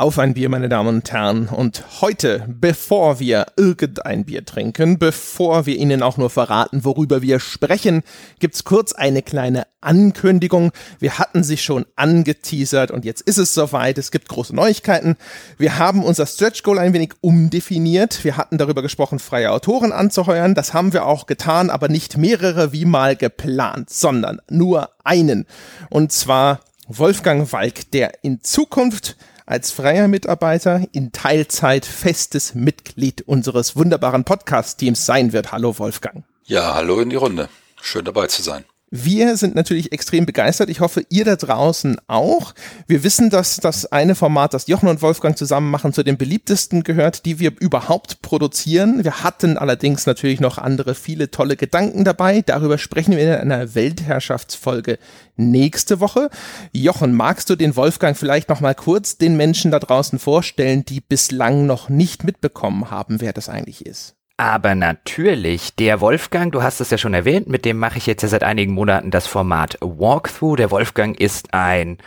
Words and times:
Auf 0.00 0.20
ein 0.20 0.34
Bier, 0.34 0.48
meine 0.48 0.68
Damen 0.68 0.98
und 0.98 1.10
Herren. 1.10 1.48
Und 1.48 1.82
heute, 2.00 2.44
bevor 2.46 3.18
wir 3.18 3.46
irgendein 3.56 4.24
Bier 4.24 4.44
trinken, 4.44 4.96
bevor 5.00 5.66
wir 5.66 5.76
Ihnen 5.76 6.04
auch 6.04 6.16
nur 6.16 6.30
verraten, 6.30 6.84
worüber 6.84 7.20
wir 7.20 7.40
sprechen, 7.40 8.04
gibt's 8.38 8.62
kurz 8.62 8.92
eine 8.92 9.22
kleine 9.22 9.66
Ankündigung. 9.80 10.70
Wir 11.00 11.18
hatten 11.18 11.42
sie 11.42 11.56
schon 11.56 11.84
angeteasert 11.96 12.92
und 12.92 13.04
jetzt 13.04 13.22
ist 13.22 13.38
es 13.38 13.54
soweit. 13.54 13.98
Es 13.98 14.12
gibt 14.12 14.28
große 14.28 14.54
Neuigkeiten. 14.54 15.16
Wir 15.58 15.80
haben 15.80 16.04
unser 16.04 16.26
Stretch 16.26 16.62
Goal 16.62 16.78
ein 16.78 16.92
wenig 16.92 17.14
umdefiniert. 17.20 18.22
Wir 18.22 18.36
hatten 18.36 18.56
darüber 18.56 18.82
gesprochen, 18.82 19.18
freie 19.18 19.50
Autoren 19.50 19.90
anzuheuern. 19.90 20.54
Das 20.54 20.74
haben 20.74 20.92
wir 20.92 21.06
auch 21.06 21.26
getan, 21.26 21.70
aber 21.70 21.88
nicht 21.88 22.16
mehrere 22.16 22.72
wie 22.72 22.84
mal 22.84 23.16
geplant, 23.16 23.90
sondern 23.90 24.40
nur 24.48 24.90
einen. 25.02 25.44
Und 25.90 26.12
zwar 26.12 26.60
Wolfgang 26.86 27.52
Walk, 27.52 27.90
der 27.90 28.22
in 28.22 28.44
Zukunft 28.44 29.16
als 29.48 29.70
freier 29.70 30.08
Mitarbeiter 30.08 30.82
in 30.92 31.10
Teilzeit 31.10 31.86
festes 31.86 32.54
Mitglied 32.54 33.22
unseres 33.22 33.76
wunderbaren 33.76 34.24
Podcast-Teams 34.24 35.06
sein 35.06 35.32
wird. 35.32 35.52
Hallo 35.52 35.78
Wolfgang. 35.78 36.24
Ja, 36.44 36.74
hallo 36.74 37.00
in 37.00 37.08
die 37.08 37.16
Runde. 37.16 37.48
Schön 37.80 38.04
dabei 38.04 38.26
zu 38.26 38.42
sein. 38.42 38.66
Wir 38.90 39.36
sind 39.36 39.54
natürlich 39.54 39.92
extrem 39.92 40.24
begeistert. 40.24 40.70
Ich 40.70 40.80
hoffe, 40.80 41.04
ihr 41.10 41.26
da 41.26 41.36
draußen 41.36 41.98
auch. 42.06 42.54
Wir 42.86 43.04
wissen, 43.04 43.28
dass 43.28 43.56
das 43.56 43.86
eine 43.86 44.14
Format, 44.14 44.54
das 44.54 44.66
Jochen 44.66 44.88
und 44.88 45.02
Wolfgang 45.02 45.36
zusammen 45.36 45.70
machen, 45.70 45.92
zu 45.92 46.02
den 46.02 46.16
beliebtesten 46.16 46.84
gehört, 46.84 47.26
die 47.26 47.38
wir 47.38 47.52
überhaupt 47.60 48.22
produzieren. 48.22 49.04
Wir 49.04 49.22
hatten 49.22 49.58
allerdings 49.58 50.06
natürlich 50.06 50.40
noch 50.40 50.56
andere 50.56 50.94
viele 50.94 51.30
tolle 51.30 51.56
Gedanken 51.56 52.04
dabei. 52.04 52.40
Darüber 52.40 52.78
sprechen 52.78 53.16
wir 53.16 53.40
in 53.40 53.52
einer 53.52 53.74
Weltherrschaftsfolge 53.74 54.98
nächste 55.36 56.00
Woche. 56.00 56.30
Jochen, 56.72 57.12
magst 57.12 57.50
du 57.50 57.56
den 57.56 57.76
Wolfgang 57.76 58.16
vielleicht 58.16 58.48
noch 58.48 58.60
mal 58.60 58.74
kurz 58.74 59.18
den 59.18 59.36
Menschen 59.36 59.70
da 59.70 59.78
draußen 59.78 60.18
vorstellen, 60.18 60.84
die 60.84 61.00
bislang 61.00 61.66
noch 61.66 61.90
nicht 61.90 62.24
mitbekommen 62.24 62.90
haben, 62.90 63.20
wer 63.20 63.32
das 63.32 63.48
eigentlich 63.48 63.84
ist? 63.84 64.17
Aber 64.40 64.76
natürlich, 64.76 65.74
der 65.74 66.00
Wolfgang, 66.00 66.52
du 66.52 66.62
hast 66.62 66.80
es 66.80 66.90
ja 66.90 66.96
schon 66.96 67.12
erwähnt, 67.12 67.48
mit 67.48 67.64
dem 67.64 67.76
mache 67.76 67.98
ich 67.98 68.06
jetzt 68.06 68.22
ja 68.22 68.28
seit 68.28 68.44
einigen 68.44 68.72
Monaten 68.72 69.10
das 69.10 69.26
Format 69.26 69.76
Walkthrough. 69.80 70.54
Der 70.54 70.70
Wolfgang 70.70 71.18
ist 71.18 71.52
ein 71.52 71.98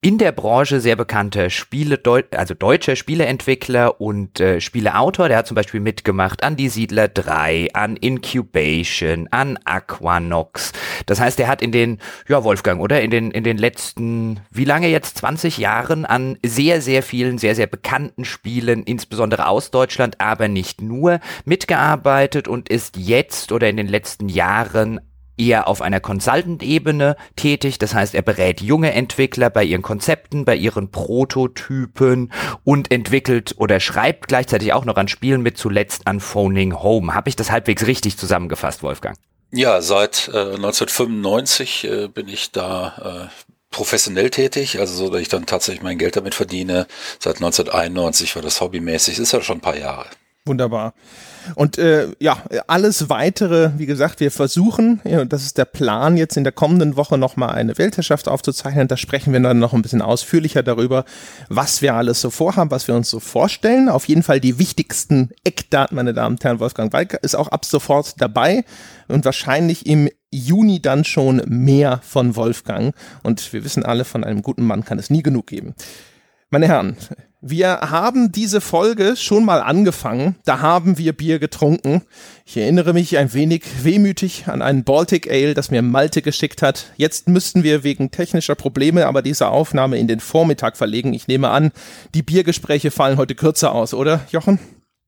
in 0.00 0.16
der 0.16 0.30
Branche 0.30 0.80
sehr 0.80 0.94
bekannter 0.94 1.50
Spiele, 1.50 2.00
also 2.30 2.54
deutscher 2.54 2.94
Spieleentwickler 2.94 4.00
und 4.00 4.38
äh, 4.38 4.60
Spieleautor. 4.60 5.26
Der 5.26 5.38
hat 5.38 5.48
zum 5.48 5.56
Beispiel 5.56 5.80
mitgemacht 5.80 6.44
an 6.44 6.54
Die 6.54 6.68
Siedler 6.68 7.08
3, 7.08 7.70
an 7.72 7.96
Incubation, 7.96 9.26
an 9.32 9.58
Aquanox. 9.64 10.72
Das 11.06 11.18
heißt, 11.18 11.40
er 11.40 11.48
hat 11.48 11.62
in 11.62 11.72
den, 11.72 11.98
ja 12.28 12.44
Wolfgang, 12.44 12.80
oder? 12.80 13.00
In 13.00 13.10
den, 13.10 13.32
in 13.32 13.42
den 13.42 13.58
letzten, 13.58 14.38
wie 14.52 14.64
lange 14.64 14.86
jetzt? 14.86 15.18
20 15.18 15.58
Jahren 15.58 16.04
an 16.04 16.38
sehr, 16.46 16.80
sehr 16.80 17.02
vielen, 17.02 17.38
sehr, 17.38 17.56
sehr 17.56 17.66
bekannten 17.66 18.24
Spielen, 18.24 18.84
insbesondere 18.84 19.48
aus 19.48 19.72
Deutschland, 19.72 20.20
aber 20.20 20.46
nicht 20.46 20.80
nur, 20.80 21.18
mitgearbeitet 21.44 22.46
und 22.46 22.68
ist 22.68 22.96
jetzt 22.96 23.50
oder 23.50 23.68
in 23.68 23.76
den 23.76 23.88
letzten 23.88 24.28
Jahren 24.28 25.00
eher 25.38 25.68
auf 25.68 25.82
einer 25.82 26.00
Consultant-Ebene 26.00 27.16
tätig. 27.36 27.78
Das 27.78 27.94
heißt, 27.94 28.14
er 28.14 28.22
berät 28.22 28.60
junge 28.60 28.92
Entwickler 28.92 29.50
bei 29.50 29.64
ihren 29.64 29.82
Konzepten, 29.82 30.44
bei 30.44 30.56
ihren 30.56 30.90
Prototypen 30.90 32.32
und 32.64 32.90
entwickelt 32.90 33.54
oder 33.58 33.80
schreibt 33.80 34.28
gleichzeitig 34.28 34.72
auch 34.72 34.84
noch 34.84 34.96
an 34.96 35.08
Spielen 35.08 35.42
mit, 35.42 35.58
zuletzt 35.58 36.06
an 36.06 36.20
Phoning 36.20 36.82
Home. 36.82 37.14
Habe 37.14 37.28
ich 37.28 37.36
das 37.36 37.50
halbwegs 37.50 37.86
richtig 37.86 38.18
zusammengefasst, 38.18 38.82
Wolfgang? 38.82 39.16
Ja, 39.50 39.80
seit 39.80 40.28
äh, 40.28 40.54
1995 40.56 41.84
äh, 41.84 42.08
bin 42.08 42.28
ich 42.28 42.52
da 42.52 43.30
äh, 43.30 43.48
professionell 43.70 44.30
tätig, 44.30 44.78
also 44.78 44.94
so, 44.94 45.10
dass 45.10 45.20
ich 45.22 45.28
dann 45.28 45.46
tatsächlich 45.46 45.82
mein 45.82 45.98
Geld 45.98 46.16
damit 46.16 46.34
verdiene. 46.34 46.86
Seit 47.18 47.36
1991 47.36 48.34
war 48.34 48.42
das 48.42 48.60
hobbymäßig, 48.60 49.18
ist 49.18 49.32
ja 49.32 49.40
schon 49.40 49.58
ein 49.58 49.62
paar 49.62 49.76
Jahre. 49.76 50.06
Wunderbar. 50.48 50.94
Und 51.54 51.78
äh, 51.78 52.08
ja, 52.18 52.42
alles 52.66 53.08
weitere, 53.08 53.70
wie 53.76 53.86
gesagt, 53.86 54.20
wir 54.20 54.30
versuchen, 54.30 55.00
ja, 55.04 55.24
das 55.24 55.44
ist 55.44 55.58
der 55.58 55.64
Plan, 55.64 56.16
jetzt 56.16 56.36
in 56.36 56.44
der 56.44 56.52
kommenden 56.52 56.96
Woche 56.96 57.16
nochmal 57.16 57.50
eine 57.50 57.78
Weltherrschaft 57.78 58.28
aufzuzeichnen. 58.28 58.88
Da 58.88 58.96
sprechen 58.96 59.32
wir 59.32 59.40
dann 59.40 59.58
noch 59.58 59.72
ein 59.72 59.82
bisschen 59.82 60.02
ausführlicher 60.02 60.62
darüber, 60.62 61.04
was 61.48 61.82
wir 61.82 61.94
alles 61.94 62.20
so 62.20 62.30
vorhaben, 62.30 62.70
was 62.70 62.88
wir 62.88 62.94
uns 62.94 63.08
so 63.10 63.20
vorstellen. 63.20 63.88
Auf 63.88 64.08
jeden 64.08 64.22
Fall 64.22 64.40
die 64.40 64.58
wichtigsten 64.58 65.30
Eckdaten, 65.44 65.94
meine 65.96 66.14
Damen 66.14 66.36
und 66.36 66.44
Herren. 66.44 66.60
Wolfgang 66.60 66.92
Walker 66.92 67.22
ist 67.22 67.34
auch 67.34 67.48
ab 67.48 67.64
sofort 67.64 68.20
dabei 68.20 68.64
und 69.08 69.24
wahrscheinlich 69.24 69.86
im 69.86 70.08
Juni 70.30 70.80
dann 70.82 71.04
schon 71.04 71.42
mehr 71.46 72.00
von 72.02 72.36
Wolfgang. 72.36 72.94
Und 73.22 73.52
wir 73.52 73.64
wissen 73.64 73.84
alle, 73.84 74.04
von 74.04 74.24
einem 74.24 74.42
guten 74.42 74.66
Mann 74.66 74.84
kann 74.84 74.98
es 74.98 75.10
nie 75.10 75.22
genug 75.22 75.46
geben. 75.46 75.74
Meine 76.50 76.68
Herren, 76.68 76.96
wir 77.40 77.68
haben 77.68 78.32
diese 78.32 78.60
Folge 78.60 79.14
schon 79.16 79.44
mal 79.44 79.60
angefangen. 79.60 80.34
Da 80.44 80.58
haben 80.60 80.98
wir 80.98 81.12
Bier 81.12 81.38
getrunken. 81.38 82.02
Ich 82.44 82.56
erinnere 82.56 82.92
mich 82.92 83.16
ein 83.16 83.32
wenig 83.32 83.62
wehmütig 83.82 84.48
an 84.48 84.60
einen 84.60 84.82
Baltic 84.82 85.30
Ale, 85.30 85.54
das 85.54 85.70
mir 85.70 85.82
Malte 85.82 86.20
geschickt 86.20 86.62
hat. 86.62 86.86
Jetzt 86.96 87.28
müssten 87.28 87.62
wir 87.62 87.84
wegen 87.84 88.10
technischer 88.10 88.56
Probleme 88.56 89.06
aber 89.06 89.22
diese 89.22 89.48
Aufnahme 89.48 89.98
in 89.98 90.08
den 90.08 90.18
Vormittag 90.18 90.76
verlegen. 90.76 91.14
Ich 91.14 91.28
nehme 91.28 91.50
an, 91.50 91.70
die 92.12 92.22
Biergespräche 92.22 92.90
fallen 92.90 93.18
heute 93.18 93.36
kürzer 93.36 93.72
aus, 93.72 93.94
oder, 93.94 94.26
Jochen? 94.32 94.58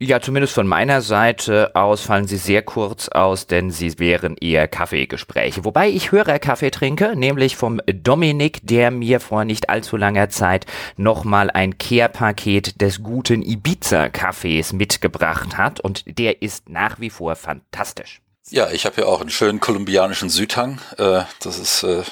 Ja, 0.03 0.19
zumindest 0.19 0.55
von 0.55 0.67
meiner 0.67 1.03
Seite 1.03 1.73
aus 1.75 2.01
fallen 2.01 2.27
sie 2.27 2.39
sehr 2.39 2.63
kurz 2.63 3.11
aus, 3.11 3.47
denn 3.47 3.71
sie 3.71 3.99
wären 3.99 4.35
eher 4.39 4.67
Kaffeegespräche. 4.67 5.67
Wobei 5.67 5.91
ich 5.91 6.11
höre 6.11 6.39
Kaffee 6.39 6.71
trinke, 6.71 7.15
nämlich 7.15 7.55
vom 7.55 7.83
Dominik, 7.85 8.61
der 8.63 8.91
mir 8.91 9.21
vor 9.21 9.45
nicht 9.45 9.69
allzu 9.69 9.99
langer 9.99 10.31
Zeit 10.31 10.65
nochmal 10.97 11.51
ein 11.51 11.77
Care-Paket 11.77 12.81
des 12.81 13.03
guten 13.03 13.43
Ibiza-Kaffees 13.43 14.73
mitgebracht 14.73 15.59
hat 15.59 15.81
und 15.81 16.05
der 16.19 16.41
ist 16.41 16.71
nach 16.71 16.99
wie 16.99 17.11
vor 17.11 17.37
fantastisch. 17.37 18.23
Ja, 18.49 18.71
ich 18.71 18.87
habe 18.87 19.03
ja 19.03 19.07
auch 19.07 19.21
einen 19.21 19.29
schönen 19.29 19.61
kolumbianischen 19.61 20.31
Südhang. 20.31 20.81
Äh, 20.97 21.25
das 21.41 21.59
ist 21.59 21.83
äh, 21.83 22.05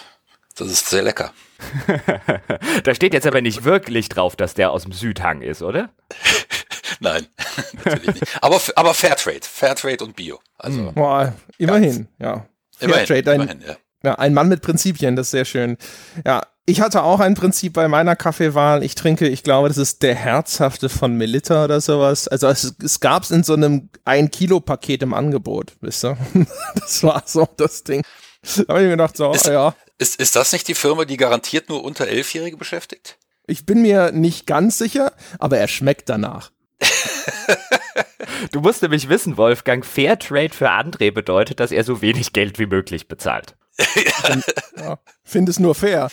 das 0.59 0.73
ist 0.73 0.91
sehr 0.91 1.03
lecker. 1.03 1.33
da 2.85 2.95
steht 2.95 3.15
jetzt 3.15 3.27
aber 3.27 3.41
nicht 3.41 3.65
wirklich 3.65 4.09
drauf, 4.09 4.35
dass 4.35 4.55
der 4.55 4.73
aus 4.73 4.83
dem 4.83 4.93
Südhang 4.93 5.41
ist, 5.41 5.63
oder? 5.63 5.91
Nein, 7.01 7.27
natürlich 7.85 8.21
nicht. 8.21 8.39
Aber, 8.43 8.61
aber 8.77 8.95
Fairtrade, 8.95 9.41
Fairtrade 9.43 10.05
und 10.05 10.17
Bio. 10.17 10.41
Also 10.57 10.79
hm. 10.79 10.95
Boah, 10.95 11.35
immerhin, 11.59 12.09
ja. 12.19 12.47
Fairtrade, 12.77 13.31
ein, 13.31 13.41
immerhin, 13.41 13.61
ja. 13.67 13.77
ja. 14.05 14.15
Ein 14.17 14.35
Mann 14.35 14.49
mit 14.49 14.63
Prinzipien, 14.63 15.17
das 15.17 15.29
ist 15.29 15.31
sehr 15.33 15.45
schön. 15.45 15.77
Ja, 16.25 16.43
ich 16.69 16.83
hatte 16.83 17.03
auch 17.03 17.21
ein 17.21 17.35
Prinzip 17.35 17.73
bei 17.73 17.89
meiner 17.89 18.15
Kaffeewahl. 18.15 18.83
Ich 18.83 18.95
trinke, 18.95 19.27
ich 19.27 19.43
glaube, 19.43 19.69
das 19.69 19.79
ist 19.79 20.03
der 20.03 20.15
herzhafte 20.15 20.91
von 20.91 21.15
Melitta 21.15 21.65
oder 21.65 21.81
sowas. 21.81 22.29
Also 22.29 22.47
es, 22.49 22.75
es 22.83 23.01
gab 23.01 23.23
es 23.23 23.31
in 23.31 23.43
so 23.43 23.55
einem 23.55 23.89
ein 24.05 24.31
Kilo 24.31 24.61
Paket 24.61 25.03
im 25.03 25.15
Angebot, 25.15 25.77
wisst 25.81 26.05
ihr? 26.05 26.19
Das 26.75 27.03
war 27.03 27.23
so 27.25 27.49
das 27.57 27.85
Ding. 27.85 28.03
Da 28.43 28.75
habe 28.75 28.81
ich 28.81 28.85
mir 28.85 28.91
gedacht, 28.91 29.17
so, 29.17 29.33
ist, 29.33 29.47
ja. 29.47 29.75
Ist, 29.97 30.21
ist 30.21 30.37
das 30.37 30.53
nicht 30.53 30.69
die 30.69 30.75
Firma, 30.75 31.07
die 31.07 31.17
garantiert 31.17 31.71
nur 31.71 31.83
unter 31.83 32.07
Elfjährige 32.07 32.59
beschäftigt? 32.59 33.17
Ich 33.47 33.65
bin 33.65 33.81
mir 33.81 34.13
nicht 34.13 34.47
ganz 34.47 34.77
sicher, 34.77 35.13
aber 35.39 35.57
er 35.57 35.69
schmeckt 35.69 36.11
danach. 36.11 36.51
du 38.53 38.61
musst 38.61 38.83
nämlich 38.83 39.09
wissen, 39.09 39.37
Wolfgang, 39.37 39.85
Fairtrade 39.85 40.55
für 40.55 40.71
André 40.71 41.11
bedeutet, 41.11 41.61
dass 41.61 41.73
er 41.73 41.85
so 41.85 42.01
wenig 42.03 42.33
Geld 42.33 42.59
wie 42.59 42.67
möglich 42.67 43.09
bezahlt. 43.09 43.57
ja, 44.77 44.99
Finde 45.25 45.51
es 45.51 45.59
nur 45.59 45.75
fair. 45.75 46.11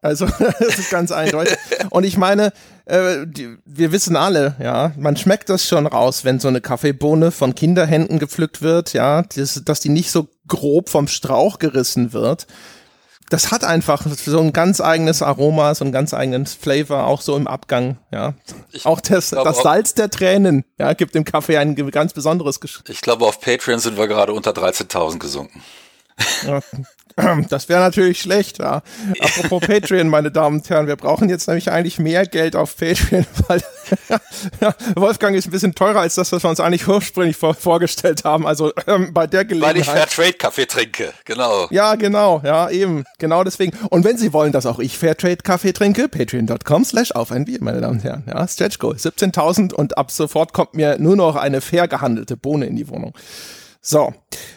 Also, 0.00 0.26
das 0.58 0.78
ist 0.78 0.90
ganz 0.90 1.12
eindeutig. 1.12 1.56
Und 1.90 2.04
ich 2.04 2.16
meine, 2.16 2.52
äh, 2.86 3.26
die, 3.26 3.56
wir 3.64 3.92
wissen 3.92 4.16
alle, 4.16 4.56
ja, 4.60 4.92
man 4.96 5.16
schmeckt 5.16 5.48
das 5.48 5.66
schon 5.66 5.86
raus, 5.86 6.24
wenn 6.24 6.40
so 6.40 6.48
eine 6.48 6.60
Kaffeebohne 6.60 7.30
von 7.30 7.54
Kinderhänden 7.54 8.18
gepflückt 8.18 8.62
wird, 8.62 8.92
ja, 8.92 9.22
das, 9.22 9.62
dass 9.64 9.80
die 9.80 9.88
nicht 9.88 10.10
so 10.10 10.28
grob 10.46 10.88
vom 10.88 11.08
Strauch 11.08 11.58
gerissen 11.58 12.12
wird 12.12 12.46
das 13.30 13.50
hat 13.50 13.64
einfach 13.64 14.04
so 14.06 14.38
ein 14.40 14.52
ganz 14.52 14.80
eigenes 14.80 15.22
Aroma, 15.22 15.74
so 15.74 15.84
ein 15.84 15.92
ganz 15.92 16.14
eigenen 16.14 16.46
Flavor, 16.46 17.06
auch 17.06 17.20
so 17.20 17.36
im 17.36 17.46
Abgang, 17.46 17.98
ja. 18.12 18.34
Ich 18.72 18.86
auch 18.86 19.00
das, 19.00 19.30
das 19.30 19.62
Salz 19.62 19.94
der 19.94 20.10
Tränen, 20.10 20.64
ja, 20.78 20.92
gibt 20.92 21.14
dem 21.14 21.24
Kaffee 21.24 21.56
ein 21.56 21.74
ganz 21.90 22.12
besonderes 22.12 22.60
Geschmack. 22.60 22.88
Ich 22.90 23.00
glaube, 23.00 23.24
auf 23.24 23.40
Patreon 23.40 23.78
sind 23.80 23.96
wir 23.96 24.06
gerade 24.08 24.32
unter 24.32 24.50
13.000 24.50 25.18
gesunken. 25.18 25.62
Ja, 26.46 26.60
das 27.48 27.68
wäre 27.68 27.80
natürlich 27.80 28.20
schlecht, 28.20 28.58
ja. 28.58 28.82
Apropos 29.20 29.60
Patreon, 29.66 30.08
meine 30.08 30.30
Damen 30.30 30.58
und 30.58 30.68
Herren, 30.68 30.86
wir 30.86 30.96
brauchen 30.96 31.28
jetzt 31.28 31.46
nämlich 31.46 31.70
eigentlich 31.70 31.98
mehr 31.98 32.26
Geld 32.26 32.56
auf 32.56 32.76
Patreon, 32.76 33.26
weil 33.48 33.62
Wolfgang 34.96 35.36
ist 35.36 35.46
ein 35.46 35.50
bisschen 35.50 35.74
teurer 35.74 36.00
als 36.00 36.16
das, 36.16 36.32
was 36.32 36.42
wir 36.42 36.50
uns 36.50 36.60
eigentlich 36.60 36.88
ursprünglich 36.88 37.36
vor, 37.36 37.54
vorgestellt 37.54 38.24
haben. 38.24 38.46
Also 38.46 38.72
ähm, 38.86 39.12
bei 39.14 39.26
der 39.26 39.44
Gelegenheit. 39.44 39.74
Weil 39.74 39.80
ich 39.82 39.88
Fairtrade-Kaffee 39.88 40.66
trinke, 40.66 41.12
genau. 41.24 41.68
Ja, 41.70 41.94
genau, 41.94 42.40
ja, 42.44 42.68
eben. 42.70 43.04
Genau 43.18 43.44
deswegen. 43.44 43.76
Und 43.90 44.04
wenn 44.04 44.18
Sie 44.18 44.32
wollen, 44.32 44.52
dass 44.52 44.66
auch 44.66 44.80
ich 44.80 44.98
Fairtrade-Kaffee 44.98 45.72
trinke, 45.72 46.08
patreon.com 46.08 46.84
slash 46.84 47.12
auf 47.12 47.30
ein 47.30 47.44
Bier, 47.44 47.58
meine 47.60 47.80
Damen 47.80 47.98
und 47.98 48.04
Herren. 48.04 48.24
Ja, 48.26 48.46
Stretch 48.48 48.78
Goal, 48.78 48.96
17.000 48.96 49.72
und 49.72 49.96
ab 49.98 50.10
sofort 50.10 50.52
kommt 50.52 50.74
mir 50.74 50.98
nur 50.98 51.16
noch 51.16 51.36
eine 51.36 51.60
fair 51.60 51.86
gehandelte 51.86 52.36
Bohne 52.36 52.66
in 52.66 52.76
die 52.76 52.88
Wohnung. 52.88 53.14
So, 53.86 54.14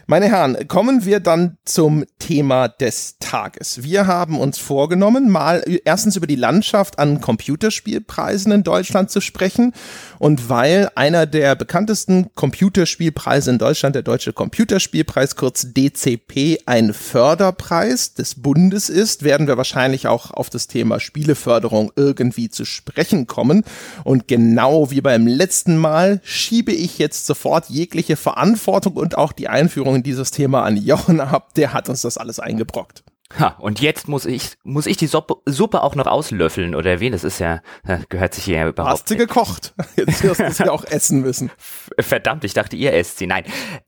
Meine 0.09 0.29
Herren, 0.29 0.69
kommen 0.69 1.03
wir 1.03 1.19
dann 1.19 1.57
zum 1.65 2.05
Thema 2.17 2.69
des 2.69 3.17
Tages. 3.19 3.83
Wir 3.83 4.07
haben 4.07 4.39
uns 4.39 4.57
vorgenommen, 4.57 5.29
mal 5.29 5.65
erstens 5.83 6.15
über 6.15 6.27
die 6.27 6.37
Landschaft 6.37 6.97
an 6.97 7.19
Computerspielpreisen 7.19 8.53
in 8.53 8.63
Deutschland 8.63 9.11
zu 9.11 9.19
sprechen. 9.19 9.73
Und 10.17 10.47
weil 10.47 10.89
einer 10.95 11.25
der 11.25 11.55
bekanntesten 11.55 12.33
Computerspielpreise 12.35 13.51
in 13.51 13.57
Deutschland, 13.57 13.95
der 13.95 14.01
Deutsche 14.01 14.31
Computerspielpreis, 14.31 15.35
kurz 15.35 15.73
DCP, 15.73 16.59
ein 16.65 16.93
Förderpreis 16.93 18.13
des 18.13 18.35
Bundes 18.35 18.87
ist, 18.87 19.23
werden 19.23 19.47
wir 19.47 19.57
wahrscheinlich 19.57 20.07
auch 20.07 20.31
auf 20.31 20.49
das 20.49 20.67
Thema 20.67 21.01
Spieleförderung 21.01 21.91
irgendwie 21.97 22.49
zu 22.49 22.63
sprechen 22.63 23.27
kommen. 23.27 23.65
Und 24.05 24.29
genau 24.29 24.89
wie 24.89 25.01
beim 25.01 25.27
letzten 25.27 25.75
Mal 25.75 26.21
schiebe 26.23 26.71
ich 26.71 26.97
jetzt 26.97 27.25
sofort 27.25 27.69
jegliche 27.69 28.15
Verantwortung 28.15 28.93
und 28.93 29.17
auch 29.17 29.33
die 29.33 29.49
Einführung 29.49 29.96
in 29.97 30.03
dieses 30.03 30.31
Thema 30.31 30.63
an 30.63 30.77
Jochen 30.77 31.19
ab, 31.19 31.53
der 31.55 31.73
hat 31.73 31.89
uns 31.89 32.01
das 32.01 32.17
alles 32.17 32.39
eingebrockt. 32.39 33.03
Ha, 33.37 33.57
und 33.59 33.81
jetzt 33.81 34.07
muss 34.07 34.25
ich, 34.25 34.51
muss 34.63 34.85
ich 34.85 34.95
die 34.95 35.07
Suppe, 35.07 35.35
Suppe 35.45 35.83
auch 35.83 35.95
noch 35.95 36.07
auslöffeln 36.07 36.73
oder 36.73 37.01
wen? 37.01 37.11
Das 37.11 37.25
ist 37.25 37.39
ja, 37.39 37.61
gehört 38.07 38.33
sich 38.33 38.45
hier 38.45 38.55
ja 38.55 38.67
überhaupt. 38.69 38.93
Hast 38.93 39.11
du 39.11 39.17
gekocht? 39.17 39.73
Jetzt 39.97 40.23
wirst 40.23 40.39
du 40.39 40.45
es 40.45 40.57
ja 40.59 40.71
auch 40.71 40.85
essen 40.89 41.19
müssen. 41.19 41.51
Verdammt, 41.99 42.45
ich 42.45 42.53
dachte, 42.53 42.77
ihr 42.77 42.93
esst 42.93 43.17
sie. 43.17 43.27
Nein. 43.27 43.43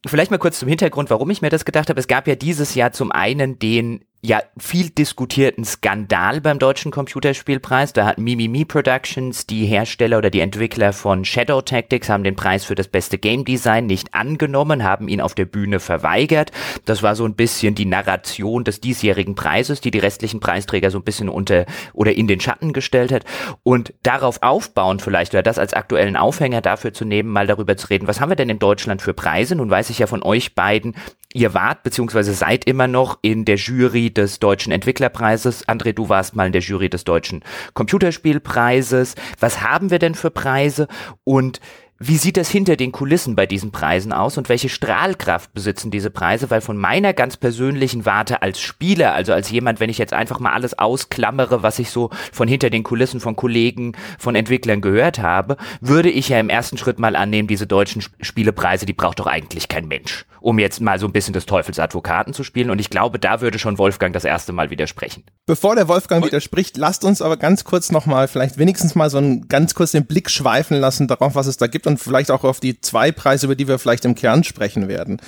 Vielleicht 0.05 0.29
mal 0.29 0.39
kurz 0.39 0.59
zum 0.59 0.67
Hintergrund, 0.67 1.09
warum 1.09 1.29
ich 1.29 1.41
mir 1.41 1.49
das 1.49 1.63
gedacht 1.63 1.89
habe. 1.89 1.99
Es 1.99 2.07
gab 2.07 2.27
ja 2.27 2.35
dieses 2.35 2.75
Jahr 2.75 2.91
zum 2.91 3.13
einen 3.13 3.57
den 3.59 4.03
ja 4.21 4.41
viel 4.57 4.89
diskutierten 4.89 5.63
Skandal 5.63 6.41
beim 6.41 6.59
deutschen 6.59 6.91
Computerspielpreis. 6.91 7.93
Da 7.93 8.05
hat 8.05 8.17
Mimimi 8.17 8.65
Productions, 8.65 9.47
die 9.47 9.65
Hersteller 9.65 10.17
oder 10.17 10.29
die 10.29 10.41
Entwickler 10.41 10.91
von 10.91 11.23
Shadow 11.23 11.61
Tactics, 11.61 12.09
haben 12.09 12.25
den 12.25 12.35
Preis 12.35 12.65
für 12.65 12.75
das 12.75 12.89
beste 12.89 13.17
Game 13.17 13.45
Design 13.45 13.85
nicht 13.85 14.13
angenommen, 14.13 14.83
haben 14.83 15.07
ihn 15.07 15.21
auf 15.21 15.35
der 15.35 15.45
Bühne 15.45 15.79
verweigert. 15.79 16.51
Das 16.85 17.01
war 17.01 17.15
so 17.15 17.25
ein 17.25 17.35
bisschen 17.35 17.75
die 17.75 17.85
Narration 17.85 18.65
des 18.65 18.81
diesjährigen 18.81 19.35
Preises, 19.35 19.79
die 19.79 19.91
die 19.91 19.99
restlichen 19.99 20.41
Preisträger 20.41 20.91
so 20.91 20.97
ein 20.97 21.03
bisschen 21.05 21.29
unter 21.29 21.65
oder 21.93 22.13
in 22.13 22.27
den 22.27 22.41
Schatten 22.41 22.73
gestellt 22.73 23.13
hat. 23.13 23.23
Und 23.63 23.93
darauf 24.03 24.41
aufbauen 24.41 24.99
vielleicht 24.99 25.33
oder 25.33 25.43
das 25.43 25.57
als 25.57 25.73
aktuellen 25.73 26.17
Aufhänger 26.17 26.59
dafür 26.61 26.93
zu 26.93 27.05
nehmen, 27.05 27.29
mal 27.29 27.47
darüber 27.47 27.77
zu 27.77 27.87
reden, 27.87 28.07
was 28.07 28.19
haben 28.19 28.29
wir 28.29 28.35
denn 28.35 28.49
in 28.49 28.59
Deutschland 28.59 29.01
für 29.01 29.13
Preise? 29.13 29.55
Nun 29.55 29.69
weiß 29.69 29.89
ich 29.89 29.99
ja 29.99 30.07
von 30.07 30.23
euch 30.23 30.55
beiden, 30.55 30.95
ihr 31.33 31.53
wart 31.53 31.83
beziehungsweise 31.83 32.33
seid 32.33 32.65
immer 32.65 32.87
noch 32.87 33.19
in 33.21 33.45
der 33.45 33.57
Jury 33.57 34.11
des 34.11 34.39
Deutschen 34.39 34.71
Entwicklerpreises. 34.71 35.67
André, 35.67 35.93
du 35.93 36.09
warst 36.09 36.35
mal 36.35 36.47
in 36.47 36.53
der 36.53 36.61
Jury 36.61 36.89
des 36.89 37.03
Deutschen 37.03 37.43
Computerspielpreises. 37.73 39.15
Was 39.39 39.61
haben 39.61 39.91
wir 39.91 39.99
denn 39.99 40.15
für 40.15 40.31
Preise? 40.31 40.87
Und 41.23 41.59
wie 42.01 42.17
sieht 42.17 42.37
das 42.37 42.49
hinter 42.49 42.77
den 42.77 42.93
Kulissen 42.93 43.35
bei 43.35 43.45
diesen 43.45 43.71
Preisen 43.71 44.13
aus 44.13 44.37
und 44.37 44.47
welche 44.47 44.69
Strahlkraft 44.69 45.53
besitzen 45.53 45.91
diese 45.91 46.09
Preise? 46.09 46.49
Weil 46.49 46.61
von 46.61 46.77
meiner 46.77 47.11
ganz 47.13 47.35
persönlichen 47.35 48.05
Warte 48.05 48.41
als 48.41 48.61
Spieler, 48.61 49.13
also 49.13 49.33
als 49.33 49.51
jemand, 49.51 49.81
wenn 49.81 49.89
ich 49.89 49.97
jetzt 49.97 50.13
einfach 50.13 50.39
mal 50.39 50.53
alles 50.53 50.79
ausklammere, 50.79 51.61
was 51.61 51.77
ich 51.77 51.89
so 51.89 52.09
von 52.31 52.47
hinter 52.47 52.69
den 52.69 52.83
Kulissen 52.83 53.19
von 53.19 53.35
Kollegen, 53.35 53.97
von 54.17 54.35
Entwicklern 54.35 54.79
gehört 54.79 55.19
habe, 55.19 55.57
würde 55.81 56.09
ich 56.09 56.29
ja 56.29 56.39
im 56.39 56.49
ersten 56.49 56.77
Schritt 56.77 56.99
mal 56.99 57.17
annehmen, 57.17 57.49
diese 57.49 57.67
deutschen 57.67 58.01
Spielepreise, 58.21 58.85
die 58.85 58.93
braucht 58.93 59.19
doch 59.19 59.27
eigentlich 59.27 59.67
kein 59.67 59.89
Mensch, 59.89 60.25
um 60.39 60.57
jetzt 60.57 60.79
mal 60.79 60.99
so 60.99 61.05
ein 61.05 61.11
bisschen 61.11 61.33
des 61.33 61.47
Teufels 61.47 61.79
Advokaten 61.79 62.33
zu 62.33 62.45
spielen. 62.45 62.69
Und 62.69 62.79
ich 62.79 62.89
glaube, 62.89 63.19
da 63.19 63.41
würde 63.41 63.59
schon 63.59 63.77
Wolfgang 63.77 64.13
das 64.13 64.23
erste 64.23 64.53
Mal 64.53 64.69
widersprechen. 64.69 65.25
Bevor 65.45 65.75
der 65.75 65.89
Wolfgang 65.89 66.25
widerspricht, 66.25 66.77
lasst 66.77 67.03
uns 67.03 67.21
aber 67.21 67.35
ganz 67.35 67.65
kurz 67.65 67.91
nochmal, 67.91 68.29
vielleicht 68.29 68.57
wenigstens 68.57 68.95
mal 68.95 69.09
so 69.09 69.17
einen 69.17 69.49
ganz 69.49 69.75
kurz 69.75 69.91
den 69.91 70.05
Blick 70.05 70.29
schweifen 70.29 70.77
lassen 70.77 71.09
darauf, 71.09 71.35
was 71.35 71.47
es 71.47 71.57
da 71.57 71.67
gibt 71.67 71.88
und 71.89 71.99
vielleicht 71.99 72.31
auch 72.31 72.43
auf 72.43 72.59
die 72.59 72.79
zwei 72.79 73.11
Preise, 73.11 73.47
über 73.47 73.55
die 73.55 73.67
wir 73.67 73.79
vielleicht 73.79 74.05
im 74.05 74.15
Kern 74.15 74.43
sprechen 74.43 74.87
werden. 74.87 75.19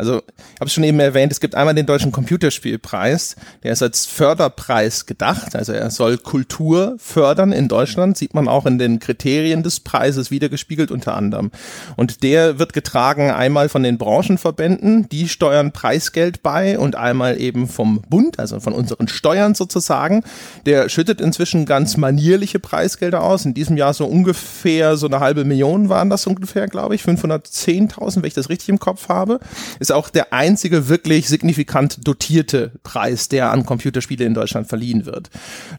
Also 0.00 0.22
ich 0.26 0.60
habe 0.60 0.64
es 0.64 0.72
schon 0.72 0.84
eben 0.84 0.98
erwähnt, 0.98 1.30
es 1.30 1.40
gibt 1.40 1.54
einmal 1.54 1.74
den 1.74 1.84
Deutschen 1.84 2.10
Computerspielpreis, 2.10 3.36
der 3.62 3.72
ist 3.72 3.82
als 3.82 4.06
Förderpreis 4.06 5.04
gedacht, 5.04 5.54
also 5.54 5.74
er 5.74 5.90
soll 5.90 6.16
Kultur 6.16 6.94
fördern 6.96 7.52
in 7.52 7.68
Deutschland, 7.68 8.16
sieht 8.16 8.32
man 8.32 8.48
auch 8.48 8.64
in 8.64 8.78
den 8.78 8.98
Kriterien 8.98 9.62
des 9.62 9.80
Preises 9.80 10.30
wiedergespiegelt 10.30 10.90
unter 10.90 11.14
anderem. 11.14 11.50
Und 11.96 12.22
der 12.22 12.58
wird 12.58 12.72
getragen 12.72 13.30
einmal 13.30 13.68
von 13.68 13.82
den 13.82 13.98
Branchenverbänden, 13.98 15.06
die 15.10 15.28
steuern 15.28 15.72
Preisgeld 15.72 16.42
bei 16.42 16.78
und 16.78 16.96
einmal 16.96 17.38
eben 17.38 17.68
vom 17.68 18.00
Bund, 18.08 18.38
also 18.38 18.58
von 18.58 18.72
unseren 18.72 19.06
Steuern 19.06 19.54
sozusagen. 19.54 20.24
Der 20.64 20.88
schüttet 20.88 21.20
inzwischen 21.20 21.66
ganz 21.66 21.98
manierliche 21.98 22.58
Preisgelder 22.58 23.22
aus. 23.22 23.44
In 23.44 23.52
diesem 23.52 23.76
Jahr 23.76 23.92
so 23.92 24.06
ungefähr 24.06 24.96
so 24.96 25.08
eine 25.08 25.20
halbe 25.20 25.44
Million 25.44 25.90
waren 25.90 26.08
das 26.08 26.26
ungefähr, 26.26 26.68
glaube 26.68 26.94
ich, 26.94 27.02
510.000, 27.02 28.16
wenn 28.16 28.24
ich 28.24 28.32
das 28.32 28.48
richtig 28.48 28.70
im 28.70 28.78
Kopf 28.78 29.10
habe. 29.10 29.40
Ist 29.78 29.89
ist 29.90 29.96
auch 29.96 30.08
der 30.08 30.32
einzige 30.32 30.88
wirklich 30.88 31.28
signifikant 31.28 32.06
dotierte 32.06 32.70
Preis, 32.84 33.28
der 33.28 33.50
an 33.50 33.66
Computerspiele 33.66 34.24
in 34.24 34.34
Deutschland 34.34 34.68
verliehen 34.68 35.04
wird. 35.04 35.30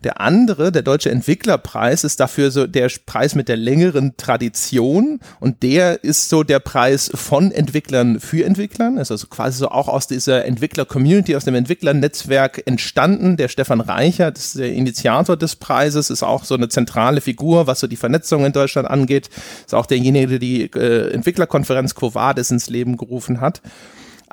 Der 0.03 0.19
andere, 0.19 0.73
der 0.73 0.81
Deutsche 0.81 1.09
Entwicklerpreis, 1.09 2.03
ist 2.03 2.19
dafür 2.19 2.51
so 2.51 2.67
der 2.67 2.91
Preis 3.05 3.35
mit 3.35 3.47
der 3.47 3.55
längeren 3.55 4.17
Tradition 4.17 5.21
und 5.39 5.63
der 5.63 6.03
ist 6.03 6.27
so 6.27 6.43
der 6.43 6.59
Preis 6.59 7.09
von 7.13 7.53
Entwicklern 7.53 8.19
für 8.19 8.43
Entwicklern, 8.43 8.97
ist 8.97 9.11
also 9.11 9.27
quasi 9.27 9.59
so 9.59 9.69
auch 9.69 9.87
aus 9.87 10.07
dieser 10.07 10.43
Entwickler-Community, 10.43 11.37
aus 11.37 11.45
dem 11.45 11.55
Entwicklernetzwerk 11.55 12.63
entstanden. 12.65 13.37
Der 13.37 13.47
Stefan 13.47 13.79
Reicher, 13.79 14.31
das 14.31 14.47
ist 14.47 14.57
der 14.57 14.73
Initiator 14.73 15.37
des 15.37 15.55
Preises, 15.55 16.09
ist 16.09 16.23
auch 16.23 16.43
so 16.43 16.55
eine 16.55 16.67
zentrale 16.67 17.21
Figur, 17.21 17.65
was 17.65 17.79
so 17.79 17.87
die 17.87 17.95
Vernetzung 17.95 18.43
in 18.43 18.51
Deutschland 18.51 18.89
angeht, 18.89 19.29
ist 19.65 19.73
auch 19.73 19.85
derjenige, 19.85 20.27
der 20.27 20.39
die 20.39 20.63
äh, 20.63 21.13
Entwicklerkonferenz 21.13 21.95
Quo 21.95 22.13
Vadis 22.13 22.51
ins 22.51 22.69
Leben 22.69 22.97
gerufen 22.97 23.39
hat. 23.39 23.61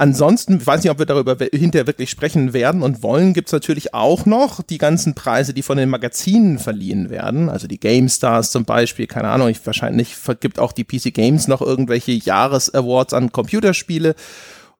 Ansonsten, 0.00 0.58
ich 0.58 0.66
weiß 0.66 0.84
nicht, 0.84 0.92
ob 0.92 1.00
wir 1.00 1.06
darüber 1.06 1.36
hinterher 1.52 1.88
wirklich 1.88 2.08
sprechen 2.08 2.52
werden 2.52 2.84
und 2.84 3.02
wollen, 3.02 3.34
gibt's 3.34 3.50
natürlich 3.50 3.94
auch 3.94 4.26
noch 4.26 4.62
die 4.62 4.78
ganzen 4.78 5.16
Preise, 5.16 5.52
die 5.52 5.62
von 5.62 5.76
den 5.76 5.88
Magazinen 5.88 6.60
verliehen 6.60 7.10
werden. 7.10 7.48
Also 7.48 7.66
die 7.66 7.80
GameStars 7.80 8.52
zum 8.52 8.64
Beispiel, 8.64 9.08
keine 9.08 9.28
Ahnung, 9.28 9.48
ich 9.48 9.66
wahrscheinlich 9.66 10.14
vergibt 10.14 10.60
auch 10.60 10.70
die 10.70 10.84
PC 10.84 11.12
Games 11.12 11.48
noch 11.48 11.60
irgendwelche 11.60 12.12
Jahresawards 12.12 13.12
an 13.12 13.32
Computerspiele. 13.32 14.14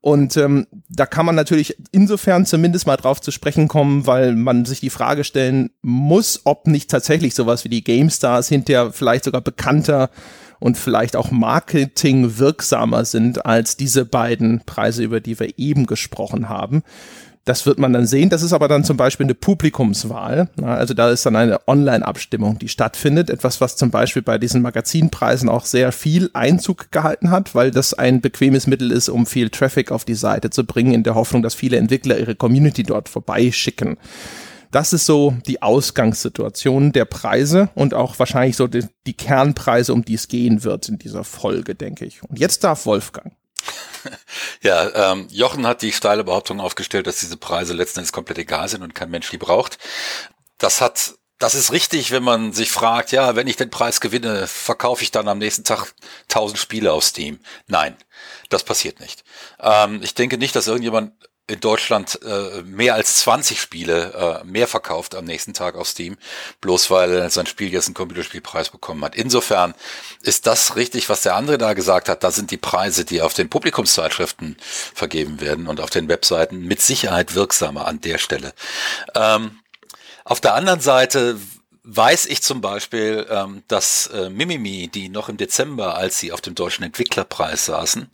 Und 0.01 0.37
ähm, 0.37 0.69
da 0.89 1.05
kann 1.05 1.27
man 1.27 1.35
natürlich 1.35 1.77
insofern 1.91 2.47
zumindest 2.47 2.87
mal 2.87 2.97
drauf 2.97 3.21
zu 3.21 3.33
sprechen 3.33 3.67
kommen, 3.67 4.07
weil 4.07 4.37
man 4.37 4.67
sich 4.67 4.79
die 4.79 4.89
Frage 4.89 5.25
stellen 5.25 5.71
muss, 5.83 6.43
ob 6.45 6.69
nicht 6.69 6.93
tatsächlich 6.93 7.35
sowas 7.35 7.65
wie 7.65 7.71
die 7.71 7.83
GameStars 7.83 8.47
hinterher 8.47 8.93
vielleicht 8.93 9.25
sogar 9.25 9.41
bekannter 9.41 10.11
und 10.61 10.77
vielleicht 10.77 11.17
auch 11.17 11.31
Marketing 11.31 12.39
wirksamer 12.39 13.05
sind 13.05 13.47
als 13.47 13.77
diese 13.77 14.05
beiden 14.05 14.63
Preise, 14.65 15.03
über 15.03 15.21
die 15.21 15.39
wir 15.39 15.59
eben 15.59 15.87
gesprochen 15.87 16.49
haben. 16.49 16.83
Das 17.49 17.65
wird 17.65 17.79
man 17.79 17.95
dann 17.95 18.07
sehen. 18.07 18.29
Das 18.29 18.43
ist 18.43 18.53
aber 18.53 18.69
dann 18.69 18.85
zum 18.85 18.99
Beispiel 18.99 19.25
eine 19.25 19.35
Publikumswahl. 19.35 20.51
Also 20.61 20.93
da 20.93 21.09
ist 21.09 21.25
dann 21.25 21.35
eine 21.35 21.67
Online-Abstimmung, 21.67 22.59
die 22.59 22.69
stattfindet. 22.69 23.31
Etwas, 23.31 23.63
was 23.63 23.77
zum 23.77 23.91
Beispiel 23.91 24.21
bei 24.21 24.37
diesen 24.37 24.61
Magazinpreisen 24.61 25.49
auch 25.49 25.65
sehr 25.65 25.91
viel 25.93 26.29
Einzug 26.35 26.91
gehalten 26.91 27.31
hat, 27.31 27.55
weil 27.55 27.71
das 27.71 27.95
ein 27.95 28.21
bequemes 28.21 28.67
Mittel 28.67 28.91
ist, 28.91 29.09
um 29.09 29.25
viel 29.25 29.49
Traffic 29.49 29.93
auf 29.93 30.05
die 30.05 30.15
Seite 30.15 30.51
zu 30.51 30.65
bringen, 30.65 30.93
in 30.93 31.05
der 31.05 31.15
Hoffnung, 31.15 31.43
dass 31.43 31.55
viele 31.55 31.79
Entwickler 31.79 32.19
ihre 32.19 32.35
Community 32.35 32.83
dort 32.83 33.09
vorbeischicken. 33.09 33.97
Das 34.71 34.93
ist 34.93 35.07
so 35.07 35.35
die 35.47 35.63
Ausgangssituation 35.63 36.93
der 36.93 37.05
Preise 37.05 37.71
und 37.75 37.95
auch 37.95 38.19
wahrscheinlich 38.19 38.57
so 38.57 38.67
die, 38.67 38.87
die 39.07 39.17
Kernpreise, 39.17 39.93
um 39.93 40.05
die 40.05 40.15
es 40.15 40.29
gehen 40.29 40.65
wird 40.65 40.89
in 40.89 40.99
dieser 40.99 41.25
Folge, 41.25 41.75
denke 41.75 42.05
ich. 42.05 42.23
Und 42.23 42.39
jetzt 42.39 42.65
darf 42.65 42.87
Wolfgang. 42.87 43.33
Ja, 44.63 45.13
ähm, 45.13 45.29
Jochen 45.31 45.67
hat 45.67 45.83
die 45.83 45.93
steile 45.93 46.25
Behauptung 46.25 46.61
aufgestellt, 46.61 47.07
dass 47.07 47.21
diese 47.21 47.37
Preise 47.37 47.75
letzten 47.75 48.01
Endes 48.01 48.13
komplett 48.13 48.39
egal 48.39 48.69
sind 48.69 48.83
und 48.83 48.95
kein 48.95 49.11
Mensch 49.11 49.31
die 49.31 49.39
braucht. 49.39 49.79
Das 50.59 50.81
hat 50.81 51.15
das 51.39 51.55
ist 51.55 51.73
richtig, 51.73 52.11
wenn 52.11 52.25
man 52.25 52.53
sich 52.53 52.71
fragt, 52.71 53.13
ja, 53.13 53.37
wenn 53.37 53.47
ich 53.47 53.57
den 53.57 53.71
Preis 53.71 54.01
gewinne, 54.01 54.49
verkaufe 54.49 55.05
ich 55.05 55.13
dann 55.13 55.29
am 55.29 55.39
nächsten 55.39 55.63
Tag 55.63 55.95
1000 56.25 56.59
Spiele 56.59 56.93
auf 56.93 57.05
Steam. 57.05 57.39
Nein, 57.69 57.97
das 58.49 58.65
passiert 58.65 58.99
nicht. 58.99 59.23
Ähm, 59.61 60.01
ich 60.03 60.15
denke 60.15 60.37
nicht, 60.37 60.57
dass 60.57 60.67
irgendjemand 60.67 61.13
in 61.49 61.61
Deutschland 61.61 62.21
äh, 62.23 62.63
mehr 62.63 62.95
als 62.95 63.17
20 63.17 63.61
Spiele 63.61 64.43
äh, 64.43 64.45
mehr 64.45 64.69
verkauft 64.69 65.15
am 65.15 65.25
nächsten 65.25 65.55
Tag 65.55 65.75
auf 65.75 65.89
Steam, 65.89 66.17
bloß 66.61 66.91
weil 66.91 67.31
sein 67.31 67.47
Spiel 67.47 67.73
jetzt 67.73 67.87
einen 67.87 67.95
Computerspielpreis 67.95 68.69
bekommen 68.69 69.05
hat. 69.05 69.17
Insofern 69.17 69.75
ist 70.23 70.47
das 70.47 70.77
richtig, 70.77 71.09
was 71.09 71.23
der 71.23 71.35
andere 71.35 71.59
da 71.59 71.73
gesagt 71.73 72.09
hat. 72.09 72.23
Da 72.23 72.31
sind 72.31 72.51
die 72.51 72.59
Preise, 72.59 73.05
die 73.05 73.23
auf 73.23 73.35
den 73.35 73.49
Publikumszeitschriften 73.49 74.57
vergeben 74.95 75.41
werden 75.41 75.67
und 75.67 75.81
auf 75.81 75.91
den 75.91 76.09
Webseiten 76.09 76.61
mit 76.61 76.81
Sicherheit 76.83 77.35
wirksamer 77.35 77.87
an 77.87 78.01
der 78.01 78.19
Stelle. 78.19 78.53
Ähm, 79.15 79.59
auf 80.25 80.41
der 80.41 80.55
anderen 80.55 80.81
Seite 80.81 81.39
weiß 81.85 82.27
ich 82.27 82.43
zum 82.43 82.61
Beispiel, 82.61 83.27
ähm, 83.31 83.63
dass 83.67 84.09
äh, 84.09 84.29
Mimimi, 84.29 84.89
die 84.89 85.09
noch 85.09 85.31
im 85.31 85.39
Dezember, 85.39 85.97
als 85.97 86.19
sie 86.19 86.33
auf 86.33 86.43
dem 86.43 86.55
Deutschen 86.55 86.85
Entwicklerpreis 86.85 87.65
saßen, 87.65 88.11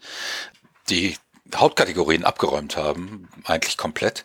die 0.88 1.16
Hauptkategorien 1.54 2.24
abgeräumt 2.24 2.76
haben, 2.76 3.28
eigentlich 3.44 3.76
komplett, 3.76 4.24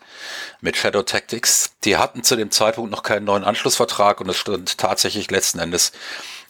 mit 0.60 0.76
Shadow 0.76 1.02
Tactics. 1.02 1.72
Die 1.84 1.96
hatten 1.96 2.22
zu 2.22 2.36
dem 2.36 2.50
Zeitpunkt 2.50 2.90
noch 2.90 3.02
keinen 3.02 3.24
neuen 3.24 3.44
Anschlussvertrag 3.44 4.20
und 4.20 4.28
es 4.28 4.36
stand 4.36 4.78
tatsächlich 4.78 5.30
letzten 5.30 5.58
Endes 5.58 5.92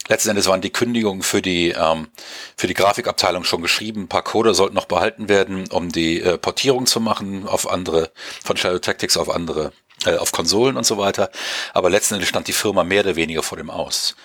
Letzten 0.09 0.31
Endes 0.31 0.49
waren 0.49 0.61
die 0.61 0.71
Kündigungen 0.71 1.23
für 1.23 1.41
die, 1.41 1.69
ähm, 1.69 2.09
für 2.57 2.67
die 2.67 2.75
Grafikabteilung 2.75 3.45
schon 3.45 3.62
geschrieben. 3.62 4.03
Ein 4.03 4.09
paar 4.09 4.25
Code 4.25 4.55
sollten 4.55 4.75
noch 4.75 4.87
behalten 4.87 5.29
werden, 5.29 5.69
um 5.71 5.93
die 5.93 6.21
äh, 6.21 6.37
Portierung 6.37 6.87
zu 6.87 7.00
machen 7.00 7.47
auf 7.47 7.71
andere, 7.71 8.11
von 8.45 8.57
Shadow 8.57 8.81
Tactics 8.81 9.17
auf 9.17 9.31
andere, 9.31 9.73
äh, 10.07 10.17
auf 10.17 10.33
Konsolen 10.33 10.77
und 10.77 10.85
so 10.85 10.99
weiter. 10.99 11.31
Aber 11.75 11.91
letzten 11.91 12.15
Endes 12.15 12.29
stand 12.29 12.49
die 12.49 12.53
Firma 12.53 12.83
mehr 12.83 13.03
oder 13.05 13.15
weniger 13.15 13.45
vor 13.45 13.57
dem 13.57 13.71
Aus. 13.71 14.17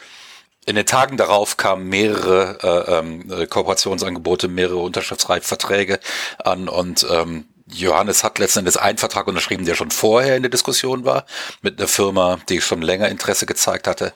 In 0.66 0.76
den 0.76 0.86
Tagen 0.86 1.18
darauf 1.18 1.58
kamen 1.58 1.88
mehrere 1.88 2.58
äh, 2.62 2.98
ähm, 2.98 3.48
Kooperationsangebote, 3.50 4.48
mehrere 4.48 4.78
Unterschriftsreifverträge 4.78 6.00
an 6.40 6.68
und 6.68 7.06
ähm, 7.10 7.46
Johannes 7.68 8.24
hat 8.24 8.38
letzten 8.38 8.60
Endes 8.60 8.78
einen 8.78 9.00
Vertrag 9.00 9.28
unterschrieben, 9.28 9.66
der 9.66 9.76
schon 9.76 9.90
vorher 9.90 10.36
in 10.36 10.44
der 10.44 10.52
Diskussion 10.52 11.04
war, 11.04 11.26
mit 11.62 11.80
einer 11.80 11.88
Firma, 11.88 12.40
die 12.48 12.62
schon 12.62 12.82
länger 12.82 13.10
Interesse 13.10 13.48
gezeigt 13.48 13.88
hatte. 13.88 14.14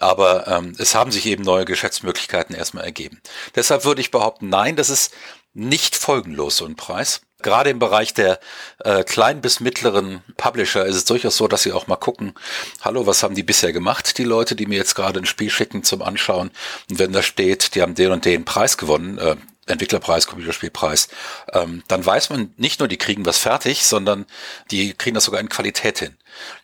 Aber 0.00 0.48
ähm, 0.48 0.74
es 0.78 0.94
haben 0.94 1.12
sich 1.12 1.26
eben 1.26 1.44
neue 1.44 1.64
Geschäftsmöglichkeiten 1.64 2.54
erstmal 2.54 2.84
ergeben. 2.84 3.20
Deshalb 3.54 3.84
würde 3.84 4.00
ich 4.00 4.10
behaupten, 4.10 4.48
nein, 4.48 4.74
das 4.74 4.90
ist 4.90 5.12
nicht 5.54 5.94
folgenlos, 5.94 6.56
so 6.56 6.66
ein 6.66 6.76
Preis. 6.76 7.20
Gerade 7.42 7.70
im 7.70 7.78
Bereich 7.78 8.14
der 8.14 8.38
äh, 8.84 9.04
kleinen 9.04 9.40
bis 9.40 9.60
mittleren 9.60 10.22
Publisher 10.36 10.84
ist 10.86 10.96
es 10.96 11.04
durchaus 11.04 11.36
so, 11.36 11.48
dass 11.48 11.62
sie 11.62 11.72
auch 11.72 11.86
mal 11.86 11.96
gucken, 11.96 12.34
hallo, 12.80 13.06
was 13.06 13.22
haben 13.22 13.34
die 13.34 13.42
bisher 13.42 13.72
gemacht, 13.72 14.18
die 14.18 14.24
Leute, 14.24 14.54
die 14.56 14.66
mir 14.66 14.76
jetzt 14.76 14.94
gerade 14.94 15.20
ein 15.20 15.26
Spiel 15.26 15.50
schicken 15.50 15.82
zum 15.82 16.02
Anschauen. 16.02 16.50
Und 16.90 16.98
wenn 16.98 17.12
da 17.12 17.22
steht, 17.22 17.74
die 17.74 17.82
haben 17.82 17.94
den 17.94 18.12
und 18.12 18.24
den 18.24 18.44
Preis 18.44 18.76
gewonnen, 18.76 19.18
äh, 19.18 19.36
Entwicklerpreis, 19.70 20.26
Computerspielpreis, 20.26 21.08
ähm, 21.52 21.82
dann 21.88 22.04
weiß 22.04 22.30
man 22.30 22.52
nicht 22.56 22.80
nur, 22.80 22.88
die 22.88 22.98
kriegen 22.98 23.24
was 23.26 23.38
fertig, 23.38 23.84
sondern 23.84 24.26
die 24.70 24.94
kriegen 24.94 25.14
das 25.14 25.24
sogar 25.24 25.40
in 25.40 25.48
Qualität 25.48 25.98
hin. 25.98 26.16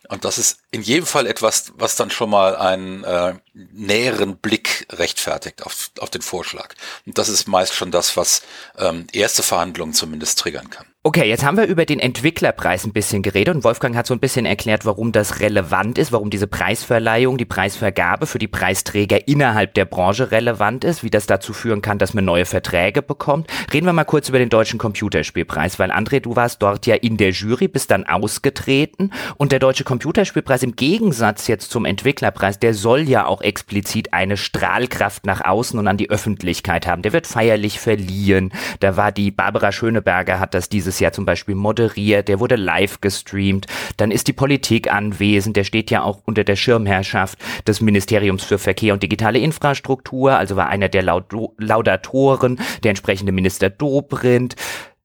Und 0.09 0.25
das 0.25 0.37
ist 0.37 0.59
in 0.71 0.81
jedem 0.81 1.05
Fall 1.05 1.27
etwas, 1.27 1.73
was 1.75 1.95
dann 1.95 2.09
schon 2.09 2.29
mal 2.29 2.55
einen 2.55 3.03
äh, 3.03 3.33
näheren 3.53 4.37
Blick 4.37 4.87
rechtfertigt 4.91 5.63
auf, 5.63 5.91
auf 5.99 6.09
den 6.09 6.21
Vorschlag. 6.21 6.73
Und 7.05 7.17
das 7.17 7.29
ist 7.29 7.47
meist 7.47 7.73
schon 7.73 7.91
das, 7.91 8.15
was 8.15 8.41
ähm, 8.77 9.07
erste 9.11 9.43
Verhandlungen 9.43 9.93
zumindest 9.93 10.39
triggern 10.39 10.69
kann. 10.69 10.87
Okay, 11.07 11.23
jetzt 11.29 11.45
haben 11.45 11.55
wir 11.55 11.67
über 11.67 11.85
den 11.85 12.01
Entwicklerpreis 12.01 12.85
ein 12.85 12.91
bisschen 12.91 13.23
geredet 13.23 13.55
und 13.55 13.63
Wolfgang 13.63 13.95
hat 13.95 14.05
so 14.05 14.13
ein 14.13 14.19
bisschen 14.19 14.45
erklärt, 14.45 14.85
warum 14.85 15.13
das 15.13 15.39
relevant 15.39 15.97
ist, 15.97 16.11
warum 16.11 16.29
diese 16.29 16.47
Preisverleihung, 16.47 17.37
die 17.37 17.45
Preisvergabe 17.45 18.27
für 18.27 18.39
die 18.39 18.49
Preisträger 18.49 19.25
innerhalb 19.25 19.73
der 19.75 19.85
Branche 19.85 20.31
relevant 20.31 20.83
ist, 20.83 21.05
wie 21.05 21.09
das 21.09 21.25
dazu 21.25 21.53
führen 21.53 21.81
kann, 21.81 21.97
dass 21.97 22.13
man 22.13 22.25
neue 22.25 22.43
Verträge 22.43 23.01
bekommt. 23.01 23.47
Reden 23.71 23.85
wir 23.85 23.93
mal 23.93 24.03
kurz 24.03 24.27
über 24.27 24.37
den 24.37 24.49
deutschen 24.49 24.79
Computerspielpreis, 24.79 25.79
weil 25.79 25.93
André, 25.93 26.19
du 26.19 26.35
warst 26.35 26.61
dort 26.61 26.85
ja 26.85 26.95
in 26.95 27.15
der 27.15 27.31
Jury, 27.31 27.69
bist 27.69 27.89
dann 27.89 28.03
ausgetreten 28.03 29.13
und 29.37 29.53
der 29.53 29.59
deutsche 29.59 29.85
Computerspielpreis 29.85 30.61
im 30.63 30.75
Gegensatz 30.75 31.47
jetzt 31.47 31.71
zum 31.71 31.85
Entwicklerpreis, 31.85 32.59
der 32.59 32.73
soll 32.73 33.07
ja 33.07 33.27
auch 33.27 33.39
explizit 33.39 34.11
eine 34.11 34.35
Strahlkraft 34.35 35.25
nach 35.25 35.39
außen 35.45 35.79
und 35.79 35.87
an 35.87 35.95
die 35.95 36.09
Öffentlichkeit 36.09 36.85
haben. 36.85 37.01
Der 37.01 37.13
wird 37.13 37.27
feierlich 37.27 37.79
verliehen. 37.79 38.51
Da 38.81 38.97
war 38.97 39.13
die 39.13 39.31
Barbara 39.31 39.71
Schöneberger 39.71 40.41
hat 40.41 40.53
das 40.53 40.67
dieses 40.67 40.96
Jahr 40.99 41.13
zum 41.13 41.25
Beispiel 41.25 41.55
moderiert, 41.55 42.27
der 42.27 42.39
wurde 42.39 42.55
live 42.55 43.01
gestreamt, 43.01 43.67
dann 43.97 44.11
ist 44.11 44.27
die 44.27 44.33
Politik 44.33 44.91
anwesend, 44.91 45.57
der 45.57 45.63
steht 45.63 45.91
ja 45.91 46.03
auch 46.03 46.21
unter 46.25 46.43
der 46.43 46.55
Schirmherrschaft 46.55 47.39
des 47.67 47.81
Ministeriums 47.81 48.43
für 48.43 48.57
Verkehr 48.57 48.93
und 48.93 49.03
digitale 49.03 49.39
Infrastruktur, 49.39 50.37
also 50.37 50.55
war 50.55 50.69
einer 50.69 50.89
der 50.89 51.03
Laudatoren, 51.03 52.59
der 52.83 52.89
entsprechende 52.89 53.31
Minister 53.31 53.69
Dobrindt. 53.69 54.55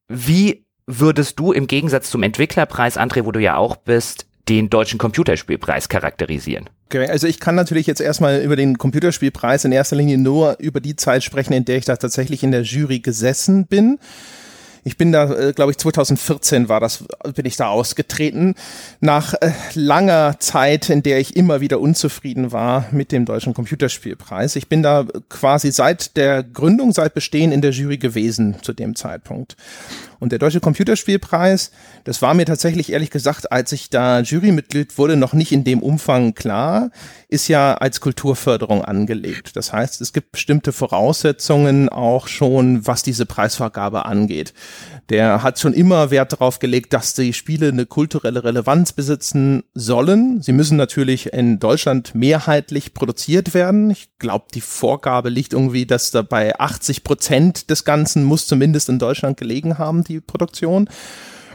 Wie 0.08 0.64
würdest 0.86 1.38
du 1.38 1.52
im 1.52 1.66
Gegensatz 1.66 2.10
zum 2.10 2.22
Entwicklerpreis, 2.22 2.98
André, 2.98 3.24
wo 3.24 3.32
du 3.32 3.40
ja 3.40 3.56
auch 3.56 3.76
bist, 3.76 4.26
den 4.48 4.68
deutschen 4.68 4.98
Computerspielpreis 4.98 5.88
charakterisieren? 5.88 6.68
Also 6.92 7.26
ich 7.26 7.40
kann 7.40 7.54
natürlich 7.54 7.86
jetzt 7.86 8.00
erstmal 8.00 8.42
über 8.42 8.56
den 8.56 8.76
Computerspielpreis 8.76 9.64
in 9.64 9.72
erster 9.72 9.96
Linie 9.96 10.18
nur 10.18 10.56
über 10.58 10.80
die 10.80 10.96
Zeit 10.96 11.24
sprechen, 11.24 11.54
in 11.54 11.64
der 11.64 11.78
ich 11.78 11.86
da 11.86 11.96
tatsächlich 11.96 12.42
in 12.42 12.50
der 12.50 12.62
Jury 12.62 12.98
gesessen 12.98 13.66
bin. 13.66 13.98
Ich 14.84 14.96
bin 14.96 15.12
da, 15.12 15.32
äh, 15.32 15.52
glaube 15.52 15.70
ich, 15.70 15.78
2014 15.78 16.68
war 16.68 16.80
das, 16.80 17.04
bin 17.34 17.46
ich 17.46 17.56
da 17.56 17.68
ausgetreten. 17.68 18.56
Nach 19.00 19.34
äh, 19.34 19.52
langer 19.74 20.40
Zeit, 20.40 20.90
in 20.90 21.04
der 21.04 21.20
ich 21.20 21.36
immer 21.36 21.60
wieder 21.60 21.78
unzufrieden 21.78 22.50
war 22.50 22.86
mit 22.90 23.12
dem 23.12 23.24
Deutschen 23.24 23.54
Computerspielpreis. 23.54 24.56
Ich 24.56 24.68
bin 24.68 24.82
da 24.82 25.06
quasi 25.28 25.70
seit 25.70 26.16
der 26.16 26.42
Gründung, 26.42 26.92
seit 26.92 27.14
Bestehen 27.14 27.52
in 27.52 27.62
der 27.62 27.70
Jury 27.70 27.98
gewesen 27.98 28.56
zu 28.62 28.72
dem 28.72 28.96
Zeitpunkt. 28.96 29.56
Und 30.22 30.30
der 30.30 30.38
Deutsche 30.38 30.60
Computerspielpreis, 30.60 31.72
das 32.04 32.22
war 32.22 32.32
mir 32.34 32.46
tatsächlich 32.46 32.92
ehrlich 32.92 33.10
gesagt, 33.10 33.50
als 33.50 33.72
ich 33.72 33.90
da 33.90 34.20
Jurymitglied 34.20 34.96
wurde, 34.96 35.16
noch 35.16 35.32
nicht 35.32 35.50
in 35.50 35.64
dem 35.64 35.82
Umfang 35.82 36.34
klar, 36.34 36.92
ist 37.28 37.48
ja 37.48 37.74
als 37.74 38.00
Kulturförderung 38.00 38.84
angelegt. 38.84 39.56
Das 39.56 39.72
heißt, 39.72 40.00
es 40.00 40.12
gibt 40.12 40.30
bestimmte 40.30 40.72
Voraussetzungen 40.72 41.88
auch 41.88 42.28
schon, 42.28 42.86
was 42.86 43.02
diese 43.02 43.26
Preisvergabe 43.26 44.06
angeht. 44.06 44.54
Der 45.08 45.42
hat 45.42 45.58
schon 45.58 45.72
immer 45.72 46.10
Wert 46.10 46.32
darauf 46.32 46.58
gelegt, 46.58 46.92
dass 46.92 47.14
die 47.14 47.32
Spiele 47.32 47.68
eine 47.68 47.86
kulturelle 47.86 48.44
Relevanz 48.44 48.92
besitzen 48.92 49.64
sollen. 49.74 50.40
Sie 50.42 50.52
müssen 50.52 50.76
natürlich 50.76 51.32
in 51.32 51.58
Deutschland 51.58 52.14
mehrheitlich 52.14 52.94
produziert 52.94 53.54
werden. 53.54 53.90
Ich 53.90 54.16
glaube, 54.18 54.46
die 54.54 54.60
Vorgabe 54.60 55.28
liegt 55.28 55.52
irgendwie, 55.52 55.86
dass 55.86 56.10
da 56.10 56.22
bei 56.22 56.58
80 56.58 57.04
Prozent 57.04 57.70
des 57.70 57.84
Ganzen 57.84 58.24
muss 58.24 58.46
zumindest 58.46 58.88
in 58.88 58.98
Deutschland 58.98 59.36
gelegen 59.36 59.78
haben, 59.78 60.04
die 60.04 60.20
Produktion. 60.20 60.88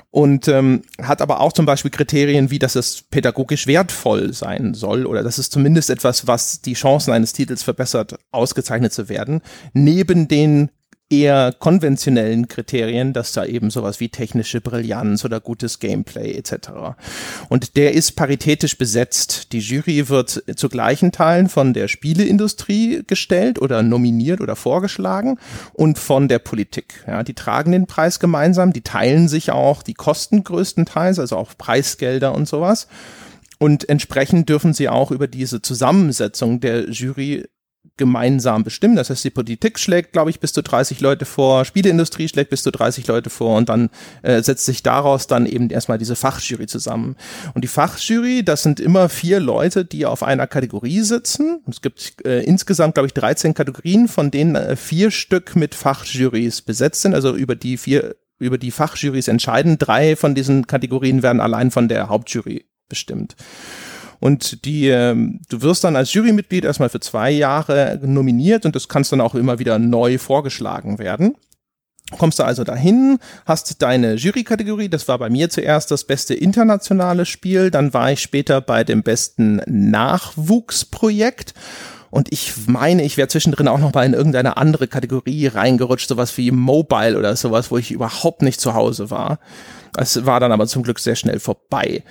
Und 0.09 0.47
ähm, 0.47 0.83
hat 1.01 1.21
aber 1.21 1.41
auch 1.41 1.53
zum 1.53 1.65
Beispiel 1.65 1.91
Kriterien 1.91 2.50
wie, 2.50 2.59
dass 2.59 2.75
es 2.75 3.03
pädagogisch 3.03 3.67
wertvoll 3.67 4.33
sein 4.33 4.74
soll 4.74 5.05
oder 5.05 5.21
dass 5.21 5.38
es 5.38 5.50
zumindest 5.50 5.89
etwas, 5.89 6.27
was 6.27 6.62
die 6.62 6.74
Chancen 6.74 7.12
eines 7.13 7.33
Titels 7.33 7.62
verbessert, 7.62 8.17
ausgezeichnet 8.31 8.93
zu 8.93 9.09
werden, 9.09 9.41
neben 9.74 10.27
den 10.27 10.71
eher 11.10 11.54
konventionellen 11.58 12.48
Kriterien, 12.50 13.14
dass 13.14 13.32
da 13.32 13.46
eben 13.46 13.70
sowas 13.70 14.00
wie 14.00 14.10
technische 14.10 14.60
Brillanz 14.60 15.24
oder 15.24 15.40
gutes 15.40 15.80
Gameplay 15.80 16.34
etc. 16.34 16.70
Und 17.48 17.78
der 17.78 17.94
ist 17.94 18.18
paritätisch 18.18 18.78
besetzt. 18.78 19.54
Die 19.54 19.60
Jury 19.60 20.10
wird 20.10 20.44
zu 20.56 20.68
gleichen 20.68 21.14
Teilen 21.14 21.48
von 21.48 21.74
der 21.74 21.88
Spieleindustrie 21.88 23.04
gestellt 23.08 23.62
oder 23.62 23.84
nominiert 23.84 24.42
oder 24.42 24.58
vorgeschlagen 24.58 25.40
und 25.74 25.98
von 25.98 26.28
der 26.28 26.40
Politik. 26.40 27.06
Ja, 27.08 27.24
die 27.24 27.34
tragen 27.36 27.72
den 27.72 27.88
Preis 27.88 28.20
gemeinsam, 28.20 28.74
die 28.74 28.82
teilen 28.82 29.30
sich 29.30 29.52
auch 29.52 29.84
die 29.84 29.94
Kosten 29.94 30.44
größtenteils, 30.44 31.20
also 31.20 31.38
auch 31.38 31.52
Preisgelder 31.58 32.36
und 32.36 32.50
sowas. 32.50 32.88
Und 33.60 33.90
entsprechend 33.90 34.50
dürfen 34.50 34.74
sie 34.74 34.90
auch 34.90 35.12
über 35.12 35.28
diese 35.28 35.62
Zusammensetzung 35.62 36.60
der 36.60 36.90
Jury 36.90 37.46
gemeinsam 37.98 38.63
bestimmen. 38.63 38.96
Das 38.96 39.10
heißt, 39.10 39.24
die 39.24 39.30
Politik 39.30 39.80
schlägt, 39.80 40.13
glaube 40.13 40.30
ich, 40.30 40.39
bis 40.39 40.54
zu 40.54 40.62
30 40.62 41.01
Leute 41.01 41.25
vor, 41.25 41.66
Spieleindustrie 41.66 42.27
schlägt 42.27 42.50
bis 42.50 42.63
zu 42.63 42.72
30 42.72 43.08
Leute 43.08 43.30
vor 43.30 43.58
und 43.58 43.70
dann 43.70 43.89
äh, 44.22 44.42
setzt 44.42 44.66
sich 44.66 44.84
daraus 44.84 45.27
dann 45.27 45.46
eben 45.46 45.70
erstmal 45.70 45.98
diese 45.98 46.16
Fachjury 46.16 46.68
zusammen. 46.68 47.16
Und 47.54 47.63
die 47.63 47.68
Fachjury, 47.68 48.44
das 48.44 48.63
sind 48.63 48.80
immer 48.80 49.10
vier 49.10 49.39
Leute, 49.39 49.86
die 49.86 50.06
auf 50.06 50.24
einer 50.24 50.48
Kategorie 50.48 51.01
sitzen. 51.01 51.62
Es 51.68 51.82
gibt 51.82 52.25
äh, 52.25 52.42
insgesamt, 52.42 52.94
glaube 52.94 53.08
ich, 53.08 53.13
13 53.13 53.54
Kategorien, 53.54 54.08
von 54.08 54.32
denen 54.32 54.56
äh, 54.56 54.75
vier 54.75 55.12
Stück 55.12 55.56
mit 55.56 55.75
Fachjurys 55.75 56.62
besetzt 56.62 57.01
sind, 57.01 57.13
also 57.13 57.36
über 57.36 57.56
die 57.56 57.77
vier 57.77 58.16
über 58.39 58.60
die 58.60 58.72
Fachjurys 58.72 59.27
entscheiden. 59.27 59.80
Drei 59.80 60.16
von 60.16 60.36
diesen 60.36 60.68
Kategorien 60.68 61.24
werden 61.24 61.42
allein 61.42 61.72
von 61.72 61.88
der 61.88 62.10
Hauptjury 62.10 62.66
bestimmt. 62.88 63.36
Und 64.19 64.65
die, 64.65 64.88
ähm, 64.88 65.41
du 65.50 65.62
wirst 65.62 65.83
dann 65.83 65.95
als 65.95 66.13
Jurymitglied 66.13 66.65
erstmal 66.65 66.89
für 66.89 67.00
zwei 67.00 67.31
Jahre 67.31 68.00
nominiert 68.03 68.65
und 68.65 68.75
das 68.75 68.88
kannst 68.88 69.12
dann 69.12 69.21
auch 69.21 69.36
immer 69.36 69.59
wieder 69.59 69.79
neu 69.79 70.17
vorgeschlagen 70.17 71.00
werden. 71.00 71.36
Kommst 72.17 72.39
du 72.39 72.43
also 72.43 72.63
dahin, 72.63 73.19
hast 73.45 73.81
deine 73.81 74.15
Jurykategorie, 74.15 74.88
das 74.88 75.09
war 75.09 75.19
bei 75.19 75.29
mir 75.29 75.50
zuerst 75.50 75.91
das 75.91 76.05
beste 76.05 76.33
internationale 76.33 77.25
Spiel, 77.25 77.69
dann 77.69 77.93
war 77.93 78.12
ich 78.13 78.21
später 78.21 78.62
bei 78.62 78.86
dem 78.86 79.03
besten 79.03 79.62
Nachwuchsprojekt 79.65 81.53
und 82.09 82.31
ich 82.31 82.53
meine, 82.67 83.03
ich 83.03 83.17
wäre 83.17 83.27
zwischendrin 83.27 83.67
auch 83.67 83.79
noch 83.79 83.93
mal 83.93 84.05
in 84.05 84.13
irgendeine 84.13 84.57
andere 84.57 84.88
Kategorie 84.88 85.47
reingerutscht, 85.47 86.07
sowas 86.07 86.38
wie 86.38 86.51
Mobile 86.51 87.17
oder 87.17 87.36
sowas, 87.36 87.71
wo 87.71 87.77
ich 87.77 87.91
überhaupt 87.91 88.41
nicht 88.41 88.62
zu 88.62 88.74
Hause 88.74 89.09
war. 89.12 89.39
Es 89.97 90.25
war 90.25 90.39
dann 90.39 90.51
aber 90.51 90.67
zum 90.67 90.83
Glück 90.83 91.00
sehr 91.00 91.15
schnell 91.15 91.39
vorbei. 91.39 92.03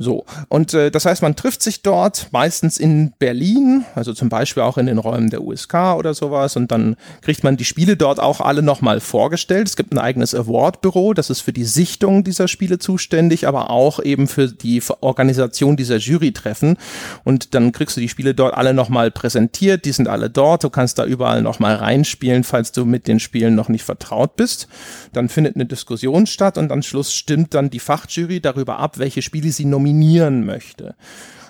So, 0.00 0.24
und 0.48 0.74
äh, 0.74 0.92
das 0.92 1.06
heißt, 1.06 1.22
man 1.22 1.34
trifft 1.34 1.60
sich 1.60 1.82
dort 1.82 2.28
meistens 2.30 2.78
in 2.78 3.12
Berlin, 3.18 3.84
also 3.96 4.14
zum 4.14 4.28
Beispiel 4.28 4.62
auch 4.62 4.78
in 4.78 4.86
den 4.86 4.98
Räumen 4.98 5.28
der 5.28 5.42
USK 5.42 5.96
oder 5.96 6.14
sowas, 6.14 6.54
und 6.54 6.70
dann 6.70 6.94
kriegt 7.20 7.42
man 7.42 7.56
die 7.56 7.64
Spiele 7.64 7.96
dort 7.96 8.20
auch 8.20 8.40
alle 8.40 8.62
nochmal 8.62 9.00
vorgestellt. 9.00 9.66
Es 9.66 9.74
gibt 9.74 9.92
ein 9.92 9.98
eigenes 9.98 10.36
Award-Büro, 10.36 11.14
das 11.14 11.30
ist 11.30 11.40
für 11.40 11.52
die 11.52 11.64
Sichtung 11.64 12.22
dieser 12.22 12.46
Spiele 12.46 12.78
zuständig, 12.78 13.48
aber 13.48 13.70
auch 13.70 14.00
eben 14.00 14.28
für 14.28 14.46
die 14.46 14.80
Organisation 15.00 15.76
dieser 15.76 15.96
Jurytreffen. 15.96 16.76
Und 17.24 17.56
dann 17.56 17.72
kriegst 17.72 17.96
du 17.96 18.00
die 18.00 18.08
Spiele 18.08 18.34
dort 18.34 18.54
alle 18.54 18.74
nochmal 18.74 19.10
präsentiert, 19.10 19.84
die 19.84 19.92
sind 19.92 20.06
alle 20.06 20.30
dort, 20.30 20.62
du 20.62 20.70
kannst 20.70 21.00
da 21.00 21.06
überall 21.06 21.42
nochmal 21.42 21.74
reinspielen, 21.74 22.44
falls 22.44 22.70
du 22.70 22.84
mit 22.84 23.08
den 23.08 23.18
Spielen 23.18 23.56
noch 23.56 23.68
nicht 23.68 23.82
vertraut 23.82 24.36
bist. 24.36 24.68
Dann 25.12 25.28
findet 25.28 25.56
eine 25.56 25.66
Diskussion 25.66 26.28
statt 26.28 26.56
und 26.56 26.70
am 26.70 26.82
Schluss 26.82 27.12
stimmt 27.12 27.52
dann 27.54 27.68
die 27.68 27.80
Fachjury 27.80 28.40
darüber 28.40 28.78
ab, 28.78 28.98
welche 28.98 29.22
Spiele 29.22 29.50
sie 29.50 29.64
nominieren 29.64 29.87
nominieren 29.88 30.44
möchte. 30.44 30.94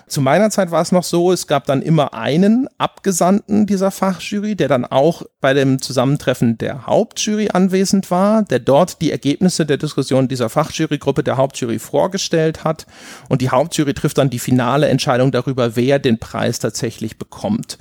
Zu 0.07 0.21
meiner 0.21 0.49
Zeit 0.49 0.71
war 0.71 0.81
es 0.81 0.91
noch 0.91 1.03
so, 1.03 1.31
es 1.31 1.45
gab 1.45 1.67
dann 1.67 1.83
immer 1.83 2.15
einen 2.15 2.67
Abgesandten 2.79 3.67
dieser 3.67 3.91
Fachjury, 3.91 4.55
der 4.55 4.67
dann 4.67 4.83
auch 4.83 5.21
bei 5.39 5.53
dem 5.53 5.83
Zusammentreffen 5.83 6.57
der 6.57 6.87
Hauptjury 6.87 7.49
anwesend 7.53 8.09
war, 8.09 8.41
der 8.41 8.57
dort 8.57 9.01
die 9.01 9.11
Ergebnisse 9.11 9.67
der 9.67 9.77
Diskussion 9.77 10.27
dieser 10.27 10.49
Fachjurygruppe 10.49 11.23
der 11.23 11.37
Hauptjury 11.37 11.77
vorgestellt 11.77 12.63
hat. 12.63 12.87
Und 13.27 13.41
die 13.41 13.51
Hauptjury 13.51 13.93
trifft 13.93 14.17
dann 14.17 14.31
die 14.31 14.39
finale 14.39 14.87
Entscheidung 14.87 15.31
darüber, 15.31 15.75
wer 15.75 15.99
den 15.99 16.17
Preis 16.17 16.57
tatsächlich 16.57 17.19
bekommt. 17.19 17.77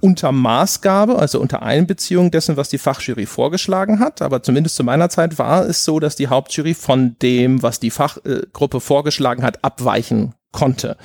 Unter 0.00 0.32
Maßgabe, 0.32 1.18
also 1.18 1.40
unter 1.40 1.62
Einbeziehung 1.62 2.30
dessen, 2.30 2.56
was 2.56 2.68
die 2.68 2.78
Fachjury 2.78 3.26
vorgeschlagen 3.26 4.00
hat. 4.00 4.22
Aber 4.22 4.42
zumindest 4.42 4.76
zu 4.76 4.84
meiner 4.84 5.08
Zeit 5.08 5.38
war 5.38 5.64
es 5.66 5.84
so, 5.84 6.00
dass 6.00 6.16
die 6.16 6.28
Hauptjury 6.28 6.74
von 6.74 7.16
dem, 7.22 7.62
was 7.62 7.78
die 7.78 7.90
Fachgruppe 7.90 8.80
vorgeschlagen 8.80 9.44
hat, 9.44 9.64
abweichen 9.64 10.34
konnte. 10.52 10.96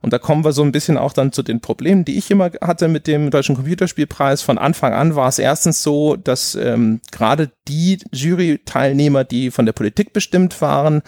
Und 0.00 0.12
da 0.12 0.18
kommen 0.18 0.44
wir 0.44 0.52
so 0.52 0.62
ein 0.62 0.72
bisschen 0.72 0.96
auch 0.96 1.12
dann 1.12 1.32
zu 1.32 1.42
den 1.42 1.60
Problemen, 1.60 2.04
die 2.04 2.18
ich 2.18 2.30
immer 2.30 2.50
hatte 2.62 2.88
mit 2.88 3.06
dem 3.06 3.30
Deutschen 3.30 3.56
Computerspielpreis. 3.56 4.42
Von 4.42 4.58
Anfang 4.58 4.92
an 4.92 5.16
war 5.16 5.28
es 5.28 5.38
erstens 5.38 5.82
so, 5.82 6.16
dass 6.16 6.54
ähm, 6.54 7.00
gerade 7.10 7.50
die 7.66 7.98
Jury-Teilnehmer, 8.12 9.24
die 9.24 9.50
von 9.50 9.66
der 9.66 9.72
Politik 9.72 10.12
bestimmt 10.12 10.60
waren, 10.60 11.02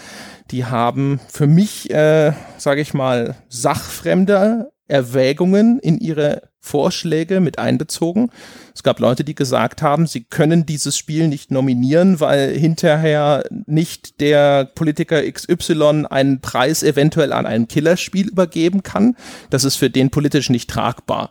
die 0.50 0.64
haben 0.64 1.20
für 1.28 1.46
mich, 1.46 1.90
äh, 1.90 2.32
sage 2.58 2.80
ich 2.80 2.92
mal, 2.92 3.36
sachfremde 3.48 4.72
Erwägungen 4.90 5.78
in 5.78 5.98
ihre 5.98 6.42
Vorschläge 6.60 7.40
mit 7.40 7.58
einbezogen. 7.58 8.30
Es 8.74 8.82
gab 8.82 9.00
Leute, 9.00 9.24
die 9.24 9.34
gesagt 9.34 9.80
haben, 9.80 10.06
sie 10.06 10.24
können 10.24 10.66
dieses 10.66 10.96
Spiel 10.96 11.26
nicht 11.26 11.50
nominieren, 11.50 12.20
weil 12.20 12.56
hinterher 12.56 13.44
nicht 13.66 14.20
der 14.20 14.66
Politiker 14.66 15.22
XY 15.22 16.06
einen 16.10 16.40
Preis 16.40 16.82
eventuell 16.82 17.32
an 17.32 17.46
ein 17.46 17.66
Killerspiel 17.66 18.28
übergeben 18.28 18.82
kann. 18.82 19.16
Das 19.48 19.64
ist 19.64 19.76
für 19.76 19.88
den 19.88 20.10
politisch 20.10 20.50
nicht 20.50 20.68
tragbar. 20.68 21.30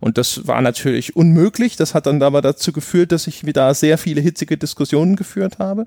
Und 0.00 0.18
das 0.18 0.46
war 0.46 0.60
natürlich 0.60 1.16
unmöglich. 1.16 1.76
Das 1.76 1.94
hat 1.94 2.06
dann 2.06 2.22
aber 2.22 2.42
dazu 2.42 2.72
geführt, 2.72 3.12
dass 3.12 3.26
ich 3.26 3.44
wieder 3.44 3.72
sehr 3.74 3.98
viele 3.98 4.20
hitzige 4.20 4.56
Diskussionen 4.56 5.16
geführt 5.16 5.58
habe. 5.58 5.86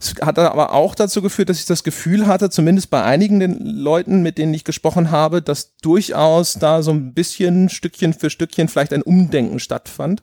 Es 0.00 0.14
hat 0.20 0.38
dann 0.38 0.46
aber 0.46 0.72
auch 0.72 0.94
dazu 0.94 1.22
geführt, 1.22 1.48
dass 1.48 1.58
ich 1.58 1.66
das 1.66 1.84
Gefühl 1.84 2.26
hatte, 2.26 2.50
zumindest 2.50 2.90
bei 2.90 3.02
einigen 3.02 3.40
den 3.40 3.58
Leuten, 3.58 4.22
mit 4.22 4.38
denen 4.38 4.54
ich 4.54 4.64
gesprochen 4.64 5.10
habe, 5.10 5.42
dass 5.42 5.76
durchaus 5.76 6.54
da 6.54 6.82
so 6.82 6.90
ein 6.90 7.14
bisschen 7.14 7.68
Stückchen 7.68 8.12
für 8.12 8.30
Stückchen 8.30 8.68
vielleicht 8.68 8.92
ein 8.92 9.02
Umdenken 9.02 9.58
stattfand 9.58 10.22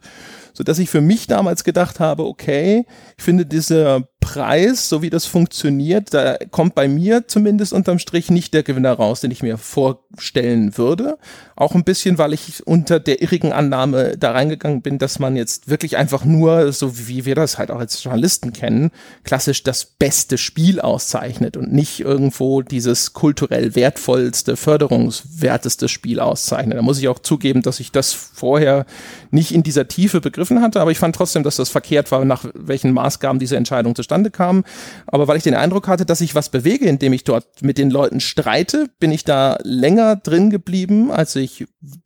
so 0.53 0.63
dass 0.63 0.79
ich 0.79 0.89
für 0.89 1.01
mich 1.01 1.27
damals 1.27 1.63
gedacht 1.63 1.99
habe, 1.99 2.25
okay, 2.25 2.85
ich 3.17 3.23
finde 3.23 3.45
dieser 3.45 4.07
Preis, 4.31 4.87
so 4.87 5.01
wie 5.01 5.09
das 5.09 5.25
funktioniert, 5.25 6.13
da 6.13 6.37
kommt 6.51 6.73
bei 6.73 6.87
mir 6.87 7.27
zumindest 7.27 7.73
unterm 7.73 7.99
Strich 7.99 8.31
nicht 8.31 8.53
der 8.53 8.63
Gewinner 8.63 8.93
raus, 8.93 9.19
den 9.19 9.29
ich 9.29 9.43
mir 9.43 9.57
vorstellen 9.57 10.77
würde. 10.77 11.17
Auch 11.57 11.75
ein 11.75 11.83
bisschen, 11.83 12.17
weil 12.17 12.31
ich 12.31 12.65
unter 12.65 13.01
der 13.01 13.21
irrigen 13.21 13.51
Annahme 13.51 14.17
da 14.17 14.31
reingegangen 14.31 14.81
bin, 14.81 14.99
dass 14.99 15.19
man 15.19 15.35
jetzt 15.35 15.69
wirklich 15.69 15.97
einfach 15.97 16.23
nur, 16.23 16.71
so 16.71 16.97
wie 17.09 17.25
wir 17.25 17.35
das 17.35 17.57
halt 17.57 17.71
auch 17.71 17.79
als 17.79 18.01
Journalisten 18.01 18.53
kennen, 18.53 18.91
klassisch 19.25 19.63
das 19.63 19.83
beste 19.83 20.37
Spiel 20.37 20.79
auszeichnet 20.79 21.57
und 21.57 21.73
nicht 21.73 21.99
irgendwo 21.99 22.61
dieses 22.61 23.11
kulturell 23.11 23.75
wertvollste, 23.75 24.55
förderungswerteste 24.55 25.89
Spiel 25.89 26.21
auszeichnet. 26.21 26.77
Da 26.77 26.81
muss 26.81 26.99
ich 26.99 27.09
auch 27.09 27.19
zugeben, 27.19 27.63
dass 27.63 27.81
ich 27.81 27.91
das 27.91 28.13
vorher 28.13 28.85
nicht 29.29 29.53
in 29.53 29.61
dieser 29.61 29.89
Tiefe 29.89 30.21
begriffen 30.21 30.61
hatte, 30.61 30.79
aber 30.79 30.91
ich 30.91 30.99
fand 30.99 31.17
trotzdem, 31.17 31.43
dass 31.43 31.57
das 31.57 31.69
verkehrt 31.69 32.11
war, 32.11 32.23
nach 32.23 32.45
welchen 32.53 32.93
Maßgaben 32.93 33.37
diese 33.37 33.57
Entscheidung 33.57 33.93
zustande 33.93 34.20
kam. 34.29 34.63
Aber 35.07 35.27
weil 35.27 35.37
ich 35.37 35.43
den 35.43 35.55
Eindruck 35.55 35.87
hatte, 35.87 36.05
dass 36.05 36.21
ich 36.21 36.35
was 36.35 36.49
bewege, 36.49 36.85
indem 36.85 37.13
ich 37.13 37.23
dort 37.23 37.61
mit 37.61 37.77
den 37.77 37.89
Leuten 37.89 38.19
streite, 38.19 38.87
bin 38.99 39.11
ich 39.11 39.23
da 39.23 39.57
länger 39.63 40.17
drin 40.17 40.49
geblieben, 40.49 41.09
als 41.11 41.35
ich 41.35 41.65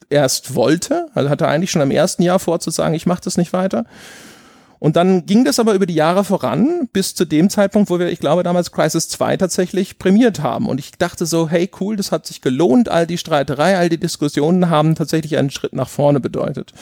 erst 0.10 0.56
wollte. 0.56 1.08
Also 1.14 1.30
hatte 1.30 1.48
eigentlich 1.48 1.72
schon 1.72 1.82
im 1.82 1.92
ersten 1.92 2.24
Jahr 2.24 2.40
vor 2.40 2.60
zu 2.60 2.72
sagen, 2.72 2.94
ich 2.94 3.06
mache 3.06 3.22
das 3.24 3.38
nicht 3.38 3.52
weiter. 3.52 3.86
Und 4.80 4.98
dann 4.98 5.26
ging 5.26 5.46
das 5.46 5.58
aber 5.60 5.74
über 5.74 5.86
die 5.86 5.96
Jahre 5.96 6.24
voran, 6.24 6.90
bis 6.92 7.16
zu 7.16 7.26
dem 7.26 7.50
Zeitpunkt, 7.50 7.90
wo 7.90 7.98
wir, 7.98 8.10
ich 8.10 8.20
glaube, 8.20 8.44
damals 8.44 8.72
Crisis 8.72 9.10
2 9.10 9.38
tatsächlich 9.38 9.98
prämiert 9.98 10.42
haben. 10.42 10.68
Und 10.68 10.80
ich 10.80 10.92
dachte 10.92 11.26
so, 11.26 11.50
hey, 11.50 11.70
cool, 11.80 11.96
das 11.96 12.12
hat 12.12 12.28
sich 12.28 12.42
gelohnt, 12.42 12.90
all 12.90 13.08
die 13.08 13.18
Streiterei, 13.18 13.78
all 13.78 13.90
die 13.90 14.00
Diskussionen 14.00 14.70
haben 14.70 14.96
tatsächlich 14.96 15.38
einen 15.38 15.50
Schritt 15.50 15.74
nach 15.74 15.90
vorne 15.90 16.20
bedeutet. 16.20 16.74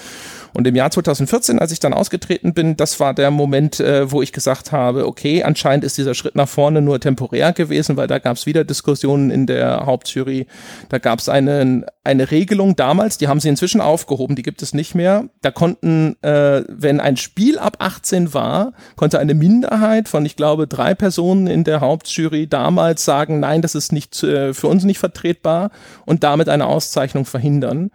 Und 0.54 0.68
im 0.68 0.76
Jahr 0.76 0.92
2014, 0.92 1.60
als 1.60 1.72
ich 1.72 1.80
dann 1.80 1.94
ausgetreten 1.94 2.54
bin, 2.54 2.78
das 2.78 3.00
war 3.00 3.14
der 3.14 3.32
Moment, 3.32 3.80
äh, 3.80 4.12
wo 4.12 4.22
ich 4.22 4.32
gesagt 4.32 4.72
habe, 4.72 5.08
okay, 5.08 5.44
anscheinend 5.44 5.84
ist 5.84 5.98
dieser 5.98 6.14
Schritt 6.14 6.36
nach 6.36 6.48
vorne 6.48 6.82
nur 6.82 7.00
temporär 7.00 7.54
gewesen, 7.54 7.98
weil 7.98 8.08
da 8.08 8.20
gab 8.20 8.38
es 8.38 8.46
wieder 8.46 8.64
Diskussionen 8.64 9.32
in 9.32 9.48
der 9.48 9.86
Hauptjury. 9.86 10.46
Da 10.90 11.00
gab 11.00 11.20
es 11.20 11.28
eine, 11.28 11.86
eine 12.04 12.32
Regelung 12.32 12.76
damals, 12.76 13.18
die 13.18 13.28
haben 13.28 13.40
sie 13.40 13.50
inzwischen 13.50 13.82
aufgehoben, 13.82 14.36
die 14.36 14.44
gibt 14.44 14.62
es 14.62 14.74
nicht 14.74 14.94
mehr. 14.94 15.26
Da 15.42 15.50
konnten, 15.50 16.18
äh, 16.22 16.64
wenn 16.68 17.00
ein 17.00 17.18
Spiel 17.18 17.58
ab 17.58 17.78
18 17.80 18.34
war, 18.34 18.74
konnte 18.96 19.20
eine 19.20 19.34
Minderheit 19.34 20.08
von, 20.08 20.26
ich 20.26 20.36
glaube, 20.36 20.68
drei 20.68 20.94
Personen 20.94 21.48
in 21.48 21.64
der 21.64 21.82
Hauptjury 21.82 22.48
damals 22.48 23.06
sagen, 23.06 23.40
nein, 23.40 23.64
das 23.64 23.74
ist 23.74 23.92
nicht 23.92 24.22
äh, 24.22 24.54
für 24.54 24.68
uns 24.68 24.84
nicht 24.84 25.00
vertretbar 25.00 25.72
und 26.06 26.24
damit 26.24 26.48
eine 26.48 26.68
Auszeichnung 26.68 27.26
verhindern. 27.26 27.90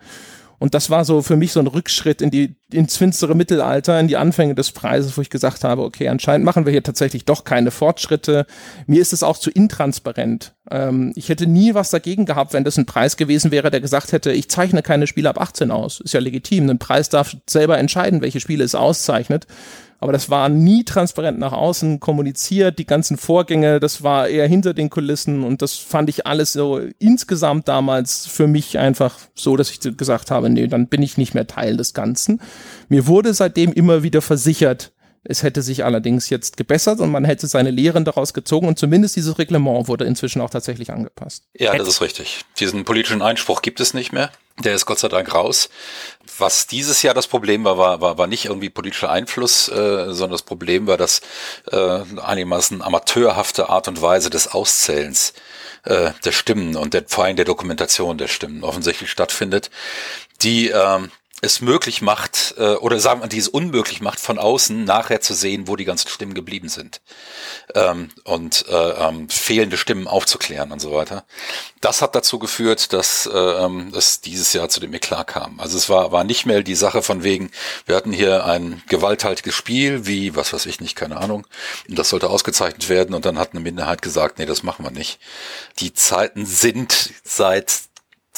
Und 0.58 0.74
das 0.74 0.90
war 0.90 1.04
so 1.04 1.22
für 1.22 1.36
mich 1.36 1.52
so 1.52 1.60
ein 1.60 1.68
Rückschritt 1.68 2.20
in 2.20 2.30
die, 2.30 2.56
ins 2.72 2.96
finstere 2.96 3.34
Mittelalter, 3.34 3.98
in 4.00 4.08
die 4.08 4.16
Anfänge 4.16 4.54
des 4.54 4.72
Preises, 4.72 5.16
wo 5.16 5.20
ich 5.20 5.30
gesagt 5.30 5.62
habe, 5.64 5.82
okay, 5.82 6.08
anscheinend 6.08 6.44
machen 6.44 6.66
wir 6.66 6.72
hier 6.72 6.82
tatsächlich 6.82 7.24
doch 7.24 7.44
keine 7.44 7.70
Fortschritte. 7.70 8.46
Mir 8.86 9.00
ist 9.00 9.12
es 9.12 9.22
auch 9.22 9.38
zu 9.38 9.50
intransparent. 9.50 10.54
Ähm, 10.70 11.12
ich 11.14 11.28
hätte 11.28 11.46
nie 11.46 11.74
was 11.74 11.90
dagegen 11.90 12.26
gehabt, 12.26 12.52
wenn 12.52 12.64
das 12.64 12.76
ein 12.76 12.86
Preis 12.86 13.16
gewesen 13.16 13.50
wäre, 13.50 13.70
der 13.70 13.80
gesagt 13.80 14.12
hätte, 14.12 14.32
ich 14.32 14.50
zeichne 14.50 14.82
keine 14.82 15.06
Spiele 15.06 15.28
ab 15.28 15.40
18 15.40 15.70
aus. 15.70 16.00
Ist 16.00 16.14
ja 16.14 16.20
legitim. 16.20 16.68
Ein 16.68 16.78
Preis 16.78 17.08
darf 17.08 17.36
selber 17.48 17.78
entscheiden, 17.78 18.20
welche 18.20 18.40
Spiele 18.40 18.64
es 18.64 18.74
auszeichnet 18.74 19.46
aber 20.00 20.12
das 20.12 20.30
war 20.30 20.48
nie 20.48 20.84
transparent 20.84 21.38
nach 21.38 21.52
außen 21.52 22.00
kommuniziert, 22.00 22.78
die 22.78 22.86
ganzen 22.86 23.16
Vorgänge, 23.16 23.80
das 23.80 24.02
war 24.02 24.28
eher 24.28 24.46
hinter 24.46 24.74
den 24.74 24.90
Kulissen 24.90 25.42
und 25.42 25.60
das 25.60 25.74
fand 25.74 26.08
ich 26.08 26.26
alles 26.26 26.52
so 26.52 26.80
insgesamt 26.98 27.68
damals 27.68 28.26
für 28.26 28.46
mich 28.46 28.78
einfach 28.78 29.18
so, 29.34 29.56
dass 29.56 29.70
ich 29.70 29.80
gesagt 29.96 30.30
habe, 30.30 30.50
nee, 30.50 30.66
dann 30.68 30.86
bin 30.86 31.02
ich 31.02 31.18
nicht 31.18 31.34
mehr 31.34 31.46
Teil 31.46 31.76
des 31.76 31.94
Ganzen. 31.94 32.40
Mir 32.88 33.06
wurde 33.06 33.34
seitdem 33.34 33.72
immer 33.72 34.02
wieder 34.02 34.22
versichert, 34.22 34.92
es 35.24 35.42
hätte 35.42 35.62
sich 35.62 35.84
allerdings 35.84 36.30
jetzt 36.30 36.56
gebessert 36.56 37.00
und 37.00 37.10
man 37.10 37.24
hätte 37.24 37.46
seine 37.48 37.70
Lehren 37.70 38.04
daraus 38.04 38.32
gezogen 38.32 38.68
und 38.68 38.78
zumindest 38.78 39.16
dieses 39.16 39.38
Reglement 39.38 39.88
wurde 39.88 40.04
inzwischen 40.04 40.40
auch 40.40 40.50
tatsächlich 40.50 40.92
angepasst. 40.92 41.44
Ja, 41.54 41.76
das 41.76 41.88
ist 41.88 42.00
richtig. 42.00 42.44
Diesen 42.58 42.84
politischen 42.84 43.20
Einspruch 43.20 43.62
gibt 43.62 43.80
es 43.80 43.94
nicht 43.94 44.12
mehr. 44.12 44.30
Der 44.64 44.74
ist 44.74 44.86
Gott 44.86 44.98
sei 44.98 45.08
Dank 45.08 45.32
raus. 45.34 45.68
Was 46.38 46.66
dieses 46.66 47.02
Jahr 47.02 47.14
das 47.14 47.26
Problem 47.26 47.64
war, 47.64 47.78
war, 47.78 48.00
war, 48.00 48.18
war 48.18 48.26
nicht 48.26 48.46
irgendwie 48.46 48.70
politischer 48.70 49.10
Einfluss, 49.10 49.68
äh, 49.68 50.12
sondern 50.12 50.32
das 50.32 50.42
Problem 50.42 50.86
war, 50.86 50.96
dass 50.96 51.20
äh, 51.70 52.00
einigermaßen 52.20 52.82
amateurhafte 52.82 53.68
Art 53.68 53.88
und 53.88 54.02
Weise 54.02 54.30
des 54.30 54.48
Auszählens 54.48 55.32
äh, 55.84 56.10
der 56.24 56.32
Stimmen 56.32 56.76
und 56.76 56.94
der, 56.94 57.04
vor 57.06 57.24
allem 57.24 57.36
der 57.36 57.44
Dokumentation 57.44 58.18
der 58.18 58.28
Stimmen 58.28 58.64
offensichtlich 58.64 59.10
stattfindet, 59.10 59.70
die 60.42 60.68
ähm, 60.68 61.10
es 61.40 61.60
möglich 61.60 62.02
macht, 62.02 62.54
äh, 62.58 62.74
oder 62.74 62.98
sagen 62.98 63.20
wir, 63.20 63.28
die 63.28 63.38
es 63.38 63.48
unmöglich 63.48 64.00
macht, 64.00 64.18
von 64.18 64.38
außen 64.38 64.84
nachher 64.84 65.20
zu 65.20 65.34
sehen, 65.34 65.68
wo 65.68 65.76
die 65.76 65.84
ganzen 65.84 66.08
Stimmen 66.08 66.34
geblieben 66.34 66.68
sind. 66.68 67.00
Ähm, 67.74 68.10
und 68.24 68.66
äh, 68.68 68.90
ähm, 68.90 69.28
fehlende 69.28 69.76
Stimmen 69.76 70.08
aufzuklären 70.08 70.72
und 70.72 70.80
so 70.80 70.92
weiter. 70.92 71.24
Das 71.80 72.02
hat 72.02 72.14
dazu 72.14 72.38
geführt, 72.38 72.92
dass 72.92 73.26
äh, 73.26 73.38
ähm, 73.38 73.92
es 73.94 74.20
dieses 74.20 74.52
Jahr 74.52 74.68
zu 74.68 74.80
dem 74.80 74.92
Eklat 74.94 75.28
kam. 75.28 75.60
Also 75.60 75.76
es 75.76 75.88
war, 75.88 76.10
war 76.10 76.24
nicht 76.24 76.44
mehr 76.44 76.62
die 76.62 76.74
Sache 76.74 77.02
von 77.02 77.22
wegen, 77.22 77.50
wir 77.86 77.94
hatten 77.94 78.12
hier 78.12 78.44
ein 78.44 78.82
gewalthaltiges 78.88 79.54
Spiel, 79.54 80.06
wie, 80.06 80.34
was 80.34 80.52
weiß 80.52 80.66
ich 80.66 80.80
nicht, 80.80 80.96
keine 80.96 81.18
Ahnung, 81.18 81.46
und 81.88 81.98
das 81.98 82.08
sollte 82.08 82.30
ausgezeichnet 82.30 82.88
werden 82.88 83.14
und 83.14 83.24
dann 83.24 83.38
hat 83.38 83.52
eine 83.52 83.60
Minderheit 83.60 84.02
gesagt, 84.02 84.38
nee, 84.38 84.46
das 84.46 84.62
machen 84.62 84.84
wir 84.84 84.90
nicht. 84.90 85.20
Die 85.78 85.94
Zeiten 85.94 86.46
sind 86.46 87.10
seit 87.22 87.87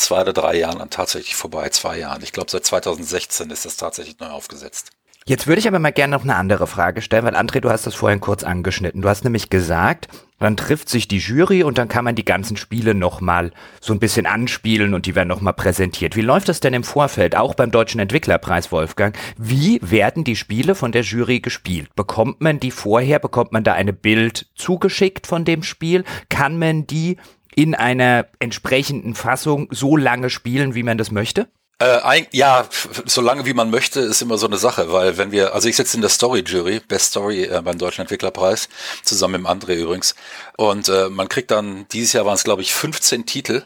zwei 0.01 0.23
oder 0.23 0.33
drei 0.33 0.57
Jahren 0.57 0.79
dann 0.79 0.91
tatsächlich 0.91 1.37
vorbei, 1.37 1.69
zwei 1.71 1.99
Jahren. 1.99 2.23
Ich 2.23 2.33
glaube, 2.33 2.51
seit 2.51 2.65
2016 2.65 3.51
ist 3.51 3.65
das 3.65 3.77
tatsächlich 3.77 4.19
neu 4.19 4.29
aufgesetzt. 4.29 4.91
Jetzt 5.27 5.47
würde 5.47 5.61
ich 5.61 5.69
aber 5.69 5.79
mal 5.79 5.93
gerne 5.93 6.13
noch 6.13 6.25
eine 6.25 6.35
andere 6.35 6.67
Frage 6.67 7.03
stellen, 7.03 7.25
weil 7.25 7.37
André, 7.37 7.61
du 7.61 7.71
hast 7.71 7.87
das 7.87 7.95
vorhin 7.95 8.21
kurz 8.21 8.43
angeschnitten. 8.43 9.03
Du 9.03 9.09
hast 9.09 9.23
nämlich 9.23 9.51
gesagt, 9.51 10.09
dann 10.39 10.57
trifft 10.57 10.89
sich 10.89 11.09
die 11.09 11.19
Jury 11.19 11.63
und 11.63 11.77
dann 11.77 11.89
kann 11.89 12.05
man 12.05 12.15
die 12.15 12.25
ganzen 12.25 12.57
Spiele 12.57 12.95
nochmal 12.95 13.53
so 13.81 13.93
ein 13.93 13.99
bisschen 13.99 14.25
anspielen 14.25 14.95
und 14.95 15.05
die 15.05 15.15
werden 15.15 15.29
nochmal 15.29 15.53
präsentiert. 15.53 16.17
Wie 16.17 16.23
läuft 16.23 16.49
das 16.49 16.61
denn 16.61 16.73
im 16.73 16.85
Vorfeld, 16.85 17.37
auch 17.37 17.55
beim 17.55 17.71
Deutschen 17.71 18.01
Entwicklerpreis, 18.01 18.73
Wolfgang? 18.73 19.17
Wie 19.37 19.79
werden 19.83 20.25
die 20.25 20.37
Spiele 20.37 20.75
von 20.75 20.91
der 20.91 21.03
Jury 21.03 21.41
gespielt? 21.41 21.95
Bekommt 21.95 22.41
man 22.41 22.59
die 22.59 22.71
vorher, 22.71 23.19
bekommt 23.19 23.53
man 23.53 23.63
da 23.63 23.75
eine 23.75 23.93
Bild 23.93 24.47
zugeschickt 24.55 25.27
von 25.27 25.45
dem 25.45 25.63
Spiel? 25.63 26.05
Kann 26.31 26.59
man 26.59 26.87
die 26.87 27.19
in 27.55 27.75
einer 27.75 28.27
entsprechenden 28.39 29.15
Fassung 29.15 29.69
so 29.71 29.97
lange 29.97 30.31
spielen, 30.31 30.75
wie 30.75 30.83
man 30.83 30.99
das 30.99 31.11
möchte? 31.11 31.49
Äh, 31.81 32.01
ein, 32.03 32.27
ja, 32.31 32.69
so 33.07 33.23
lange 33.23 33.47
wie 33.47 33.55
man 33.55 33.71
möchte, 33.71 34.01
ist 34.01 34.21
immer 34.21 34.37
so 34.37 34.47
eine 34.47 34.59
Sache, 34.59 34.93
weil 34.93 35.17
wenn 35.17 35.33
wir, 35.33 35.55
also 35.55 35.67
ich 35.67 35.77
sitze 35.77 35.97
in 35.97 36.03
der 36.03 36.11
Story-Jury, 36.11 36.81
Best 36.87 37.07
Story 37.07 37.45
äh, 37.45 37.63
beim 37.63 37.79
Deutschen 37.79 38.03
Entwicklerpreis, 38.03 38.69
zusammen 39.03 39.43
mit 39.43 39.51
André 39.51 39.77
übrigens, 39.77 40.15
und 40.59 40.91
äh, 40.91 41.09
man 41.09 41.31
kriegt 41.31 41.51
dann, 41.51 41.87
dieses 41.89 42.13
Jahr 42.13 42.27
waren 42.27 42.35
es 42.35 42.45
glaube 42.45 42.61
ich 42.61 42.75
15 42.75 43.25
Titel, 43.25 43.63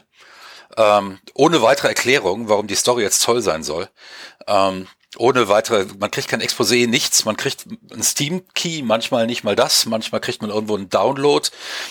ähm, 0.77 1.19
ohne 1.33 1.61
weitere 1.61 1.89
Erklärung, 1.89 2.47
warum 2.47 2.67
die 2.67 2.75
Story 2.75 3.03
jetzt 3.03 3.21
toll 3.23 3.41
sein 3.41 3.63
soll. 3.63 3.89
Ähm, 4.47 4.87
ohne 5.17 5.47
weitere, 5.47 5.85
man 5.99 6.11
kriegt 6.11 6.27
kein 6.27 6.41
Exposé, 6.41 6.87
nichts, 6.87 7.25
man 7.25 7.37
kriegt 7.37 7.65
ein 7.91 8.03
Steam-Key, 8.03 8.81
manchmal 8.83 9.27
nicht 9.27 9.43
mal 9.43 9.55
das, 9.55 9.85
manchmal 9.85 10.21
kriegt 10.21 10.41
man 10.41 10.51
irgendwo 10.51 10.75
einen 10.75 10.89
Download, 10.89 11.47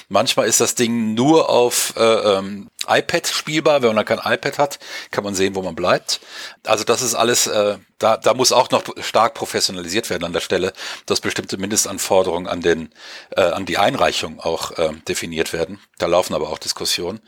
manchmal 0.08 0.46
ist 0.46 0.60
das 0.60 0.74
Ding 0.74 1.14
nur 1.14 1.48
auf 1.50 1.94
äh, 1.96 2.02
ähm, 2.02 2.68
iPad 2.86 3.26
spielbar, 3.26 3.82
wenn 3.82 3.94
man 3.94 4.04
dann 4.04 4.18
kein 4.18 4.32
iPad 4.32 4.58
hat, 4.58 4.78
kann 5.10 5.24
man 5.24 5.34
sehen, 5.34 5.54
wo 5.54 5.62
man 5.62 5.74
bleibt. 5.74 6.20
Also 6.66 6.84
das 6.84 7.02
ist 7.02 7.14
alles, 7.14 7.46
äh, 7.46 7.78
da, 7.98 8.16
da 8.16 8.34
muss 8.34 8.52
auch 8.52 8.70
noch 8.70 8.82
stark 9.00 9.34
professionalisiert 9.34 10.10
werden 10.10 10.24
an 10.24 10.32
der 10.32 10.40
Stelle, 10.40 10.72
dass 11.06 11.20
bestimmte 11.20 11.56
Mindestanforderungen 11.56 12.46
an 12.46 12.60
den, 12.60 12.90
äh, 13.30 13.42
an 13.42 13.66
die 13.66 13.78
Einreichung 13.78 14.40
auch 14.40 14.72
äh, 14.72 14.92
definiert 15.08 15.52
werden. 15.52 15.80
Da 15.98 16.06
laufen 16.06 16.34
aber 16.34 16.50
auch 16.50 16.58
Diskussionen. 16.58 17.20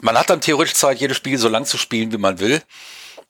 Man 0.00 0.18
hat 0.18 0.30
dann 0.30 0.40
theoretisch 0.40 0.74
Zeit, 0.74 1.00
jedes 1.00 1.16
Spiel 1.16 1.38
so 1.38 1.48
lang 1.48 1.64
zu 1.64 1.78
spielen, 1.78 2.12
wie 2.12 2.18
man 2.18 2.40
will 2.40 2.62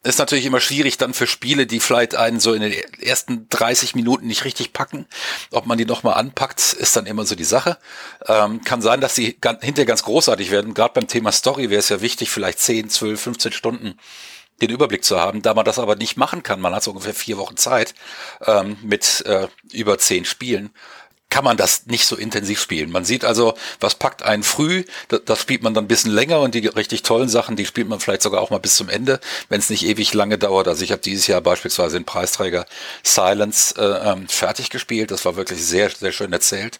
ist 0.05 0.19
natürlich 0.19 0.47
immer 0.47 0.61
schwierig 0.61 0.97
dann 0.97 1.13
für 1.13 1.27
Spiele, 1.27 1.67
die 1.67 1.81
vielleicht 1.81 2.15
einen 2.15 2.39
so 2.39 2.55
in 2.55 2.63
den 2.63 2.73
ersten 3.01 3.49
30 3.49 3.95
Minuten 3.95 4.29
nicht 4.29 4.45
richtig 4.45 4.73
packen. 4.73 5.07
Ob 5.51 5.67
man 5.67 5.77
die 5.77 5.85
nochmal 5.85 6.15
anpackt, 6.15 6.73
ist 6.73 6.97
dann 6.97 7.07
immer 7.07 7.27
so 7.27 7.35
die 7.35 7.45
Sache. 7.45 7.79
Ähm, 8.27 8.63
kann 8.63 8.81
sein, 8.81 9.01
dass 9.01 9.17
sie 9.17 9.37
hinterher 9.43 9.87
ganz 9.87 10.05
großartig 10.05 10.51
werden. 10.51 10.75
Gerade 10.75 10.95
beim 10.95 11.09
Thema 11.09 11.33
Story 11.33 11.71
wäre 11.71 11.81
es 11.81 11.89
ja 11.89 12.01
wichtig, 12.01 12.31
vielleicht 12.31 12.61
10, 12.61 12.91
12, 12.91 13.21
15 13.21 13.53
Stunden 13.53 13.99
den 14.61 14.71
Überblick 14.71 15.05
zu 15.05 15.19
haben. 15.19 15.43
Da 15.43 15.55
man 15.55 15.65
das 15.65 15.79
aber 15.79 15.97
nicht 15.97 16.17
machen 16.17 16.43
kann, 16.43 16.61
man 16.61 16.75
hat 16.75 16.83
so 16.83 16.91
ungefähr 16.91 17.15
vier 17.15 17.39
Wochen 17.39 17.57
Zeit 17.57 17.95
ähm, 18.45 18.77
mit 18.83 19.25
äh, 19.27 19.49
über 19.73 19.99
zehn 19.99 20.25
Spielen, 20.25 20.71
kann 21.31 21.45
man 21.45 21.57
das 21.57 21.87
nicht 21.87 22.07
so 22.07 22.17
intensiv 22.17 22.61
spielen. 22.61 22.91
Man 22.91 23.05
sieht 23.05 23.25
also, 23.25 23.55
was 23.81 23.95
packt 23.95 24.23
einen 24.23 24.43
früh, 24.43 24.85
das, 25.09 25.23
das, 25.27 25.41
spielt 25.41 25.63
man 25.63 25.75
dann 25.75 25.85
ein 25.85 25.89
bisschen 25.89 26.13
länger 26.13 26.41
und 26.41 26.55
die 26.55 26.67
richtig 26.67 27.03
tollen 27.03 27.29
Sachen, 27.29 27.57
die 27.57 27.67
spielt 27.67 27.89
man 27.89 28.01
vielleicht 28.01 28.23
sogar 28.23 28.41
auch 28.41 28.51
mal 28.51 28.59
bis 28.59 28.77
zum 28.77 28.89
Ende, 28.89 29.21
wenn 29.49 29.61
es 29.61 29.71
nicht 29.71 29.85
ewig 29.85 30.15
lange 30.15 30.39
dauert. 30.39 30.69
Also 30.69 30.83
ich 30.85 30.93
habe 30.93 31.03
dieses 31.03 31.27
Jahr 31.27 31.41
beispielsweise 31.41 31.99
den 31.99 32.07
Preisträger 32.07 32.67
Silence 33.03 33.75
äh, 33.77 34.11
ähm, 34.11 34.29
fertig 34.29 34.71
gespielt. 34.71 35.11
Das 35.11 35.25
war 35.25 35.37
wirklich 35.37 35.65
sehr, 35.65 35.91
sehr 35.91 36.13
schön 36.13 36.33
erzählt. 36.33 36.79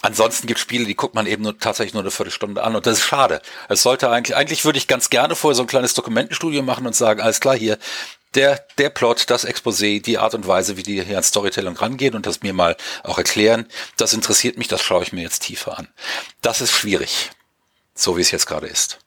Ansonsten 0.00 0.46
gibt 0.46 0.60
Spiele, 0.60 0.84
die 0.84 0.94
guckt 0.94 1.16
man 1.16 1.26
eben 1.26 1.42
nur, 1.42 1.58
tatsächlich 1.58 1.92
nur 1.92 2.04
eine 2.04 2.12
Viertelstunde 2.12 2.62
an 2.62 2.76
und 2.76 2.86
das 2.86 2.98
ist 2.98 3.04
schade. 3.04 3.42
Es 3.68 3.82
sollte 3.82 4.10
eigentlich, 4.10 4.36
eigentlich 4.36 4.64
würde 4.64 4.78
ich 4.78 4.86
ganz 4.86 5.10
gerne 5.10 5.34
vorher 5.34 5.56
so 5.56 5.62
ein 5.62 5.66
kleines 5.66 5.94
Dokumentenstudio 5.94 6.62
machen 6.62 6.86
und 6.86 6.94
sagen, 6.94 7.20
alles 7.20 7.40
klar, 7.40 7.56
hier, 7.56 7.78
der, 8.34 8.64
der 8.78 8.90
Plot, 8.90 9.30
das 9.30 9.46
Exposé, 9.46 10.02
die 10.02 10.18
Art 10.18 10.34
und 10.34 10.46
Weise, 10.46 10.76
wie 10.76 10.82
die 10.82 11.02
hier 11.02 11.16
an 11.16 11.22
Storytelling 11.22 11.76
rangehen 11.76 12.14
und 12.14 12.26
das 12.26 12.42
mir 12.42 12.52
mal 12.52 12.76
auch 13.04 13.18
erklären, 13.18 13.66
das 13.96 14.12
interessiert 14.12 14.58
mich, 14.58 14.68
das 14.68 14.82
schaue 14.82 15.02
ich 15.02 15.12
mir 15.12 15.22
jetzt 15.22 15.42
tiefer 15.42 15.78
an. 15.78 15.88
Das 16.40 16.60
ist 16.60 16.72
schwierig, 16.72 17.30
so 17.94 18.16
wie 18.16 18.20
es 18.20 18.30
jetzt 18.30 18.46
gerade 18.46 18.66
ist. 18.66 18.98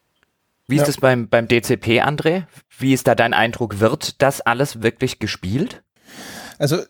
Wie 0.68 0.76
ist 0.76 0.88
es 0.88 0.96
beim, 0.98 1.28
beim 1.28 1.48
DCP, 1.48 2.02
André? 2.02 2.44
Wie 2.78 2.94
ist 2.94 3.06
da 3.06 3.14
dein 3.14 3.34
Eindruck? 3.34 3.80
Wird 3.80 4.22
das 4.22 4.40
alles 4.40 4.82
wirklich 4.82 5.18
gespielt? 5.18 5.82
Also 6.58 6.82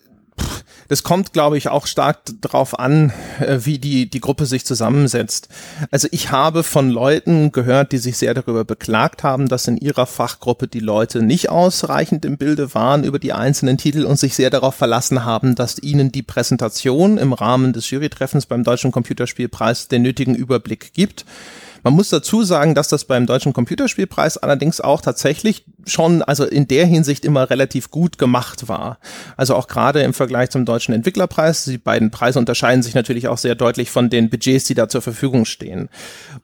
das 0.89 1.03
kommt, 1.03 1.33
glaube 1.33 1.57
ich, 1.57 1.69
auch 1.69 1.87
stark 1.87 2.19
darauf 2.41 2.79
an, 2.79 3.13
äh, 3.41 3.61
wie 3.63 3.79
die, 3.79 4.11
die 4.11 4.21
Gruppe 4.21 4.47
sich 4.47 4.67
zusammensetzt. 4.67 5.49
Also 5.91 6.09
ich 6.11 6.31
habe 6.31 6.63
von 6.63 6.91
Leuten 6.91 7.53
gehört, 7.53 7.93
die 7.93 7.99
sich 7.99 8.19
sehr 8.19 8.35
darüber 8.35 8.65
beklagt 8.65 9.23
haben, 9.23 9.49
dass 9.49 9.69
in 9.69 9.79
ihrer 9.79 10.07
Fachgruppe 10.07 10.69
die 10.69 10.81
Leute 10.81 11.23
nicht 11.23 11.49
ausreichend 11.49 12.25
im 12.25 12.37
Bilde 12.37 12.75
waren 12.75 13.05
über 13.05 13.19
die 13.19 13.33
einzelnen 13.33 13.79
Titel 13.79 14.05
und 14.05 14.19
sich 14.19 14.35
sehr 14.35 14.51
darauf 14.51 14.75
verlassen 14.75 15.25
haben, 15.25 15.55
dass 15.55 15.79
ihnen 15.79 16.13
die 16.13 16.23
Präsentation 16.23 17.17
im 17.19 17.33
Rahmen 17.33 17.73
des 17.73 17.91
Jurytreffens 17.91 18.47
beim 18.47 18.65
Deutschen 18.65 18.93
Computerspielpreis 18.93 19.89
den 19.89 20.03
nötigen 20.03 20.35
Überblick 20.35 20.93
gibt. 20.93 21.25
Man 21.83 21.95
muss 21.95 22.11
dazu 22.11 22.45
sagen, 22.45 22.75
dass 22.75 22.89
das 22.89 23.05
beim 23.05 23.27
Deutschen 23.27 23.53
Computerspielpreis 23.53 24.39
allerdings 24.39 24.81
auch 24.81 25.01
tatsächlich 25.01 25.65
schon, 25.87 26.23
also 26.23 26.45
in 26.45 26.69
der 26.69 26.87
Hinsicht 26.87 27.25
immer 27.25 27.51
relativ 27.51 27.91
gut 27.91 28.19
gemacht 28.19 28.69
war. 28.69 28.99
Also 29.37 29.57
auch 29.57 29.67
gerade 29.67 30.03
im 30.03 30.15
Vergleich 30.15 30.51
zum 30.51 30.65
Deutschen 30.65 30.95
Entwicklerpreis. 30.95 31.65
Die 31.65 31.79
beiden 31.79 32.11
Preise 32.11 32.39
unterscheiden 32.39 32.83
sich 32.83 32.95
natürlich 32.95 33.27
auch 33.29 33.39
sehr 33.39 33.55
deutlich 33.55 33.91
von 33.91 34.11
den 34.11 34.31
Budgets, 34.31 34.65
die 34.67 34.75
da 34.75 34.89
zur 34.89 35.03
Verfügung 35.03 35.45
stehen. 35.45 35.89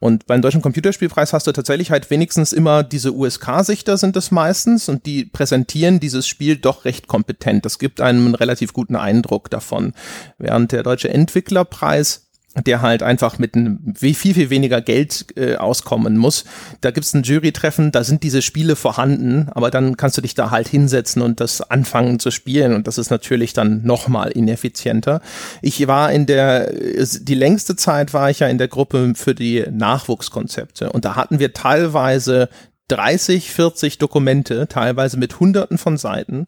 Und 0.00 0.26
beim 0.26 0.42
Deutschen 0.42 0.62
Computerspielpreis 0.62 1.32
hast 1.32 1.46
du 1.46 1.52
tatsächlich 1.52 1.90
halt 1.90 2.10
wenigstens 2.10 2.52
immer 2.52 2.82
diese 2.82 3.12
USK-Sichter 3.12 3.96
sind 3.96 4.16
es 4.16 4.30
meistens 4.30 4.88
und 4.88 5.06
die 5.06 5.24
präsentieren 5.24 6.00
dieses 6.00 6.26
Spiel 6.26 6.56
doch 6.56 6.84
recht 6.84 7.06
kompetent. 7.06 7.64
Das 7.64 7.78
gibt 7.78 8.00
einem 8.00 8.26
einen 8.26 8.34
relativ 8.34 8.72
guten 8.72 8.96
Eindruck 8.96 9.50
davon. 9.50 9.92
Während 10.38 10.72
der 10.72 10.82
Deutsche 10.82 11.10
Entwicklerpreis 11.10 12.27
der 12.54 12.82
halt 12.82 13.02
einfach 13.02 13.38
mit 13.38 13.54
einem 13.54 13.94
viel, 13.94 14.34
viel 14.34 14.50
weniger 14.50 14.80
Geld 14.80 15.26
äh, 15.36 15.56
auskommen 15.56 16.16
muss. 16.16 16.44
Da 16.80 16.90
gibt's 16.90 17.14
ein 17.14 17.22
Jurytreffen, 17.22 17.92
da 17.92 18.04
sind 18.04 18.22
diese 18.22 18.42
Spiele 18.42 18.74
vorhanden, 18.74 19.48
aber 19.50 19.70
dann 19.70 19.96
kannst 19.96 20.16
du 20.16 20.22
dich 20.22 20.34
da 20.34 20.50
halt 20.50 20.66
hinsetzen 20.66 21.22
und 21.22 21.40
das 21.40 21.60
anfangen 21.60 22.18
zu 22.18 22.30
spielen 22.30 22.74
und 22.74 22.86
das 22.86 22.98
ist 22.98 23.10
natürlich 23.10 23.52
dann 23.52 23.82
nochmal 23.84 24.30
ineffizienter. 24.30 25.20
Ich 25.62 25.86
war 25.86 26.10
in 26.10 26.26
der, 26.26 26.72
die 26.72 27.34
längste 27.34 27.76
Zeit 27.76 28.14
war 28.14 28.30
ich 28.30 28.40
ja 28.40 28.48
in 28.48 28.58
der 28.58 28.68
Gruppe 28.68 29.12
für 29.14 29.34
die 29.34 29.64
Nachwuchskonzepte 29.70 30.90
und 30.90 31.04
da 31.04 31.16
hatten 31.16 31.38
wir 31.38 31.52
teilweise 31.52 32.48
30, 32.88 33.52
40 33.52 33.98
Dokumente, 33.98 34.66
teilweise 34.68 35.18
mit 35.18 35.38
hunderten 35.38 35.76
von 35.76 35.98
Seiten 35.98 36.46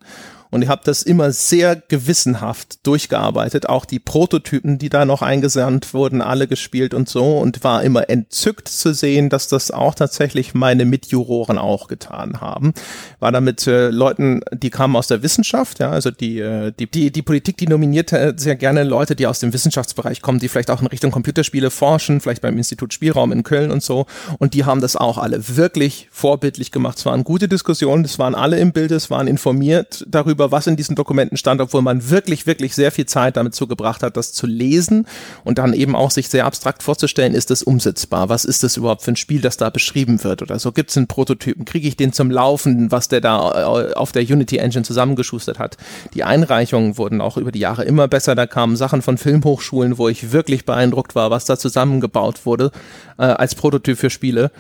und 0.51 0.63
ich 0.63 0.69
habe 0.69 0.83
das 0.85 1.03
immer 1.03 1.33
sehr 1.33 1.77
gewissenhaft 1.77 2.87
durchgearbeitet, 2.87 3.69
auch 3.69 3.85
die 3.85 3.99
Prototypen, 3.99 4.79
die 4.79 4.89
da 4.89 5.05
noch 5.05 5.23
eingesandt 5.23 5.95
wurden, 5.95 6.23
alle 6.23 6.49
gespielt 6.49 6.95
und 6.95 7.09
so 7.09 7.39
und 7.39 7.63
war 7.63 7.83
immer 7.83 8.11
entzückt 8.11 8.69
zu 8.69 8.93
sehen, 8.93 9.29
dass 9.29 9.49
das 9.49 9.71
auch 9.71 9.95
tatsächlich 9.95 10.55
meine 10.55 10.85
Mitjuroren 10.85 11.59
auch 11.59 11.89
getan 11.89 12.41
haben. 12.41 12.75
War 13.21 13.33
da 13.33 13.41
mit 13.41 13.67
äh, 13.67 13.91
Leuten, 13.91 14.41
die 14.53 14.71
kamen 14.71 14.97
aus 14.97 15.07
der 15.07 15.23
Wissenschaft, 15.23 15.79
ja, 15.79 15.91
also 15.91 16.11
die, 16.11 16.41
äh, 16.41 16.73
die, 16.79 16.91
die, 16.91 17.11
die 17.13 17.23
Politik, 17.23 17.57
die 17.57 17.67
nominiert 17.67 18.11
sehr 18.11 18.57
gerne 18.57 18.83
Leute, 18.83 19.15
die 19.15 19.27
aus 19.27 19.39
dem 19.39 19.53
Wissenschaftsbereich 19.53 20.23
kommen, 20.23 20.41
die 20.41 20.49
vielleicht 20.49 20.71
auch 20.71 20.81
in 20.81 20.89
Richtung 20.89 21.11
Computerspiele 21.11 21.71
forschen, 21.71 22.21
vielleicht 22.21 22.43
beim 22.43 22.57
Institut 22.57 22.93
Spielraum 22.93 23.31
in 23.31 23.43
Köln 23.43 23.71
und 23.71 23.83
so. 23.83 24.07
Und 24.39 24.55
die 24.55 24.65
haben 24.65 24.81
das 24.81 24.97
auch 24.97 25.19
alle 25.19 25.57
wirklich 25.57 26.09
vorbildlich 26.11 26.73
gemacht. 26.73 26.99
Es 26.99 27.07
waren 27.07 27.25
gute 27.25 27.47
Diskussionen, 27.47 28.05
es 28.05 28.19
waren 28.19 28.35
alle 28.35 28.59
im 28.59 28.73
Bild, 28.73 28.91
es 28.91 29.11
waren 29.11 29.29
informiert 29.29 30.05
darüber, 30.09 30.40
darüber, 30.41 30.57
was 30.57 30.67
in 30.67 30.77
diesen 30.77 30.97
Dokumenten 30.97 31.37
stand, 31.37 31.61
obwohl 31.61 31.83
man 31.83 32.11
wirklich, 32.11 32.47
wirklich 32.47 32.75
sehr 32.75 32.91
viel 32.91 33.07
Zeit 33.07 33.37
damit 33.37 33.55
zugebracht 33.55 34.03
hat, 34.03 34.17
das 34.17 34.33
zu 34.33 34.47
lesen 34.47 35.07
und 35.45 35.59
dann 35.59 35.73
eben 35.73 35.95
auch 35.95 36.11
sich 36.11 36.29
sehr 36.29 36.47
abstrakt 36.47 36.83
vorzustellen, 36.83 37.35
ist 37.35 37.51
das 37.51 37.63
umsetzbar? 37.63 38.29
Was 38.29 38.45
ist 38.45 38.63
das 38.63 38.77
überhaupt 38.77 39.03
für 39.03 39.13
ein 39.13 39.17
Spiel, 39.17 39.41
das 39.41 39.57
da 39.57 39.71
beschrieben 39.71 40.25
wird 40.25 40.43
oder 40.43 40.59
so? 40.59 40.73
Gibt 40.73 40.91
es 40.91 40.97
einen 40.97 41.07
Prototypen? 41.07 41.65
Kriege 41.65 41.89
ich 41.89 41.97
den 41.97 42.13
zum 42.13 42.31
Laufen, 42.31 42.91
was 42.91 43.09
der 43.09 43.21
da 43.21 43.51
äh, 43.51 43.95
auf 43.95 44.13
der 44.13 44.23
Unity 44.23 44.57
Engine 44.57 44.85
zusammengeschustert 44.85 45.59
hat? 45.59 45.77
Die 46.15 46.25
Einreichungen 46.25 46.97
wurden 46.97 47.21
auch 47.21 47.37
über 47.37 47.53
die 47.53 47.61
Jahre 47.61 47.85
immer 47.85 48.09
besser. 48.09 48.35
Da 48.35 48.47
kamen 48.47 48.77
Sachen 48.77 49.03
von 49.03 49.19
Filmhochschulen, 49.19 49.99
wo 49.99 50.09
ich 50.09 50.33
wirklich 50.33 50.65
beeindruckt 50.65 51.15
war, 51.15 51.31
was 51.31 51.45
da 51.45 51.59
zusammengebaut 51.59 52.47
wurde 52.47 52.71
äh, 53.19 53.25
als 53.25 53.55
Prototyp 53.55 53.99
für 53.99 54.11
Spiele 54.11 54.51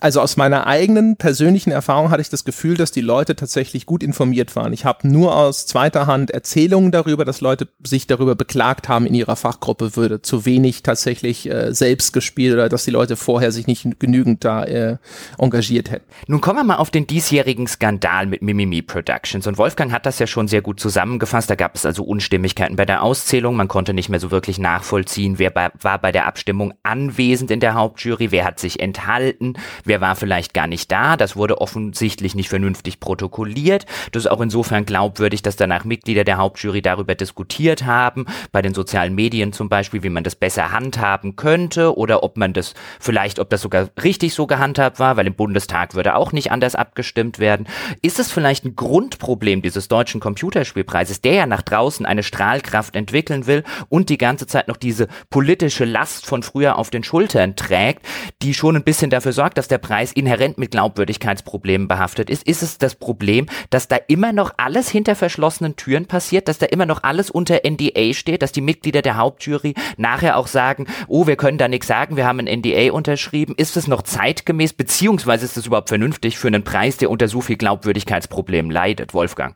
also 0.00 0.20
aus 0.20 0.36
meiner 0.36 0.66
eigenen 0.66 1.16
persönlichen 1.16 1.72
Erfahrung 1.72 2.10
hatte 2.10 2.20
ich 2.20 2.28
das 2.28 2.44
Gefühl, 2.44 2.76
dass 2.76 2.92
die 2.92 3.00
Leute 3.00 3.34
tatsächlich 3.34 3.84
gut 3.84 4.02
informiert 4.02 4.54
waren. 4.54 4.72
Ich 4.72 4.84
habe 4.84 5.08
nur 5.08 5.36
aus 5.36 5.66
zweiter 5.66 6.06
Hand 6.06 6.30
Erzählungen 6.30 6.92
darüber, 6.92 7.24
dass 7.24 7.40
Leute 7.40 7.68
sich 7.82 8.06
darüber 8.06 8.36
beklagt 8.36 8.88
haben, 8.88 9.06
in 9.06 9.14
ihrer 9.14 9.34
Fachgruppe 9.34 9.96
würde 9.96 10.22
zu 10.22 10.44
wenig 10.44 10.84
tatsächlich 10.84 11.50
äh, 11.50 11.74
selbst 11.74 12.12
gespielt 12.12 12.54
oder 12.54 12.68
dass 12.68 12.84
die 12.84 12.92
Leute 12.92 13.16
vorher 13.16 13.50
sich 13.50 13.66
nicht 13.66 13.98
genügend 13.98 14.44
da 14.44 14.64
äh, 14.64 14.98
engagiert 15.36 15.90
hätten. 15.90 16.06
Nun 16.28 16.40
kommen 16.40 16.60
wir 16.60 16.64
mal 16.64 16.76
auf 16.76 16.90
den 16.90 17.08
diesjährigen 17.08 17.66
Skandal 17.66 18.26
mit 18.26 18.40
Mimimi 18.40 18.82
Productions. 18.82 19.48
Und 19.48 19.58
Wolfgang 19.58 19.90
hat 19.90 20.06
das 20.06 20.20
ja 20.20 20.28
schon 20.28 20.46
sehr 20.46 20.62
gut 20.62 20.78
zusammengefasst. 20.78 21.50
Da 21.50 21.56
gab 21.56 21.74
es 21.74 21.84
also 21.84 22.04
Unstimmigkeiten 22.04 22.76
bei 22.76 22.84
der 22.84 23.02
Auszählung. 23.02 23.56
Man 23.56 23.68
konnte 23.68 23.94
nicht 23.94 24.08
mehr 24.08 24.20
so 24.20 24.30
wirklich 24.30 24.58
nachvollziehen, 24.58 25.40
wer 25.40 25.50
bei, 25.50 25.70
war 25.80 25.98
bei 25.98 26.12
der 26.12 26.26
Abstimmung 26.26 26.72
anwesend 26.84 27.50
in 27.50 27.58
der 27.58 27.74
Hauptjury, 27.74 28.30
wer 28.30 28.44
hat 28.44 28.60
sich 28.60 28.78
enthalten 28.78 29.54
wer 29.88 30.00
war 30.00 30.14
vielleicht 30.14 30.54
gar 30.54 30.66
nicht 30.66 30.92
da, 30.92 31.16
das 31.16 31.34
wurde 31.36 31.60
offensichtlich 31.60 32.34
nicht 32.34 32.48
vernünftig 32.48 33.00
protokolliert. 33.00 33.86
Das 34.12 34.24
ist 34.24 34.30
auch 34.30 34.40
insofern 34.40 34.84
glaubwürdig, 34.84 35.42
dass 35.42 35.56
danach 35.56 35.84
Mitglieder 35.84 36.24
der 36.24 36.38
Hauptjury 36.38 36.82
darüber 36.82 37.14
diskutiert 37.14 37.84
haben, 37.84 38.26
bei 38.52 38.62
den 38.62 38.74
sozialen 38.74 39.14
Medien 39.14 39.52
zum 39.52 39.68
Beispiel, 39.68 40.02
wie 40.02 40.10
man 40.10 40.24
das 40.24 40.36
besser 40.36 40.70
handhaben 40.70 41.36
könnte 41.36 41.96
oder 41.96 42.22
ob 42.22 42.36
man 42.36 42.52
das 42.52 42.74
vielleicht, 43.00 43.38
ob 43.38 43.50
das 43.50 43.62
sogar 43.62 43.88
richtig 44.02 44.34
so 44.34 44.46
gehandhabt 44.46 45.00
war, 45.00 45.16
weil 45.16 45.26
im 45.26 45.34
Bundestag 45.34 45.94
würde 45.94 46.14
auch 46.14 46.32
nicht 46.32 46.52
anders 46.52 46.74
abgestimmt 46.74 47.38
werden. 47.38 47.66
Ist 48.02 48.18
es 48.18 48.30
vielleicht 48.30 48.64
ein 48.64 48.76
Grundproblem 48.76 49.62
dieses 49.62 49.88
deutschen 49.88 50.20
Computerspielpreises, 50.20 51.20
der 51.20 51.32
ja 51.32 51.46
nach 51.46 51.62
draußen 51.62 52.06
eine 52.06 52.22
Strahlkraft 52.22 52.94
entwickeln 52.94 53.46
will 53.46 53.64
und 53.88 54.10
die 54.10 54.18
ganze 54.18 54.46
Zeit 54.46 54.68
noch 54.68 54.76
diese 54.76 55.08
politische 55.30 55.84
Last 55.84 56.26
von 56.26 56.42
früher 56.42 56.76
auf 56.76 56.90
den 56.90 57.02
Schultern 57.02 57.56
trägt, 57.56 58.04
die 58.42 58.54
schon 58.54 58.76
ein 58.76 58.84
bisschen 58.84 59.10
dafür 59.10 59.32
sorgt, 59.32 59.58
dass 59.58 59.68
der 59.68 59.77
der 59.78 59.86
Preis 59.86 60.12
inhärent 60.12 60.58
mit 60.58 60.72
Glaubwürdigkeitsproblemen 60.72 61.86
behaftet 61.86 62.30
ist? 62.30 62.42
Ist 62.46 62.62
es 62.62 62.78
das 62.78 62.96
Problem, 62.96 63.46
dass 63.70 63.86
da 63.86 63.96
immer 64.08 64.32
noch 64.32 64.52
alles 64.56 64.88
hinter 64.88 65.14
verschlossenen 65.14 65.76
Türen 65.76 66.06
passiert, 66.06 66.48
dass 66.48 66.58
da 66.58 66.66
immer 66.66 66.86
noch 66.86 67.04
alles 67.04 67.30
unter 67.30 67.60
NDA 67.64 68.12
steht, 68.12 68.42
dass 68.42 68.52
die 68.52 68.60
Mitglieder 68.60 69.02
der 69.02 69.16
Hauptjury 69.16 69.74
nachher 69.96 70.36
auch 70.36 70.48
sagen, 70.48 70.86
oh, 71.06 71.26
wir 71.26 71.36
können 71.36 71.58
da 71.58 71.68
nichts 71.68 71.86
sagen, 71.86 72.16
wir 72.16 72.26
haben 72.26 72.40
ein 72.40 72.58
NDA 72.60 72.92
unterschrieben. 72.92 73.54
Ist 73.56 73.76
es 73.76 73.86
noch 73.86 74.02
zeitgemäß, 74.02 74.72
beziehungsweise 74.72 75.44
ist 75.44 75.56
es 75.56 75.66
überhaupt 75.66 75.88
vernünftig 75.88 76.38
für 76.38 76.48
einen 76.48 76.64
Preis, 76.64 76.96
der 76.96 77.10
unter 77.10 77.28
so 77.28 77.40
viel 77.40 77.56
Glaubwürdigkeitsproblemen 77.56 78.70
leidet, 78.70 79.14
Wolfgang? 79.14 79.54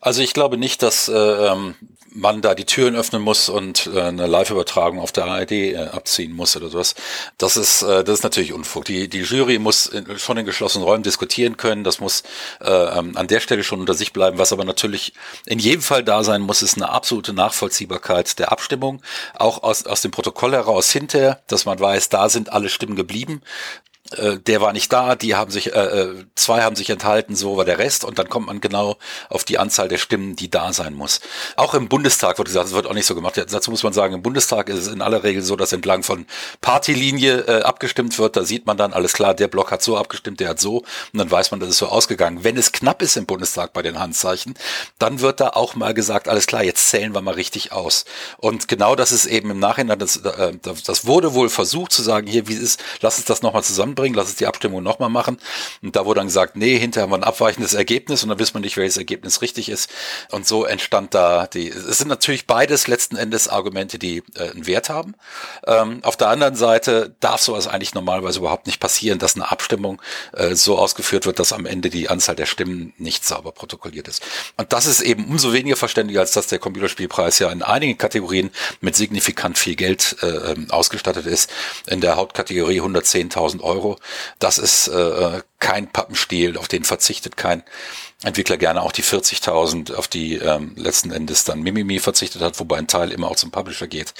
Also 0.00 0.22
ich 0.22 0.34
glaube 0.34 0.58
nicht, 0.58 0.82
dass 0.82 1.08
äh, 1.08 1.12
ähm, 1.14 1.74
man 2.14 2.40
da 2.40 2.54
die 2.54 2.64
Türen 2.64 2.94
öffnen 2.94 3.20
muss 3.20 3.48
und 3.48 3.90
äh, 3.92 4.00
eine 4.00 4.26
Live-Übertragung 4.26 5.00
auf 5.00 5.10
der 5.10 5.24
ARD 5.24 5.50
äh, 5.50 5.76
abziehen 5.76 6.32
muss 6.32 6.56
oder 6.56 6.68
sowas. 6.68 6.94
Das 7.38 7.56
ist, 7.56 7.82
äh, 7.82 8.04
das 8.04 8.20
ist 8.20 8.22
natürlich 8.22 8.52
Unfug. 8.52 8.84
Die, 8.84 9.08
die 9.08 9.22
Jury 9.22 9.58
muss 9.58 9.86
in, 9.86 10.18
schon 10.18 10.38
in 10.38 10.46
geschlossenen 10.46 10.86
Räumen 10.86 11.02
diskutieren 11.02 11.56
können. 11.56 11.82
Das 11.82 11.98
muss 11.98 12.22
äh, 12.60 12.70
ähm, 12.70 13.16
an 13.16 13.26
der 13.26 13.40
Stelle 13.40 13.64
schon 13.64 13.80
unter 13.80 13.94
sich 13.94 14.12
bleiben. 14.12 14.38
Was 14.38 14.52
aber 14.52 14.64
natürlich 14.64 15.12
in 15.44 15.58
jedem 15.58 15.82
Fall 15.82 16.04
da 16.04 16.22
sein 16.22 16.40
muss, 16.40 16.62
ist 16.62 16.76
eine 16.76 16.88
absolute 16.88 17.32
Nachvollziehbarkeit 17.32 18.38
der 18.38 18.52
Abstimmung. 18.52 19.02
Auch 19.34 19.64
aus, 19.64 19.84
aus 19.84 20.00
dem 20.00 20.12
Protokoll 20.12 20.52
heraus 20.52 20.90
hinterher, 20.90 21.42
dass 21.48 21.64
man 21.64 21.80
weiß, 21.80 22.10
da 22.10 22.28
sind 22.28 22.52
alle 22.52 22.68
Stimmen 22.68 22.94
geblieben 22.94 23.42
äh, 24.12 24.36
der 24.38 24.60
war 24.60 24.74
nicht 24.74 24.92
da, 24.92 25.14
die 25.16 25.34
haben 25.34 25.50
sich, 25.50 25.74
äh, 25.74 25.78
äh, 25.78 26.24
zwei 26.34 26.62
haben 26.62 26.76
sich 26.76 26.90
enthalten, 26.90 27.34
so 27.34 27.56
war 27.56 27.64
der 27.64 27.78
Rest 27.78 28.04
und 28.04 28.18
dann 28.18 28.28
kommt 28.28 28.46
man 28.48 28.60
genau 28.60 28.98
auf 29.30 29.44
die 29.44 29.58
Anzahl 29.58 29.88
der 29.88 29.96
Stimmen, 29.96 30.36
die 30.36 30.50
da 30.50 30.74
sein 30.74 30.92
muss. 30.92 31.20
Auch 31.56 31.72
im 31.72 31.88
Bundestag 31.88 32.36
wird 32.36 32.48
gesagt, 32.48 32.66
es 32.66 32.74
wird 32.74 32.86
auch 32.86 32.92
nicht 32.92 33.06
so 33.06 33.14
gemacht. 33.14 33.36
Dazu 33.36 33.70
muss 33.70 33.82
man 33.82 33.94
sagen, 33.94 34.14
im 34.14 34.22
Bundestag 34.22 34.68
ist 34.68 34.80
es 34.80 34.88
in 34.88 35.00
aller 35.00 35.24
Regel 35.24 35.42
so, 35.42 35.56
dass 35.56 35.72
entlang 35.72 36.02
von 36.02 36.26
Partylinie 36.60 37.44
äh, 37.46 37.62
abgestimmt 37.62 38.18
wird. 38.18 38.36
Da 38.36 38.44
sieht 38.44 38.66
man 38.66 38.76
dann, 38.76 38.92
alles 38.92 39.14
klar, 39.14 39.32
der 39.32 39.48
Block 39.48 39.70
hat 39.70 39.82
so 39.82 39.96
abgestimmt, 39.96 40.38
der 40.38 40.50
hat 40.50 40.60
so 40.60 40.78
und 40.78 41.18
dann 41.18 41.30
weiß 41.30 41.50
man, 41.50 41.60
das 41.60 41.70
ist 41.70 41.78
so 41.78 41.86
ausgegangen. 41.86 42.44
Wenn 42.44 42.58
es 42.58 42.72
knapp 42.72 43.00
ist 43.00 43.16
im 43.16 43.24
Bundestag 43.24 43.72
bei 43.72 43.80
den 43.80 43.98
Handzeichen, 43.98 44.54
dann 44.98 45.20
wird 45.20 45.40
da 45.40 45.48
auch 45.50 45.76
mal 45.76 45.94
gesagt, 45.94 46.28
alles 46.28 46.46
klar, 46.46 46.62
jetzt 46.62 46.90
zählen 46.90 47.14
wir 47.14 47.22
mal 47.22 47.34
richtig 47.34 47.72
aus. 47.72 48.04
Und 48.36 48.68
genau 48.68 48.96
das 48.96 49.12
ist 49.12 49.24
eben 49.24 49.50
im 49.50 49.58
Nachhinein, 49.58 49.98
das, 49.98 50.16
äh, 50.18 50.52
das 50.62 51.06
wurde 51.06 51.32
wohl 51.32 51.48
versucht 51.48 51.92
zu 51.92 52.02
sagen, 52.02 52.26
hier, 52.26 52.48
wie 52.48 52.54
ist, 52.54 52.82
lass 53.00 53.16
uns 53.16 53.24
das 53.24 53.40
nochmal 53.40 53.62
zusammenbringen 53.94 54.04
bringen, 54.04 54.14
lass 54.14 54.28
uns 54.28 54.36
die 54.36 54.46
Abstimmung 54.46 54.82
nochmal 54.82 55.08
machen. 55.08 55.38
Und 55.82 55.96
da 55.96 56.04
wurde 56.04 56.20
dann 56.20 56.26
gesagt, 56.26 56.56
nee, 56.56 56.78
hinterher 56.78 57.04
haben 57.04 57.12
wir 57.12 57.16
ein 57.16 57.24
abweichendes 57.24 57.74
Ergebnis 57.74 58.22
und 58.22 58.28
dann 58.28 58.38
wissen 58.38 58.54
wir 58.54 58.60
nicht, 58.60 58.76
welches 58.76 58.96
Ergebnis 58.96 59.40
richtig 59.40 59.68
ist. 59.68 59.90
Und 60.30 60.46
so 60.46 60.64
entstand 60.64 61.14
da 61.14 61.46
die, 61.46 61.68
es 61.68 61.98
sind 61.98 62.08
natürlich 62.08 62.46
beides 62.46 62.86
letzten 62.86 63.16
Endes 63.16 63.48
Argumente, 63.48 63.98
die 63.98 64.22
äh, 64.34 64.50
einen 64.50 64.66
Wert 64.66 64.90
haben. 64.90 65.14
Ähm, 65.66 66.00
auf 66.02 66.16
der 66.16 66.28
anderen 66.28 66.56
Seite 66.56 67.14
darf 67.20 67.40
sowas 67.40 67.66
eigentlich 67.66 67.94
normalerweise 67.94 68.38
überhaupt 68.40 68.66
nicht 68.66 68.80
passieren, 68.80 69.18
dass 69.18 69.36
eine 69.36 69.50
Abstimmung 69.50 70.00
äh, 70.32 70.54
so 70.54 70.78
ausgeführt 70.78 71.26
wird, 71.26 71.38
dass 71.38 71.52
am 71.52 71.66
Ende 71.66 71.90
die 71.90 72.08
Anzahl 72.08 72.36
der 72.36 72.46
Stimmen 72.46 72.92
nicht 72.98 73.24
sauber 73.24 73.52
protokolliert 73.52 74.08
ist. 74.08 74.22
Und 74.56 74.72
das 74.72 74.86
ist 74.86 75.00
eben 75.00 75.26
umso 75.26 75.52
weniger 75.52 75.76
verständlich, 75.76 76.18
als 76.18 76.32
dass 76.32 76.46
der 76.48 76.58
Computerspielpreis 76.58 77.38
ja 77.38 77.50
in 77.50 77.62
einigen 77.62 77.98
Kategorien 77.98 78.50
mit 78.80 78.96
signifikant 78.96 79.58
viel 79.58 79.76
Geld 79.76 80.16
äh, 80.22 80.26
ähm, 80.26 80.70
ausgestattet 80.70 81.26
ist. 81.26 81.50
In 81.86 82.00
der 82.00 82.16
Hauptkategorie 82.16 82.80
110.000 82.80 83.60
Euro 83.60 83.83
das 84.38 84.58
ist 84.58 84.88
äh, 84.88 85.42
kein 85.58 85.90
Pappenstiel, 85.90 86.56
auf 86.58 86.68
den 86.68 86.84
verzichtet 86.84 87.36
kein 87.36 87.62
Entwickler 88.22 88.56
gerne 88.56 88.82
auch 88.82 88.92
die 88.92 89.02
40.000, 89.02 89.94
auf 89.94 90.08
die 90.08 90.36
ähm, 90.36 90.72
letzten 90.76 91.10
Endes 91.10 91.44
dann 91.44 91.62
Mimimi 91.62 91.98
verzichtet 91.98 92.42
hat, 92.42 92.58
wobei 92.58 92.78
ein 92.78 92.86
Teil 92.86 93.12
immer 93.12 93.30
auch 93.30 93.36
zum 93.36 93.50
Publisher 93.50 93.86
geht. 93.86 94.14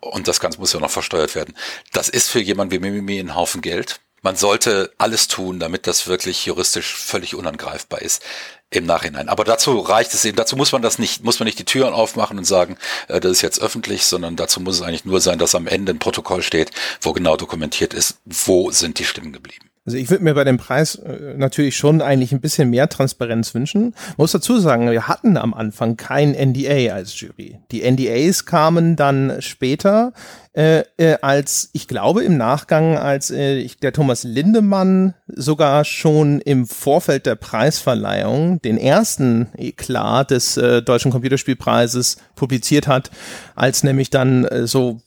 Und 0.00 0.28
das 0.28 0.40
Ganze 0.40 0.58
muss 0.58 0.72
ja 0.72 0.80
noch 0.80 0.90
versteuert 0.90 1.34
werden. 1.34 1.54
Das 1.92 2.08
ist 2.08 2.28
für 2.28 2.40
jemanden 2.40 2.72
wie 2.72 2.78
Mimimi 2.78 3.18
ein 3.18 3.34
Haufen 3.34 3.62
Geld. 3.62 4.00
Man 4.22 4.36
sollte 4.36 4.92
alles 4.98 5.28
tun, 5.28 5.60
damit 5.60 5.86
das 5.86 6.06
wirklich 6.06 6.46
juristisch 6.46 6.94
völlig 6.94 7.34
unangreifbar 7.34 8.02
ist 8.02 8.22
im 8.70 8.84
Nachhinein. 8.84 9.28
Aber 9.28 9.44
dazu 9.44 9.78
reicht 9.78 10.12
es 10.14 10.24
eben, 10.24 10.36
dazu 10.36 10.56
muss 10.56 10.72
man 10.72 10.82
das 10.82 10.98
nicht, 10.98 11.24
muss 11.24 11.38
man 11.38 11.46
nicht 11.46 11.58
die 11.58 11.64
Türen 11.64 11.94
aufmachen 11.94 12.38
und 12.38 12.44
sagen, 12.44 12.76
äh, 13.08 13.20
das 13.20 13.32
ist 13.32 13.42
jetzt 13.42 13.60
öffentlich, 13.60 14.04
sondern 14.04 14.36
dazu 14.36 14.60
muss 14.60 14.76
es 14.76 14.82
eigentlich 14.82 15.04
nur 15.04 15.20
sein, 15.20 15.38
dass 15.38 15.54
am 15.54 15.66
Ende 15.66 15.92
ein 15.92 15.98
Protokoll 15.98 16.42
steht, 16.42 16.70
wo 17.00 17.12
genau 17.12 17.36
dokumentiert 17.36 17.94
ist, 17.94 18.18
wo 18.24 18.70
sind 18.70 18.98
die 18.98 19.04
Stimmen 19.04 19.32
geblieben. 19.32 19.66
Also 19.86 19.98
ich 19.98 20.10
würde 20.10 20.24
mir 20.24 20.34
bei 20.34 20.42
dem 20.42 20.56
Preis 20.56 20.96
äh, 20.96 21.34
natürlich 21.36 21.76
schon 21.76 22.02
eigentlich 22.02 22.32
ein 22.32 22.40
bisschen 22.40 22.70
mehr 22.70 22.88
Transparenz 22.88 23.54
wünschen. 23.54 23.94
muss 24.16 24.32
dazu 24.32 24.58
sagen, 24.58 24.90
wir 24.90 25.06
hatten 25.06 25.36
am 25.36 25.54
Anfang 25.54 25.96
kein 25.96 26.32
NDA 26.32 26.92
als 26.92 27.18
Jury. 27.20 27.60
Die 27.70 27.88
NDAs 27.88 28.46
kamen 28.46 28.96
dann 28.96 29.40
später 29.40 30.12
äh, 30.56 30.84
äh, 30.96 31.18
als, 31.20 31.68
ich 31.74 31.86
glaube 31.86 32.24
im 32.24 32.38
Nachgang, 32.38 32.96
als 32.96 33.30
äh, 33.30 33.58
ich, 33.58 33.78
der 33.78 33.92
Thomas 33.92 34.24
Lindemann 34.24 35.12
sogar 35.28 35.84
schon 35.84 36.40
im 36.40 36.66
Vorfeld 36.66 37.26
der 37.26 37.34
Preisverleihung 37.34 38.62
den 38.62 38.78
ersten 38.78 39.48
Eklat 39.58 40.30
des 40.30 40.56
äh, 40.56 40.80
Deutschen 40.80 41.10
Computerspielpreises 41.10 42.16
publiziert 42.36 42.86
hat, 42.86 43.10
als 43.54 43.82
nämlich 43.82 44.08
dann 44.08 44.46
äh, 44.46 44.66
so 44.66 45.00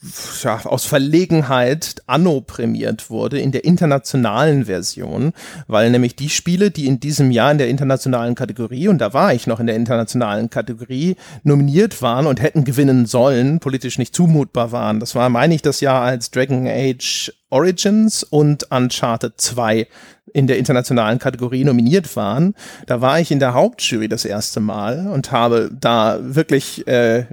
ja, 0.43 0.63
aus 0.65 0.85
Verlegenheit 0.85 1.95
Anno 2.05 2.41
prämiert 2.41 3.09
wurde 3.09 3.39
in 3.39 3.51
der 3.51 3.63
internationalen 3.63 4.65
Version, 4.65 5.33
weil 5.67 5.89
nämlich 5.89 6.15
die 6.15 6.29
Spiele, 6.29 6.69
die 6.69 6.85
in 6.85 6.99
diesem 6.99 7.31
Jahr 7.31 7.51
in 7.51 7.57
der 7.57 7.69
internationalen 7.69 8.35
Kategorie, 8.35 8.87
und 8.87 8.99
da 8.99 9.13
war 9.13 9.33
ich 9.33 9.47
noch 9.47 9.59
in 9.59 9.65
der 9.65 9.75
internationalen 9.75 10.51
Kategorie, 10.51 11.15
nominiert 11.41 12.03
waren 12.03 12.27
und 12.27 12.39
hätten 12.39 12.65
gewinnen 12.65 13.07
sollen, 13.07 13.59
politisch 13.59 13.97
nicht 13.97 14.13
zumutbar 14.13 14.71
waren. 14.71 14.99
Das 14.99 15.15
war 15.15 15.38
meine 15.39 15.55
ich 15.55 15.61
das 15.61 15.79
Jahr 15.79 16.01
als 16.01 16.31
Dragon 16.31 16.67
Age 16.67 17.31
Origins 17.49 18.23
und 18.23 18.69
Uncharted 18.71 19.39
2 19.39 19.87
in 20.33 20.47
der 20.47 20.57
internationalen 20.57 21.17
Kategorie 21.17 21.63
nominiert 21.63 22.13
waren. 22.17 22.55
Da 22.87 22.99
war 22.99 23.21
ich 23.21 23.31
in 23.31 23.39
der 23.39 23.53
Hauptjury 23.53 24.09
das 24.09 24.25
erste 24.25 24.59
Mal 24.59 25.07
und 25.07 25.31
habe 25.31 25.71
da 25.71 26.19
wirklich 26.21 26.85
äh, 26.89 27.25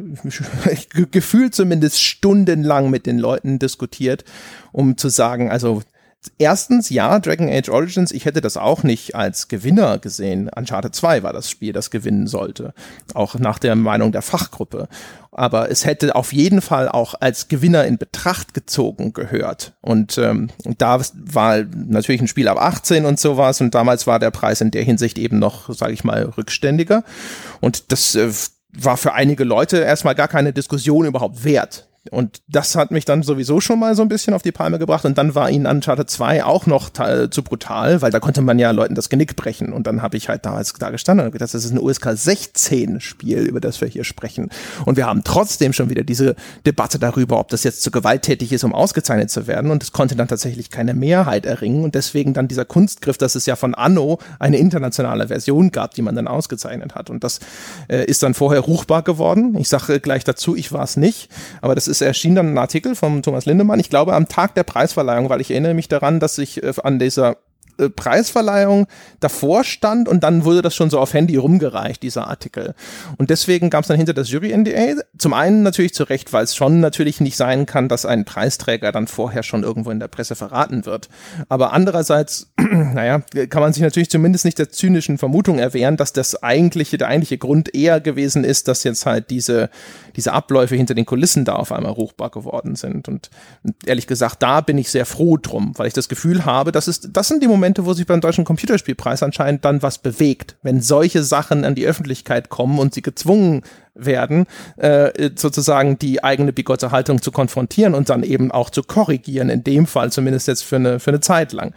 gefühlt 1.10 1.56
zumindest 1.56 2.00
stundenlang 2.00 2.90
mit 2.90 3.06
den 3.06 3.18
Leuten 3.18 3.58
diskutiert, 3.58 4.22
um 4.70 4.96
zu 4.96 5.08
sagen, 5.08 5.50
also 5.50 5.82
Erstens, 6.38 6.90
ja, 6.90 7.18
Dragon 7.18 7.48
Age 7.48 7.68
Origins, 7.68 8.12
ich 8.12 8.24
hätte 8.24 8.40
das 8.40 8.56
auch 8.56 8.82
nicht 8.82 9.14
als 9.14 9.48
Gewinner 9.48 9.98
gesehen. 9.98 10.50
Uncharted 10.54 10.94
2 10.94 11.22
war 11.22 11.32
das 11.32 11.50
Spiel, 11.50 11.72
das 11.72 11.90
gewinnen 11.90 12.26
sollte. 12.26 12.74
Auch 13.14 13.36
nach 13.36 13.58
der 13.58 13.74
Meinung 13.76 14.12
der 14.12 14.22
Fachgruppe. 14.22 14.88
Aber 15.30 15.70
es 15.70 15.84
hätte 15.84 16.14
auf 16.14 16.32
jeden 16.32 16.62
Fall 16.62 16.88
auch 16.88 17.14
als 17.20 17.48
Gewinner 17.48 17.84
in 17.84 17.98
Betracht 17.98 18.54
gezogen 18.54 19.12
gehört. 19.12 19.74
Und 19.80 20.18
ähm, 20.18 20.48
da 20.78 21.00
war 21.14 21.62
natürlich 21.62 22.20
ein 22.20 22.28
Spiel 22.28 22.48
ab 22.48 22.58
18 22.58 23.04
und 23.04 23.20
sowas. 23.20 23.60
Und 23.60 23.74
damals 23.74 24.06
war 24.06 24.18
der 24.18 24.30
Preis 24.30 24.60
in 24.60 24.70
der 24.70 24.82
Hinsicht 24.82 25.18
eben 25.18 25.38
noch, 25.38 25.72
sage 25.74 25.92
ich 25.92 26.04
mal, 26.04 26.22
rückständiger. 26.24 27.04
Und 27.60 27.92
das 27.92 28.14
äh, 28.14 28.30
war 28.72 28.96
für 28.96 29.14
einige 29.14 29.44
Leute 29.44 29.78
erstmal 29.78 30.14
gar 30.14 30.28
keine 30.28 30.52
Diskussion 30.52 31.06
überhaupt 31.06 31.44
wert. 31.44 31.85
Und 32.10 32.42
das 32.48 32.76
hat 32.76 32.90
mich 32.90 33.04
dann 33.04 33.22
sowieso 33.22 33.60
schon 33.60 33.78
mal 33.78 33.94
so 33.94 34.02
ein 34.02 34.08
bisschen 34.08 34.34
auf 34.34 34.42
die 34.42 34.52
Palme 34.52 34.78
gebracht. 34.78 35.04
Und 35.04 35.18
dann 35.18 35.34
war 35.34 35.50
ihnen 35.50 35.66
Uncharted 35.66 36.08
2 36.08 36.44
auch 36.44 36.66
noch 36.66 36.90
zu 36.90 37.42
brutal, 37.42 38.02
weil 38.02 38.10
da 38.10 38.20
konnte 38.20 38.42
man 38.42 38.58
ja 38.58 38.70
Leuten 38.70 38.94
das 38.94 39.08
Genick 39.08 39.36
brechen. 39.36 39.72
Und 39.72 39.86
dann 39.86 40.02
habe 40.02 40.16
ich 40.16 40.28
halt 40.28 40.44
damals 40.46 40.72
da 40.72 40.90
gestanden 40.90 41.26
und 41.26 41.32
gedacht, 41.32 41.52
das 41.54 41.64
ist 41.64 41.72
ein 41.72 41.78
USK 41.78 42.10
16 42.14 43.00
Spiel, 43.00 43.40
über 43.40 43.60
das 43.60 43.80
wir 43.80 43.88
hier 43.88 44.04
sprechen. 44.04 44.50
Und 44.84 44.96
wir 44.96 45.06
haben 45.06 45.24
trotzdem 45.24 45.72
schon 45.72 45.90
wieder 45.90 46.02
diese 46.02 46.36
Debatte 46.64 46.98
darüber, 46.98 47.38
ob 47.38 47.48
das 47.48 47.64
jetzt 47.64 47.82
zu 47.82 47.90
gewalttätig 47.90 48.52
ist, 48.52 48.64
um 48.64 48.74
ausgezeichnet 48.74 49.30
zu 49.30 49.46
werden. 49.46 49.70
Und 49.70 49.82
es 49.82 49.92
konnte 49.92 50.16
dann 50.16 50.28
tatsächlich 50.28 50.70
keine 50.70 50.94
Mehrheit 50.94 51.46
erringen. 51.46 51.84
Und 51.84 51.94
deswegen 51.94 52.34
dann 52.34 52.48
dieser 52.48 52.64
Kunstgriff, 52.64 53.18
dass 53.18 53.34
es 53.34 53.46
ja 53.46 53.56
von 53.56 53.74
Anno 53.74 54.18
eine 54.38 54.58
internationale 54.58 55.28
Version 55.28 55.70
gab, 55.70 55.94
die 55.94 56.02
man 56.02 56.14
dann 56.14 56.28
ausgezeichnet 56.28 56.94
hat. 56.94 57.10
Und 57.10 57.24
das 57.24 57.40
äh, 57.88 58.04
ist 58.04 58.22
dann 58.22 58.34
vorher 58.34 58.60
ruchbar 58.60 59.02
geworden. 59.02 59.56
Ich 59.58 59.68
sage 59.68 60.00
gleich 60.00 60.24
dazu, 60.24 60.56
ich 60.56 60.72
war 60.72 60.84
es 60.84 60.96
nicht. 60.96 61.28
Aber 61.60 61.74
das 61.74 61.88
ist 61.88 61.95
es 61.96 62.00
erschien 62.06 62.34
dann 62.34 62.54
ein 62.54 62.58
Artikel 62.58 62.94
von 62.94 63.22
Thomas 63.22 63.46
Lindemann, 63.46 63.80
ich 63.80 63.90
glaube 63.90 64.14
am 64.14 64.28
Tag 64.28 64.54
der 64.54 64.64
Preisverleihung, 64.64 65.28
weil 65.28 65.40
ich 65.40 65.50
erinnere 65.50 65.74
mich 65.74 65.88
daran, 65.88 66.20
dass 66.20 66.38
ich 66.38 66.62
äh, 66.62 66.72
an 66.82 66.98
dieser 66.98 67.38
äh, 67.78 67.88
Preisverleihung 67.88 68.86
davor 69.20 69.64
stand 69.64 70.08
und 70.08 70.22
dann 70.22 70.44
wurde 70.44 70.62
das 70.62 70.74
schon 70.74 70.90
so 70.90 70.98
auf 70.98 71.14
Handy 71.14 71.36
rumgereicht, 71.36 72.02
dieser 72.02 72.28
Artikel. 72.28 72.74
Und 73.18 73.30
deswegen 73.30 73.70
gab 73.70 73.82
es 73.82 73.88
dann 73.88 73.96
hinter 73.96 74.14
das 74.14 74.30
Jury-NDA. 74.30 75.02
Zum 75.18 75.32
einen 75.32 75.62
natürlich 75.62 75.94
zu 75.94 76.04
Recht, 76.04 76.32
weil 76.32 76.44
es 76.44 76.54
schon 76.54 76.80
natürlich 76.80 77.20
nicht 77.20 77.36
sein 77.36 77.66
kann, 77.66 77.88
dass 77.88 78.06
ein 78.06 78.24
Preisträger 78.24 78.92
dann 78.92 79.06
vorher 79.06 79.42
schon 79.42 79.62
irgendwo 79.62 79.90
in 79.90 80.00
der 80.00 80.08
Presse 80.08 80.36
verraten 80.36 80.86
wird. 80.86 81.08
Aber 81.48 81.72
andererseits, 81.72 82.52
naja, 82.58 83.20
kann 83.48 83.62
man 83.62 83.72
sich 83.72 83.82
natürlich 83.82 84.10
zumindest 84.10 84.44
nicht 84.44 84.58
der 84.58 84.70
zynischen 84.70 85.18
Vermutung 85.18 85.58
erwehren, 85.58 85.96
dass 85.96 86.12
das 86.12 86.42
eigentliche, 86.42 86.98
der 86.98 87.08
eigentliche 87.08 87.38
Grund 87.38 87.74
eher 87.74 88.00
gewesen 88.00 88.44
ist, 88.44 88.68
dass 88.68 88.84
jetzt 88.84 89.06
halt 89.06 89.30
diese, 89.30 89.70
diese 90.16 90.32
Abläufe 90.32 90.76
hinter 90.76 90.94
den 90.94 91.06
Kulissen 91.06 91.44
da 91.44 91.54
auf 91.54 91.72
einmal 91.72 91.92
ruchbar 91.92 92.30
geworden 92.30 92.76
sind. 92.76 93.08
Und 93.08 93.30
ehrlich 93.84 94.06
gesagt, 94.06 94.42
da 94.42 94.60
bin 94.60 94.78
ich 94.78 94.90
sehr 94.90 95.06
froh 95.06 95.36
drum, 95.36 95.72
weil 95.76 95.86
ich 95.86 95.94
das 95.94 96.08
Gefühl 96.08 96.44
habe, 96.44 96.72
das 96.72 96.88
ist, 96.88 97.10
das 97.12 97.28
sind 97.28 97.42
die 97.42 97.48
Momente, 97.48 97.65
Momente, 97.66 97.84
wo 97.84 97.94
sich 97.94 98.06
beim 98.06 98.20
Deutschen 98.20 98.44
Computerspielpreis 98.44 99.24
anscheinend 99.24 99.64
dann 99.64 99.82
was 99.82 99.98
bewegt. 99.98 100.54
Wenn 100.62 100.80
solche 100.80 101.24
Sachen 101.24 101.64
an 101.64 101.74
die 101.74 101.84
Öffentlichkeit 101.84 102.48
kommen 102.48 102.78
und 102.78 102.94
sie 102.94 103.02
gezwungen 103.02 103.62
werden, 103.96 104.46
äh, 104.76 105.30
sozusagen 105.34 105.98
die 105.98 106.22
eigene 106.22 106.52
bigotte 106.52 106.90
Haltung 106.90 107.22
zu 107.22 107.32
konfrontieren 107.32 107.94
und 107.94 108.10
dann 108.10 108.22
eben 108.22 108.50
auch 108.50 108.70
zu 108.70 108.82
korrigieren, 108.82 109.48
in 109.48 109.64
dem 109.64 109.86
Fall 109.86 110.12
zumindest 110.12 110.48
jetzt 110.48 110.64
für 110.64 110.76
eine, 110.76 111.00
für 111.00 111.10
eine 111.10 111.20
Zeit 111.20 111.52
lang. 111.52 111.72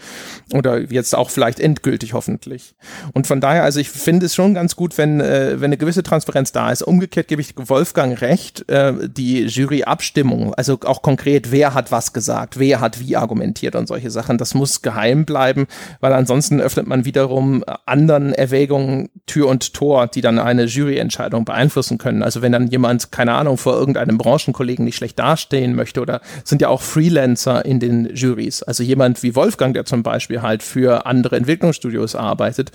Oder 0.53 0.79
jetzt 0.91 1.15
auch 1.15 1.29
vielleicht 1.29 1.59
endgültig 1.59 2.13
hoffentlich. 2.13 2.75
Und 3.13 3.27
von 3.27 3.41
daher, 3.41 3.63
also 3.63 3.79
ich 3.79 3.89
finde 3.89 4.25
es 4.25 4.35
schon 4.35 4.53
ganz 4.53 4.75
gut, 4.75 4.97
wenn, 4.97 5.21
äh, 5.21 5.59
wenn 5.59 5.65
eine 5.65 5.77
gewisse 5.77 6.03
Transparenz 6.03 6.51
da 6.51 6.71
ist. 6.71 6.81
Umgekehrt 6.81 7.27
gebe 7.27 7.41
ich 7.41 7.53
Wolfgang 7.55 8.19
recht, 8.21 8.69
äh, 8.69 8.93
die 9.07 9.43
Juryabstimmung, 9.43 10.53
also 10.55 10.79
auch 10.85 11.01
konkret, 11.01 11.51
wer 11.51 11.73
hat 11.73 11.91
was 11.91 12.13
gesagt, 12.13 12.59
wer 12.59 12.79
hat 12.79 12.99
wie 12.99 13.15
argumentiert 13.15 13.75
und 13.75 13.87
solche 13.87 14.11
Sachen, 14.11 14.37
das 14.37 14.53
muss 14.53 14.81
geheim 14.81 15.25
bleiben, 15.25 15.67
weil 15.99 16.13
ansonsten 16.13 16.59
öffnet 16.59 16.87
man 16.87 17.05
wiederum 17.05 17.63
anderen 17.85 18.33
Erwägungen 18.33 19.09
Tür 19.25 19.47
und 19.47 19.73
Tor, 19.73 20.07
die 20.07 20.21
dann 20.21 20.39
eine 20.39 20.65
Juryentscheidung 20.65 21.45
beeinflussen 21.45 21.97
können. 21.97 22.08
Also 22.23 22.41
wenn 22.41 22.51
dann 22.51 22.67
jemand, 22.67 23.11
keine 23.11 23.33
Ahnung, 23.33 23.57
vor 23.57 23.73
irgendeinem 23.77 24.17
Branchenkollegen 24.17 24.85
nicht 24.85 24.97
schlecht 24.97 25.19
dastehen 25.19 25.75
möchte 25.75 26.01
oder 26.01 26.21
sind 26.43 26.61
ja 26.61 26.69
auch 26.69 26.81
Freelancer 26.81 27.65
in 27.65 27.79
den 27.79 28.15
Juries. 28.15 28.63
Also 28.63 28.83
jemand 28.83 29.23
wie 29.23 29.35
Wolfgang, 29.35 29.73
der 29.73 29.85
zum 29.85 30.03
Beispiel 30.03 30.41
halt 30.41 30.63
für 30.63 31.05
andere 31.05 31.37
Entwicklungsstudios 31.37 32.15
arbeitet, 32.15 32.71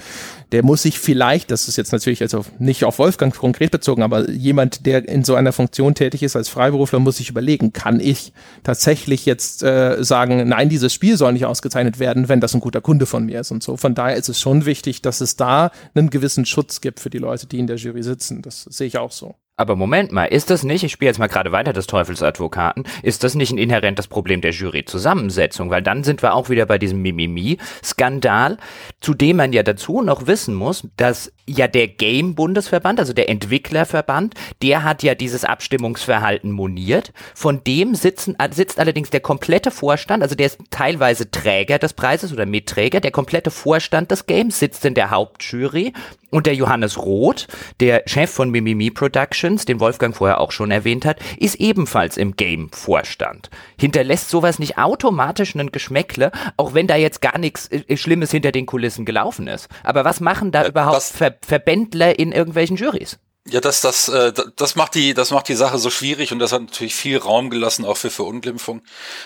der 0.52 0.62
muss 0.64 0.82
sich 0.82 0.98
vielleicht, 0.98 1.50
das 1.50 1.68
ist 1.68 1.76
jetzt 1.76 1.92
natürlich 1.92 2.22
also 2.22 2.44
nicht 2.58 2.84
auf 2.84 2.98
Wolfgang 2.98 3.34
konkret 3.34 3.70
bezogen, 3.70 4.02
aber 4.02 4.30
jemand, 4.30 4.86
der 4.86 5.08
in 5.08 5.24
so 5.24 5.34
einer 5.34 5.52
Funktion 5.52 5.94
tätig 5.94 6.22
ist 6.22 6.36
als 6.36 6.48
Freiberufler, 6.48 6.98
muss 6.98 7.16
sich 7.16 7.30
überlegen, 7.30 7.72
kann 7.72 8.00
ich 8.00 8.32
tatsächlich 8.62 9.26
jetzt 9.26 9.62
äh, 9.62 10.02
sagen, 10.02 10.48
nein, 10.48 10.68
dieses 10.68 10.92
Spiel 10.92 11.16
soll 11.16 11.32
nicht 11.32 11.46
ausgezeichnet 11.46 11.98
werden, 11.98 12.28
wenn 12.28 12.40
das 12.40 12.54
ein 12.54 12.60
guter 12.60 12.80
Kunde 12.80 13.06
von 13.06 13.26
mir 13.26 13.40
ist 13.40 13.50
und 13.50 13.62
so. 13.62 13.76
Von 13.76 13.94
daher 13.94 14.16
ist 14.16 14.28
es 14.28 14.40
schon 14.40 14.64
wichtig, 14.66 15.02
dass 15.02 15.20
es 15.20 15.36
da 15.36 15.70
einen 15.94 16.10
gewissen 16.10 16.46
Schutz 16.46 16.80
gibt 16.80 17.00
für 17.00 17.10
die 17.10 17.18
Leute, 17.18 17.46
die 17.46 17.58
in 17.58 17.66
der 17.66 17.76
Jury 17.76 18.02
sitzen. 18.02 18.42
Das 18.42 18.62
sehe 18.62 18.86
ich 18.86 18.98
auch 18.98 19.12
so. 19.12 19.23
Aber 19.56 19.76
Moment 19.76 20.10
mal, 20.10 20.24
ist 20.24 20.50
das 20.50 20.64
nicht, 20.64 20.82
ich 20.82 20.90
spiele 20.90 21.10
jetzt 21.10 21.20
mal 21.20 21.28
gerade 21.28 21.52
weiter 21.52 21.72
des 21.72 21.86
Teufelsadvokaten, 21.86 22.82
ist 23.04 23.22
das 23.22 23.36
nicht 23.36 23.52
ein 23.52 23.58
inhärentes 23.58 24.08
Problem 24.08 24.40
der 24.40 24.50
Juryzusammensetzung? 24.50 25.70
Weil 25.70 25.82
dann 25.82 26.02
sind 26.02 26.22
wir 26.22 26.34
auch 26.34 26.48
wieder 26.48 26.66
bei 26.66 26.76
diesem 26.76 27.02
Mimimi-Skandal, 27.02 28.56
zu 29.00 29.14
dem 29.14 29.36
man 29.36 29.52
ja 29.52 29.62
dazu 29.62 30.02
noch 30.02 30.26
wissen 30.26 30.56
muss, 30.56 30.88
dass 30.96 31.32
ja 31.46 31.68
der 31.68 31.86
Game-Bundesverband, 31.86 32.98
also 32.98 33.12
der 33.12 33.28
Entwicklerverband, 33.28 34.34
der 34.60 34.82
hat 34.82 35.04
ja 35.04 35.14
dieses 35.14 35.44
Abstimmungsverhalten 35.44 36.50
moniert. 36.50 37.12
Von 37.36 37.62
dem 37.62 37.94
sitzen, 37.94 38.36
sitzt 38.50 38.80
allerdings 38.80 39.10
der 39.10 39.20
komplette 39.20 39.70
Vorstand, 39.70 40.24
also 40.24 40.34
der 40.34 40.46
ist 40.46 40.58
teilweise 40.70 41.30
Träger 41.30 41.78
des 41.78 41.92
Preises 41.92 42.32
oder 42.32 42.44
Mitträger, 42.44 42.98
der 42.98 43.12
komplette 43.12 43.52
Vorstand 43.52 44.10
des 44.10 44.26
Games 44.26 44.58
sitzt 44.58 44.84
in 44.84 44.94
der 44.94 45.10
Hauptjury 45.10 45.92
und 46.34 46.46
der 46.46 46.54
Johannes 46.56 46.98
Roth, 46.98 47.46
der 47.78 48.02
Chef 48.06 48.28
von 48.28 48.50
Mimimi 48.50 48.90
Productions, 48.90 49.66
den 49.66 49.78
Wolfgang 49.78 50.16
vorher 50.16 50.40
auch 50.40 50.50
schon 50.50 50.72
erwähnt 50.72 51.04
hat, 51.04 51.20
ist 51.38 51.54
ebenfalls 51.60 52.16
im 52.16 52.34
Game-Vorstand. 52.34 53.50
Hinterlässt 53.78 54.30
sowas 54.30 54.58
nicht 54.58 54.76
automatisch 54.76 55.54
einen 55.54 55.70
Geschmäckle, 55.70 56.32
auch 56.56 56.74
wenn 56.74 56.88
da 56.88 56.96
jetzt 56.96 57.20
gar 57.20 57.38
nichts 57.38 57.68
äh, 57.68 57.96
Schlimmes 57.96 58.32
hinter 58.32 58.50
den 58.50 58.66
Kulissen 58.66 59.04
gelaufen 59.04 59.46
ist. 59.46 59.68
Aber 59.84 60.04
was 60.04 60.18
machen 60.18 60.50
da 60.50 60.66
überhaupt 60.66 61.02
Ver 61.04 61.36
Verbändler 61.40 62.18
in 62.18 62.32
irgendwelchen 62.32 62.76
Juries? 62.76 63.20
Ja, 63.46 63.60
das, 63.60 63.82
das, 63.82 64.08
äh, 64.08 64.32
das 64.56 64.74
macht 64.74 64.94
die, 64.94 65.12
das 65.12 65.30
macht 65.30 65.48
die 65.48 65.54
Sache 65.54 65.76
so 65.76 65.90
schwierig 65.90 66.32
und 66.32 66.38
das 66.38 66.50
hat 66.52 66.62
natürlich 66.62 66.94
viel 66.94 67.18
Raum 67.18 67.50
gelassen 67.50 67.84
auch 67.84 67.98
für 67.98 68.08
Verunglimpfung. 68.08 68.80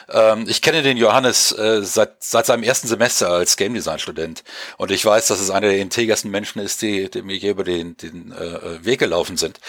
Ähm, 0.09 0.45
ich 0.49 0.61
kenne 0.61 0.83
den 0.83 0.97
Johannes 0.97 1.53
äh, 1.53 1.85
seit 1.85 2.25
seit 2.25 2.47
seinem 2.47 2.65
ersten 2.65 2.89
Semester 2.89 3.29
als 3.31 3.57
Game 3.57 3.75
Design 3.75 4.01
Student 4.01 4.43
und 4.77 4.91
ich 4.91 5.05
weiß, 5.05 5.29
dass 5.29 5.39
es 5.39 5.51
einer 5.51 5.69
der 5.69 5.79
integersten 5.79 6.33
Menschen 6.33 6.59
ist, 6.61 6.83
die, 6.83 7.09
die 7.09 7.23
mir 7.23 7.37
je 7.37 7.51
über 7.51 7.63
den, 7.63 7.97
den 7.97 8.33
äh, 8.33 8.85
Weg 8.85 8.99
gelaufen 8.99 9.37
sind. 9.37 9.61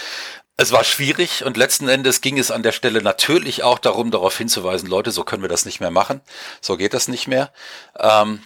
Es 0.58 0.72
war 0.72 0.84
schwierig 0.84 1.46
und 1.46 1.56
letzten 1.56 1.88
Endes 1.88 2.22
ging 2.22 2.40
es 2.40 2.50
an 2.50 2.64
der 2.64 2.72
Stelle 2.72 3.04
natürlich 3.04 3.62
auch 3.64 3.78
darum, 3.78 4.10
darauf 4.10 4.36
hinzuweisen, 4.38 4.90
Leute, 4.90 5.12
so 5.12 5.24
können 5.24 5.44
wir 5.44 5.50
das 5.50 5.66
nicht 5.66 5.80
mehr 5.80 5.92
machen, 5.92 6.22
so 6.60 6.76
geht 6.76 6.96
das 6.96 7.08
nicht 7.08 7.28
mehr. 7.28 7.54
Ähm, 8.00 8.42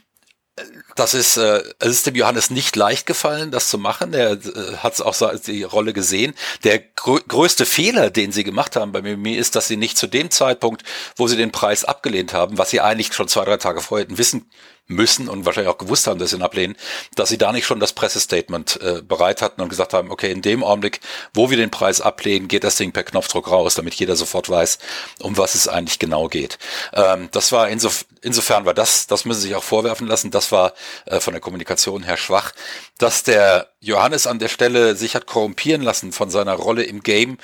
das 0.96 1.16
ist, 1.16 1.38
äh, 1.38 1.64
es 1.80 1.90
ist 1.90 2.06
dem 2.06 2.16
Johannes 2.16 2.52
nicht 2.52 2.76
leicht 2.76 3.08
gefallen, 3.08 3.50
das 3.50 3.70
zu 3.70 3.80
machen. 3.80 4.14
Er 4.14 4.34
äh, 4.34 4.78
hat 4.78 5.02
auch 5.02 5.14
so 5.14 5.28
die 5.28 5.64
Rolle 5.64 5.94
gesehen. 5.94 6.36
Der 6.64 6.80
grö 6.80 7.20
größte 7.28 7.66
Fehler, 7.66 8.12
den 8.12 8.32
sie 8.32 8.44
gemacht 8.44 8.76
haben 8.76 8.92
bei 8.92 9.02
Mimi, 9.02 9.34
ist, 9.34 9.56
dass 9.56 9.68
sie 9.68 9.78
nicht 9.78 9.98
zu 9.98 10.06
dem 10.06 10.30
Zeitpunkt, 10.30 10.84
wo 11.16 11.28
sie 11.28 11.38
den 11.38 11.52
Preis 11.52 11.84
abgelehnt 11.84 12.34
haben, 12.34 12.58
was 12.60 12.70
sie 12.70 12.82
eigentlich 12.82 13.14
schon 13.14 13.28
zwei, 13.28 13.46
drei 13.46 13.58
Tage 13.58 13.82
vorher 13.82 14.06
hätten 14.06 14.20
wissen 14.20 14.50
müssen 14.88 15.30
und 15.30 15.46
wahrscheinlich 15.46 15.74
auch 15.74 15.78
gewusst 15.78 16.08
haben, 16.08 16.20
dass 16.20 16.32
sie 16.32 16.36
ihn 16.36 16.42
ablehnen, 16.42 16.76
dass 17.16 17.30
sie 17.30 17.38
da 17.38 17.52
nicht 17.52 17.66
schon 17.66 17.80
das 17.80 17.94
Pressestatement 17.94 18.80
äh, 18.82 19.02
bereit 19.02 19.42
hatten 19.42 19.62
und 19.62 19.70
gesagt 19.70 19.94
haben, 19.94 20.12
okay, 20.12 20.32
in 20.32 20.42
dem 20.42 20.64
Augenblick, 20.64 21.00
wo 21.34 21.50
wir 21.50 21.58
den 21.58 21.72
Preis 21.72 22.02
ablehnen, 22.02 22.48
geht 22.48 22.64
das 22.64 22.76
Ding 22.76 22.92
per 22.92 23.04
Knopfdruck 23.04 23.50
raus, 23.50 23.76
damit 23.76 23.94
jeder 23.96 24.16
sofort 24.16 24.50
weiß, 24.50 24.80
um 25.22 25.38
was 25.38 25.56
es 25.56 25.68
eigentlich 25.68 26.00
genau 26.00 26.28
geht. 26.28 26.58
Ähm, 26.94 27.30
das 27.32 27.52
war 27.52 27.70
insof 27.70 28.06
insofern 28.22 28.66
war 28.66 28.74
das, 28.74 29.08
das 29.08 29.26
müssen 29.26 29.42
Sie 29.42 29.48
sich 29.50 29.56
auch 29.56 29.64
vorwerfen 29.64 30.08
lassen, 30.08 30.32
das 30.32 30.52
war 30.52 30.74
äh, 31.06 31.20
von 31.20 31.34
der 31.34 31.42
Kommunikation 31.42 32.04
her 32.04 32.18
schwach, 32.18 32.52
dass 32.98 33.24
der 33.24 33.70
Johannes 33.80 34.28
an 34.28 34.40
der 34.40 34.48
Stelle 34.48 34.96
sich 34.96 35.16
hat 35.16 35.26
korrumpieren 35.26 35.82
lassen 35.82 36.12
von 36.12 36.30
seiner 36.30 36.54
Rolle 36.54 36.84
im 36.84 37.04
Game. 37.04 37.38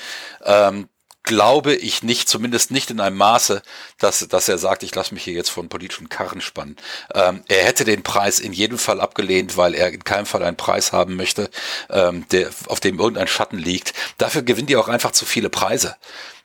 Ähm, 0.44 0.88
glaube 1.30 1.76
ich 1.76 2.02
nicht, 2.02 2.28
zumindest 2.28 2.72
nicht 2.72 2.90
in 2.90 3.00
einem 3.00 3.16
Maße, 3.16 3.62
dass, 4.00 4.28
dass 4.28 4.50
er 4.50 4.58
sagt, 4.58 4.82
ich 4.82 4.96
lasse 4.96 5.14
mich 5.14 5.24
hier 5.24 5.36
jetzt 5.36 5.52
von 5.52 5.70
politischen 5.70 6.10
Karren 6.10 6.42
spannen. 6.42 6.76
Ähm, 7.14 7.44
er 7.48 7.66
hätte 7.66 7.86
den 7.86 8.02
Preis 8.02 8.40
in 8.40 8.52
jedem 8.52 8.80
Fall 8.80 9.00
abgelehnt, 9.00 9.56
weil 9.56 9.76
er 9.76 9.94
in 9.94 10.04
keinem 10.04 10.26
Fall 10.26 10.42
einen 10.42 10.58
Preis 10.58 10.92
haben 10.92 11.16
möchte, 11.16 11.52
ähm, 11.92 12.26
der, 12.32 12.50
auf 12.66 12.80
dem 12.80 12.98
irgendein 12.98 13.28
Schatten 13.28 13.60
liegt. 13.60 13.94
Dafür 14.18 14.42
gewinnt 14.42 14.72
er 14.72 14.80
auch 14.80 14.88
einfach 14.88 15.12
zu 15.12 15.24
viele 15.24 15.52
Preise. 15.52 15.96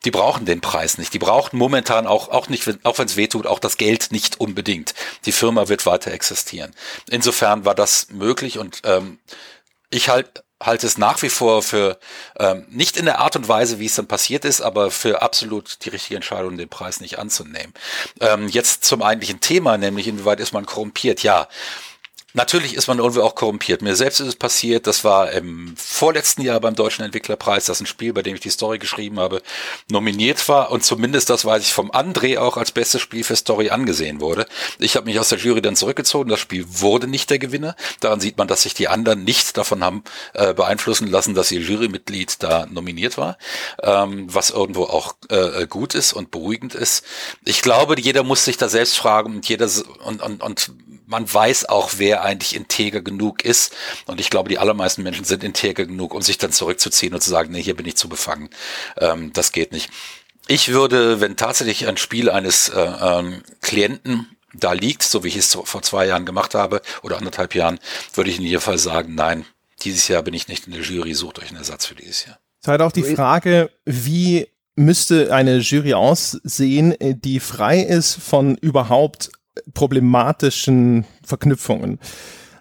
Die 0.04 0.10
brauchen 0.10 0.44
den 0.44 0.60
Preis 0.60 0.98
nicht. 0.98 1.14
Die 1.14 1.18
brauchen 1.18 1.58
momentan 1.58 2.06
auch, 2.06 2.28
auch 2.28 2.50
nicht, 2.50 2.68
auch 2.82 2.98
wenn 2.98 3.06
es 3.06 3.16
weh 3.16 3.26
tut, 3.26 3.46
auch 3.46 3.58
das 3.58 3.78
Geld 3.78 4.12
nicht 4.12 4.38
unbedingt. 4.38 4.94
Die 5.24 5.32
Firma 5.32 5.68
wird 5.68 5.86
weiter 5.86 6.12
existieren. 6.12 6.74
Insofern 7.08 7.64
war 7.64 7.74
das 7.74 8.08
möglich 8.10 8.58
und 8.58 8.82
ähm, 8.84 9.18
ich 9.88 10.10
halt 10.10 10.44
halte 10.64 10.86
es 10.86 10.98
nach 10.98 11.22
wie 11.22 11.28
vor 11.28 11.62
für 11.62 11.98
ähm, 12.38 12.66
nicht 12.70 12.96
in 12.96 13.04
der 13.04 13.20
Art 13.20 13.36
und 13.36 13.48
Weise, 13.48 13.78
wie 13.78 13.86
es 13.86 13.94
dann 13.94 14.06
passiert 14.06 14.44
ist, 14.44 14.60
aber 14.60 14.90
für 14.90 15.22
absolut 15.22 15.84
die 15.84 15.90
richtige 15.90 16.16
Entscheidung, 16.16 16.56
den 16.56 16.68
Preis 16.68 17.00
nicht 17.00 17.18
anzunehmen. 17.18 17.74
Ähm, 18.20 18.48
jetzt 18.48 18.84
zum 18.84 19.02
eigentlichen 19.02 19.40
Thema, 19.40 19.78
nämlich 19.78 20.08
inwieweit 20.08 20.40
ist 20.40 20.52
man 20.52 20.66
korrumpiert? 20.66 21.22
Ja, 21.22 21.48
Natürlich 22.36 22.74
ist 22.74 22.88
man 22.88 22.98
irgendwie 22.98 23.20
auch 23.20 23.36
korrumpiert. 23.36 23.80
Mir 23.80 23.94
selbst 23.94 24.18
ist 24.18 24.26
es 24.26 24.34
passiert, 24.34 24.88
das 24.88 25.04
war 25.04 25.30
im 25.30 25.76
vorletzten 25.76 26.42
Jahr 26.42 26.58
beim 26.58 26.74
Deutschen 26.74 27.04
Entwicklerpreis, 27.04 27.66
das 27.66 27.80
ein 27.80 27.86
Spiel, 27.86 28.12
bei 28.12 28.22
dem 28.22 28.34
ich 28.34 28.40
die 28.40 28.50
Story 28.50 28.80
geschrieben 28.80 29.20
habe, 29.20 29.40
nominiert 29.88 30.48
war 30.48 30.72
und 30.72 30.84
zumindest, 30.84 31.30
das 31.30 31.44
weiß 31.44 31.62
ich 31.62 31.72
vom 31.72 31.92
André, 31.92 32.36
auch 32.38 32.56
als 32.56 32.72
bestes 32.72 33.00
Spiel 33.00 33.22
für 33.22 33.36
Story 33.36 33.70
angesehen 33.70 34.20
wurde. 34.20 34.46
Ich 34.80 34.96
habe 34.96 35.06
mich 35.06 35.20
aus 35.20 35.28
der 35.28 35.38
Jury 35.38 35.62
dann 35.62 35.76
zurückgezogen, 35.76 36.28
das 36.28 36.40
Spiel 36.40 36.64
wurde 36.66 37.06
nicht 37.06 37.30
der 37.30 37.38
Gewinner. 37.38 37.76
Daran 38.00 38.18
sieht 38.18 38.36
man, 38.36 38.48
dass 38.48 38.62
sich 38.62 38.74
die 38.74 38.88
anderen 38.88 39.22
nicht 39.22 39.56
davon 39.56 39.84
haben 39.84 40.02
äh, 40.32 40.54
beeinflussen 40.54 41.06
lassen, 41.06 41.34
dass 41.34 41.52
ihr 41.52 41.60
Jurymitglied 41.60 42.42
da 42.42 42.66
nominiert 42.66 43.16
war, 43.16 43.38
ähm, 43.80 44.26
was 44.26 44.50
irgendwo 44.50 44.86
auch 44.86 45.14
äh, 45.28 45.68
gut 45.68 45.94
ist 45.94 46.12
und 46.12 46.32
beruhigend 46.32 46.74
ist. 46.74 47.04
Ich 47.44 47.62
glaube, 47.62 47.94
jeder 48.00 48.24
muss 48.24 48.44
sich 48.44 48.56
da 48.56 48.68
selbst 48.68 48.96
fragen 48.96 49.36
und 49.36 49.48
jeder 49.48 49.70
und, 50.04 50.20
und, 50.20 50.42
und 50.42 50.72
man 51.06 51.32
weiß 51.32 51.66
auch, 51.66 51.92
wer 51.96 52.22
eigentlich 52.22 52.54
integer 52.54 53.00
genug 53.00 53.44
ist. 53.44 53.74
Und 54.06 54.20
ich 54.20 54.30
glaube, 54.30 54.48
die 54.48 54.58
allermeisten 54.58 55.02
Menschen 55.02 55.24
sind 55.24 55.44
integer 55.44 55.86
genug, 55.86 56.14
um 56.14 56.22
sich 56.22 56.38
dann 56.38 56.52
zurückzuziehen 56.52 57.14
und 57.14 57.22
zu 57.22 57.30
sagen, 57.30 57.52
nee, 57.52 57.62
hier 57.62 57.76
bin 57.76 57.86
ich 57.86 57.96
zu 57.96 58.08
befangen. 58.08 58.50
Ähm, 58.98 59.32
das 59.32 59.52
geht 59.52 59.72
nicht. 59.72 59.90
Ich 60.46 60.68
würde, 60.68 61.20
wenn 61.20 61.36
tatsächlich 61.36 61.86
ein 61.88 61.96
Spiel 61.96 62.30
eines 62.30 62.68
äh, 62.68 62.80
ähm, 62.80 63.42
Klienten 63.62 64.28
da 64.52 64.72
liegt, 64.72 65.02
so 65.02 65.24
wie 65.24 65.28
ich 65.28 65.36
es 65.36 65.52
vor 65.64 65.82
zwei 65.82 66.06
Jahren 66.06 66.26
gemacht 66.26 66.54
habe 66.54 66.82
oder 67.02 67.16
anderthalb 67.16 67.54
Jahren, 67.54 67.78
würde 68.14 68.30
ich 68.30 68.38
in 68.38 68.44
jedem 68.44 68.60
Fall 68.60 68.78
sagen, 68.78 69.14
nein, 69.14 69.44
dieses 69.82 70.06
Jahr 70.08 70.22
bin 70.22 70.34
ich 70.34 70.48
nicht 70.48 70.66
in 70.66 70.72
der 70.72 70.82
Jury, 70.82 71.14
sucht 71.14 71.40
euch 71.40 71.48
einen 71.48 71.58
Ersatz 71.58 71.86
für 71.86 71.94
dieses 71.94 72.26
Jahr. 72.26 72.38
Es 72.60 72.66
ist 72.66 72.68
halt 72.68 72.80
auch 72.82 72.92
die 72.92 73.02
Frage, 73.02 73.70
wie 73.84 74.48
müsste 74.76 75.32
eine 75.34 75.58
Jury 75.58 75.94
aussehen, 75.94 76.94
die 77.00 77.40
frei 77.40 77.80
ist 77.80 78.14
von 78.14 78.56
überhaupt 78.56 79.30
problematischen 79.72 81.04
Verknüpfungen. 81.22 81.98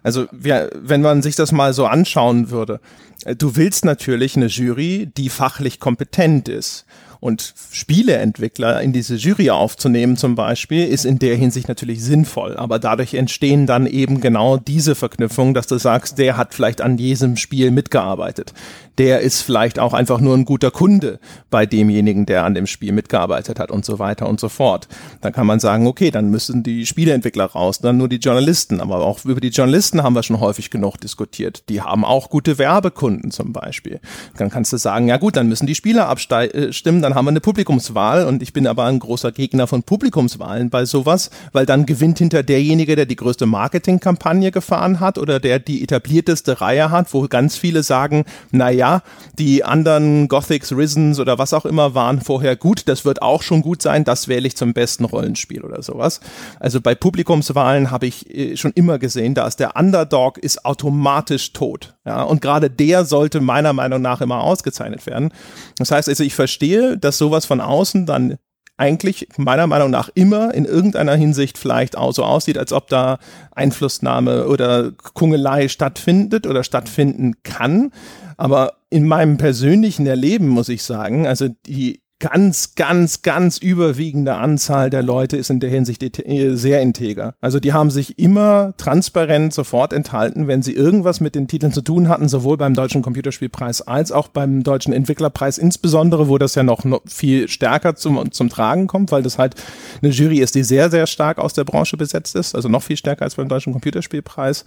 Also 0.03 0.27
wir, 0.31 0.69
wenn 0.75 1.01
man 1.01 1.21
sich 1.21 1.35
das 1.35 1.51
mal 1.51 1.73
so 1.73 1.85
anschauen 1.85 2.49
würde, 2.49 2.79
äh, 3.25 3.35
du 3.35 3.55
willst 3.55 3.85
natürlich 3.85 4.35
eine 4.35 4.47
Jury, 4.47 5.09
die 5.17 5.29
fachlich 5.29 5.79
kompetent 5.79 6.49
ist. 6.49 6.85
Und 7.21 7.53
Spieleentwickler 7.71 8.81
in 8.81 8.91
diese 8.91 9.15
Jury 9.15 9.49
aufzunehmen 9.49 10.17
zum 10.17 10.35
Beispiel, 10.35 10.85
ist 10.85 11.05
in 11.05 11.19
der 11.19 11.37
Hinsicht 11.37 11.69
natürlich 11.69 12.03
sinnvoll. 12.03 12.57
Aber 12.57 12.79
dadurch 12.79 13.13
entstehen 13.13 13.65
dann 13.65 13.87
eben 13.87 14.19
genau 14.19 14.57
diese 14.57 14.93
Verknüpfungen, 14.93 15.53
dass 15.53 15.67
du 15.67 15.77
sagst, 15.77 16.17
der 16.17 16.35
hat 16.35 16.53
vielleicht 16.53 16.81
an 16.81 16.97
diesem 16.97 17.37
Spiel 17.37 17.71
mitgearbeitet. 17.71 18.53
Der 18.97 19.21
ist 19.21 19.41
vielleicht 19.41 19.79
auch 19.79 19.93
einfach 19.93 20.19
nur 20.19 20.35
ein 20.35 20.45
guter 20.45 20.71
Kunde 20.71 21.19
bei 21.49 21.65
demjenigen, 21.65 22.25
der 22.25 22.43
an 22.45 22.53
dem 22.53 22.67
Spiel 22.67 22.91
mitgearbeitet 22.91 23.59
hat 23.59 23.71
und 23.71 23.85
so 23.85 23.99
weiter 23.99 24.27
und 24.27 24.39
so 24.39 24.49
fort. 24.49 24.87
Dann 25.21 25.33
kann 25.33 25.47
man 25.47 25.59
sagen, 25.59 25.87
okay, 25.87 26.11
dann 26.11 26.29
müssen 26.29 26.63
die 26.63 26.85
Spieleentwickler 26.85 27.45
raus, 27.45 27.79
dann 27.79 27.97
nur 27.97 28.07
die 28.07 28.17
Journalisten. 28.17 28.81
Aber 28.81 28.97
auch 28.97 29.25
über 29.25 29.41
die 29.41 29.49
Journalisten 29.49 30.03
haben 30.03 30.13
wir 30.13 30.23
schon 30.23 30.39
häufig 30.39 30.69
genug 30.69 30.97
diskutiert. 30.97 31.69
Die 31.69 31.81
haben 31.81 32.05
auch 32.05 32.29
gute 32.29 32.57
Werbekunden 32.57 33.31
zum 33.31 33.53
Beispiel. 33.53 33.99
Dann 34.37 34.49
kannst 34.49 34.73
du 34.73 34.77
sagen, 34.77 35.07
ja 35.07 35.17
gut, 35.17 35.35
dann 35.35 35.47
müssen 35.47 35.65
die 35.65 35.75
Spieler 35.75 36.07
abstimmen, 36.07 37.01
dann 37.01 37.15
haben 37.15 37.25
wir 37.25 37.31
eine 37.31 37.41
Publikumswahl 37.41 38.25
und 38.25 38.43
ich 38.43 38.53
bin 38.53 38.67
aber 38.67 38.85
ein 38.85 38.99
großer 38.99 39.31
Gegner 39.31 39.67
von 39.67 39.83
Publikumswahlen 39.83 40.69
bei 40.69 40.85
sowas, 40.85 41.29
weil 41.51 41.65
dann 41.65 41.85
gewinnt 41.85 42.19
hinter 42.19 42.43
derjenige, 42.43 42.95
der 42.95 43.05
die 43.05 43.15
größte 43.15 43.45
Marketingkampagne 43.45 44.51
gefahren 44.51 44.99
hat 44.99 45.17
oder 45.17 45.39
der 45.39 45.59
die 45.59 45.83
etablierteste 45.83 46.61
Reihe 46.61 46.91
hat, 46.91 47.13
wo 47.13 47.27
ganz 47.27 47.57
viele 47.57 47.83
sagen, 47.83 48.25
na 48.51 48.69
ja, 48.83 49.01
die 49.39 49.63
anderen 49.63 50.27
Gothics, 50.27 50.75
Risens 50.75 51.17
oder 51.17 51.37
was 51.37 51.53
auch 51.53 51.65
immer 51.65 51.95
waren 51.95 52.19
vorher 52.19 52.57
gut, 52.57 52.89
das 52.89 53.05
wird 53.05 53.21
auch 53.21 53.41
schon 53.41 53.61
gut 53.61 53.81
sein, 53.81 54.03
das 54.03 54.27
wähle 54.27 54.45
ich 54.45 54.57
zum 54.57 54.73
besten 54.73 55.05
Rollenspiel 55.05 55.61
oder 55.61 55.81
sowas. 55.81 56.19
Also 56.59 56.81
bei 56.81 56.93
Publikumswahlen 56.93 57.91
habe 57.91 58.07
ich 58.07 58.29
äh, 58.29 58.57
schon 58.57 58.73
immer 58.73 58.99
gesehen, 58.99 59.35
da 59.35 59.47
ist 59.47 59.61
der 59.61 59.77
Underdog 59.77 60.37
ist 60.37 60.65
automatisch 60.65 61.53
tot. 61.53 61.95
Ja, 62.05 62.23
und 62.23 62.41
gerade 62.41 62.69
der 62.69 63.05
sollte 63.05 63.39
meiner 63.39 63.71
Meinung 63.71 64.01
nach 64.01 64.19
immer 64.19 64.41
ausgezeichnet 64.41 65.05
werden. 65.05 65.31
Das 65.77 65.89
heißt 65.89 66.09
also, 66.09 66.25
ich 66.25 66.35
verstehe, 66.35 66.97
dass 66.97 67.17
sowas 67.17 67.45
von 67.45 67.61
außen 67.61 68.05
dann 68.05 68.37
eigentlich 68.75 69.27
meiner 69.37 69.67
Meinung 69.67 69.91
nach 69.91 70.09
immer 70.13 70.53
in 70.53 70.65
irgendeiner 70.65 71.15
Hinsicht 71.15 71.57
vielleicht 71.57 71.97
auch 71.97 72.11
so 72.11 72.23
aussieht, 72.23 72.57
als 72.57 72.73
ob 72.73 72.89
da 72.89 73.19
Einflussnahme 73.51 74.47
oder 74.47 74.91
Kungelei 74.91 75.67
stattfindet 75.67 76.47
oder 76.47 76.63
stattfinden 76.63 77.35
kann. 77.43 77.91
Aber 78.37 78.73
in 78.89 79.07
meinem 79.07 79.37
persönlichen 79.37 80.05
Erleben 80.05 80.47
muss 80.47 80.69
ich 80.69 80.83
sagen, 80.83 81.27
also 81.27 81.47
die 81.65 82.03
ganz, 82.23 82.75
ganz, 82.75 83.21
ganz 83.21 83.57
überwiegende 83.57 84.35
Anzahl 84.35 84.89
der 84.89 85.03
Leute 85.03 85.35
ist 85.35 85.49
in 85.49 85.59
der 85.59 85.69
Hinsicht 85.69 86.01
äh, 86.01 86.55
sehr 86.55 86.81
integer. 86.81 87.35
Also 87.41 87.59
die 87.59 87.73
haben 87.73 87.91
sich 87.91 88.17
immer 88.17 88.73
transparent 88.77 89.53
sofort 89.53 89.91
enthalten, 89.91 90.47
wenn 90.47 90.61
sie 90.61 90.71
irgendwas 90.71 91.19
mit 91.19 91.35
den 91.35 91.49
Titeln 91.49 91.73
zu 91.73 91.81
tun 91.81 92.07
hatten, 92.07 92.29
sowohl 92.29 92.55
beim 92.55 92.75
Deutschen 92.75 93.01
Computerspielpreis 93.01 93.81
als 93.81 94.13
auch 94.13 94.29
beim 94.29 94.63
Deutschen 94.63 94.93
Entwicklerpreis, 94.93 95.57
insbesondere, 95.57 96.29
wo 96.29 96.37
das 96.37 96.55
ja 96.55 96.63
noch, 96.63 96.85
viel 97.05 97.49
stärker 97.49 97.95
zum, 97.95 98.31
zum 98.31 98.47
Tragen 98.47 98.87
kommt, 98.87 99.11
weil 99.11 99.21
das 99.21 99.37
halt 99.37 99.55
eine 100.01 100.11
Jury 100.13 100.39
ist, 100.39 100.55
die 100.55 100.63
sehr, 100.63 100.89
sehr 100.89 101.07
stark 101.07 101.39
aus 101.39 101.53
der 101.53 101.65
Branche 101.65 101.97
besetzt 101.97 102.37
ist, 102.37 102.55
also 102.55 102.69
noch 102.69 102.83
viel 102.83 102.95
stärker 102.95 103.23
als 103.23 103.35
beim 103.35 103.49
Deutschen 103.49 103.73
Computerspielpreis 103.73 104.63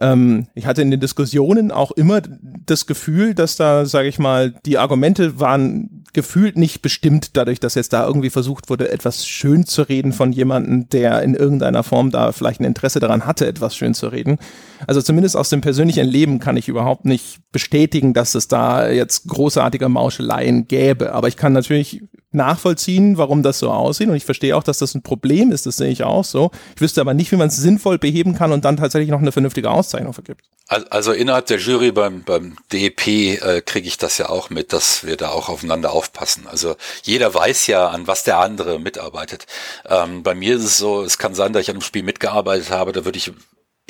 ähm, 0.00 0.46
ich 0.54 0.66
hatte 0.66 0.82
in 0.82 0.90
den 0.90 1.00
Diskussionen 1.00 1.70
auch 1.70 1.90
immer 1.92 2.20
das 2.66 2.86
Gefühl, 2.86 3.34
dass 3.34 3.56
da, 3.56 3.86
sage 3.86 4.08
ich 4.08 4.18
mal, 4.18 4.54
die 4.64 4.78
Argumente 4.78 5.40
waren 5.40 6.04
gefühlt 6.12 6.56
nicht 6.56 6.82
bestimmt 6.82 7.36
dadurch, 7.36 7.60
dass 7.60 7.74
jetzt 7.74 7.92
da 7.92 8.06
irgendwie 8.06 8.30
versucht 8.30 8.70
wurde, 8.70 8.90
etwas 8.90 9.26
schön 9.26 9.66
zu 9.66 9.82
reden 9.82 10.12
von 10.12 10.32
jemandem, 10.32 10.88
der 10.88 11.22
in 11.22 11.34
irgendeiner 11.34 11.82
Form 11.82 12.10
da 12.10 12.32
vielleicht 12.32 12.60
ein 12.60 12.64
Interesse 12.64 13.00
daran 13.00 13.26
hatte, 13.26 13.46
etwas 13.46 13.76
schön 13.76 13.94
zu 13.94 14.08
reden. 14.08 14.38
Also 14.86 15.02
zumindest 15.02 15.36
aus 15.36 15.50
dem 15.50 15.60
persönlichen 15.60 16.06
Leben 16.06 16.38
kann 16.38 16.56
ich 16.56 16.68
überhaupt 16.68 17.04
nicht 17.04 17.40
bestätigen, 17.52 18.14
dass 18.14 18.34
es 18.34 18.48
da 18.48 18.88
jetzt 18.88 19.28
großartige 19.28 19.88
Mauscheleien 19.88 20.66
gäbe. 20.66 21.12
Aber 21.12 21.28
ich 21.28 21.36
kann 21.36 21.52
natürlich 21.52 22.02
nachvollziehen, 22.30 23.16
warum 23.16 23.42
das 23.42 23.58
so 23.58 23.70
aussieht. 23.70 24.08
Und 24.08 24.16
ich 24.16 24.24
verstehe 24.24 24.56
auch, 24.56 24.62
dass 24.62 24.78
das 24.78 24.94
ein 24.94 25.02
Problem 25.02 25.50
ist. 25.50 25.66
Das 25.66 25.76
sehe 25.76 25.90
ich 25.90 26.04
auch 26.04 26.24
so. 26.24 26.50
Ich 26.74 26.80
wüsste 26.80 27.00
aber 27.00 27.14
nicht, 27.14 27.32
wie 27.32 27.36
man 27.36 27.48
es 27.48 27.56
sinnvoll 27.56 27.98
beheben 27.98 28.34
kann 28.34 28.52
und 28.52 28.64
dann 28.64 28.76
tatsächlich 28.76 29.10
noch 29.10 29.20
eine 29.20 29.32
vernünftige 29.32 29.70
Auszeichnung 29.70 30.12
vergibt. 30.12 30.42
Also 30.68 31.12
innerhalb 31.12 31.46
der 31.46 31.58
Jury 31.58 31.92
beim, 31.92 32.24
beim 32.24 32.56
DEP 32.72 33.06
äh, 33.06 33.62
kriege 33.62 33.88
ich 33.88 33.96
das 33.96 34.18
ja 34.18 34.28
auch 34.28 34.50
mit, 34.50 34.74
dass 34.74 35.06
wir 35.06 35.16
da 35.16 35.30
auch 35.30 35.48
aufeinander 35.48 35.92
aufpassen. 35.92 36.46
Also 36.46 36.76
jeder 37.02 37.32
weiß 37.32 37.66
ja, 37.68 37.88
an 37.88 38.06
was 38.06 38.24
der 38.24 38.38
andere 38.38 38.78
mitarbeitet. 38.78 39.46
Ähm, 39.86 40.22
bei 40.22 40.34
mir 40.34 40.56
ist 40.56 40.64
es 40.64 40.76
so, 40.76 41.02
es 41.02 41.16
kann 41.16 41.34
sein, 41.34 41.54
dass 41.54 41.62
ich 41.62 41.70
an 41.70 41.76
einem 41.76 41.82
Spiel 41.82 42.02
mitgearbeitet 42.02 42.70
habe, 42.70 42.92
da 42.92 43.06
würde 43.06 43.16
ich 43.16 43.32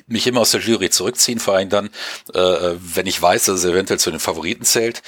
mich 0.09 0.27
immer 0.27 0.41
aus 0.41 0.51
der 0.51 0.61
Jury 0.61 0.91
zurückziehen, 0.91 1.39
vor 1.39 1.55
allem 1.55 1.69
dann, 1.69 1.91
äh, 2.35 2.75
wenn 2.79 3.07
ich 3.07 3.21
weiß, 3.21 3.45
dass 3.45 3.61
es 3.61 3.65
eventuell 3.65 4.01
zu 4.01 4.11
den 4.11 4.21
Favoriten 4.21 4.65
zählt, 4.65 5.03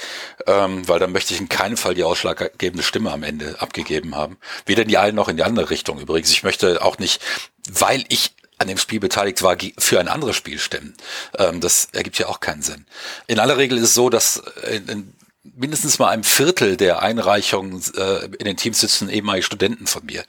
ähm, 0.47 0.87
weil 0.87 0.99
dann 0.99 1.11
möchte 1.11 1.33
ich 1.33 1.41
in 1.41 1.49
keinem 1.49 1.77
Fall 1.77 1.95
die 1.95 2.03
ausschlaggebende 2.03 2.83
Stimme 2.83 3.11
am 3.11 3.23
Ende 3.23 3.59
abgegeben 3.59 4.15
haben. 4.15 4.37
Weder 4.65 4.83
in 4.83 4.87
die 4.87 4.97
eine 4.97 5.13
noch 5.13 5.27
in 5.27 5.37
die 5.37 5.43
andere 5.43 5.69
Richtung 5.69 5.99
übrigens. 5.99 6.31
Ich 6.31 6.43
möchte 6.43 6.83
auch 6.83 6.99
nicht, 6.99 7.21
weil 7.69 8.05
ich 8.09 8.33
an 8.59 8.67
dem 8.67 8.77
Spiel 8.77 8.99
beteiligt 8.99 9.41
war, 9.41 9.57
für 9.79 9.99
ein 9.99 10.07
anderes 10.07 10.35
Spiel 10.35 10.59
stimmen. 10.59 10.93
Ähm, 11.37 11.61
das 11.61 11.89
ergibt 11.93 12.19
ja 12.19 12.27
auch 12.27 12.39
keinen 12.39 12.61
Sinn. 12.61 12.85
In 13.25 13.39
aller 13.39 13.57
Regel 13.57 13.79
ist 13.79 13.85
es 13.85 13.93
so, 13.95 14.09
dass 14.09 14.41
in, 14.69 14.87
in 14.87 15.13
mindestens 15.43 15.97
mal 15.97 16.09
einem 16.09 16.23
Viertel 16.23 16.77
der 16.77 17.01
Einreichungen 17.01 17.81
äh, 17.97 18.25
in 18.25 18.45
den 18.45 18.57
Teams 18.57 18.79
sitzen 18.79 19.09
ehemalige 19.09 19.43
Studenten 19.43 19.87
von 19.87 20.05
mir. 20.05 20.23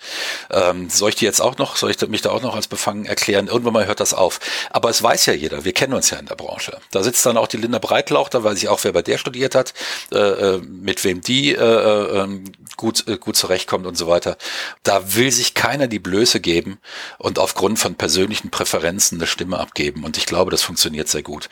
Ähm, 0.51 0.89
soll 0.89 1.11
ich 1.11 1.17
die 1.17 1.27
jetzt 1.27 1.43
auch 1.43 1.59
noch, 1.59 1.77
soll 1.77 1.91
ich 1.91 2.09
mich 2.09 2.23
da 2.23 2.31
auch 2.31 2.43
noch 2.43 2.55
als 2.55 2.67
befangen 2.67 3.05
erklären? 3.05 3.47
Irgendwann 3.47 3.75
mal 3.75 3.87
hört 3.87 4.01
das 4.01 4.15
auf. 4.15 4.41
Aber 4.71 4.89
es 4.89 5.03
weiß 5.03 5.27
ja 5.27 5.35
jeder, 5.35 5.65
wir 5.65 5.75
kennen 5.75 5.93
uns 5.93 6.09
ja 6.11 6.19
in 6.19 6.27
der 6.27 6.37
Branche. 6.37 6.79
Da 6.93 7.03
sitzt 7.03 7.27
dann 7.27 7.37
auch 7.37 7.47
die 7.47 7.59
Linda 7.59 7.79
Breitlauch, 7.79 8.31
da 8.31 8.43
weiß 8.43 8.57
ich 8.57 8.69
auch, 8.69 8.83
wer 8.85 8.93
bei 8.93 9.03
der 9.03 9.19
studiert 9.19 9.55
hat, 9.55 9.75
äh, 10.13 10.17
äh 10.17 10.59
mit 10.59 11.05
wem 11.05 11.21
die 11.21 11.55
äh, 11.55 11.59
äh, 11.59 12.23
ähm, 12.23 12.45
gut, 12.77 13.07
äh, 13.07 13.19
gut 13.19 13.37
zurechtkommt 13.37 13.87
und 13.87 13.97
so 13.97 14.07
weiter. 14.07 14.39
Da 14.83 15.15
will 15.15 15.31
sich 15.31 15.53
keiner 15.53 15.89
die 15.89 15.99
Blöße 15.99 16.41
geben 16.41 16.79
und 17.19 17.39
aufgrund 17.39 17.79
von 17.79 17.97
persönlichen 17.97 18.51
Präferenzen 18.51 19.19
eine 19.19 19.27
Stimme 19.27 19.59
abgeben. 19.59 20.05
Und 20.05 20.17
ich 20.17 20.25
glaube, 20.25 20.51
das 20.51 20.63
funktioniert 20.63 21.09
sehr 21.09 21.23
gut. 21.23 21.51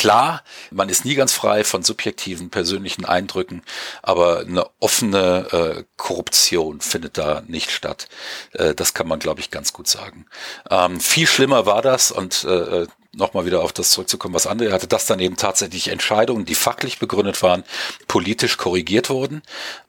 Klar, 0.00 0.42
man 0.70 0.88
ist 0.88 1.04
nie 1.04 1.14
ganz 1.14 1.34
frei 1.34 1.62
von 1.62 1.82
subjektiven 1.82 2.48
persönlichen 2.48 3.04
Eindrücken, 3.04 3.60
aber 4.00 4.38
eine 4.38 4.64
offene 4.78 5.46
äh, 5.52 5.84
Korruption 5.98 6.80
findet 6.80 7.18
da 7.18 7.42
nicht 7.46 7.70
statt. 7.70 8.08
Äh, 8.52 8.74
das 8.74 8.94
kann 8.94 9.06
man, 9.06 9.18
glaube 9.18 9.40
ich, 9.40 9.50
ganz 9.50 9.74
gut 9.74 9.88
sagen. 9.88 10.24
Ähm, 10.70 11.00
viel 11.00 11.26
schlimmer 11.26 11.66
war 11.66 11.82
das 11.82 12.12
und 12.12 12.44
äh, 12.44 12.48
äh 12.84 12.86
nochmal 13.12 13.44
wieder 13.44 13.62
auf 13.62 13.72
das 13.72 13.90
zurückzukommen, 13.90 14.34
was 14.34 14.46
andere 14.46 14.72
hatte, 14.72 14.86
dass 14.86 15.06
dann 15.06 15.18
eben 15.18 15.36
tatsächlich 15.36 15.88
Entscheidungen, 15.88 16.44
die 16.44 16.54
fachlich 16.54 16.98
begründet 16.98 17.42
waren, 17.42 17.64
politisch 18.06 18.56
korrigiert 18.56 19.10
wurden. 19.10 19.42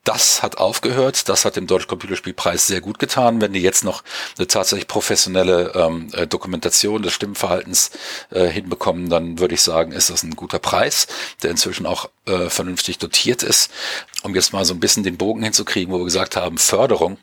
Das 0.04 0.42
hat 0.42 0.58
aufgehört. 0.58 1.30
Das 1.30 1.46
hat 1.46 1.56
dem 1.56 1.68
Deutschen 1.68 1.88
Computerspielpreis 1.88 2.66
sehr 2.66 2.82
gut 2.82 2.98
getan. 2.98 3.40
Wenn 3.40 3.54
die 3.54 3.62
jetzt 3.62 3.84
noch 3.84 4.04
eine 4.38 4.48
tatsächlich 4.48 4.88
professionelle 4.88 5.72
ähm, 5.76 6.10
äh, 6.14 6.26
Dokumentation 6.26 7.04
des 7.04 7.14
Stimmverhaltens 7.14 7.92
äh, 8.32 8.48
hinbekommen, 8.48 9.10
dann 9.10 9.38
würde 9.38 9.54
ich 9.54 9.62
sagen, 9.62 9.92
ist 9.92 10.10
das 10.10 10.24
ein 10.24 10.36
guter 10.36 10.60
Preis, 10.60 11.08
der 11.44 11.52
inzwischen 11.52 11.86
auch 11.86 12.10
äh, 12.26 12.50
vernünftig 12.50 12.98
dotiert 12.98 13.44
ist. 13.44 13.72
Um 14.24 14.34
jetzt 14.34 14.54
mal 14.54 14.66
so 14.66 14.74
ein 14.74 14.80
bisschen 14.80 15.04
den 15.04 15.18
Bogen 15.18 15.44
hinzukriegen, 15.44 15.94
wo 15.94 16.00
wir 16.00 16.06
gesagt 16.06 16.36
haben, 16.36 16.58
Förderung 16.58 17.18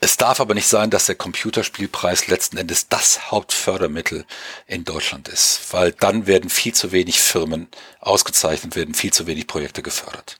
es 0.00 0.16
darf 0.16 0.40
aber 0.40 0.54
nicht 0.54 0.68
sein, 0.68 0.90
dass 0.90 1.06
der 1.06 1.14
Computerspielpreis 1.14 2.28
letzten 2.28 2.56
Endes 2.56 2.88
das 2.88 3.30
Hauptfördermittel 3.30 4.24
in 4.66 4.84
Deutschland 4.84 5.28
ist, 5.28 5.72
weil 5.72 5.92
dann 5.92 6.26
werden 6.26 6.50
viel 6.50 6.74
zu 6.74 6.92
wenig 6.92 7.20
Firmen 7.20 7.68
ausgezeichnet, 8.00 8.76
werden 8.76 8.94
viel 8.94 9.12
zu 9.12 9.26
wenig 9.26 9.46
Projekte 9.46 9.82
gefördert. 9.82 10.36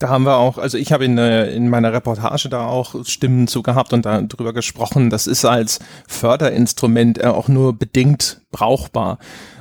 Da 0.00 0.10
haben 0.10 0.24
wir 0.24 0.36
auch, 0.36 0.58
also 0.58 0.78
ich 0.78 0.92
habe 0.92 1.04
in, 1.04 1.18
äh, 1.18 1.50
in 1.50 1.68
meiner 1.68 1.92
Reportage 1.92 2.48
da 2.48 2.68
auch 2.68 3.04
Stimmen 3.04 3.48
zu 3.48 3.62
gehabt 3.62 3.92
und 3.92 4.06
darüber 4.06 4.52
gesprochen. 4.52 5.10
Das 5.10 5.26
ist 5.26 5.44
als 5.44 5.80
Förderinstrument 6.06 7.24
auch 7.24 7.48
nur 7.48 7.76
bedingt 7.76 8.40
brauchbar 8.52 9.18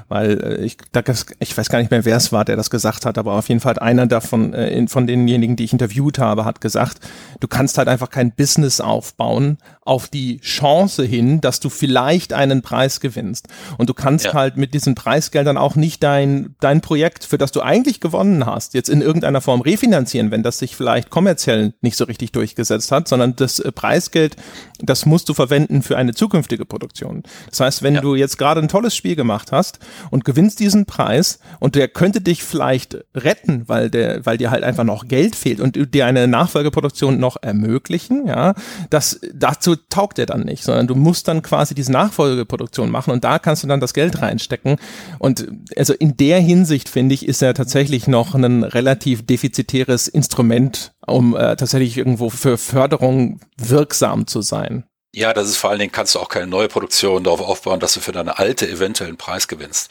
weil 0.08 0.42
äh, 0.42 0.66
ich, 0.66 0.78
da, 0.92 1.02
ich 1.40 1.58
weiß 1.58 1.70
gar 1.70 1.80
nicht 1.80 1.92
mehr, 1.92 2.06
wer 2.06 2.18
es 2.18 2.32
war, 2.32 2.46
der 2.46 2.56
das 2.56 2.70
gesagt 2.70 3.06
hat, 3.06 3.18
aber 3.18 3.34
auf 3.34 3.50
jeden 3.50 3.60
Fall 3.60 3.72
hat 3.72 3.82
einer 3.82 4.08
davon, 4.08 4.54
äh, 4.54 4.88
von 4.88 5.08
denjenigen, 5.08 5.56
die 5.56 5.66
ich 5.66 5.74
interviewt 5.74 6.20
habe, 6.20 6.46
hat 6.46 6.62
gesagt, 6.62 7.00
du 7.40 7.48
kannst 7.48 7.78
halt 7.78 7.88
einfach 7.88 8.10
kein 8.10 8.32
Business 8.32 8.80
aufbauen 8.82 9.58
auf 9.82 10.10
die 10.10 10.40
Chance 10.42 11.04
hin, 11.06 11.40
dass 11.40 11.62
du 11.62 11.70
vielleicht 11.70 12.34
einen 12.34 12.62
Preis 12.62 13.00
gewinnst. 13.00 13.48
Und 13.78 13.90
du 13.90 13.94
kannst 13.94 14.26
ja. 14.26 14.34
halt 14.34 14.58
mit 14.58 14.74
diesen 14.74 14.96
Preisgeldern 14.96 15.58
auch 15.58 15.76
nicht 15.76 16.04
dein, 16.04 16.56
dein 16.60 16.82
Projekt, 16.82 17.24
für 17.24 17.38
das 17.38 17.54
du 17.54 17.62
eigentlich 17.62 18.02
gewonnen 18.02 18.46
hast, 18.46 18.74
jetzt 18.74 18.90
in 18.90 19.02
irgendeiner 19.02 19.40
Form 19.40 19.62
refinanzieren, 19.62 20.30
wenn 20.30 20.44
das 20.44 20.60
sich 20.60 20.76
vielleicht 20.76 21.10
kommerziell 21.10 21.74
nicht 21.82 21.96
so 21.96 22.04
richtig 22.04 22.34
durchgesetzt 22.34 22.92
hat, 22.92 23.08
sondern 23.08 23.36
das 23.38 23.60
äh, 23.60 23.72
Preisgeld, 23.72 24.36
das 24.80 25.06
musst 25.06 25.30
du 25.30 25.34
verwenden 25.34 25.82
für 25.82 25.98
eine 25.98 26.14
zukünftige 26.14 26.66
Produktion. 26.66 27.24
Das 27.50 27.62
heißt, 27.62 27.84
wenn 27.84 27.96
ja. 27.96 28.02
du 28.02 28.16
jetzt 28.16 28.38
gerade 28.38 28.62
ein 28.62 28.68
tolles 28.68 28.96
Spiel 28.96 29.16
gemacht 29.16 29.52
hast 29.52 29.80
und 30.10 30.26
gewinnst 30.26 30.60
diesen 30.60 30.86
Preis 30.86 31.40
und 31.60 31.76
der 31.76 31.88
könnte 31.88 32.22
dich 32.22 32.44
vielleicht 32.44 32.98
retten, 33.16 33.64
weil 33.68 33.90
der, 33.90 34.26
weil 34.26 34.38
dir 34.38 34.52
halt 34.52 34.64
einfach 34.64 34.84
noch 34.84 35.08
Geld 35.08 35.36
fehlt 35.36 35.60
und 35.60 35.94
dir 35.94 36.06
eine 36.06 36.28
Nachfolgeproduktion 36.28 37.20
noch 37.20 37.38
ermöglichen, 37.42 38.28
ja, 38.28 38.54
das, 38.90 39.20
dazu 39.34 39.76
taugt 39.76 40.20
er 40.20 40.26
dann 40.26 40.42
nicht, 40.42 40.64
sondern 40.64 40.88
du 40.88 40.96
musst 40.96 41.28
dann 41.28 41.42
quasi 41.42 41.76
diese 41.76 41.92
Nachfolgeproduktion 41.92 42.90
machen 42.90 43.12
und 43.12 43.24
da 43.24 43.40
kannst 43.40 43.64
du 43.64 43.68
dann 43.68 43.80
das 43.80 43.94
Geld 43.94 44.22
reinstecken 44.22 44.78
und 45.20 45.48
also 45.76 45.94
in 45.94 46.18
der 46.18 46.40
Hinsicht 46.40 46.90
finde 46.90 47.16
ich, 47.16 47.28
ist 47.28 47.42
er 47.42 47.54
tatsächlich 47.54 48.08
noch 48.08 48.36
ein 48.36 48.64
relativ 48.64 49.26
defizitäres 49.26 50.08
Instrument, 50.08 50.94
um 51.06 51.36
äh, 51.36 51.56
tatsächlich 51.56 51.98
irgendwo 51.98 52.30
für 52.30 52.58
Förderung 52.58 53.40
wirksam 53.58 54.28
zu 54.28 54.42
sein. 54.42 54.86
Ja, 55.16 55.34
das 55.34 55.48
ist 55.48 55.58
vor 55.58 55.70
allen 55.72 55.80
Dingen 55.80 55.92
kannst 55.92 56.14
du 56.14 56.20
auch 56.20 56.30
keine 56.30 56.48
neue 56.48 56.68
Produktion 56.68 57.24
darauf 57.24 57.40
aufbauen, 57.42 57.80
dass 57.80 57.94
du 57.94 58.02
für 58.02 58.12
deine 58.12 58.38
alte 58.38 58.68
eventuell 58.68 59.08
einen 59.10 59.18
Preis 59.18 59.48
gewinnst. 59.48 59.90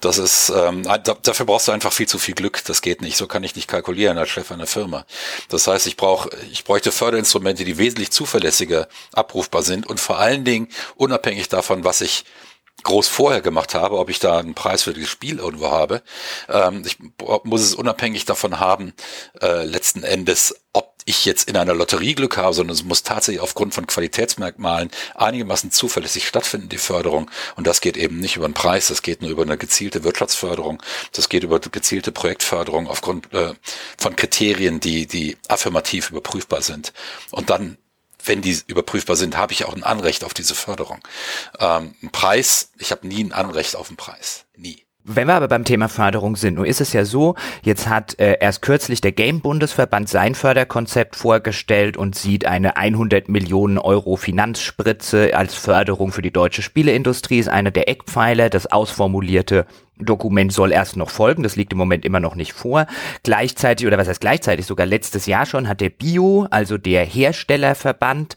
Das 0.00 0.18
ist 0.18 0.50
ähm, 0.50 0.82
dafür 1.22 1.46
brauchst 1.46 1.68
du 1.68 1.72
einfach 1.72 1.92
viel 1.92 2.08
zu 2.08 2.18
viel 2.18 2.34
Glück. 2.34 2.64
Das 2.64 2.82
geht 2.82 3.00
nicht. 3.00 3.16
So 3.16 3.26
kann 3.28 3.44
ich 3.44 3.54
nicht 3.54 3.68
kalkulieren 3.68 4.18
als 4.18 4.30
Chef 4.30 4.50
einer 4.50 4.66
Firma. 4.66 5.04
Das 5.50 5.66
heißt, 5.68 5.86
ich 5.86 5.96
brauche, 5.96 6.30
ich 6.50 6.64
bräuchte 6.64 6.90
Förderinstrumente, 6.90 7.64
die 7.64 7.78
wesentlich 7.78 8.10
zuverlässiger 8.10 8.88
abrufbar 9.12 9.62
sind 9.62 9.86
und 9.86 10.00
vor 10.00 10.18
allen 10.18 10.44
Dingen 10.44 10.68
unabhängig 10.96 11.48
davon, 11.48 11.84
was 11.84 12.00
ich 12.00 12.24
groß 12.82 13.08
vorher 13.08 13.40
gemacht 13.40 13.74
habe, 13.74 13.98
ob 13.98 14.10
ich 14.10 14.18
da 14.18 14.38
einen 14.38 14.54
Preis 14.54 14.82
für 14.84 14.92
das 14.92 15.08
Spiel 15.08 15.38
irgendwo 15.38 15.70
habe. 15.70 16.02
Ähm, 16.48 16.82
ich 16.84 16.98
muss 17.44 17.62
es 17.62 17.74
unabhängig 17.74 18.24
davon 18.26 18.60
haben, 18.60 18.92
äh, 19.40 19.64
letzten 19.64 20.02
Endes, 20.02 20.54
ob 20.72 20.94
ich 21.04 21.24
jetzt 21.24 21.48
in 21.48 21.56
einer 21.56 21.74
Lotterie 21.74 22.14
Glück 22.14 22.36
habe, 22.36 22.52
sondern 22.52 22.74
es 22.74 22.84
muss 22.84 23.02
tatsächlich 23.02 23.40
aufgrund 23.40 23.74
von 23.74 23.86
Qualitätsmerkmalen 23.86 24.90
einigermaßen 25.14 25.70
zuverlässig 25.70 26.26
stattfinden, 26.26 26.68
die 26.68 26.78
Förderung. 26.78 27.30
Und 27.56 27.66
das 27.66 27.80
geht 27.80 27.96
eben 27.96 28.18
nicht 28.18 28.36
über 28.36 28.44
einen 28.44 28.54
Preis, 28.54 28.88
das 28.88 29.02
geht 29.02 29.22
nur 29.22 29.30
über 29.30 29.42
eine 29.42 29.56
gezielte 29.56 30.04
Wirtschaftsförderung, 30.04 30.82
das 31.12 31.28
geht 31.28 31.44
über 31.44 31.60
gezielte 31.60 32.12
Projektförderung 32.12 32.88
aufgrund 32.88 33.32
äh, 33.32 33.54
von 33.96 34.16
Kriterien, 34.16 34.80
die, 34.80 35.06
die 35.06 35.36
affirmativ 35.48 36.10
überprüfbar 36.10 36.62
sind. 36.62 36.92
Und 37.30 37.50
dann 37.50 37.78
wenn 38.26 38.42
die 38.42 38.58
überprüfbar 38.66 39.16
sind, 39.16 39.36
habe 39.36 39.52
ich 39.52 39.64
auch 39.64 39.74
ein 39.74 39.84
Anrecht 39.84 40.24
auf 40.24 40.34
diese 40.34 40.54
Förderung. 40.54 41.00
Ähm, 41.58 41.94
ein 42.02 42.10
Preis, 42.10 42.70
ich 42.78 42.90
habe 42.90 43.06
nie 43.06 43.22
ein 43.22 43.32
Anrecht 43.32 43.76
auf 43.76 43.88
einen 43.88 43.96
Preis. 43.96 44.44
Nie. 44.56 44.85
Wenn 45.08 45.28
wir 45.28 45.34
aber 45.34 45.46
beim 45.46 45.62
Thema 45.62 45.88
Förderung 45.88 46.34
sind, 46.34 46.54
nun 46.54 46.64
ist 46.64 46.80
es 46.80 46.92
ja 46.92 47.04
so, 47.04 47.36
jetzt 47.62 47.88
hat 47.88 48.18
äh, 48.18 48.38
erst 48.40 48.60
kürzlich 48.60 49.00
der 49.00 49.12
Game-Bundesverband 49.12 50.08
sein 50.08 50.34
Förderkonzept 50.34 51.14
vorgestellt 51.14 51.96
und 51.96 52.16
sieht 52.16 52.44
eine 52.44 52.76
100 52.76 53.28
Millionen 53.28 53.78
Euro 53.78 54.16
Finanzspritze 54.16 55.30
als 55.32 55.54
Förderung 55.54 56.10
für 56.10 56.22
die 56.22 56.32
deutsche 56.32 56.60
Spieleindustrie, 56.60 57.38
ist 57.38 57.48
einer 57.48 57.70
der 57.70 57.88
Eckpfeiler. 57.88 58.50
Das 58.50 58.66
ausformulierte 58.66 59.66
Dokument 59.96 60.52
soll 60.52 60.72
erst 60.72 60.96
noch 60.96 61.10
folgen, 61.10 61.44
das 61.44 61.54
liegt 61.54 61.70
im 61.70 61.78
Moment 61.78 62.04
immer 62.04 62.18
noch 62.18 62.34
nicht 62.34 62.52
vor. 62.52 62.86
Gleichzeitig, 63.22 63.86
oder 63.86 63.98
was 63.98 64.08
heißt 64.08 64.20
gleichzeitig, 64.20 64.66
sogar 64.66 64.86
letztes 64.86 65.26
Jahr 65.26 65.46
schon 65.46 65.68
hat 65.68 65.80
der 65.80 65.90
Bio, 65.90 66.48
also 66.50 66.78
der 66.78 67.04
Herstellerverband, 67.04 68.36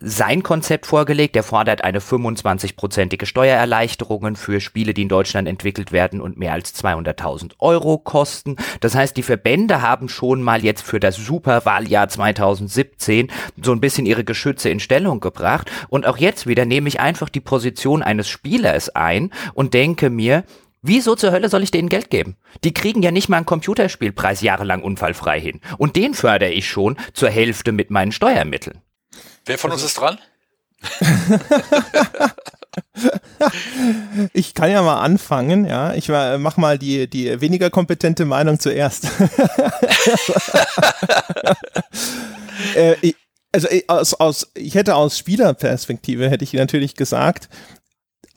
sein 0.00 0.42
Konzept 0.42 0.86
vorgelegt. 0.86 1.36
Er 1.36 1.42
fordert 1.42 1.84
eine 1.84 2.00
25-prozentige 2.00 3.26
Steuererleichterungen 3.26 4.36
für 4.36 4.60
Spiele, 4.60 4.94
die 4.94 5.02
in 5.02 5.08
Deutschland 5.08 5.48
entwickelt 5.48 5.92
werden 5.92 6.20
und 6.20 6.38
mehr 6.38 6.52
als 6.52 6.74
200.000 6.74 7.52
Euro 7.58 7.98
kosten. 7.98 8.56
Das 8.80 8.94
heißt, 8.94 9.16
die 9.16 9.22
Verbände 9.22 9.82
haben 9.82 10.08
schon 10.08 10.42
mal 10.42 10.64
jetzt 10.64 10.82
für 10.82 11.00
das 11.00 11.16
Superwahljahr 11.16 12.08
2017 12.08 13.30
so 13.62 13.72
ein 13.72 13.80
bisschen 13.80 14.06
ihre 14.06 14.24
Geschütze 14.24 14.70
in 14.70 14.80
Stellung 14.80 15.20
gebracht. 15.20 15.70
Und 15.88 16.06
auch 16.06 16.18
jetzt 16.18 16.46
wieder 16.46 16.64
nehme 16.64 16.88
ich 16.88 17.00
einfach 17.00 17.28
die 17.28 17.40
Position 17.40 18.02
eines 18.02 18.28
Spielers 18.28 18.90
ein 18.90 19.30
und 19.54 19.74
denke 19.74 20.10
mir, 20.10 20.44
Wieso 20.80 21.16
zur 21.16 21.32
Hölle 21.32 21.48
soll 21.48 21.64
ich 21.64 21.72
denen 21.72 21.88
Geld 21.88 22.08
geben? 22.08 22.36
Die 22.62 22.72
kriegen 22.72 23.02
ja 23.02 23.10
nicht 23.10 23.28
mal 23.28 23.38
einen 23.38 23.46
Computerspielpreis 23.46 24.42
jahrelang 24.42 24.80
unfallfrei 24.80 25.40
hin. 25.40 25.60
Und 25.76 25.96
den 25.96 26.14
fördere 26.14 26.52
ich 26.52 26.68
schon 26.68 26.96
zur 27.14 27.30
Hälfte 27.30 27.72
mit 27.72 27.90
meinen 27.90 28.12
Steuermitteln. 28.12 28.80
Wer 29.48 29.58
von 29.58 29.72
uns 29.72 29.82
ist 29.82 29.98
dran? 29.98 30.18
ich 34.34 34.52
kann 34.52 34.70
ja 34.70 34.82
mal 34.82 35.00
anfangen, 35.00 35.64
ja. 35.64 35.94
Ich 35.94 36.08
mach 36.08 36.58
mal 36.58 36.78
die, 36.78 37.08
die 37.08 37.40
weniger 37.40 37.70
kompetente 37.70 38.26
Meinung 38.26 38.60
zuerst. 38.60 39.06
äh, 42.74 43.14
also 43.52 43.68
aus, 43.86 44.12
aus, 44.14 44.50
ich 44.54 44.74
hätte 44.74 44.96
aus 44.96 45.16
Spielerperspektive 45.16 46.28
hätte 46.28 46.44
ich 46.44 46.52
natürlich 46.52 46.94
gesagt, 46.94 47.48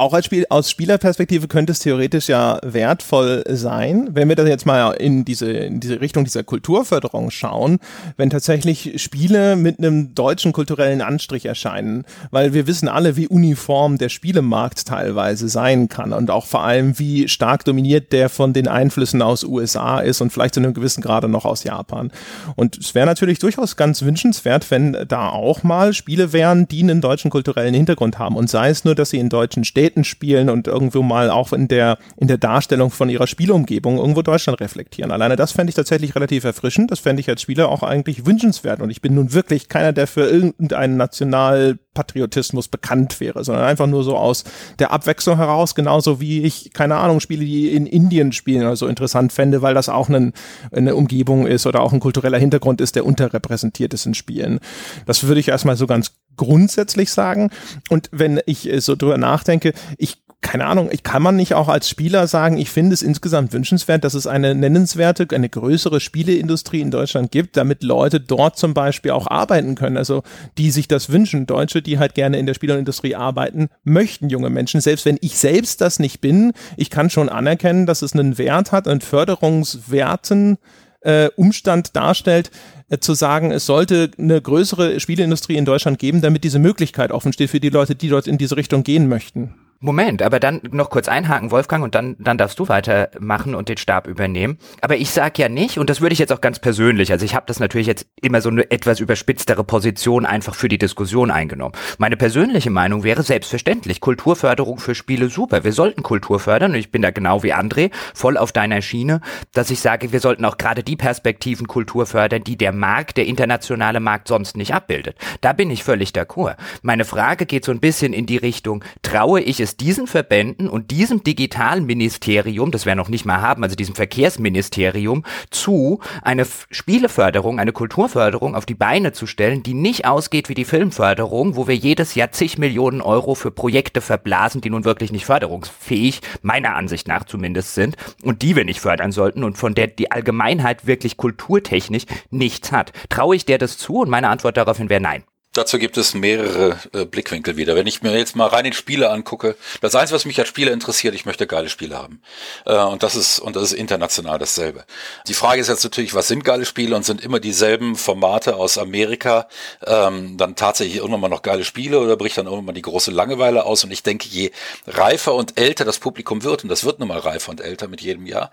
auch 0.02 0.14
als 0.14 0.26
Spiel, 0.26 0.46
aus 0.50 0.72
Spielerperspektive 0.72 1.48
könnte 1.48 1.74
es 1.74 1.80
theoretisch 1.80 2.28
ja 2.28 2.60
wertvoll 2.64 3.44
sein, 3.48 4.10
wenn 4.14 4.30
wir 4.30 4.36
das 4.36 4.50
jetzt 4.50 4.66
mal 4.66 4.94
in 4.94 5.26
diese, 5.26 5.52
in 5.52 5.80
diese 5.80 6.02
Richtung 6.02 6.24
dieser 6.24 6.44
Kulturförderung 6.44 7.30
schauen, 7.30 7.78
wenn 8.18 8.32
tatsächlich 8.32 9.00
Spiele 9.00 9.56
mit 9.56 9.78
einem 9.78 10.16
deutschen 10.16 10.54
kulturellen 10.54 11.02
Anstrich 11.02 11.46
erscheinen, 11.46 12.04
weil 12.32 12.54
wir 12.54 12.66
wissen 12.66 12.88
alle, 12.88 13.16
wie 13.16 13.28
uniform 13.28 14.00
der 14.00 14.10
Spielemarkt 14.10 14.88
teilweise 14.88 15.48
sein 15.48 15.88
kann 15.88 16.14
und 16.14 16.32
auch 16.32 16.48
vor 16.48 16.64
allem, 16.64 16.98
wie 16.98 17.28
stark 17.28 17.64
dominiert 17.66 18.12
der 18.12 18.30
von 18.30 18.54
den 18.54 18.68
Einflüssen 18.68 19.22
aus 19.22 19.44
USA 19.44 20.00
ist 20.00 20.20
und 20.20 20.34
vielleicht 20.34 20.56
zu 20.56 20.62
einem 20.62 20.74
gewissen 20.74 21.02
Grade 21.02 21.28
noch 21.28 21.46
aus 21.46 21.64
Japan. 21.64 22.12
Und 22.56 22.76
es 22.80 22.96
wäre 22.96 23.06
natürlich 23.06 23.38
durchaus 23.38 23.76
ganz 23.76 24.02
wünschenswert, 24.02 24.72
wenn 24.72 24.98
da 25.08 25.30
auch 25.30 25.62
mal 25.62 25.94
Spiele 25.94 26.34
wären, 26.34 26.68
die 26.68 26.82
einen 26.82 27.02
deutschen 27.02 27.30
kulturellen 27.30 27.76
Hintergrund 27.76 28.18
haben 28.18 28.36
und 28.36 28.50
sei 28.50 28.70
es 28.70 28.84
nur, 28.84 28.96
dass 28.96 29.12
sie 29.12 29.20
in 29.20 29.30
deutschen 29.30 29.64
Städten 29.64 29.91
Städten 29.92 30.04
spielen 30.04 30.50
und 30.50 30.68
irgendwo 30.68 31.02
mal 31.02 31.30
auch 31.30 31.52
in 31.52 31.68
der, 31.68 31.98
in 32.18 32.28
der 32.28 32.38
Darstellung 32.38 32.92
von 32.92 33.10
ihrer 33.10 33.28
Spielumgebung 33.28 33.98
irgendwo 33.98 34.22
Deutschland 34.22 34.62
reflektieren. 34.62 35.12
Alleine 35.12 35.36
das 35.36 35.52
fände 35.52 35.70
ich 35.70 35.76
tatsächlich 35.76 36.16
relativ 36.16 36.46
erfrischend. 36.46 36.92
Das 36.92 37.00
fände 37.00 37.20
ich 37.20 37.28
als 37.30 37.42
Spieler 37.42 37.70
auch 37.70 37.84
eigentlich 37.84 38.26
wünschenswert. 38.26 38.82
Und 38.82 38.90
ich 38.90 39.02
bin 39.02 39.16
nun 39.16 39.34
wirklich 39.34 39.68
keiner, 39.68 39.92
der 39.92 40.08
für 40.08 40.22
irgendeinen 40.30 40.96
Nationalpatriotismus 40.96 42.70
bekannt 42.70 43.20
wäre, 43.20 43.44
sondern 43.44 43.66
einfach 43.66 43.88
nur 43.88 44.04
so 44.04 44.16
aus 44.16 44.46
der 44.80 44.92
Abwechslung 44.92 45.38
heraus, 45.38 45.76
genauso 45.76 46.22
wie 46.22 46.44
ich, 46.44 46.72
keine 46.72 46.96
Ahnung, 46.96 47.20
Spiele, 47.20 47.44
die 47.44 47.70
in 47.70 47.86
Indien 47.86 48.32
spielen 48.32 48.62
oder 48.62 48.78
so 48.78 48.88
interessant 48.88 49.34
fände, 49.34 49.62
weil 49.62 49.74
das 49.74 49.90
auch 49.90 50.08
eine, 50.08 50.32
eine 50.72 50.96
Umgebung 50.96 51.48
ist 51.48 51.66
oder 51.66 51.82
auch 51.82 51.92
ein 51.92 52.00
kultureller 52.00 52.38
Hintergrund 52.38 52.80
ist, 52.80 52.96
der 52.96 53.06
unterrepräsentiert 53.06 53.94
ist 53.94 54.06
in 54.06 54.14
Spielen. 54.14 54.60
Das 55.06 55.24
würde 55.28 55.42
ich 55.42 55.50
erstmal 55.50 55.76
so 55.76 55.88
ganz 55.88 56.14
grundsätzlich 56.42 57.12
sagen. 57.12 57.52
Und 57.90 58.10
wenn 58.12 58.42
ich 58.48 58.68
äh, 58.68 58.82
so 58.82 58.96
drüber 58.96 59.20
nachdenke, 59.20 59.74
ich 59.98 60.18
keine 60.42 60.66
Ahnung, 60.66 60.90
ich 60.92 61.04
kann 61.04 61.22
man 61.22 61.36
nicht 61.36 61.54
auch 61.54 61.70
als 61.70 61.88
Spieler 61.88 62.26
sagen, 62.26 62.58
ich 62.58 62.72
finde 62.72 62.96
es 62.96 63.04
insgesamt 63.04 63.54
wünschenswert, 63.54 64.04
dass 64.04 64.16
es 64.16 64.26
eine 64.26 64.56
nennenswerte, 64.56 65.28
eine 65.36 65.50
größere 65.50 66.00
Spieleindustrie 66.00 66.82
in 66.82 66.90
Deutschland 66.90 67.32
gibt, 67.32 67.58
damit 67.58 67.84
Leute 67.84 68.20
dort 68.20 68.58
zum 68.58 68.74
Beispiel 68.74 69.12
auch 69.12 69.28
arbeiten 69.28 69.76
können, 69.76 69.98
also 69.98 70.24
die 70.58 70.72
sich 70.72 70.88
das 70.88 71.12
wünschen. 71.12 71.46
Deutsche, 71.46 71.84
die 71.84 72.00
halt 72.00 72.16
gerne 72.16 72.40
in 72.40 72.48
der 72.48 72.56
Spieleindustrie 72.56 73.16
arbeiten, 73.16 73.70
möchten 73.84 74.30
junge 74.30 74.50
Menschen, 74.50 74.82
selbst 74.82 75.06
wenn 75.06 75.20
ich 75.22 75.38
selbst 75.38 75.80
das 75.80 76.00
nicht 76.00 76.22
bin, 76.22 76.54
ich 76.76 76.90
kann 76.90 77.12
schon 77.12 77.30
anerkennen, 77.30 77.86
dass 77.86 78.02
es 78.02 78.14
einen 78.14 78.40
Wert 78.40 78.72
hat, 78.72 78.88
einen 78.88 79.02
Förderungswerten 79.02 80.58
äh, 81.02 81.30
Umstand 81.36 81.96
darstellt, 81.96 82.52
äh, 82.90 83.00
zu 83.00 83.14
sagen, 83.14 83.52
es 83.52 83.66
sollte 83.66 84.12
eine 84.18 84.42
größere 84.42 85.00
Spieleindustrie 85.00 85.58
in 85.58 85.66
Deutschland 85.66 86.00
geben, 86.00 86.22
damit 86.22 86.44
diese 86.44 86.60
Möglichkeit 86.60 87.12
offen 87.12 87.34
steht 87.34 87.50
für 87.50 87.60
die 87.60 87.70
Leute, 87.70 87.96
die 87.96 88.10
dort 88.10 88.28
in 88.28 88.38
diese 88.38 88.58
Richtung 88.58 88.84
gehen 88.84 89.08
möchten. 89.08 89.56
Moment, 89.84 90.22
aber 90.22 90.40
dann 90.40 90.62
noch 90.70 90.92
kurz 90.92 91.08
einhaken, 91.08 91.50
Wolfgang, 91.50 91.84
und 91.84 91.96
dann, 91.96 92.16
dann 92.20 92.38
darfst 92.38 92.60
du 92.60 92.70
weitermachen 92.70 93.56
und 93.56 93.68
den 93.68 93.78
Stab 93.78 94.06
übernehmen. 94.06 94.60
Aber 94.82 94.96
ich 94.96 95.10
sag 95.10 95.40
ja 95.40 95.50
nicht, 95.50 95.80
und 95.80 95.90
das 95.90 96.02
würde 96.02 96.14
ich 96.14 96.20
jetzt 96.20 96.32
auch 96.32 96.40
ganz 96.40 96.60
persönlich, 96.60 97.12
also 97.12 97.26
ich 97.26 97.34
habe 97.34 97.48
das 97.48 97.60
natürlich 97.60 97.88
jetzt 97.88 98.06
immer 98.22 98.42
so 98.42 98.50
eine 98.50 98.70
etwas 98.70 99.00
überspitztere 99.00 99.64
Position 99.64 100.28
einfach 100.28 100.54
für 100.54 100.68
die 100.68 100.78
Diskussion 100.78 101.32
eingenommen. 101.32 101.74
Meine 101.98 102.16
persönliche 102.16 102.70
Meinung 102.70 103.04
wäre 103.04 103.24
selbstverständlich, 103.24 104.02
Kulturförderung 104.02 104.78
für 104.78 104.94
Spiele 104.94 105.30
super. 105.30 105.64
Wir 105.64 105.74
sollten 105.74 106.04
Kultur 106.04 106.40
fördern 106.40 106.74
und 106.74 106.78
ich 106.78 106.92
bin 106.92 107.02
da 107.02 107.10
genau 107.10 107.42
wie 107.42 107.54
André 107.54 107.90
voll 108.14 108.38
auf 108.38 108.52
deiner 108.52 108.84
Schiene, 108.84 109.20
dass 109.52 109.72
ich 109.72 109.80
sage, 109.80 110.12
wir 110.12 110.20
sollten 110.20 110.46
auch 110.46 110.58
gerade 110.58 110.84
die 110.84 110.96
Perspektiven 110.96 111.66
Kultur 111.66 112.06
fördern, 112.06 112.44
die 112.44 112.56
der 112.56 112.72
Markt, 112.72 113.18
der 113.18 113.26
internationale 113.26 114.00
Markt 114.00 114.28
sonst 114.28 114.58
nicht 114.58 114.76
abbildet. 114.76 115.18
Da 115.42 115.54
bin 115.54 115.72
ich 115.72 115.84
völlig 115.84 116.12
d'accord. 116.12 116.58
Meine 116.84 117.04
Frage 117.04 117.48
geht 117.48 117.66
so 117.66 117.72
ein 117.72 117.80
bisschen 117.80 118.14
in 118.14 118.28
die 118.28 118.38
Richtung, 118.38 118.84
traue 119.02 119.42
ich 119.42 119.60
es 119.60 119.71
es 119.72 119.78
diesen 119.78 120.08
Verbänden 120.08 120.68
und 120.68 120.92
diesem 120.92 121.24
Digitalministerium, 121.24 122.72
das 122.72 122.86
wir 122.86 122.96
noch 122.96 123.10
nicht 123.10 123.26
mal 123.26 123.42
haben, 123.42 123.64
also 123.64 123.76
diesem 123.76 123.96
Verkehrsministerium, 123.96 125.24
zu, 125.50 126.00
eine 126.22 126.46
Spieleförderung, 126.70 127.60
eine 127.60 127.72
Kulturförderung 127.72 128.56
auf 128.56 128.66
die 128.66 128.76
Beine 128.76 129.14
zu 129.14 129.28
stellen, 129.28 129.64
die 129.64 129.74
nicht 129.74 130.06
ausgeht 130.06 130.50
wie 130.50 130.54
die 130.54 130.66
Filmförderung, 130.66 131.56
wo 131.56 131.68
wir 131.68 131.76
jedes 131.76 132.16
Jahr 132.16 132.32
zig 132.32 132.58
Millionen 132.58 133.02
Euro 133.02 133.36
für 133.36 133.52
Projekte 133.52 134.02
verblasen, 134.02 134.62
die 134.62 134.70
nun 134.70 134.86
wirklich 134.86 135.12
nicht 135.12 135.26
förderungsfähig, 135.26 136.22
meiner 136.42 136.76
Ansicht 136.76 137.08
nach 137.08 137.24
zumindest 137.24 137.74
sind, 137.76 137.96
und 138.24 138.42
die 138.42 138.56
wir 138.56 138.66
nicht 138.66 138.82
fördern 138.82 139.12
sollten 139.12 139.44
und 139.44 139.58
von 139.58 139.74
der 139.74 139.88
die 139.88 140.12
Allgemeinheit 140.12 140.86
wirklich 140.86 141.18
kulturtechnisch 141.18 142.06
nichts 142.30 142.72
hat. 142.72 142.92
Traue 143.10 143.36
ich 143.36 143.46
der 143.46 143.58
das 143.58 143.78
zu? 143.78 144.02
Und 144.02 144.10
meine 144.10 144.30
Antwort 144.30 144.58
daraufhin 144.58 144.90
wäre 144.90 145.02
nein. 145.02 145.24
Dazu 145.54 145.80
gibt 145.80 145.98
es 145.98 146.14
mehrere 146.14 146.80
äh, 146.94 147.04
Blickwinkel 147.04 147.58
wieder. 147.58 147.76
Wenn 147.76 147.86
ich 147.86 148.02
mir 148.02 148.18
jetzt 148.18 148.38
mal 148.38 148.48
rein 148.48 148.64
in 148.64 148.72
Spiele 148.72 149.10
angucke, 149.10 149.58
das 149.82 149.96
Einzige, 149.96 150.16
was 150.16 150.24
mich 150.24 150.40
als 150.40 150.48
Spieler 150.48 150.72
interessiert, 150.72 151.14
ich 151.14 151.26
möchte 151.26 151.46
geile 151.46 151.68
Spiele 151.68 151.98
haben. 151.98 152.22
Äh, 152.66 152.78
und 152.78 153.04
das 153.04 153.16
ist 153.16 153.40
und 153.40 153.58
das 153.58 153.64
ist 153.64 153.74
international 153.74 154.40
dasselbe. 154.40 154.86
Die 155.28 155.34
Frage 155.34 155.60
ist 155.60 155.68
jetzt 155.68 155.84
natürlich, 155.84 156.14
was 156.14 156.30
sind 156.30 156.46
geile 156.46 156.66
Spiele 156.66 156.96
und 156.96 157.04
sind 157.04 157.20
immer 157.22 157.42
dieselben 157.42 157.98
Formate 157.98 158.56
aus 158.56 158.78
Amerika 158.78 159.50
ähm, 159.86 160.38
dann 160.38 160.56
tatsächlich 160.56 160.96
irgendwann 160.96 161.20
mal 161.20 161.28
noch 161.28 161.42
geile 161.42 161.66
Spiele 161.66 162.00
oder 162.00 162.16
bricht 162.16 162.38
dann 162.38 162.46
irgendwann 162.46 162.68
mal 162.68 162.72
die 162.72 162.82
große 162.82 163.12
Langeweile 163.12 163.66
aus? 163.66 163.84
Und 163.84 163.92
ich 163.92 164.04
denke, 164.04 164.30
je 164.30 164.52
reifer 164.88 165.36
und 165.36 165.60
älter 165.60 165.84
das 165.84 166.00
Publikum 166.00 166.44
wird, 166.44 166.64
und 166.64 166.70
das 166.70 166.86
wird 166.86 167.00
nun 167.00 167.10
mal 167.10 167.20
reifer 167.20 167.52
und 167.52 167.60
älter 167.60 167.90
mit 167.90 168.00
jedem 168.00 168.26
Jahr, 168.26 168.52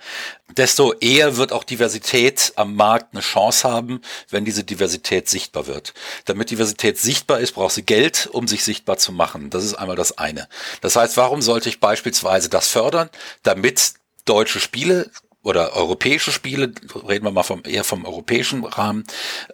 desto 0.57 0.95
eher 0.95 1.37
wird 1.37 1.53
auch 1.53 1.63
Diversität 1.63 2.55
am 2.57 2.75
Markt 2.75 3.13
eine 3.13 3.23
Chance 3.23 3.71
haben, 3.71 4.01
wenn 4.31 4.45
diese 4.45 4.65
Diversität 4.65 5.29
sichtbar 5.29 5.69
wird. 5.69 5.95
Damit 6.25 6.51
Diversität 6.51 6.88
Diversität 6.89 6.99
sichtbar 6.99 7.41
ist, 7.41 7.53
braucht 7.53 7.74
sie 7.74 7.82
Geld, 7.82 8.28
um 8.32 8.49
sich 8.49 8.64
sichtbar 8.64 8.99
zu 8.99 9.12
machen. 9.12 9.51
Das 9.51 9.64
ist 9.64 9.74
einmal 9.74 9.97
das 9.97 10.18
eine. 10.18 10.49
Das 10.80 10.97
heißt, 10.97 11.16
warum 11.16 11.43
sollte 11.43 11.68
ich 11.68 11.80
beispielsweise 11.80 12.49
das 12.49 12.68
fördern, 12.68 13.11
damit 13.43 13.95
deutsche 14.24 14.61
Spiele 14.61 15.11
oder 15.43 15.74
europäische 15.76 16.32
Spiele, 16.32 16.72
reden 17.09 17.24
wir 17.24 17.30
mal 17.30 17.45
vom, 17.45 17.62
eher 17.64 17.84
vom 17.84 18.05
europäischen 18.05 18.64
Rahmen, 18.64 19.05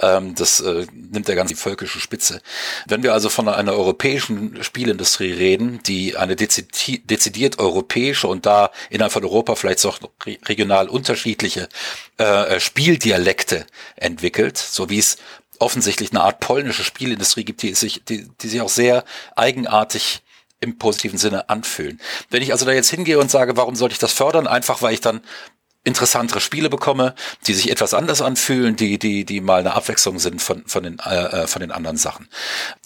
ähm, 0.01 0.35
das 0.35 0.61
äh, 0.61 0.87
nimmt 0.93 1.29
ja 1.29 1.35
ganz 1.35 1.51
die 1.51 1.57
völkische 1.57 2.01
Spitze. 2.01 2.41
Wenn 2.87 3.03
wir 3.03 3.13
also 3.13 3.29
von 3.29 3.47
einer 3.49 3.75
europäischen 3.75 4.63
Spielindustrie 4.65 5.33
reden, 5.33 5.81
die 5.87 6.17
eine 6.17 6.37
dezidiert, 6.37 7.11
dezidiert 7.11 7.59
europäische 7.59 8.27
und 8.27 8.47
da 8.47 8.71
innerhalb 8.91 9.13
von 9.13 9.25
Europa 9.25 9.55
vielleicht 9.55 9.85
auch 9.85 9.99
regional 10.47 10.89
unterschiedliche 10.89 11.69
äh, 12.17 12.59
Spieldialekte 12.59 13.67
entwickelt, 13.97 14.57
so 14.57 14.89
wie 14.89 14.99
es 14.99 15.19
offensichtlich 15.61 16.11
eine 16.11 16.23
Art 16.23 16.41
polnische 16.41 16.85
Spielindustrie 16.85 17.45
gibt, 17.45 17.63
die 17.63 17.75
sich, 17.75 18.05
die, 18.05 18.29
die 18.41 18.49
sich 18.49 18.61
auch 18.61 18.69
sehr 18.69 19.05
eigenartig 19.37 20.23
im 20.61 20.79
positiven 20.79 21.19
Sinne 21.19 21.49
anfühlen. 21.49 22.01
Wenn 22.31 22.43
ich 22.43 22.53
also 22.53 22.65
da 22.65 22.73
jetzt 22.73 22.91
hingehe 22.91 23.19
und 23.19 23.31
sage, 23.31 23.57
warum 23.57 23.77
sollte 23.77 23.93
ich 23.93 23.99
das 23.99 24.13
fördern? 24.13 24.47
Einfach 24.47 24.83
weil 24.83 24.95
ich 24.95 25.01
dann 25.01 25.21
interessantere 25.85 26.41
Spiele 26.41 26.71
bekomme, 26.71 27.15
die 27.47 27.55
sich 27.55 27.71
etwas 27.71 27.93
anders 27.93 28.23
anfühlen, 28.23 28.75
die 28.75 28.99
die 28.99 29.25
die 29.25 29.41
mal 29.41 29.61
eine 29.61 29.75
Abwechslung 29.75 30.19
sind 30.19 30.41
von 30.41 30.65
von 30.67 30.83
den 30.83 30.99
äh, 30.99 31.43
äh 31.43 31.47
von 31.47 31.61
den 31.61 31.71
anderen 31.71 31.99
Sachen. 31.99 32.29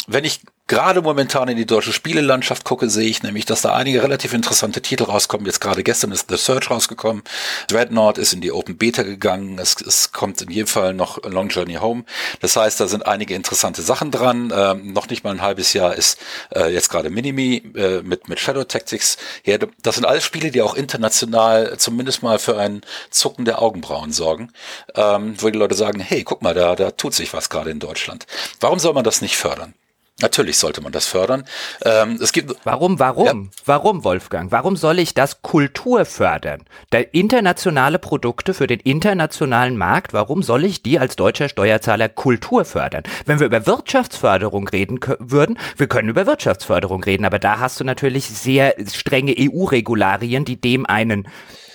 Wenn 0.09 0.25
ich 0.25 0.41
gerade 0.69 1.01
momentan 1.03 1.49
in 1.49 1.57
die 1.57 1.67
deutsche 1.67 1.93
Spielelandschaft 1.93 2.65
gucke, 2.65 2.89
sehe 2.89 3.09
ich 3.09 3.23
nämlich, 3.23 3.47
dass 3.47 3.63
da 3.63 3.75
einige 3.75 4.03
relativ 4.03 4.35
interessante 4.35 4.83
Titel 4.83 5.05
rauskommen. 5.05 5.47
Jetzt 5.47 5.61
gerade 5.61 5.83
gestern 5.83 6.13
ist 6.13 6.29
The 6.29 6.37
Search 6.37 6.71
rausgekommen. 6.71 7.23
Dreadnought 7.69 8.19
ist 8.19 8.35
in 8.35 8.43
die 8.43 8.53
Open 8.53 8.77
Beta 8.77 9.03
gegangen. 9.03 9.59
Es, 9.59 9.81
es 9.81 10.13
kommt 10.13 10.41
in 10.43 10.51
jedem 10.51 10.67
Fall 10.67 10.95
noch 10.95 11.25
Long 11.25 11.49
Journey 11.49 11.75
Home. 11.77 12.05
Das 12.41 12.55
heißt, 12.55 12.79
da 12.79 12.87
sind 12.87 13.07
einige 13.07 13.35
interessante 13.35 13.81
Sachen 13.83 14.11
dran. 14.11 14.53
Ähm, 14.55 14.93
noch 14.93 15.09
nicht 15.09 15.25
mal 15.25 15.31
ein 15.31 15.43
halbes 15.43 15.73
Jahr 15.73 15.95
ist 15.95 16.19
äh, 16.55 16.73
jetzt 16.73 16.91
gerade 16.91 17.09
Minimi 17.09 17.63
äh, 17.75 18.03
mit, 18.03 18.29
mit 18.29 18.39
Shadow 18.39 18.65
Tactics 18.65 19.17
her. 19.43 19.59
Das 19.83 19.95
sind 19.95 20.05
alles 20.05 20.25
Spiele, 20.25 20.51
die 20.51 20.61
auch 20.61 20.75
international 20.75 21.79
zumindest 21.79 22.23
mal 22.23 22.39
für 22.39 22.59
ein 22.59 22.83
Zucken 23.11 23.47
der 23.47 23.63
Augenbrauen 23.63 24.13
sorgen, 24.13 24.53
ähm, 24.95 25.35
wo 25.39 25.49
die 25.49 25.59
Leute 25.59 25.75
sagen, 25.75 26.01
hey, 26.01 26.25
guck 26.25 26.43
mal, 26.43 26.53
da, 26.53 26.77
da 26.77 26.91
tut 26.91 27.15
sich 27.15 27.33
was 27.33 27.49
gerade 27.49 27.71
in 27.71 27.79
Deutschland. 27.79 28.27
Warum 28.61 28.79
soll 28.79 28.93
man 28.93 29.05
das 29.05 29.23
nicht 29.23 29.37
fördern? 29.37 29.73
Natürlich 30.21 30.59
sollte 30.59 30.81
man 30.81 30.91
das 30.91 31.07
fördern. 31.07 31.45
Ähm, 31.85 32.19
es 32.21 32.33
gibt 32.33 32.57
warum, 32.65 32.99
warum, 32.99 33.27
ja. 33.27 33.51
warum, 33.65 34.03
Wolfgang? 34.03 34.51
Warum 34.51 34.75
soll 34.75 34.99
ich 34.99 35.15
das 35.15 35.43
Kultur 35.43 36.05
fördern? 36.05 36.65
Der 36.91 37.15
internationale 37.15 38.01
Produkte 38.01 38.53
für 38.53 38.67
den 38.67 38.81
internationalen 38.81 39.77
Markt, 39.77 40.13
warum 40.13 40.43
soll 40.43 40.65
ich 40.65 40.83
die 40.83 40.99
als 40.99 41.15
deutscher 41.15 41.49
Steuerzahler 41.49 42.09
Kultur 42.09 42.65
fördern? 42.65 43.05
Wenn 43.27 43.39
wir 43.39 43.47
über 43.47 43.65
Wirtschaftsförderung 43.69 44.67
reden 44.67 44.99
würden, 45.21 45.57
wir 45.77 45.87
können 45.87 46.09
über 46.09 46.27
Wirtschaftsförderung 46.27 47.05
reden, 47.05 47.25
aber 47.25 47.39
da 47.39 47.61
hast 47.61 47.79
du 47.79 47.85
natürlich 47.85 48.27
sehr 48.27 48.75
strenge 48.93 49.37
EU-Regularien, 49.39 50.45
die 50.45 50.61
dem 50.61 50.85
einen 50.85 51.29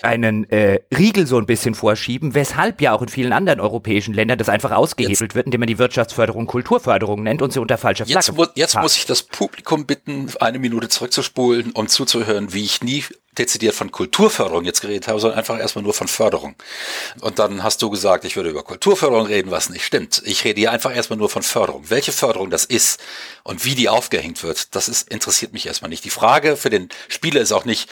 einen 0.03 0.49
äh, 0.49 0.81
Riegel 0.95 1.27
so 1.27 1.37
ein 1.37 1.45
bisschen 1.45 1.75
vorschieben, 1.75 2.35
weshalb 2.35 2.81
ja 2.81 2.93
auch 2.93 3.01
in 3.01 3.09
vielen 3.09 3.33
anderen 3.33 3.59
europäischen 3.59 4.13
Ländern 4.13 4.37
das 4.37 4.49
einfach 4.49 4.71
ausgehebelt 4.71 5.19
jetzt, 5.19 5.35
wird, 5.35 5.45
indem 5.45 5.61
man 5.61 5.67
die 5.67 5.79
Wirtschaftsförderung 5.79 6.45
Kulturförderung 6.45 7.23
nennt 7.23 7.41
und 7.41 7.53
sie 7.53 7.59
unter 7.59 7.77
falscher 7.77 8.05
Flagge 8.05 8.25
Jetzt, 8.25 8.35
mu 8.35 8.45
jetzt 8.55 8.77
muss 8.77 8.97
ich 8.97 9.05
das 9.05 9.23
Publikum 9.23 9.85
bitten, 9.85 10.29
eine 10.39 10.59
Minute 10.59 10.89
zurückzuspulen, 10.89 11.71
um 11.71 11.87
zuzuhören, 11.87 12.53
wie 12.53 12.63
ich 12.63 12.83
nie 12.83 13.03
dezidiert 13.37 13.73
von 13.73 13.91
Kulturförderung 13.91 14.63
jetzt 14.63 14.81
geredet 14.81 15.07
habe, 15.07 15.19
sondern 15.19 15.39
einfach 15.39 15.59
erstmal 15.59 15.83
nur 15.83 15.93
von 15.93 16.07
Förderung. 16.07 16.55
Und 17.21 17.39
dann 17.39 17.63
hast 17.63 17.81
du 17.81 17.89
gesagt, 17.89 18.25
ich 18.25 18.35
würde 18.35 18.49
über 18.49 18.63
Kulturförderung 18.63 19.25
reden, 19.25 19.51
was 19.51 19.69
nicht 19.69 19.85
stimmt. 19.85 20.21
Ich 20.25 20.43
rede 20.43 20.59
hier 20.59 20.71
einfach 20.71 20.95
erstmal 20.95 21.17
nur 21.17 21.29
von 21.29 21.41
Förderung. 21.41 21.89
Welche 21.89 22.11
Förderung 22.11 22.49
das 22.49 22.65
ist 22.65 22.99
und 23.43 23.65
wie 23.65 23.75
die 23.75 23.89
aufgehängt 23.89 24.43
wird, 24.43 24.75
das 24.75 24.87
ist, 24.87 25.09
interessiert 25.09 25.53
mich 25.53 25.65
erstmal 25.65 25.89
nicht. 25.89 26.05
Die 26.05 26.11
Frage 26.11 26.55
für 26.55 26.69
den 26.69 26.89
Spieler 27.07 27.41
ist 27.41 27.51
auch 27.51 27.65
nicht, 27.65 27.89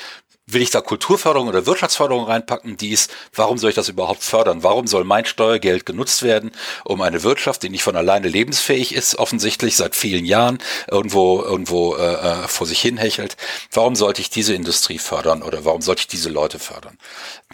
will 0.54 0.62
ich 0.62 0.72
da 0.72 0.82
Kulturförderung 0.82 1.48
oder 1.48 1.66
Wirtschaftsförderung 1.66 2.26
reinpacken, 2.26 2.78
die 2.78 2.90
ist, 2.90 3.12
warum 3.34 3.58
soll 3.58 3.70
ich 3.70 3.76
das 3.76 3.90
überhaupt 3.90 4.24
fördern? 4.24 4.64
Warum 4.64 4.88
soll 4.88 5.04
mein 5.04 5.26
Steuergeld 5.26 5.86
genutzt 5.86 6.24
werden, 6.24 6.52
um 6.84 7.02
eine 7.02 7.24
Wirtschaft, 7.24 7.64
die 7.64 7.70
nicht 7.70 7.84
von 7.84 7.96
alleine 7.96 8.28
lebensfähig 8.28 8.94
ist, 8.94 9.16
offensichtlich 9.16 9.76
seit 9.76 9.96
vielen 9.96 10.26
Jahren 10.26 10.60
irgendwo 10.90 11.42
irgendwo 11.42 11.96
äh, 11.96 12.14
äh, 12.14 12.48
vor 12.48 12.68
sich 12.68 12.82
hin 12.82 12.98
hechelt? 12.98 13.38
Warum 13.72 13.96
sollte 13.96 14.22
ich 14.22 14.30
diese 14.30 14.54
Industrie 14.54 15.00
fördern 15.00 15.44
oder 15.44 15.66
warum 15.66 15.82
sollte 15.82 16.02
ich 16.02 16.08
diese 16.08 16.30
Leute 16.30 16.60
fördern? 16.60 16.98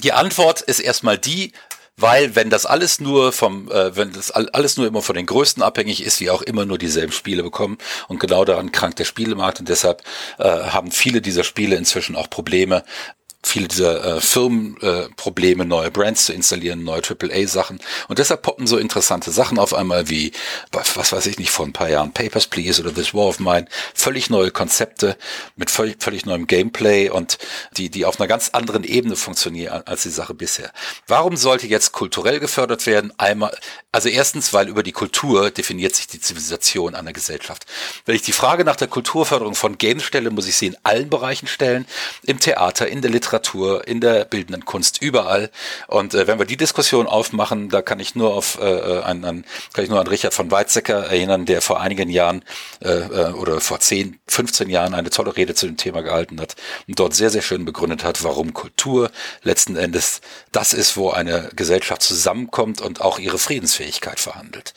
Die 0.03 0.13
Antwort 0.13 0.61
ist 0.61 0.79
erstmal 0.79 1.17
die, 1.17 1.53
weil 1.97 2.35
wenn 2.35 2.49
das 2.49 2.65
alles 2.65 3.01
nur 3.01 3.31
vom, 3.31 3.69
äh, 3.71 3.95
wenn 3.95 4.13
das 4.13 4.31
alles 4.31 4.77
nur 4.77 4.87
immer 4.87 5.01
von 5.01 5.15
den 5.15 5.25
Größten 5.25 5.63
abhängig 5.63 6.03
ist, 6.03 6.19
die 6.19 6.29
auch 6.29 6.43
immer 6.43 6.65
nur 6.65 6.77
dieselben 6.77 7.11
Spiele 7.11 7.43
bekommen 7.43 7.77
und 8.07 8.19
genau 8.19 8.45
daran 8.45 8.71
krankt 8.71 8.99
der 8.99 9.05
Spielemarkt 9.05 9.59
und 9.59 9.67
deshalb 9.67 10.03
äh, 10.37 10.43
haben 10.43 10.91
viele 10.91 11.21
dieser 11.21 11.43
Spiele 11.43 11.75
inzwischen 11.75 12.15
auch 12.15 12.29
Probleme, 12.29 12.83
viele 13.47 13.67
dieser 13.67 14.17
äh, 14.17 14.21
Firmen 14.21 14.77
äh, 14.81 15.65
neue 15.65 15.91
Brands 15.91 16.25
zu 16.25 16.33
installieren, 16.33 16.83
neue 16.83 17.01
AAA-Sachen. 17.01 17.79
Und 18.07 18.19
deshalb 18.19 18.41
poppen 18.41 18.67
so 18.67 18.77
interessante 18.77 19.31
Sachen 19.31 19.59
auf 19.59 19.73
einmal 19.73 20.09
wie, 20.09 20.31
was 20.71 21.11
weiß 21.11 21.25
ich 21.27 21.39
nicht, 21.39 21.51
vor 21.51 21.65
ein 21.65 21.73
paar 21.73 21.89
Jahren 21.89 22.13
Papers, 22.13 22.47
Please 22.47 22.81
oder 22.81 22.93
This 22.93 23.13
War 23.13 23.27
of 23.27 23.39
Mine. 23.39 23.67
Völlig 23.93 24.29
neue 24.29 24.51
Konzepte 24.51 25.17
mit 25.55 25.71
völlig, 25.71 26.03
völlig 26.03 26.25
neuem 26.25 26.47
Gameplay 26.47 27.09
und 27.09 27.37
die, 27.77 27.89
die 27.89 28.05
auf 28.05 28.19
einer 28.19 28.27
ganz 28.27 28.49
anderen 28.49 28.83
Ebene 28.83 29.15
funktionieren 29.15 29.83
als 29.85 30.03
die 30.03 30.09
Sache 30.09 30.33
bisher. 30.33 30.71
Warum 31.07 31.37
sollte 31.37 31.67
jetzt 31.67 31.91
kulturell 31.91 32.39
gefördert 32.39 32.85
werden? 32.85 33.13
Einmal, 33.17 33.55
also 33.91 34.09
erstens, 34.09 34.53
weil 34.53 34.67
über 34.67 34.83
die 34.83 34.91
Kultur 34.91 35.51
definiert 35.51 35.95
sich 35.95 36.07
die 36.07 36.19
Zivilisation 36.19 36.95
einer 36.95 37.13
Gesellschaft. 37.13 37.65
Wenn 38.05 38.15
ich 38.15 38.21
die 38.21 38.31
Frage 38.31 38.63
nach 38.63 38.75
der 38.75 38.87
Kulturförderung 38.87 39.55
von 39.55 39.77
Games 39.77 40.03
stelle, 40.03 40.29
muss 40.29 40.47
ich 40.47 40.55
sie 40.55 40.67
in 40.67 40.77
allen 40.83 41.09
Bereichen 41.09 41.47
stellen. 41.47 41.85
Im 42.23 42.39
Theater, 42.39 42.87
in 42.87 43.01
der 43.01 43.11
Literatur, 43.11 43.36
Literatur, 43.37 43.87
in 43.87 44.01
der 44.01 44.25
bildenden 44.25 44.65
Kunst, 44.65 45.01
überall. 45.01 45.49
Und 45.87 46.13
äh, 46.13 46.27
wenn 46.27 46.39
wir 46.39 46.45
die 46.45 46.57
Diskussion 46.57 47.07
aufmachen, 47.07 47.69
da 47.69 47.81
kann 47.81 47.99
ich 47.99 48.15
nur 48.15 48.33
auf 48.33 48.59
äh, 48.59 48.65
äh 48.65 49.01
an, 49.03 49.23
an, 49.25 49.45
kann 49.73 49.83
ich 49.83 49.89
nur 49.89 49.99
an 49.99 50.07
Richard 50.07 50.33
von 50.33 50.49
Weizsäcker 50.49 51.05
erinnern, 51.05 51.45
der 51.45 51.61
vor 51.61 51.79
einigen 51.79 52.09
Jahren 52.09 52.43
äh, 52.83 52.89
äh 52.89 53.31
oder 53.33 53.61
vor 53.61 53.79
10, 53.79 54.19
15 54.27 54.69
Jahren 54.69 54.93
eine 54.93 55.09
tolle 55.09 55.35
Rede 55.35 55.53
zu 55.53 55.67
dem 55.67 55.77
Thema 55.77 56.01
gehalten 56.01 56.39
hat 56.41 56.55
und 56.87 56.99
dort 56.99 57.13
sehr, 57.13 57.29
sehr 57.29 57.41
schön 57.41 57.65
begründet 57.65 58.03
hat, 58.03 58.23
warum 58.23 58.53
Kultur 58.53 59.11
letzten 59.43 59.75
Endes 59.75 60.21
das 60.51 60.73
ist, 60.73 60.97
wo 60.97 61.11
eine 61.11 61.49
Gesellschaft 61.55 62.01
zusammenkommt 62.01 62.81
und 62.81 63.01
auch 63.01 63.19
ihre 63.19 63.37
Friedensfähigkeit 63.37 64.19
verhandelt. 64.19 64.73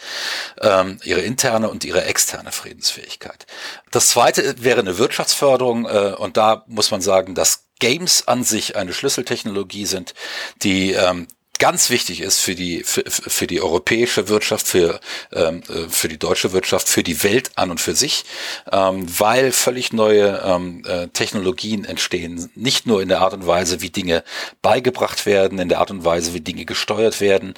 Ähm, 0.60 0.98
ihre 1.04 1.20
interne 1.20 1.70
und 1.70 1.84
ihre 1.84 2.04
externe 2.04 2.52
Friedensfähigkeit. 2.52 3.46
Das 3.90 4.08
zweite 4.08 4.62
wäre 4.62 4.80
eine 4.80 4.98
Wirtschaftsförderung 4.98 5.86
äh, 5.86 6.14
und 6.18 6.36
da 6.36 6.64
muss 6.66 6.90
man 6.90 7.00
sagen, 7.00 7.34
dass 7.34 7.69
Games 7.80 8.28
an 8.28 8.44
sich 8.44 8.76
eine 8.76 8.92
Schlüsseltechnologie 8.92 9.86
sind, 9.86 10.14
die 10.62 10.92
ähm, 10.92 11.26
ganz 11.60 11.90
wichtig 11.90 12.22
ist 12.22 12.40
für 12.40 12.56
die 12.56 12.82
für, 12.82 13.04
für 13.06 13.46
die 13.46 13.60
europäische 13.60 14.28
Wirtschaft, 14.28 14.66
für 14.66 14.98
ähm, 15.32 15.62
äh, 15.68 15.88
für 15.88 16.08
die 16.08 16.18
deutsche 16.18 16.52
Wirtschaft, 16.52 16.88
für 16.88 17.04
die 17.04 17.22
Welt 17.22 17.52
an 17.54 17.70
und 17.70 17.80
für 17.80 17.94
sich, 17.94 18.24
ähm, 18.72 19.06
weil 19.18 19.52
völlig 19.52 19.92
neue 19.92 20.42
ähm, 20.44 20.82
äh, 20.86 21.06
Technologien 21.08 21.84
entstehen, 21.84 22.50
nicht 22.56 22.86
nur 22.86 23.02
in 23.02 23.08
der 23.08 23.20
Art 23.20 23.34
und 23.34 23.46
Weise, 23.46 23.82
wie 23.82 23.90
Dinge 23.90 24.24
beigebracht 24.62 25.26
werden, 25.26 25.58
in 25.58 25.68
der 25.68 25.78
Art 25.78 25.90
und 25.90 26.04
Weise, 26.04 26.34
wie 26.34 26.40
Dinge 26.40 26.64
gesteuert 26.64 27.20
werden. 27.20 27.54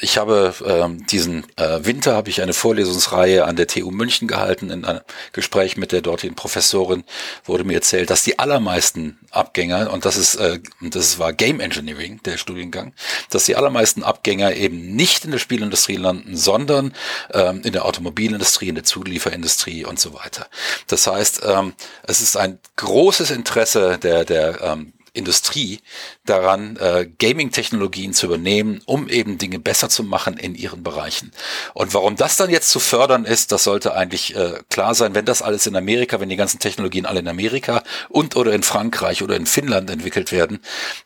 Ich 0.00 0.18
habe 0.18 0.54
ähm, 0.64 1.06
diesen 1.06 1.46
äh, 1.56 1.80
Winter 1.82 2.14
habe 2.14 2.28
ich 2.28 2.42
eine 2.42 2.52
Vorlesungsreihe 2.52 3.46
an 3.46 3.56
der 3.56 3.66
TU 3.66 3.90
München 3.90 4.28
gehalten. 4.28 4.70
In 4.70 4.84
einem 4.84 5.00
Gespräch 5.32 5.78
mit 5.78 5.92
der 5.92 6.02
dortigen 6.02 6.36
Professorin 6.36 7.04
wurde 7.44 7.64
mir 7.64 7.74
erzählt, 7.74 8.10
dass 8.10 8.22
die 8.22 8.38
allermeisten 8.38 9.18
Abgänger 9.30 9.92
und 9.92 10.04
das 10.04 10.18
ist 10.18 10.34
äh, 10.34 10.60
das 10.82 11.18
war 11.18 11.32
Game 11.32 11.60
Engineering 11.60 12.20
der 12.24 12.36
Studiengang, 12.36 12.92
dass 13.30 13.45
die 13.48 13.56
allermeisten 13.56 14.02
Abgänger 14.02 14.54
eben 14.54 14.94
nicht 14.94 15.24
in 15.24 15.30
der 15.30 15.38
Spielindustrie 15.38 15.96
landen, 15.96 16.36
sondern 16.36 16.92
ähm, 17.32 17.62
in 17.64 17.72
der 17.72 17.84
Automobilindustrie, 17.84 18.68
in 18.68 18.74
der 18.74 18.84
Zulieferindustrie 18.84 19.84
und 19.84 19.98
so 19.98 20.14
weiter. 20.14 20.46
Das 20.86 21.06
heißt, 21.06 21.42
ähm, 21.44 21.74
es 22.02 22.20
ist 22.20 22.36
ein 22.36 22.58
großes 22.76 23.30
Interesse 23.30 23.98
der, 23.98 24.24
der 24.24 24.60
ähm, 24.62 24.92
Industrie 25.16 25.80
daran, 26.24 26.76
äh, 26.76 27.08
Gaming-Technologien 27.18 28.12
zu 28.12 28.26
übernehmen, 28.26 28.82
um 28.86 29.08
eben 29.08 29.38
Dinge 29.38 29.58
besser 29.58 29.88
zu 29.88 30.04
machen 30.04 30.36
in 30.36 30.54
ihren 30.54 30.82
Bereichen. 30.82 31.32
Und 31.74 31.94
warum 31.94 32.16
das 32.16 32.36
dann 32.36 32.50
jetzt 32.50 32.70
zu 32.70 32.78
fördern 32.78 33.24
ist, 33.24 33.52
das 33.52 33.64
sollte 33.64 33.94
eigentlich 33.94 34.36
äh, 34.36 34.60
klar 34.70 34.94
sein. 34.94 35.14
Wenn 35.14 35.24
das 35.24 35.42
alles 35.42 35.66
in 35.66 35.76
Amerika, 35.76 36.20
wenn 36.20 36.28
die 36.28 36.36
ganzen 36.36 36.58
Technologien 36.58 37.06
alle 37.06 37.20
in 37.20 37.28
Amerika 37.28 37.82
und 38.08 38.36
oder 38.36 38.52
in 38.52 38.62
Frankreich 38.62 39.22
oder 39.22 39.36
in 39.36 39.46
Finnland 39.46 39.90
entwickelt 39.90 40.32
werden, 40.32 40.60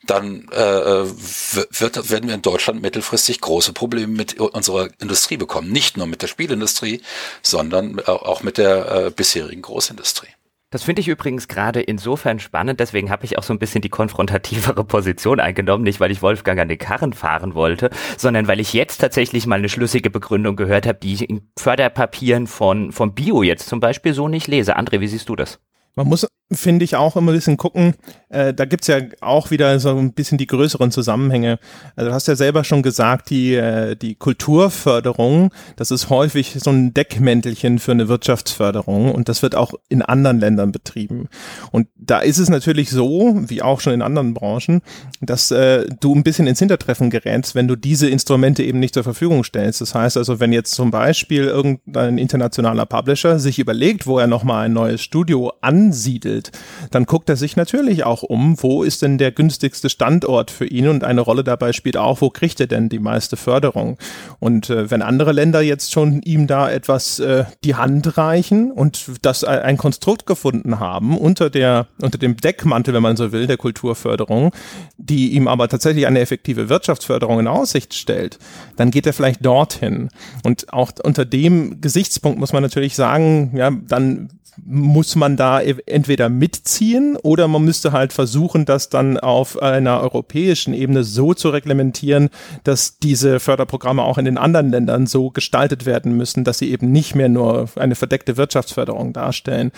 dann 0.04 0.48
äh, 0.50 0.56
wird, 0.56 2.10
werden 2.10 2.28
wir 2.28 2.34
in 2.34 2.42
Deutschland 2.42 2.82
mittelfristig 2.82 3.40
große 3.40 3.72
Probleme 3.72 4.12
mit 4.12 4.38
unserer 4.40 4.88
Industrie 4.98 5.36
bekommen. 5.36 5.70
Nicht 5.70 5.96
nur 5.96 6.06
mit 6.06 6.22
der 6.22 6.28
Spielindustrie, 6.28 7.02
sondern 7.42 8.00
auch 8.00 8.42
mit 8.42 8.58
der 8.58 9.06
äh, 9.06 9.10
bisherigen 9.10 9.62
Großindustrie. 9.62 10.28
Das 10.72 10.84
finde 10.84 11.00
ich 11.00 11.08
übrigens 11.08 11.48
gerade 11.48 11.80
insofern 11.80 12.38
spannend, 12.38 12.78
deswegen 12.78 13.10
habe 13.10 13.24
ich 13.24 13.36
auch 13.36 13.42
so 13.42 13.52
ein 13.52 13.58
bisschen 13.58 13.82
die 13.82 13.88
konfrontativere 13.88 14.84
Position 14.84 15.40
eingenommen, 15.40 15.82
nicht 15.82 15.98
weil 15.98 16.12
ich 16.12 16.22
Wolfgang 16.22 16.60
an 16.60 16.68
den 16.68 16.78
Karren 16.78 17.12
fahren 17.12 17.54
wollte, 17.56 17.90
sondern 18.16 18.46
weil 18.46 18.60
ich 18.60 18.72
jetzt 18.72 18.98
tatsächlich 18.98 19.48
mal 19.48 19.58
eine 19.58 19.68
schlüssige 19.68 20.10
Begründung 20.10 20.54
gehört 20.54 20.86
habe, 20.86 21.00
die 21.00 21.14
ich 21.14 21.28
in 21.28 21.50
Förderpapieren 21.58 22.46
von, 22.46 22.92
von 22.92 23.14
Bio 23.14 23.42
jetzt 23.42 23.68
zum 23.68 23.80
Beispiel 23.80 24.14
so 24.14 24.28
nicht 24.28 24.46
lese. 24.46 24.78
André, 24.78 25.00
wie 25.00 25.08
siehst 25.08 25.28
du 25.28 25.34
das? 25.34 25.58
Man 26.00 26.08
muss 26.08 26.26
finde 26.52 26.84
ich 26.84 26.96
auch 26.96 27.16
immer 27.16 27.32
ein 27.32 27.36
bisschen 27.36 27.56
gucken. 27.56 27.94
Äh, 28.28 28.52
da 28.52 28.64
gibt's 28.64 28.88
ja 28.88 28.98
auch 29.20 29.50
wieder 29.50 29.78
so 29.78 29.90
ein 29.90 30.12
bisschen 30.12 30.36
die 30.36 30.46
größeren 30.46 30.90
Zusammenhänge. 30.90 31.58
Also 31.94 32.10
du 32.10 32.14
hast 32.14 32.26
ja 32.28 32.34
selber 32.34 32.64
schon 32.64 32.82
gesagt, 32.82 33.30
die, 33.30 33.54
äh, 33.54 33.94
die 33.94 34.16
Kulturförderung, 34.16 35.52
das 35.76 35.90
ist 35.90 36.10
häufig 36.10 36.56
so 36.58 36.70
ein 36.70 36.92
Deckmäntelchen 36.92 37.78
für 37.78 37.92
eine 37.92 38.08
Wirtschaftsförderung 38.08 39.12
und 39.12 39.28
das 39.28 39.42
wird 39.42 39.54
auch 39.54 39.74
in 39.88 40.02
anderen 40.02 40.40
Ländern 40.40 40.72
betrieben. 40.72 41.28
Und 41.70 41.86
da 41.96 42.18
ist 42.18 42.38
es 42.38 42.48
natürlich 42.48 42.90
so, 42.90 43.36
wie 43.46 43.62
auch 43.62 43.80
schon 43.80 43.92
in 43.92 44.02
anderen 44.02 44.34
Branchen, 44.34 44.82
dass 45.20 45.52
äh, 45.52 45.86
du 46.00 46.14
ein 46.14 46.24
bisschen 46.24 46.48
ins 46.48 46.58
Hintertreffen 46.58 47.10
gerätst, 47.10 47.54
wenn 47.54 47.68
du 47.68 47.76
diese 47.76 48.08
Instrumente 48.08 48.64
eben 48.64 48.80
nicht 48.80 48.94
zur 48.94 49.04
Verfügung 49.04 49.44
stellst. 49.44 49.80
Das 49.80 49.94
heißt 49.94 50.16
also, 50.16 50.40
wenn 50.40 50.52
jetzt 50.52 50.72
zum 50.72 50.90
Beispiel 50.90 51.44
irgendein 51.44 52.18
internationaler 52.18 52.86
Publisher 52.86 53.38
sich 53.38 53.60
überlegt, 53.60 54.06
wo 54.06 54.18
er 54.18 54.26
nochmal 54.26 54.66
ein 54.66 54.72
neues 54.72 55.00
Studio 55.00 55.52
ansiedelt, 55.90 56.52
dann 56.90 57.04
guckt 57.04 57.28
er 57.28 57.36
sich 57.36 57.56
natürlich 57.56 58.04
auch 58.04 58.22
um, 58.22 58.62
wo 58.62 58.84
ist 58.84 59.02
denn 59.02 59.18
der 59.18 59.32
günstigste 59.32 59.90
Standort 59.90 60.50
für 60.50 60.66
ihn 60.66 60.88
und 60.88 61.02
eine 61.02 61.20
Rolle 61.20 61.42
dabei 61.42 61.72
spielt 61.72 61.96
auch, 61.96 62.20
wo 62.20 62.30
kriegt 62.30 62.60
er 62.60 62.68
denn 62.68 62.88
die 62.88 63.00
meiste 63.00 63.36
Förderung. 63.36 63.98
Und 64.38 64.70
äh, 64.70 64.90
wenn 64.90 65.02
andere 65.02 65.32
Länder 65.32 65.60
jetzt 65.60 65.92
schon 65.92 66.22
ihm 66.22 66.46
da 66.46 66.70
etwas 66.70 67.18
äh, 67.18 67.44
die 67.64 67.74
Hand 67.74 68.16
reichen 68.16 68.70
und 68.70 69.10
das 69.22 69.42
ein 69.42 69.76
Konstrukt 69.76 70.26
gefunden 70.26 70.78
haben 70.78 71.18
unter 71.18 71.50
der 71.50 71.88
unter 72.00 72.18
dem 72.18 72.36
Deckmantel, 72.36 72.94
wenn 72.94 73.02
man 73.02 73.16
so 73.16 73.32
will, 73.32 73.46
der 73.46 73.56
Kulturförderung, 73.56 74.52
die 74.96 75.32
ihm 75.32 75.48
aber 75.48 75.68
tatsächlich 75.68 76.06
eine 76.06 76.20
effektive 76.20 76.68
Wirtschaftsförderung 76.68 77.40
in 77.40 77.48
Aussicht 77.48 77.94
stellt, 77.94 78.38
dann 78.76 78.90
geht 78.90 79.06
er 79.06 79.12
vielleicht 79.12 79.44
dorthin. 79.44 80.08
Und 80.44 80.72
auch 80.72 80.92
unter 81.02 81.24
dem 81.24 81.80
Gesichtspunkt 81.80 82.38
muss 82.38 82.52
man 82.52 82.62
natürlich 82.62 82.94
sagen, 82.94 83.52
ja, 83.56 83.70
dann 83.70 84.28
muss 84.64 85.16
man 85.16 85.36
da 85.36 85.60
e-, 85.60 85.76
entweder 85.86 86.28
mitziehen 86.28 87.16
oder 87.16 87.48
man 87.48 87.64
müsste 87.64 87.92
halt 87.92 88.12
versuchen, 88.12 88.64
das 88.64 88.88
dann 88.88 89.18
auf 89.18 89.60
einer 89.60 90.00
europäischen 90.00 90.74
Ebene 90.74 91.04
so 91.04 91.34
zu 91.34 91.50
reglementieren, 91.50 92.30
dass 92.64 92.98
diese 92.98 93.40
Förderprogramme 93.40 94.02
auch 94.02 94.18
in 94.18 94.24
den 94.24 94.38
anderen 94.38 94.70
Ländern 94.70 95.06
so 95.06 95.30
gestaltet 95.30 95.86
werden 95.86 96.16
müssen, 96.16 96.44
dass 96.44 96.58
sie 96.58 96.70
eben 96.70 96.90
nicht 96.92 97.14
mehr 97.14 97.28
nur 97.28 97.68
eine 97.76 97.94
verdeckte 97.94 98.36
Wirtschaftsförderung 98.36 99.12
darstellen. 99.12 99.72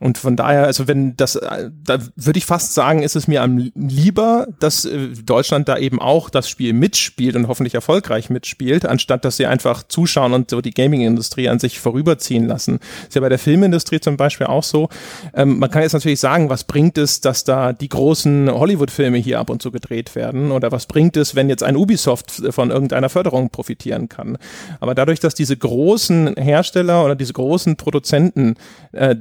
Und 0.00 0.18
von 0.18 0.36
daher, 0.36 0.64
also 0.64 0.88
wenn 0.88 1.16
das, 1.16 1.32
da 1.32 1.98
würde 2.16 2.38
ich 2.38 2.46
fast 2.46 2.74
sagen, 2.74 3.02
ist 3.02 3.16
es 3.16 3.28
mir 3.28 3.42
am 3.42 3.70
lieber, 3.74 4.46
dass 4.60 4.84
äh, 4.84 5.08
Deutschland 5.24 5.68
da 5.68 5.78
eben 5.78 6.00
auch 6.00 6.30
das 6.30 6.48
Spiel 6.48 6.72
mitspielt 6.72 7.36
und 7.36 7.48
hoffentlich 7.48 7.74
erfolgreich 7.74 8.30
mitspielt, 8.30 8.86
anstatt 8.86 9.24
dass 9.24 9.36
sie 9.36 9.46
einfach 9.46 9.82
zuschauen 9.82 10.32
und 10.32 10.50
so 10.50 10.60
die 10.60 10.72
Gaming-Industrie 10.72 11.48
an 11.48 11.58
sich 11.58 11.80
vorüberziehen 11.80 12.46
lassen. 12.46 12.78
ist 13.06 13.14
ja 13.14 13.20
bei 13.20 13.28
der 13.28 13.38
Filmindustrie 13.38 14.00
zum 14.00 14.16
Beispiel 14.18 14.46
auch 14.46 14.62
so. 14.62 14.90
Ähm, 15.34 15.58
man 15.58 15.70
kann 15.70 15.82
jetzt 15.82 15.94
natürlich 15.94 16.20
sagen, 16.20 16.50
was 16.50 16.64
bringt 16.64 16.98
es, 16.98 17.22
dass 17.22 17.44
da 17.44 17.72
die 17.72 17.88
großen 17.88 18.50
Hollywood-Filme 18.50 19.16
hier 19.16 19.40
ab 19.40 19.48
und 19.48 19.62
zu 19.62 19.70
gedreht 19.70 20.14
werden? 20.14 20.52
Oder 20.52 20.70
was 20.70 20.84
bringt 20.84 21.16
es, 21.16 21.34
wenn 21.34 21.48
jetzt 21.48 21.62
ein 21.62 21.76
Ubisoft 21.76 22.42
von 22.50 22.70
irgendeiner 22.70 23.08
Förderung 23.08 23.48
profitieren 23.48 24.10
kann? 24.10 24.36
Aber 24.80 24.94
dadurch, 24.94 25.20
dass 25.20 25.34
diese 25.34 25.56
großen 25.56 26.34
Hersteller 26.36 27.04
oder 27.04 27.16
diese 27.16 27.32
großen 27.32 27.76
Produzenten 27.76 28.56
äh, 28.92 29.16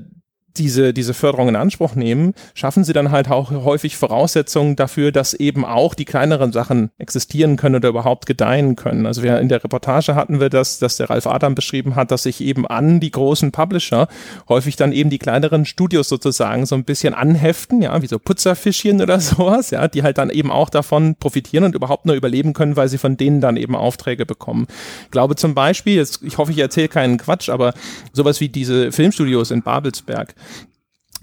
diese, 0.57 0.93
diese 0.93 1.13
Förderung 1.13 1.49
in 1.49 1.55
Anspruch 1.55 1.95
nehmen, 1.95 2.33
schaffen 2.53 2.83
sie 2.83 2.93
dann 2.93 3.11
halt 3.11 3.29
auch 3.29 3.51
häufig 3.51 3.97
Voraussetzungen 3.97 4.75
dafür, 4.75 5.11
dass 5.11 5.33
eben 5.33 5.65
auch 5.65 5.93
die 5.93 6.05
kleineren 6.05 6.51
Sachen 6.51 6.89
existieren 6.97 7.57
können 7.57 7.75
oder 7.75 7.89
überhaupt 7.89 8.25
gedeihen 8.25 8.75
können. 8.75 9.05
Also 9.05 9.23
wir 9.23 9.39
in 9.39 9.49
der 9.49 9.63
Reportage 9.63 10.15
hatten 10.15 10.39
wir 10.39 10.49
das, 10.49 10.79
dass 10.79 10.97
der 10.97 11.09
Ralf 11.09 11.27
Adam 11.27 11.55
beschrieben 11.55 11.95
hat, 11.95 12.11
dass 12.11 12.23
sich 12.23 12.41
eben 12.41 12.67
an 12.67 12.99
die 12.99 13.11
großen 13.11 13.51
Publisher 13.51 14.07
häufig 14.49 14.75
dann 14.75 14.91
eben 14.91 15.09
die 15.09 15.19
kleineren 15.19 15.65
Studios 15.65 16.09
sozusagen 16.09 16.65
so 16.65 16.75
ein 16.75 16.83
bisschen 16.83 17.13
anheften, 17.13 17.81
ja, 17.81 18.01
wie 18.01 18.07
so 18.07 18.19
Putzerfischchen 18.19 19.01
oder 19.01 19.19
sowas, 19.19 19.71
ja, 19.71 19.87
die 19.87 20.03
halt 20.03 20.17
dann 20.17 20.29
eben 20.29 20.51
auch 20.51 20.69
davon 20.69 21.15
profitieren 21.15 21.63
und 21.63 21.75
überhaupt 21.75 22.05
nur 22.05 22.15
überleben 22.15 22.53
können, 22.53 22.75
weil 22.75 22.89
sie 22.89 22.97
von 22.97 23.17
denen 23.17 23.41
dann 23.41 23.57
eben 23.57 23.75
Aufträge 23.75 24.25
bekommen. 24.25 24.67
Ich 25.05 25.11
glaube 25.11 25.35
zum 25.35 25.53
Beispiel, 25.53 25.95
jetzt, 25.95 26.21
ich 26.23 26.37
hoffe, 26.37 26.51
ich 26.51 26.57
erzähle 26.59 26.87
keinen 26.87 27.17
Quatsch, 27.17 27.49
aber 27.49 27.73
sowas 28.13 28.39
wie 28.39 28.49
diese 28.49 28.91
Filmstudios 28.91 29.51
in 29.51 29.61
Babelsberg, 29.61 30.33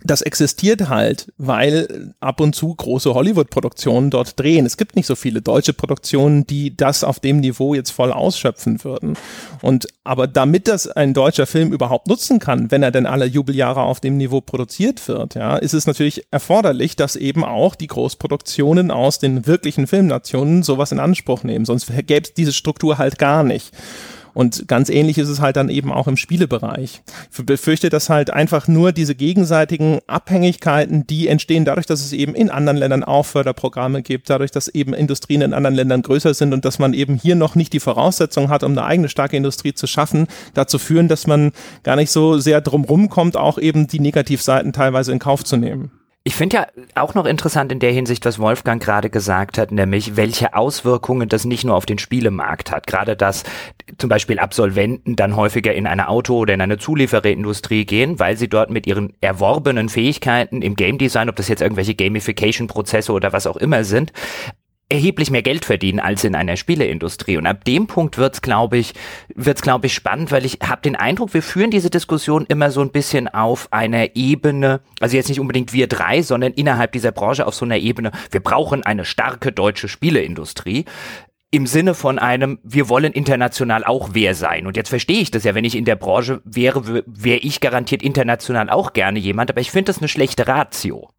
das 0.05 0.21
existiert 0.21 0.91
halt, 0.91 1.33
weil 1.39 2.15
ab 2.21 2.41
und 2.41 2.55
zu 2.55 2.75
große 2.75 3.15
Hollywood-Produktionen 3.15 4.11
dort 4.11 4.39
drehen. 4.39 4.67
Es 4.67 4.77
gibt 4.77 4.97
nicht 4.97 5.07
so 5.07 5.17
viele 5.17 5.41
deutsche 5.41 5.73
Produktionen, 5.73 6.47
die 6.47 6.77
das 6.77 7.03
auf 7.03 7.21
dem 7.21 7.41
Niveau 7.41 7.75
jetzt 7.75 7.91
voll 7.91 8.13
ausschöpfen 8.13 8.85
würden. 8.85 9.17
Und 9.63 9.89
aber 10.05 10.27
damit 10.27 10.69
das 10.69 10.87
ein 10.87 11.15
deutscher 11.15 11.47
Film 11.47 11.73
überhaupt 11.73 12.07
nutzen 12.07 12.39
kann, 12.39 12.71
wenn 12.71 12.83
er 12.83 12.91
denn 12.91 13.07
alle 13.07 13.25
Jubeljahre 13.25 13.81
auf 13.81 14.01
dem 14.01 14.19
Niveau 14.19 14.43
produziert 14.43 15.09
wird, 15.09 15.37
ja, 15.37 15.57
ist 15.57 15.73
es 15.73 15.87
natürlich 15.87 16.27
erforderlich, 16.31 16.97
dass 16.97 17.17
eben 17.17 17.43
auch 17.43 17.75
die 17.75 17.87
Großproduktionen 17.87 18.91
aus 18.91 19.19
den 19.19 19.47
wirklichen 19.47 19.87
Filmnationen 19.87 20.63
sowas 20.63 20.93
in 20.93 21.01
Anspruch 21.01 21.45
nehmen. 21.45 21.65
Sonst 21.65 21.91
gäbe 22.07 22.27
es 22.27 22.35
diese 22.35 22.53
Struktur 22.53 22.99
halt 22.99 23.19
gar 23.19 23.43
nicht. 23.43 23.73
Und 24.35 24.67
ganz 24.69 24.91
ähnlich 24.91 25.17
ist 25.19 25.29
es 25.29 25.41
halt 25.41 25.57
dann 25.57 25.69
eben 25.69 25.93
auch 25.93 26.09
im 26.09 26.17
Spielebereich. 26.17 27.03
Ich 27.33 27.47
befürchte, 27.47 27.89
dass 27.89 28.11
halt 28.11 28.31
einfach 28.31 28.69
nur 28.69 28.93
diese 28.93 29.15
gegenseitigen 29.15 30.01
Abhängigkeiten, 30.07 31.07
die 31.07 31.29
entstehen 31.29 31.65
dadurch, 31.65 31.87
dass 31.87 32.05
es 32.05 32.13
eben 32.13 32.35
in 32.35 32.51
anderen 32.51 32.77
Ländern 32.77 33.05
auch 33.05 33.25
Förderprogramme 33.25 34.03
gibt, 34.03 34.29
dadurch, 34.29 34.51
dass 34.51 34.69
eben 34.69 34.93
Industrien 34.93 35.41
in 35.41 35.55
anderen 35.55 35.77
Ländern 35.77 36.03
größer 36.03 36.35
sind 36.35 36.53
und 36.53 36.65
dass 36.65 36.79
man 36.79 36.95
eben 36.95 37.15
hier 37.15 37.37
noch 37.37 37.55
nicht 37.55 37.73
die 37.73 37.81
Voraussetzung 37.81 38.49
hat, 38.49 38.65
um 38.65 38.73
eine 38.73 38.85
eigene 38.85 39.09
starke 39.09 39.37
Industrie 39.37 39.75
zu 39.75 39.87
schaffen, 39.87 40.27
dazu 40.55 40.79
führen, 40.79 41.09
dass 41.09 41.27
man 41.27 41.53
gar 41.85 41.97
nicht 41.97 42.11
so 42.11 42.39
sehr 42.39 42.61
drumrum 42.61 43.09
kommt, 43.09 43.37
auch 43.37 43.59
eben 43.59 43.87
die 43.87 44.01
Negativseiten 44.01 44.73
teilweise 44.73 45.13
in 45.13 45.21
Kauf 45.21 45.45
zu 45.45 45.57
nehmen. 45.57 45.91
Ich 46.27 46.37
finde 46.37 46.57
ja 46.57 46.67
auch 46.95 47.13
noch 47.13 47.27
interessant 47.27 47.71
in 47.71 47.81
der 47.81 47.93
Hinsicht, 47.93 48.25
was 48.25 48.39
Wolfgang 48.39 48.83
gerade 48.83 49.11
gesagt 49.11 49.59
hat, 49.59 49.71
nämlich 49.71 50.17
welche 50.17 50.55
Auswirkungen 50.55 51.29
das 51.29 51.45
nicht 51.45 51.65
nur 51.65 51.77
auf 51.77 51.85
den 51.85 51.99
Spielemarkt 51.99 52.71
hat. 52.71 52.87
Gerade 52.87 53.15
dass 53.15 53.45
zum 53.99 54.09
Beispiel 54.09 54.39
Absolventen 54.39 55.17
dann 55.17 55.37
häufiger 55.37 55.75
in 55.75 55.87
eine 55.87 56.09
Auto- 56.09 56.39
oder 56.39 56.55
in 56.55 56.63
eine 56.63 56.79
Zuliefererindustrie 56.79 57.85
gehen, 57.85 58.19
weil 58.21 58.39
sie 58.39 58.49
dort 58.49 58.71
mit 58.71 58.87
ihren 58.87 59.13
erworbenen 59.21 59.91
Fähigkeiten 59.91 60.63
im 60.63 60.77
Game 60.77 60.97
Design, 60.97 61.29
ob 61.29 61.37
das 61.37 61.49
jetzt 61.49 61.61
irgendwelche 61.61 61.95
Gamification-Prozesse 61.95 63.13
oder 63.13 63.35
was 63.35 63.47
auch 63.47 63.59
immer 63.59 63.85
sind, 63.85 64.11
erheblich 64.89 65.31
mehr 65.31 65.43
Geld 65.43 65.65
verdienen 65.65 66.01
als 66.01 66.25
in 66.25 66.35
einer 66.35 66.57
Spieleindustrie. 66.57 67.37
Und 67.37 67.47
ab 67.47 67.65
dem 67.65 67.87
Punkt 67.87 68.19
wird's, 68.19 68.43
glaube 68.43 68.77
ich, 68.77 68.95
wird's, 69.35 69.63
glaube 69.63 69.87
ich, 69.87 69.95
spannend, 69.95 70.31
weil 70.31 70.45
ich 70.45 70.59
habe 70.63 70.83
den 70.83 70.97
Eindruck, 70.97 71.35
wir 71.35 71.43
führen 71.43 71.71
diese 71.71 71.91
Diskussion 71.91 72.45
immer 72.49 72.71
so 72.71 72.81
ein 72.81 72.91
bisschen 72.91 73.29
auf 73.29 73.73
einer 73.73 74.15
Ebene, 74.15 74.81
also 75.01 75.17
jetzt 75.17 75.29
nicht 75.29 75.41
unbedingt 75.41 75.73
wir 75.73 75.87
drei, 75.87 76.23
sondern 76.23 76.53
innerhalb 76.53 76.93
dieser 76.93 77.13
Branche 77.13 77.47
auf 77.47 77.55
so 77.55 77.65
einer 77.65 77.79
Ebene, 77.79 78.13
wir 78.31 78.41
brauchen 78.41 78.83
eine 78.85 79.05
starke 79.05 79.53
deutsche 79.53 79.89
Spieleindustrie 79.89 80.85
im 81.51 81.67
Sinne 81.69 81.95
von 81.95 82.19
einem, 82.19 82.59
wir 82.65 82.89
wollen 82.89 83.13
international 83.13 83.85
auch 83.85 84.11
wer 84.13 84.35
sein. 84.35 84.67
Und 84.67 84.77
jetzt 84.77 84.89
verstehe 84.89 85.21
ich 85.21 85.31
das 85.31 85.45
ja, 85.45 85.55
wenn 85.55 85.65
ich 85.65 85.77
in 85.77 85.85
der 85.85 85.95
Branche 85.95 86.43
wäre, 86.45 87.05
wäre 87.07 87.39
ich 87.39 87.61
garantiert 87.61 88.03
international 88.03 88.71
auch 88.71 88.93
gerne 88.93 89.21
jemand, 89.21 89.51
aber 89.51 89.61
ich 89.61 89.71
finde 89.71 89.93
das 89.93 89.99
eine 89.99 90.09
schlechte 90.09 90.49
Ratio. 90.49 91.11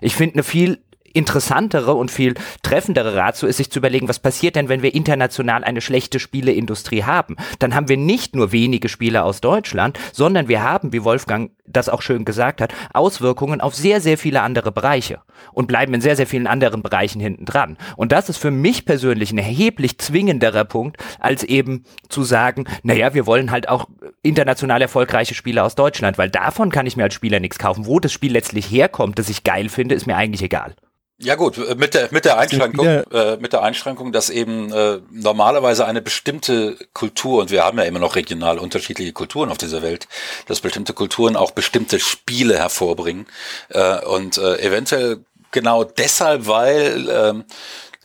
Ich 0.00 0.16
finde 0.16 0.34
eine 0.34 0.42
viel 0.42 0.82
interessantere 1.14 1.94
und 1.94 2.10
viel 2.10 2.34
treffendere 2.62 3.16
Ratio 3.16 3.48
ist, 3.48 3.56
sich 3.56 3.70
zu 3.70 3.78
überlegen, 3.78 4.08
was 4.08 4.18
passiert 4.18 4.56
denn, 4.56 4.68
wenn 4.68 4.82
wir 4.82 4.94
international 4.94 5.64
eine 5.64 5.80
schlechte 5.80 6.20
Spieleindustrie 6.20 7.04
haben? 7.04 7.36
Dann 7.58 7.74
haben 7.74 7.88
wir 7.88 7.96
nicht 7.96 8.36
nur 8.36 8.52
wenige 8.52 8.88
Spiele 8.88 9.24
aus 9.24 9.40
Deutschland, 9.40 9.98
sondern 10.12 10.48
wir 10.48 10.62
haben, 10.62 10.92
wie 10.92 11.04
Wolfgang 11.04 11.50
das 11.66 11.88
auch 11.88 12.02
schön 12.02 12.24
gesagt 12.24 12.60
hat, 12.60 12.74
Auswirkungen 12.92 13.60
auf 13.60 13.74
sehr, 13.74 14.00
sehr 14.00 14.18
viele 14.18 14.42
andere 14.42 14.70
Bereiche 14.70 15.20
und 15.52 15.66
bleiben 15.66 15.94
in 15.94 16.00
sehr, 16.00 16.16
sehr 16.16 16.26
vielen 16.26 16.46
anderen 16.46 16.82
Bereichen 16.82 17.20
hinten 17.20 17.46
dran. 17.46 17.78
Und 17.96 18.12
das 18.12 18.28
ist 18.28 18.38
für 18.38 18.50
mich 18.50 18.84
persönlich 18.84 19.32
ein 19.32 19.38
erheblich 19.38 19.98
zwingenderer 19.98 20.64
Punkt, 20.64 20.98
als 21.20 21.42
eben 21.42 21.84
zu 22.08 22.22
sagen, 22.22 22.64
naja, 22.82 23.14
wir 23.14 23.26
wollen 23.26 23.50
halt 23.50 23.68
auch 23.68 23.88
international 24.22 24.82
erfolgreiche 24.82 25.34
Spiele 25.34 25.62
aus 25.62 25.74
Deutschland, 25.74 26.18
weil 26.18 26.30
davon 26.30 26.70
kann 26.70 26.86
ich 26.86 26.96
mir 26.96 27.04
als 27.04 27.14
Spieler 27.14 27.40
nichts 27.40 27.58
kaufen. 27.58 27.86
Wo 27.86 28.00
das 28.00 28.12
Spiel 28.12 28.32
letztlich 28.32 28.70
herkommt, 28.70 29.18
das 29.18 29.28
ich 29.28 29.44
geil 29.44 29.68
finde, 29.68 29.94
ist 29.94 30.06
mir 30.06 30.16
eigentlich 30.16 30.42
egal. 30.42 30.74
Ja 31.24 31.36
gut, 31.36 31.58
äh, 31.58 31.74
mit 31.74 31.94
der 31.94 32.08
mit 32.10 32.24
der 32.24 32.38
Einschränkung, 32.38 32.86
äh, 32.86 33.36
mit 33.38 33.52
der 33.52 33.62
Einschränkung, 33.62 34.12
dass 34.12 34.30
eben 34.30 34.72
äh, 34.72 35.00
normalerweise 35.10 35.86
eine 35.86 36.02
bestimmte 36.02 36.76
Kultur 36.92 37.40
und 37.40 37.50
wir 37.50 37.64
haben 37.64 37.78
ja 37.78 37.84
immer 37.84 37.98
noch 37.98 38.14
regional 38.14 38.58
unterschiedliche 38.58 39.12
Kulturen 39.12 39.50
auf 39.50 39.58
dieser 39.58 39.82
Welt, 39.82 40.06
dass 40.46 40.60
bestimmte 40.60 40.92
Kulturen 40.92 41.36
auch 41.36 41.52
bestimmte 41.52 41.98
Spiele 41.98 42.58
hervorbringen. 42.58 43.26
Äh, 43.70 44.04
und 44.04 44.38
äh, 44.38 44.58
eventuell 44.60 45.24
genau 45.50 45.84
deshalb, 45.84 46.46
weil 46.46 47.08
äh, 47.08 47.34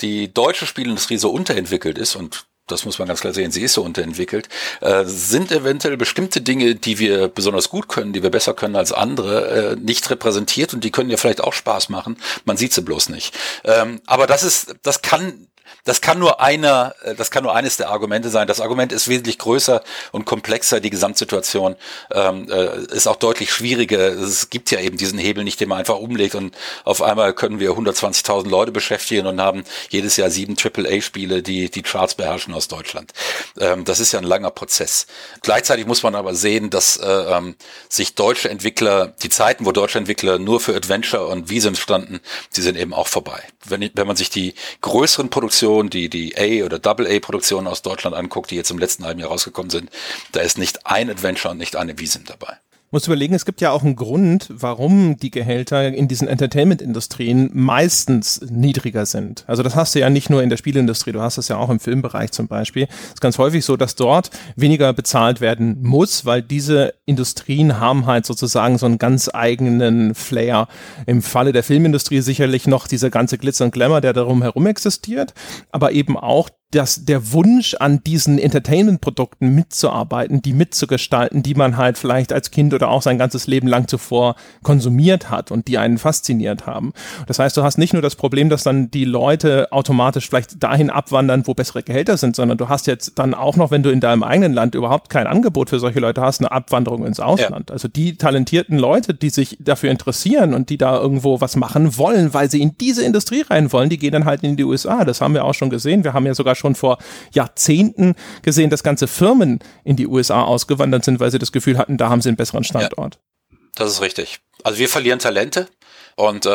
die 0.02 0.34
deutsche 0.34 0.66
Spielindustrie 0.66 1.18
so 1.18 1.30
unterentwickelt 1.30 1.98
ist 1.98 2.16
und 2.16 2.46
das 2.72 2.86
muss 2.86 3.00
man 3.00 3.08
ganz 3.08 3.22
klar 3.22 3.34
sehen, 3.34 3.52
sie 3.52 3.62
ist 3.62 3.74
so 3.74 3.84
unterentwickelt, 3.84 4.50
äh, 4.82 5.04
sind 5.06 5.52
eventuell 5.52 5.98
bestimmte 5.98 6.42
Dinge, 6.42 6.76
die 6.76 7.00
wir 7.00 7.28
besonders 7.28 7.70
gut 7.70 7.88
können, 7.88 8.14
die 8.14 8.24
wir 8.24 8.30
besser 8.30 8.54
können 8.54 8.76
als 8.76 8.92
andere, 8.92 9.74
äh, 9.74 9.76
nicht 9.76 10.10
repräsentiert 10.10 10.74
und 10.74 10.84
die 10.84 10.92
können 10.92 11.10
ja 11.10 11.18
vielleicht 11.18 11.42
auch 11.42 11.54
Spaß 11.54 11.90
machen. 11.90 12.18
Man 12.46 12.58
sieht 12.58 12.74
sie 12.74 12.82
bloß 12.82 13.10
nicht. 13.10 13.36
Ähm, 13.64 14.02
aber 14.06 14.28
das 14.28 14.44
ist, 14.44 14.76
das 14.84 15.02
kann 15.02 15.48
das 15.86 16.02
kann 16.02 16.20
nur 16.20 16.42
einer, 16.42 16.96
äh, 17.04 17.16
das 17.16 17.32
kann 17.32 17.44
nur 17.44 17.56
eines 17.56 17.78
der 17.78 17.90
Argumente 17.90 18.30
sein. 18.30 18.48
Das 18.48 18.62
Argument 18.62 18.92
ist 18.92 19.08
wesentlich 19.08 19.38
größer 19.38 19.84
und 20.12 20.26
komplexer. 20.26 20.80
Die 20.80 20.90
Gesamtsituation 20.90 21.76
ähm, 22.12 22.48
äh, 22.52 22.78
ist 22.94 23.08
auch 23.08 23.16
deutlich 23.16 23.52
schwieriger. 23.52 24.00
Es 24.00 24.50
gibt 24.50 24.72
ja 24.72 24.80
eben 24.80 24.98
diesen 24.98 25.20
Hebel 25.20 25.44
nicht, 25.44 25.60
den 25.60 25.70
man 25.70 25.80
einfach 25.80 25.98
umlegt 25.98 26.36
und 26.36 26.56
auf 26.84 27.02
einmal 27.02 27.34
können 27.34 27.60
wir 27.60 27.72
120.000 27.72 28.50
Leute 28.50 28.72
beschäftigen 28.72 29.28
und 29.28 29.42
haben 29.42 29.64
jedes 29.90 30.18
Jahr 30.18 30.30
sieben 30.30 30.56
AAA-Spiele, 30.58 31.42
die 31.42 31.70
die 31.70 31.82
Charts 31.82 32.16
beherrschen 32.16 32.54
aus 32.54 32.68
Deutschland. 32.68 33.14
Ähm, 33.60 33.86
das 33.86 34.00
ist 34.00 34.12
ja 34.12 34.20
ein 34.20 34.26
langer 34.26 34.52
Prozess. 34.52 35.08
Gleichzeitig 35.42 35.86
muss 35.86 36.04
man 36.04 36.16
aber 36.16 36.36
sehen, 36.36 36.70
dass 36.70 36.98
äh, 36.98 37.08
ähm, 37.08 37.56
sich 37.88 38.16
deutsche 38.16 38.50
Entwickler, 38.50 39.14
die 39.24 39.30
Zeiten, 39.30 39.66
wo 39.66 39.72
deutsche 39.72 39.98
Entwickler 39.98 40.40
nur 40.40 40.60
für 40.60 40.76
Adventure 40.76 41.28
und 41.28 41.50
Visum 41.50 41.76
standen, 41.76 42.20
die 42.56 42.62
sind 42.62 42.78
eben 42.78 42.94
auch 42.94 43.08
vorbei. 43.08 43.42
Wenn, 43.66 43.90
wenn 43.94 44.08
man 44.08 44.16
sich 44.16 44.30
die 44.30 44.54
größeren 44.82 45.30
Produktionen 45.30 45.69
Produktion, 45.70 45.90
die 45.90 46.10
die 46.10 46.36
A- 46.36 46.66
oder 46.66 46.80
Double-A-Produktionen 46.80 47.68
aus 47.68 47.84
Deutschland 47.84 48.16
anguckt, 48.16 48.50
die 48.50 48.56
jetzt 48.56 48.72
im 48.72 48.80
letzten 48.80 49.06
halben 49.06 49.20
Jahr 49.20 49.30
rausgekommen 49.30 49.70
sind, 49.70 49.92
da 50.32 50.42
ist 50.42 50.58
nicht 50.58 50.88
ein 50.88 51.10
Adventure 51.10 51.52
und 51.52 51.58
nicht 51.58 51.76
eine 51.76 52.00
Visum 52.00 52.24
dabei 52.26 52.58
muss 52.92 53.06
überlegen, 53.06 53.36
es 53.36 53.46
gibt 53.46 53.62
ja 53.62 53.72
auch 53.72 53.84
einen 53.84 53.96
Grund, 53.96 54.48
warum 54.50 55.18
die 55.18 55.32
Gehälter 55.32 55.88
in 55.88 56.08
diesen 56.08 56.28
Entertainment-Industrien 56.28 57.50
meistens 57.54 58.42
niedriger 58.50 59.06
sind. 59.06 59.44
Also 59.48 59.64
das 59.64 59.76
hast 59.76 59.96
du 59.96 60.00
ja 60.00 60.10
nicht 60.10 60.30
nur 60.30 60.42
in 60.42 60.50
der 60.50 60.58
Spielindustrie, 60.58 61.12
du 61.12 61.22
hast 61.22 61.38
es 61.38 61.48
ja 61.48 61.58
auch 61.58 61.70
im 61.70 61.80
Filmbereich 61.80 62.32
zum 62.32 62.48
Beispiel. 62.48 62.88
Es 62.90 63.10
ist 63.16 63.22
ganz 63.22 63.38
häufig 63.38 63.64
so, 63.64 63.78
dass 63.78 63.96
dort 63.96 64.32
weniger 64.56 64.94
bezahlt 64.94 65.42
werden 65.42 65.78
muss, 65.84 66.26
weil 66.26 66.42
diese 66.42 66.94
Industrien 67.06 67.80
haben 67.80 68.06
halt 68.06 68.26
sozusagen 68.26 68.78
so 68.78 68.86
einen 68.86 68.98
ganz 68.98 69.30
eigenen 69.34 70.16
Flair. 70.16 70.68
Im 71.06 71.22
Falle 71.22 71.52
der 71.52 71.64
Filmindustrie 71.64 72.22
sicherlich 72.22 72.68
noch 72.68 72.88
dieser 72.88 73.10
ganze 73.10 73.38
Glitzer 73.38 73.66
und 73.66 73.72
Glamour, 73.72 74.02
der 74.02 74.14
darum 74.14 74.42
herum 74.42 74.66
existiert, 74.66 75.34
aber 75.72 75.92
eben 75.92 76.18
auch 76.18 76.50
dass 76.72 77.04
der 77.06 77.32
Wunsch 77.32 77.74
an 77.74 78.04
diesen 78.04 78.38
Entertainment-Produkten 78.38 79.56
mitzuarbeiten, 79.56 80.42
die 80.42 80.54
mitzugestalten, 80.54 81.42
die 81.42 81.56
man 81.56 81.78
halt 81.78 81.98
vielleicht 81.98 82.32
als 82.32 82.52
Kind 82.52 82.74
oder 82.80 82.90
auch 82.90 83.02
sein 83.02 83.18
ganzes 83.18 83.48
Leben 83.48 83.68
lang 83.68 83.88
zuvor 83.88 84.36
konsumiert 84.64 85.30
hat 85.30 85.52
und 85.52 85.68
die 85.68 85.78
einen 85.78 85.98
fasziniert 85.98 86.66
haben. 86.66 86.94
Das 87.28 87.40
heißt, 87.40 87.56
du 87.58 87.64
hast 87.64 87.78
nicht 87.78 87.94
nur 87.94 88.02
das 88.02 88.16
Problem, 88.16 88.50
dass 88.50 88.64
dann 88.64 88.90
die 88.92 89.06
Leute 89.06 89.72
automatisch 89.72 90.30
vielleicht 90.30 90.64
dahin 90.64 90.90
abwandern, 90.90 91.46
wo 91.46 91.54
bessere 91.54 91.84
Gehälter 91.84 92.18
sind, 92.18 92.36
sondern 92.36 92.58
du 92.58 92.70
hast 92.70 92.88
jetzt 92.88 93.20
dann 93.20 93.34
auch 93.34 93.56
noch, 93.56 93.72
wenn 93.72 93.84
du 93.84 93.90
in 93.90 94.00
deinem 94.00 94.24
eigenen 94.24 94.54
Land 94.54 94.76
überhaupt 94.76 95.10
kein 95.10 95.28
Angebot 95.28 95.70
für 95.70 95.80
solche 95.80 96.00
Leute 96.00 96.22
hast, 96.22 96.40
eine 96.40 96.52
Abwanderung 96.52 97.06
ins 97.06 97.20
Ausland. 97.20 97.70
Ja. 97.70 97.74
Also 97.74 97.88
die 97.88 98.18
talentierten 98.18 98.78
Leute, 98.78 99.14
die 99.14 99.30
sich 99.30 99.58
dafür 99.60 99.92
interessieren 99.92 100.54
und 100.54 100.70
die 100.70 100.78
da 100.78 100.98
irgendwo 101.00 101.42
was 101.42 101.56
machen 101.56 101.98
wollen, 101.98 102.34
weil 102.34 102.50
sie 102.50 102.62
in 102.62 102.78
diese 102.80 103.04
Industrie 103.04 103.42
rein 103.42 103.72
wollen, 103.74 103.90
die 103.90 103.98
gehen 103.98 104.14
dann 104.14 104.26
halt 104.26 104.44
in 104.44 104.56
die 104.56 104.64
USA. 104.64 105.04
Das 105.04 105.22
haben 105.22 105.34
wir 105.34 105.46
auch 105.46 105.54
schon 105.54 105.70
gesehen. 105.70 106.04
Wir 106.04 106.14
haben 106.14 106.26
ja 106.26 106.34
sogar 106.34 106.56
schon 106.56 106.76
vor 106.76 106.98
Jahrzehnten 107.34 108.16
gesehen, 108.42 108.70
dass 108.70 108.84
ganze 108.84 109.08
Firmen 109.08 109.60
in 109.84 109.96
die 109.96 110.08
USA 110.08 110.44
ausgewandert 110.44 111.04
sind, 111.04 111.20
weil 111.20 111.32
sie 111.32 111.40
das 111.40 111.52
Gefühl 111.52 111.78
hatten, 111.78 111.98
da 111.98 112.10
haben 112.10 112.22
sie 112.22 112.30
einen 112.30 112.38
besseren 112.38 112.64
Standort. 112.70 113.20
Ja, 113.52 113.58
das 113.76 113.92
ist 113.92 114.02
richtig. 114.02 114.40
Also 114.64 114.80
wir 114.80 114.90
verlieren 114.90 115.20
Talente. 115.20 115.68
Und 116.16 116.46
äh, 116.46 116.50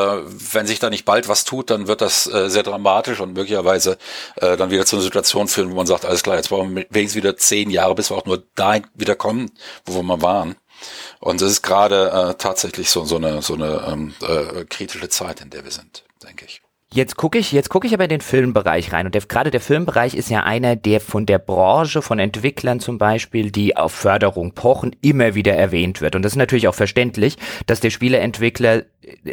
wenn 0.53 0.67
sich 0.67 0.79
da 0.79 0.91
nicht 0.91 1.07
bald 1.07 1.27
was 1.27 1.45
tut, 1.45 1.71
dann 1.71 1.87
wird 1.87 2.03
das 2.03 2.27
äh, 2.27 2.51
sehr 2.51 2.63
dramatisch 2.63 3.21
und 3.21 3.33
möglicherweise 3.33 3.97
äh, 4.37 4.59
dann 4.59 4.71
wieder 4.71 4.85
zu 4.85 4.97
einer 4.97 5.03
Situation 5.03 5.49
führen, 5.49 5.71
wo 5.71 5.77
man 5.77 5.87
sagt, 5.87 6.05
alles 6.05 6.23
klar, 6.23 6.37
jetzt 6.37 6.51
brauchen 6.51 6.77
wir 6.77 6.87
wenigstens 6.91 7.17
wieder 7.17 7.39
zehn 7.39 7.71
Jahre, 7.71 7.95
bis 7.95 8.11
wir 8.11 8.19
auch 8.19 8.27
nur 8.27 8.43
dahin 8.57 8.87
wieder 8.93 9.15
kommen, 9.15 9.51
wo 9.87 9.95
wir 9.95 10.03
mal 10.03 10.21
waren. 10.21 10.57
Und 11.19 11.41
es 11.41 11.51
ist 11.51 11.63
gerade 11.63 12.11
äh, 12.11 12.35
tatsächlich 12.35 12.91
so, 12.91 13.07
so 13.07 13.17
eine, 13.17 13.41
so 13.41 13.55
eine 13.55 13.87
ähm, 13.89 14.15
äh, 14.21 14.67
kritische 14.67 15.09
Zeit, 15.09 15.41
in 15.41 15.49
der 15.49 15.65
wir 15.65 15.71
sind, 15.71 16.05
denke 16.23 16.45
ich. 16.45 16.61
Jetzt 16.95 17.17
gucke 17.17 17.39
ich, 17.39 17.51
jetzt 17.51 17.71
gucke 17.71 17.89
ich 17.89 17.93
aber 17.93 18.05
in 18.05 18.11
den 18.11 18.21
Filmbereich 18.21 18.93
rein 18.93 19.07
und 19.07 19.17
der, 19.17 19.23
gerade 19.23 19.51
der 19.51 19.61
Filmbereich 19.61 20.15
ist 20.15 20.31
ja 20.31 20.45
einer, 20.45 20.77
der 20.77 21.01
von 21.01 21.27
der 21.27 21.41
Branche, 21.41 22.03
von 22.03 22.21
Entwicklern 22.21 22.79
zum 22.79 22.99
Beispiel, 22.99 23.51
die 23.51 23.77
auf 23.77 23.91
Förderung 23.91 24.53
pochen, 24.53 24.95
immer 25.01 25.35
wieder 25.35 25.55
erwähnt 25.55 26.01
wird. 26.01 26.15
Und 26.15 26.23
das 26.23 26.35
ist 26.35 26.37
natürlich 26.37 26.69
auch 26.69 26.75
verständlich, 26.77 27.37
dass 27.67 27.81
der 27.81 27.91
Spieleentwickler 27.91 28.85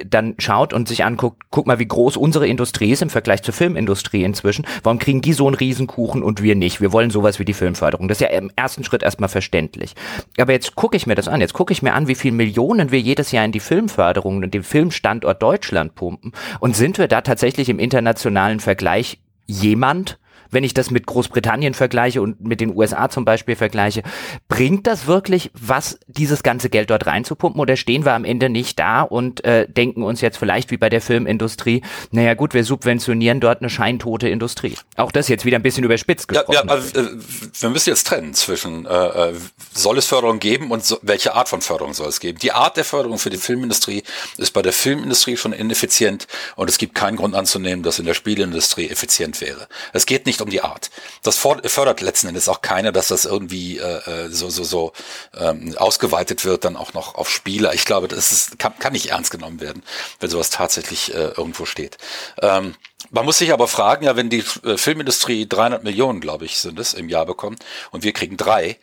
dann 0.05 0.35
schaut 0.37 0.73
und 0.73 0.87
sich 0.87 1.05
anguckt, 1.05 1.43
guck 1.49 1.67
mal, 1.67 1.79
wie 1.79 1.87
groß 1.87 2.17
unsere 2.17 2.47
Industrie 2.47 2.91
ist 2.91 3.01
im 3.01 3.09
Vergleich 3.09 3.41
zur 3.43 3.53
Filmindustrie 3.53 4.23
inzwischen. 4.23 4.65
Warum 4.83 4.99
kriegen 4.99 5.21
die 5.21 5.33
so 5.33 5.47
einen 5.47 5.55
Riesenkuchen 5.55 6.23
und 6.23 6.41
wir 6.41 6.55
nicht? 6.55 6.81
Wir 6.81 6.91
wollen 6.91 7.09
sowas 7.09 7.39
wie 7.39 7.45
die 7.45 7.53
Filmförderung. 7.53 8.07
Das 8.07 8.17
ist 8.17 8.21
ja 8.21 8.37
im 8.37 8.51
ersten 8.55 8.83
Schritt 8.83 9.03
erstmal 9.03 9.29
verständlich. 9.29 9.93
Aber 10.37 10.51
jetzt 10.51 10.75
gucke 10.75 10.97
ich 10.97 11.07
mir 11.07 11.15
das 11.15 11.27
an. 11.27 11.41
Jetzt 11.41 11.53
gucke 11.53 11.71
ich 11.71 11.81
mir 11.81 11.93
an, 11.93 12.07
wie 12.07 12.15
viel 12.15 12.31
Millionen 12.31 12.91
wir 12.91 12.99
jedes 12.99 13.31
Jahr 13.31 13.45
in 13.45 13.51
die 13.51 13.59
Filmförderung 13.59 14.37
und 14.37 14.53
den 14.53 14.63
Filmstandort 14.63 15.41
Deutschland 15.41 15.95
pumpen. 15.95 16.33
Und 16.59 16.75
sind 16.75 16.97
wir 16.97 17.07
da 17.07 17.21
tatsächlich 17.21 17.50
im 17.69 17.79
internationalen 17.79 18.59
Vergleich 18.59 19.19
jemand? 19.45 20.19
Wenn 20.51 20.63
ich 20.63 20.73
das 20.73 20.91
mit 20.91 21.05
Großbritannien 21.05 21.73
vergleiche 21.73 22.21
und 22.21 22.41
mit 22.41 22.61
den 22.61 22.75
USA 22.75 23.09
zum 23.09 23.25
Beispiel 23.25 23.55
vergleiche, 23.55 24.03
bringt 24.47 24.85
das 24.87 25.07
wirklich 25.07 25.51
was, 25.53 25.99
dieses 26.07 26.43
ganze 26.43 26.69
Geld 26.69 26.89
dort 26.89 27.07
reinzupumpen 27.07 27.59
oder 27.59 27.75
stehen 27.77 28.05
wir 28.05 28.13
am 28.13 28.25
Ende 28.25 28.49
nicht 28.49 28.77
da 28.77 29.01
und 29.01 29.43
äh, 29.43 29.67
denken 29.67 30.03
uns 30.03 30.21
jetzt 30.21 30.37
vielleicht 30.37 30.71
wie 30.71 30.77
bei 30.77 30.89
der 30.89 31.01
Filmindustrie, 31.01 31.81
naja 32.11 32.33
gut, 32.33 32.53
wir 32.53 32.63
subventionieren 32.63 33.39
dort 33.39 33.61
eine 33.61 33.69
scheintote 33.69 34.29
Industrie. 34.29 34.75
Auch 34.97 35.11
das 35.11 35.27
jetzt 35.27 35.45
wieder 35.45 35.57
ein 35.57 35.63
bisschen 35.63 35.83
überspitzt 35.83 36.27
gesprochen. 36.27 36.53
Ja, 36.53 36.63
ja 36.63 36.69
also, 36.69 36.99
äh, 36.99 37.17
wir 37.59 37.69
müssen 37.69 37.89
jetzt 37.89 38.07
trennen 38.07 38.33
zwischen, 38.33 38.85
äh, 38.85 38.89
äh, 39.29 39.33
soll 39.73 39.97
es 39.97 40.05
Förderung 40.05 40.39
geben 40.39 40.71
und 40.71 40.85
so, 40.85 40.99
welche 41.01 41.33
Art 41.33 41.49
von 41.49 41.61
Förderung 41.61 41.93
soll 41.93 42.09
es 42.09 42.19
geben. 42.19 42.39
Die 42.39 42.51
Art 42.51 42.77
der 42.77 42.85
Förderung 42.85 43.17
für 43.17 43.29
die 43.29 43.37
Filmindustrie 43.37 44.03
ist 44.37 44.51
bei 44.51 44.61
der 44.61 44.73
Filmindustrie 44.73 45.37
schon 45.37 45.53
ineffizient 45.53 46.27
und 46.55 46.69
es 46.69 46.77
gibt 46.77 46.95
keinen 46.95 47.17
Grund 47.17 47.35
anzunehmen, 47.35 47.83
dass 47.83 47.99
in 47.99 48.05
der 48.05 48.13
Spielindustrie 48.13 48.89
effizient 48.89 49.39
wäre. 49.41 49.67
Es 49.93 50.05
geht 50.05 50.25
nicht 50.25 50.40
um 50.41 50.49
die 50.49 50.61
Art. 50.61 50.89
Das 51.23 51.37
fördert 51.37 52.01
letzten 52.01 52.27
Endes 52.27 52.49
auch 52.49 52.61
keiner, 52.61 52.91
dass 52.91 53.07
das 53.07 53.25
irgendwie 53.25 53.77
äh, 53.77 54.25
äh, 54.25 54.29
so 54.29 54.49
so 54.49 54.63
so 54.63 54.93
ähm, 55.37 55.75
ausgeweitet 55.77 56.45
wird, 56.45 56.65
dann 56.65 56.75
auch 56.75 56.93
noch 56.93 57.15
auf 57.15 57.29
Spieler. 57.29 57.73
Ich 57.73 57.85
glaube, 57.85 58.07
das 58.07 58.31
ist, 58.31 58.59
kann, 58.59 58.77
kann 58.79 58.93
nicht 58.93 59.07
ernst 59.07 59.31
genommen 59.31 59.61
werden, 59.61 59.83
wenn 60.19 60.29
sowas 60.29 60.49
tatsächlich 60.49 61.13
äh, 61.13 61.29
irgendwo 61.37 61.65
steht. 61.65 61.97
Ähm, 62.41 62.75
man 63.09 63.25
muss 63.25 63.39
sich 63.39 63.51
aber 63.51 63.67
fragen, 63.67 64.05
ja, 64.05 64.15
wenn 64.15 64.29
die 64.29 64.43
äh, 64.63 64.77
Filmindustrie 64.77 65.47
300 65.47 65.83
Millionen, 65.83 66.21
glaube 66.21 66.45
ich, 66.45 66.59
sind 66.59 66.79
es 66.79 66.93
im 66.93 67.09
Jahr 67.09 67.25
bekommt 67.25 67.63
und 67.91 68.03
wir 68.03 68.13
kriegen 68.13 68.37
drei, 68.37 68.77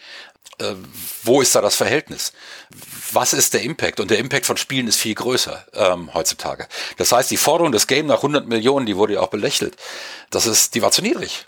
äh, 0.59 0.75
wo 1.23 1.41
ist 1.41 1.55
da 1.55 1.61
das 1.61 1.77
Verhältnis? 1.77 2.33
Was 3.13 3.33
ist 3.33 3.55
der 3.55 3.63
Impact? 3.63 4.01
Und 4.01 4.11
der 4.11 4.19
Impact 4.19 4.47
von 4.47 4.57
Spielen 4.57 4.87
ist 4.87 4.97
viel 4.97 5.15
größer 5.15 5.65
ähm, 5.75 6.13
heutzutage. 6.15 6.69
Das 6.97 7.13
heißt, 7.13 7.31
die 7.31 7.37
Forderung 7.37 7.73
des 7.73 7.87
Game 7.87 8.07
nach 8.07 8.19
100 8.19 8.47
Millionen, 8.47 8.87
die 8.87 8.97
wurde 8.97 9.15
ja 9.15 9.21
auch 9.21 9.29
belächelt. 9.29 9.77
Das 10.31 10.47
ist, 10.47 10.75
die 10.75 10.83
war 10.83 10.91
zu 10.91 11.03
niedrig. 11.03 11.47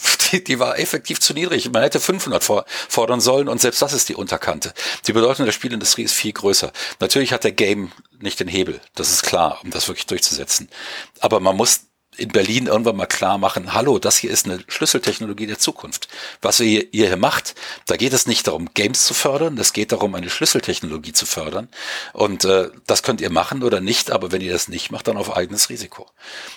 Die, 0.30 0.44
die 0.44 0.58
war 0.58 0.78
effektiv 0.78 1.20
zu 1.20 1.32
niedrig. 1.32 1.70
Man 1.72 1.82
hätte 1.82 1.98
500 1.98 2.44
for, 2.44 2.64
fordern 2.88 3.20
sollen 3.20 3.48
und 3.48 3.60
selbst 3.60 3.80
das 3.82 3.92
ist 3.92 4.08
die 4.08 4.14
Unterkante. 4.14 4.72
Die 5.06 5.12
Bedeutung 5.12 5.46
der 5.46 5.52
Spielindustrie 5.52 6.02
ist 6.02 6.12
viel 6.12 6.32
größer. 6.32 6.72
Natürlich 7.00 7.32
hat 7.32 7.44
der 7.44 7.52
Game 7.52 7.92
nicht 8.20 8.38
den 8.38 8.48
Hebel, 8.48 8.80
das 8.94 9.10
ist 9.10 9.22
klar, 9.22 9.58
um 9.64 9.70
das 9.70 9.88
wirklich 9.88 10.06
durchzusetzen. 10.06 10.68
Aber 11.20 11.40
man 11.40 11.56
muss 11.56 11.87
in 12.18 12.30
Berlin 12.30 12.66
irgendwann 12.66 12.96
mal 12.96 13.06
klar 13.06 13.38
machen, 13.38 13.74
hallo, 13.74 13.98
das 13.98 14.18
hier 14.18 14.30
ist 14.30 14.46
eine 14.46 14.58
Schlüsseltechnologie 14.66 15.46
der 15.46 15.58
Zukunft. 15.58 16.08
Was 16.42 16.58
ihr, 16.58 16.92
ihr 16.92 17.06
hier 17.06 17.16
macht, 17.16 17.54
da 17.86 17.96
geht 17.96 18.12
es 18.12 18.26
nicht 18.26 18.48
darum, 18.48 18.68
Games 18.74 19.04
zu 19.04 19.14
fördern, 19.14 19.56
es 19.56 19.72
geht 19.72 19.92
darum, 19.92 20.14
eine 20.14 20.28
Schlüsseltechnologie 20.28 21.12
zu 21.12 21.26
fördern. 21.26 21.68
Und 22.12 22.44
äh, 22.44 22.70
das 22.86 23.04
könnt 23.04 23.20
ihr 23.20 23.30
machen 23.30 23.62
oder 23.62 23.80
nicht, 23.80 24.10
aber 24.10 24.32
wenn 24.32 24.40
ihr 24.40 24.52
das 24.52 24.68
nicht 24.68 24.90
macht, 24.90 25.06
dann 25.06 25.16
auf 25.16 25.36
eigenes 25.36 25.70
Risiko. 25.70 26.06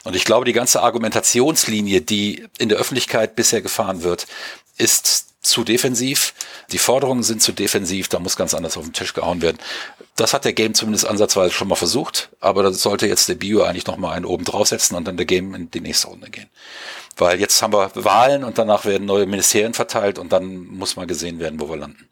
Und 0.03 0.15
ich 0.15 0.25
glaube, 0.25 0.45
die 0.45 0.53
ganze 0.53 0.81
Argumentationslinie, 0.81 2.01
die 2.01 2.47
in 2.57 2.69
der 2.69 2.79
Öffentlichkeit 2.79 3.35
bisher 3.35 3.61
gefahren 3.61 4.01
wird, 4.01 4.25
ist 4.77 5.30
zu 5.41 5.63
defensiv. 5.63 6.33
Die 6.71 6.77
Forderungen 6.77 7.23
sind 7.23 7.41
zu 7.41 7.51
defensiv, 7.51 8.07
da 8.07 8.19
muss 8.19 8.35
ganz 8.35 8.53
anders 8.53 8.77
auf 8.77 8.83
den 8.83 8.93
Tisch 8.93 9.13
gehauen 9.13 9.41
werden. 9.41 9.57
Das 10.15 10.33
hat 10.33 10.45
der 10.45 10.53
Game 10.53 10.73
zumindest 10.73 11.07
ansatzweise 11.07 11.53
schon 11.53 11.67
mal 11.67 11.75
versucht, 11.75 12.29
aber 12.39 12.63
da 12.63 12.71
sollte 12.71 13.07
jetzt 13.07 13.27
der 13.27 13.35
Bio 13.35 13.63
eigentlich 13.63 13.87
noch 13.87 13.97
mal 13.97 14.13
einen 14.13 14.25
oben 14.25 14.45
draufsetzen 14.45 14.95
und 14.95 15.07
dann 15.07 15.17
der 15.17 15.25
Game 15.25 15.55
in 15.55 15.71
die 15.71 15.81
nächste 15.81 16.07
Runde 16.07 16.29
gehen. 16.29 16.49
Weil 17.17 17.39
jetzt 17.39 17.61
haben 17.61 17.73
wir 17.73 17.91
Wahlen 17.95 18.43
und 18.43 18.57
danach 18.57 18.85
werden 18.85 19.05
neue 19.05 19.25
Ministerien 19.25 19.73
verteilt 19.73 20.19
und 20.19 20.31
dann 20.31 20.65
muss 20.67 20.95
mal 20.95 21.07
gesehen 21.07 21.39
werden, 21.39 21.59
wo 21.59 21.69
wir 21.69 21.77
landen. 21.77 22.07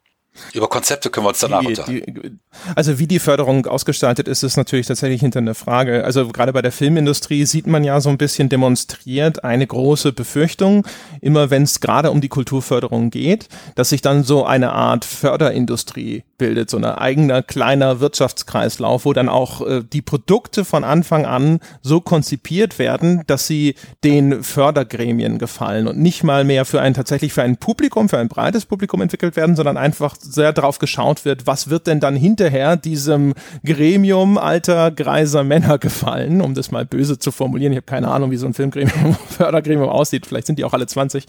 Über 0.53 0.67
Konzepte 0.67 1.09
können 1.09 1.25
wir 1.25 1.29
uns 1.29 1.39
danach 1.39 1.63
unterhalten. 1.63 2.39
Also 2.75 2.99
wie 2.99 3.07
die 3.07 3.19
Förderung 3.19 3.65
ausgestaltet 3.65 4.27
ist, 4.27 4.43
ist 4.43 4.57
natürlich 4.57 4.87
tatsächlich 4.87 5.21
hinter 5.21 5.39
eine 5.39 5.55
Frage. 5.55 6.03
Also 6.03 6.27
gerade 6.27 6.53
bei 6.53 6.61
der 6.61 6.71
Filmindustrie 6.71 7.45
sieht 7.45 7.67
man 7.67 7.83
ja 7.83 8.01
so 8.01 8.09
ein 8.09 8.17
bisschen 8.17 8.49
demonstriert 8.49 9.43
eine 9.43 9.65
große 9.65 10.13
Befürchtung, 10.13 10.85
immer 11.21 11.49
wenn 11.49 11.63
es 11.63 11.79
gerade 11.79 12.11
um 12.11 12.21
die 12.21 12.29
Kulturförderung 12.29 13.09
geht, 13.09 13.47
dass 13.75 13.89
sich 13.89 14.01
dann 14.01 14.23
so 14.23 14.45
eine 14.45 14.73
Art 14.73 15.05
Förderindustrie 15.05 16.23
bildet, 16.39 16.71
so 16.71 16.77
ein 16.77 16.85
eigener 16.85 17.43
kleiner 17.43 17.99
Wirtschaftskreislauf, 17.99 19.05
wo 19.05 19.13
dann 19.13 19.29
auch 19.29 19.61
äh, 19.61 19.83
die 19.83 20.01
Produkte 20.01 20.65
von 20.65 20.83
Anfang 20.83 21.27
an 21.27 21.59
so 21.83 22.01
konzipiert 22.01 22.79
werden, 22.79 23.21
dass 23.27 23.45
sie 23.45 23.75
den 24.03 24.41
Fördergremien 24.41 25.37
gefallen 25.37 25.87
und 25.87 25.99
nicht 25.99 26.23
mal 26.23 26.43
mehr 26.43 26.65
für 26.65 26.81
ein 26.81 26.95
tatsächlich 26.95 27.33
für 27.33 27.43
ein 27.43 27.57
Publikum, 27.57 28.09
für 28.09 28.17
ein 28.17 28.27
breites 28.27 28.65
Publikum 28.65 29.01
entwickelt 29.01 29.35
werden, 29.35 29.55
sondern 29.55 29.77
einfach 29.77 30.15
sehr 30.19 30.51
darauf 30.53 30.79
geschaut 30.79 31.25
wird, 31.25 31.45
was 31.45 31.69
wird 31.69 31.85
denn 31.85 31.99
dann 31.99 32.15
hinterher 32.15 32.75
diesem 32.75 33.35
Gremium 33.63 34.39
alter, 34.39 34.89
greiser 34.89 35.43
Männer 35.43 35.77
gefallen, 35.77 36.41
um 36.41 36.55
das 36.55 36.71
mal 36.71 36.85
böse 36.85 37.19
zu 37.19 37.31
formulieren. 37.31 37.73
Ich 37.73 37.77
habe 37.77 37.85
keine 37.85 38.07
Ahnung, 38.07 38.31
wie 38.31 38.37
so 38.37 38.47
ein 38.47 38.53
Filmgremium, 38.55 39.15
Fördergremium 39.29 39.89
aussieht. 39.89 40.25
Vielleicht 40.25 40.47
sind 40.47 40.57
die 40.57 40.63
auch 40.63 40.73
alle 40.73 40.87
20. 40.87 41.25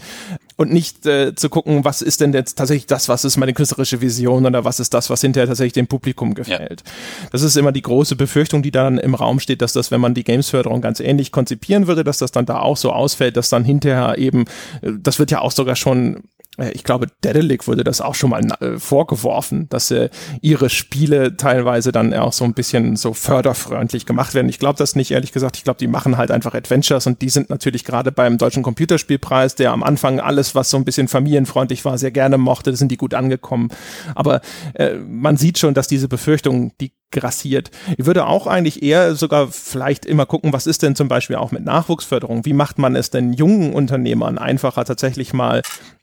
Und 0.61 0.75
nicht 0.75 1.07
äh, 1.07 1.35
zu 1.35 1.49
gucken, 1.49 1.87
was 1.87 2.03
ist 2.03 2.21
denn 2.21 2.35
jetzt 2.35 2.59
tatsächlich 2.59 2.85
das, 2.85 3.09
was 3.09 3.25
ist 3.25 3.39
meine 3.39 3.55
künstlerische 3.55 4.03
Vision 4.03 4.45
oder 4.45 4.63
was 4.63 4.79
ist 4.79 4.93
das, 4.93 5.09
was 5.09 5.23
hinterher 5.23 5.47
tatsächlich 5.47 5.73
dem 5.73 5.87
Publikum 5.87 6.35
gefällt. 6.35 6.83
Ja. 6.85 7.29
Das 7.33 7.41
ist 7.41 7.57
immer 7.57 7.73
die 7.73 7.81
große 7.81 8.15
Befürchtung, 8.15 8.63
die 8.63 8.71
dann 8.71 8.99
im 8.99 9.15
Raum 9.15 9.41
steht, 9.41 9.63
dass 9.63 9.73
das, 9.73 9.91
wenn 9.91 10.03
man 10.03 10.13
die 10.13 10.23
Gamesförderung 10.23 10.83
ganz 10.83 11.01
ähnlich 11.01 11.33
konzipieren 11.33 11.87
würde, 11.87 12.05
dass 12.05 12.19
das 12.19 12.31
dann 12.31 12.45
da 12.45 12.59
auch 12.59 12.77
so 12.77 12.93
ausfällt, 12.93 13.39
dass 13.39 13.49
dann 13.49 13.65
hinterher 13.65 14.19
eben, 14.19 14.45
äh, 14.83 14.93
das 15.03 15.19
wird 15.19 15.31
ja 15.31 15.41
auch 15.41 15.53
sogar 15.53 15.77
schon 15.77 16.25
ich 16.59 16.85
glaube, 16.85 17.07
Dedelic 17.25 17.67
wurde 17.69 17.85
das 17.85 18.01
auch 18.01 18.15
schon 18.15 18.31
mal 18.31 18.45
äh, 18.61 18.79
vorgeworfen, 18.79 19.69
dass 19.69 19.91
äh, 19.91 20.11
ihre 20.41 20.69
Spiele 20.69 21.37
teilweise 21.37 21.93
dann 21.93 22.13
auch 22.13 22.33
so 22.33 22.45
ein 22.45 22.55
bisschen 22.55 22.97
so 22.97 23.15
förderfreundlich 23.15 24.05
gemacht 24.05 24.35
werden. 24.35 24.49
Ich 24.49 24.59
glaube 24.59 24.77
das 24.77 24.97
nicht, 24.97 25.11
ehrlich 25.11 25.33
gesagt. 25.33 25.57
Ich 25.57 25.65
glaube, 25.65 25.79
die 25.79 25.87
machen 25.87 26.19
halt 26.19 26.31
einfach 26.31 26.55
Adventures 26.55 27.07
und 27.07 27.23
die 27.23 27.31
sind 27.31 27.51
natürlich 27.51 27.85
gerade 27.85 28.13
beim 28.13 28.37
Deutschen 28.37 28.63
Computerspielpreis, 28.63 29.55
der 29.55 29.73
am 29.73 29.83
Anfang 29.83 30.21
alles, 30.21 30.55
was 30.55 30.71
so 30.71 30.77
ein 30.77 30.85
bisschen 30.85 31.09
familienfreundlich 31.09 31.85
war, 31.85 31.97
sehr 31.99 32.11
gerne 32.11 32.37
mochte, 32.37 32.75
sind 32.77 32.91
die 32.91 32.97
gut 32.97 33.15
angekommen. 33.15 33.69
Aber 34.15 34.41
äh, 34.75 34.97
man 34.97 35.37
sieht 35.37 35.59
schon, 35.59 35.75
dass 35.75 35.89
diese 35.89 36.09
Befürchtung, 36.09 36.73
die 36.81 36.93
grassiert. 37.11 37.71
Ich 37.97 38.07
würde 38.07 38.27
auch 38.27 38.47
eigentlich 38.47 38.83
eher 38.83 39.15
sogar 39.15 39.49
vielleicht 39.49 40.07
immer 40.07 40.27
gucken, 40.27 40.53
was 40.53 40.67
ist 40.67 40.83
denn 40.83 40.95
zum 40.95 41.09
Beispiel 41.09 41.37
auch 41.37 41.53
mit 41.53 41.65
Nachwuchsförderung? 41.65 42.45
Wie 42.45 42.53
macht 42.53 42.79
man 42.79 42.97
es 42.97 43.11
denn 43.11 43.33
jungen 43.33 43.73
Unternehmern 43.73 44.39
einfacher 44.39 44.85
tatsächlich 44.85 45.33
mal 45.33 45.63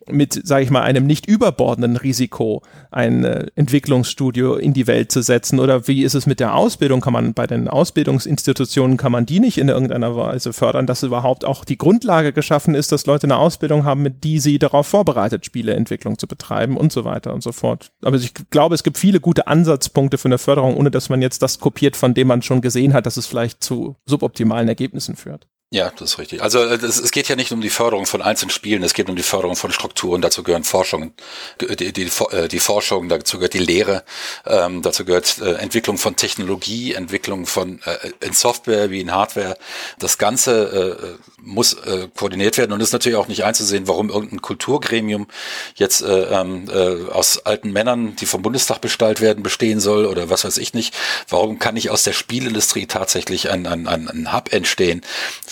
mit, 0.09 0.41
sage 0.47 0.63
ich 0.63 0.69
mal, 0.69 0.81
einem 0.81 1.05
nicht 1.05 1.25
überbordenden 1.25 1.97
Risiko 1.97 2.63
ein 2.91 3.23
äh, 3.23 3.47
Entwicklungsstudio 3.55 4.55
in 4.55 4.73
die 4.73 4.87
Welt 4.87 5.11
zu 5.11 5.21
setzen? 5.21 5.59
Oder 5.59 5.87
wie 5.87 6.03
ist 6.03 6.15
es 6.15 6.25
mit 6.25 6.39
der 6.39 6.55
Ausbildung? 6.55 7.01
Kann 7.01 7.13
man 7.13 7.33
bei 7.33 7.47
den 7.47 7.67
Ausbildungsinstitutionen, 7.67 8.97
kann 8.97 9.11
man 9.11 9.25
die 9.25 9.39
nicht 9.39 9.57
in 9.57 9.69
irgendeiner 9.69 10.15
Weise 10.15 10.53
fördern, 10.53 10.87
dass 10.87 11.03
überhaupt 11.03 11.45
auch 11.45 11.65
die 11.65 11.77
Grundlage 11.77 12.33
geschaffen 12.33 12.75
ist, 12.75 12.91
dass 12.91 13.05
Leute 13.05 13.27
eine 13.27 13.37
Ausbildung 13.37 13.83
haben, 13.83 14.01
mit 14.01 14.23
die 14.23 14.39
sie 14.39 14.59
darauf 14.59 14.87
vorbereitet, 14.87 15.45
Spieleentwicklung 15.45 16.17
zu 16.17 16.27
betreiben 16.27 16.77
und 16.77 16.91
so 16.91 17.05
weiter 17.05 17.33
und 17.33 17.43
so 17.43 17.51
fort. 17.51 17.91
Aber 18.03 18.17
ich 18.17 18.33
glaube, 18.49 18.75
es 18.75 18.83
gibt 18.83 18.97
viele 18.97 19.19
gute 19.19 19.47
Ansatzpunkte 19.47 20.17
für 20.17 20.27
eine 20.27 20.37
Förderung, 20.37 20.77
ohne 20.77 20.91
dass 20.97 21.09
man 21.09 21.21
jetzt 21.21 21.41
das 21.41 21.59
kopiert, 21.59 21.95
von 21.95 22.13
dem 22.13 22.27
man 22.27 22.41
schon 22.41 22.61
gesehen 22.61 22.93
hat, 22.93 23.05
dass 23.05 23.17
es 23.17 23.27
vielleicht 23.27 23.63
zu 23.63 23.95
suboptimalen 24.05 24.67
Ergebnissen 24.67 25.15
führt. 25.15 25.47
Ja, 25.69 25.91
das 25.97 26.11
ist 26.11 26.17
richtig. 26.19 26.41
Also 26.41 26.63
äh, 26.63 26.77
das, 26.77 26.97
es 26.97 27.11
geht 27.11 27.27
ja 27.27 27.35
nicht 27.35 27.51
um 27.51 27.59
die 27.59 27.69
Förderung 27.69 28.05
von 28.05 28.21
einzelnen 28.21 28.51
Spielen, 28.51 28.83
es 28.83 28.93
geht 28.93 29.09
um 29.09 29.17
die 29.17 29.23
Förderung 29.23 29.57
von 29.57 29.73
Strukturen, 29.73 30.21
dazu 30.21 30.41
gehören 30.41 30.63
Forschungen, 30.63 31.13
die, 31.59 31.75
die, 31.75 31.91
die, 31.91 32.09
äh, 32.31 32.47
die 32.47 32.59
Forschung, 32.59 33.09
dazu 33.09 33.35
gehört 33.37 33.53
die 33.53 33.57
Lehre, 33.59 34.05
ähm, 34.45 34.81
dazu 34.81 35.03
gehört 35.03 35.39
äh, 35.39 35.55
Entwicklung 35.55 35.97
von 35.97 36.15
Technologie, 36.15 36.93
Entwicklung 36.93 37.45
von 37.45 37.81
äh, 37.83 38.25
in 38.25 38.31
Software 38.31 38.91
wie 38.91 39.01
in 39.01 39.11
Hardware. 39.11 39.57
Das 39.99 40.17
Ganze 40.17 41.17
äh, 41.19 41.41
muss 41.41 41.73
äh, 41.73 42.07
koordiniert 42.15 42.57
werden 42.57 42.71
und 42.71 42.79
ist 42.79 42.93
natürlich 42.93 43.17
auch 43.17 43.27
nicht 43.27 43.43
einzusehen, 43.43 43.89
warum 43.89 44.09
irgendein 44.09 44.41
Kulturgremium 44.41 45.27
jetzt 45.75 46.01
äh, 46.01 46.27
ähm, 46.31 46.69
äh, 46.69 47.11
aus 47.11 47.39
alten 47.45 47.73
Männern, 47.73 48.15
die 48.15 48.25
vom 48.25 48.41
Bundestag 48.41 48.79
bestallt 48.79 49.19
werden, 49.19 49.43
bestehen 49.43 49.81
soll 49.81 50.05
oder 50.05 50.29
was 50.29 50.45
weiß 50.45 50.59
ich 50.59 50.73
nicht. 50.73 50.95
Warum 51.27 51.59
kann 51.59 51.73
nicht 51.73 51.89
aus 51.89 52.03
der 52.03 52.13
Spielindustrie 52.13 52.85
tatsächlich 52.85 53.49
ein, 53.51 53.67
ein, 53.67 53.85
ein, 53.87 54.07
ein 54.07 54.33
Hub 54.33 54.53
entstehen, 54.53 55.01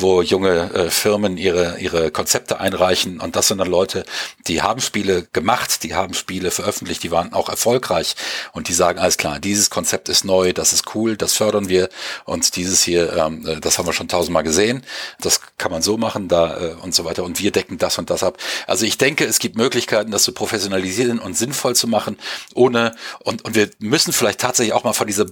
wo 0.06 0.22
junge 0.22 0.72
äh, 0.72 0.90
Firmen 0.92 1.36
ihre, 1.36 1.80
ihre 1.80 2.12
Konzepte 2.12 2.60
einreichen. 2.60 3.20
Und 3.20 3.36
das 3.36 3.48
sind 3.48 3.58
dann 3.58 3.68
Leute, 3.68 4.06
die 4.46 4.62
haben 4.62 4.80
Spiele 4.80 5.28
gemacht, 5.34 5.82
die 5.82 5.96
haben 5.96 6.14
Spiele 6.14 6.52
veröffentlicht, 6.52 7.02
die 7.02 7.10
waren 7.10 7.34
auch 7.34 7.50
erfolgreich. 7.50 8.16
Und 8.54 8.68
die 8.68 8.74
sagen, 8.74 9.00
alles 9.00 9.18
klar, 9.18 9.40
dieses 9.40 9.72
Konzept 9.72 10.08
ist 10.08 10.24
neu, 10.24 10.54
das 10.54 10.74
ist 10.74 10.94
cool, 10.94 11.18
das 11.18 11.34
fördern 11.34 11.70
wir. 11.70 11.90
Und 12.26 12.56
dieses 12.56 12.84
hier, 12.84 13.14
ähm, 13.14 13.48
äh, 13.48 13.60
das 13.60 13.80
haben 13.80 13.88
wir 13.88 13.94
schon 13.94 14.08
tausendmal 14.08 14.44
gesehen, 14.44 14.86
das 15.20 15.42
kann 15.58 15.72
man 15.72 15.82
so 15.82 15.98
machen 15.98 16.28
da 16.28 16.56
äh, 16.56 16.76
und 16.84 16.94
so 16.94 17.04
weiter. 17.04 17.24
Und 17.24 17.40
wir 17.40 17.52
decken 17.52 17.80
das 17.80 17.98
und 17.98 18.12
das 18.12 18.22
ab. 18.22 18.38
Also 18.68 18.86
ich 18.86 19.00
denke, 19.00 19.26
es 19.26 19.40
gibt 19.40 19.56
Möglichkeiten, 19.58 20.12
das 20.12 20.22
zu 20.22 20.34
professionalisieren 20.34 21.18
und 21.18 21.36
sinnvoll 21.36 21.76
zu 21.76 21.88
machen, 21.88 22.18
ohne 22.54 22.94
und, 23.24 23.44
und 23.44 23.56
wir 23.56 23.72
müssen 23.80 24.14
vielleicht 24.14 24.40
tatsächlich 24.40 24.74
auch 24.74 24.84
mal 24.84 24.94
von 24.94 25.08
dieser 25.08 25.26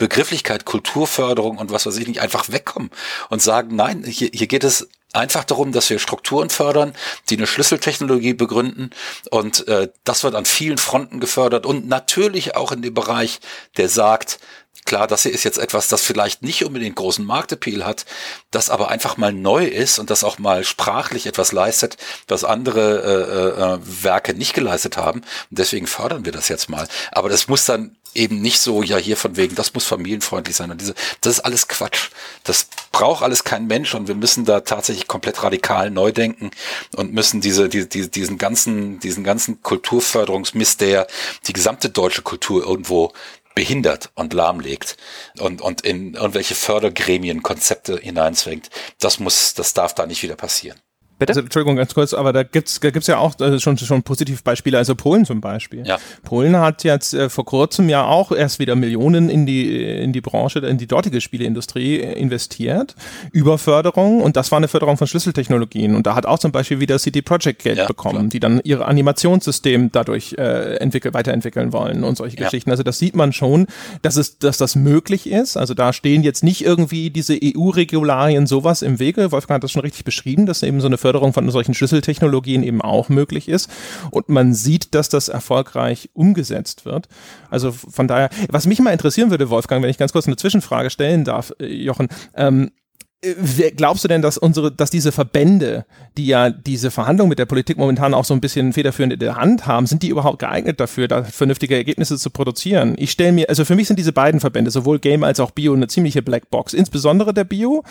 Begrifflichkeit 0.00 0.64
Kulturförderung 0.64 1.58
und 1.58 1.70
was 1.70 1.84
weiß 1.84 1.98
ich 1.98 2.08
nicht 2.08 2.22
einfach 2.22 2.48
wegkommen 2.48 2.90
und 3.28 3.42
sagen, 3.42 3.76
nein, 3.76 4.02
hier, 4.02 4.30
hier 4.32 4.46
geht 4.46 4.64
es 4.64 4.88
einfach 5.12 5.44
darum, 5.44 5.72
dass 5.72 5.90
wir 5.90 5.98
Strukturen 5.98 6.48
fördern, 6.48 6.94
die 7.28 7.36
eine 7.36 7.46
Schlüsseltechnologie 7.46 8.32
begründen 8.32 8.90
und 9.30 9.68
äh, 9.68 9.90
das 10.04 10.24
wird 10.24 10.34
an 10.34 10.46
vielen 10.46 10.78
Fronten 10.78 11.20
gefördert 11.20 11.66
und 11.66 11.86
natürlich 11.86 12.56
auch 12.56 12.72
in 12.72 12.80
dem 12.80 12.94
Bereich, 12.94 13.40
der 13.76 13.90
sagt, 13.90 14.40
Klar, 14.84 15.06
das 15.06 15.22
hier 15.22 15.32
ist 15.32 15.44
jetzt 15.44 15.58
etwas, 15.58 15.88
das 15.88 16.02
vielleicht 16.02 16.42
nicht 16.42 16.64
unbedingt 16.64 16.96
großen 16.96 17.24
Marktappeal 17.24 17.84
hat, 17.84 18.06
das 18.50 18.70
aber 18.70 18.88
einfach 18.88 19.16
mal 19.16 19.32
neu 19.32 19.64
ist 19.64 19.98
und 19.98 20.10
das 20.10 20.24
auch 20.24 20.38
mal 20.38 20.64
sprachlich 20.64 21.26
etwas 21.26 21.52
leistet, 21.52 21.96
was 22.28 22.44
andere 22.44 23.02
äh, 23.02 23.62
äh, 23.62 23.74
äh, 23.74 24.04
Werke 24.04 24.34
nicht 24.34 24.54
geleistet 24.54 24.96
haben. 24.96 25.20
Und 25.20 25.58
deswegen 25.58 25.86
fördern 25.86 26.24
wir 26.24 26.32
das 26.32 26.48
jetzt 26.48 26.68
mal. 26.68 26.88
Aber 27.12 27.28
das 27.28 27.46
muss 27.46 27.66
dann 27.66 27.96
eben 28.14 28.40
nicht 28.40 28.60
so, 28.60 28.82
ja, 28.82 28.96
hier 28.96 29.16
von 29.16 29.36
wegen, 29.36 29.54
das 29.54 29.74
muss 29.74 29.84
familienfreundlich 29.84 30.56
sein. 30.56 30.70
Und 30.70 30.80
diese, 30.80 30.94
das 31.20 31.34
ist 31.34 31.40
alles 31.40 31.68
Quatsch. 31.68 32.10
Das 32.44 32.66
braucht 32.90 33.22
alles 33.22 33.44
kein 33.44 33.66
Mensch 33.66 33.94
und 33.94 34.08
wir 34.08 34.14
müssen 34.14 34.44
da 34.44 34.60
tatsächlich 34.60 35.06
komplett 35.06 35.42
radikal 35.42 35.90
neu 35.90 36.10
denken 36.10 36.50
und 36.96 37.12
müssen 37.12 37.40
diese, 37.40 37.68
die, 37.68 37.88
die, 37.88 38.10
diesen 38.10 38.38
ganzen, 38.38 38.98
diesen 39.00 39.22
ganzen 39.22 39.62
Kulturförderungsmist, 39.62 40.80
der 40.80 41.06
die 41.46 41.52
gesamte 41.52 41.90
deutsche 41.90 42.22
Kultur 42.22 42.64
irgendwo 42.64 43.12
behindert 43.54 44.10
und 44.14 44.32
lahmlegt 44.32 44.96
und, 45.38 45.60
und 45.60 45.80
in 45.82 46.14
irgendwelche 46.14 46.54
Fördergremien 46.54 47.42
Konzepte 47.42 47.98
hineinzwängt. 47.98 48.70
Das 49.00 49.18
muss, 49.18 49.54
das 49.54 49.74
darf 49.74 49.94
da 49.94 50.06
nicht 50.06 50.22
wieder 50.22 50.36
passieren. 50.36 50.80
Bitte? 51.20 51.32
Also, 51.32 51.40
Entschuldigung, 51.42 51.76
ganz 51.76 51.92
kurz, 51.92 52.14
aber 52.14 52.32
da 52.32 52.42
gibt's 52.42 52.80
da 52.80 52.88
gibt's 52.88 53.06
ja 53.06 53.18
auch 53.18 53.38
äh, 53.40 53.60
schon, 53.60 53.76
schon 53.76 54.02
Positivbeispiele, 54.02 54.78
also 54.78 54.94
Polen 54.94 55.26
zum 55.26 55.42
Beispiel. 55.42 55.86
Ja. 55.86 55.98
Polen 56.22 56.56
hat 56.56 56.82
jetzt 56.82 57.12
äh, 57.12 57.28
vor 57.28 57.44
kurzem 57.44 57.90
ja 57.90 58.06
auch 58.06 58.32
erst 58.32 58.58
wieder 58.58 58.74
Millionen 58.74 59.28
in 59.28 59.44
die, 59.44 59.84
in 59.84 60.14
die 60.14 60.22
Branche, 60.22 60.60
in 60.60 60.78
die 60.78 60.86
dortige 60.86 61.20
Spieleindustrie 61.20 62.00
äh, 62.00 62.18
investiert, 62.18 62.94
über 63.32 63.58
Förderung 63.58 64.22
und 64.22 64.36
das 64.36 64.50
war 64.50 64.56
eine 64.56 64.68
Förderung 64.68 64.96
von 64.96 65.06
Schlüsseltechnologien 65.06 65.94
und 65.94 66.06
da 66.06 66.14
hat 66.14 66.24
auch 66.24 66.38
zum 66.38 66.52
Beispiel 66.52 66.80
wieder 66.80 66.98
City 66.98 67.20
Project 67.20 67.62
Geld 67.62 67.76
ja, 67.76 67.86
bekommen, 67.86 68.16
klar. 68.16 68.28
die 68.30 68.40
dann 68.40 68.60
ihre 68.64 68.86
Animationssystem 68.86 69.92
dadurch 69.92 70.36
äh, 70.38 70.76
entwickeln, 70.76 71.12
weiterentwickeln 71.12 71.74
wollen 71.74 72.02
und 72.02 72.16
solche 72.16 72.38
ja. 72.38 72.44
Geschichten. 72.44 72.70
Also 72.70 72.82
das 72.82 72.98
sieht 72.98 73.14
man 73.14 73.34
schon, 73.34 73.66
dass 74.00 74.16
es, 74.16 74.38
dass 74.38 74.56
das 74.56 74.74
möglich 74.74 75.28
ist. 75.28 75.58
Also 75.58 75.74
da 75.74 75.92
stehen 75.92 76.22
jetzt 76.22 76.42
nicht 76.42 76.64
irgendwie 76.64 77.10
diese 77.10 77.38
EU-Regularien 77.42 78.46
sowas 78.46 78.80
im 78.80 78.98
Wege. 78.98 79.32
Wolfgang 79.32 79.56
hat 79.56 79.64
das 79.64 79.72
schon 79.72 79.82
richtig 79.82 80.06
beschrieben, 80.06 80.46
dass 80.46 80.62
eben 80.62 80.80
so 80.80 80.86
eine 80.86 80.96
Förderung 80.96 81.09
Förderung 81.10 81.32
von 81.32 81.50
solchen 81.50 81.74
Schlüsseltechnologien 81.74 82.62
eben 82.62 82.80
auch 82.80 83.08
möglich 83.08 83.48
ist. 83.48 83.68
Und 84.12 84.28
man 84.28 84.54
sieht, 84.54 84.94
dass 84.94 85.08
das 85.08 85.28
erfolgreich 85.28 86.08
umgesetzt 86.12 86.84
wird. 86.84 87.08
Also 87.50 87.72
von 87.72 88.06
daher, 88.06 88.30
was 88.48 88.66
mich 88.66 88.78
mal 88.78 88.92
interessieren 88.92 89.30
würde, 89.30 89.50
Wolfgang, 89.50 89.82
wenn 89.82 89.90
ich 89.90 89.98
ganz 89.98 90.12
kurz 90.12 90.28
eine 90.28 90.36
Zwischenfrage 90.36 90.88
stellen 90.88 91.24
darf, 91.24 91.52
äh, 91.58 91.66
Jochen, 91.66 92.06
ähm, 92.36 92.70
Glaubst 93.76 94.02
du 94.02 94.08
denn, 94.08 94.22
dass 94.22 94.38
unsere, 94.38 94.72
dass 94.72 94.88
diese 94.88 95.12
Verbände, 95.12 95.84
die 96.16 96.26
ja 96.26 96.48
diese 96.48 96.90
Verhandlungen 96.90 97.28
mit 97.28 97.38
der 97.38 97.44
Politik 97.44 97.76
momentan 97.76 98.14
auch 98.14 98.24
so 98.24 98.32
ein 98.32 98.40
bisschen 98.40 98.72
federführend 98.72 99.12
in 99.12 99.18
der 99.18 99.36
Hand 99.36 99.66
haben, 99.66 99.84
sind 99.84 100.02
die 100.02 100.08
überhaupt 100.08 100.38
geeignet 100.38 100.80
dafür, 100.80 101.06
da 101.06 101.22
vernünftige 101.24 101.74
Ergebnisse 101.74 102.16
zu 102.16 102.30
produzieren? 102.30 102.94
Ich 102.96 103.10
stelle 103.10 103.32
mir, 103.32 103.50
also 103.50 103.66
für 103.66 103.74
mich 103.74 103.88
sind 103.88 103.98
diese 103.98 104.14
beiden 104.14 104.40
Verbände, 104.40 104.70
sowohl 104.70 104.98
Game 105.00 105.22
als 105.22 105.38
auch 105.38 105.50
Bio, 105.50 105.74
eine 105.74 105.86
ziemliche 105.86 106.22
Blackbox, 106.22 106.72
insbesondere 106.72 107.34
der 107.34 107.44
Bio. 107.44 107.84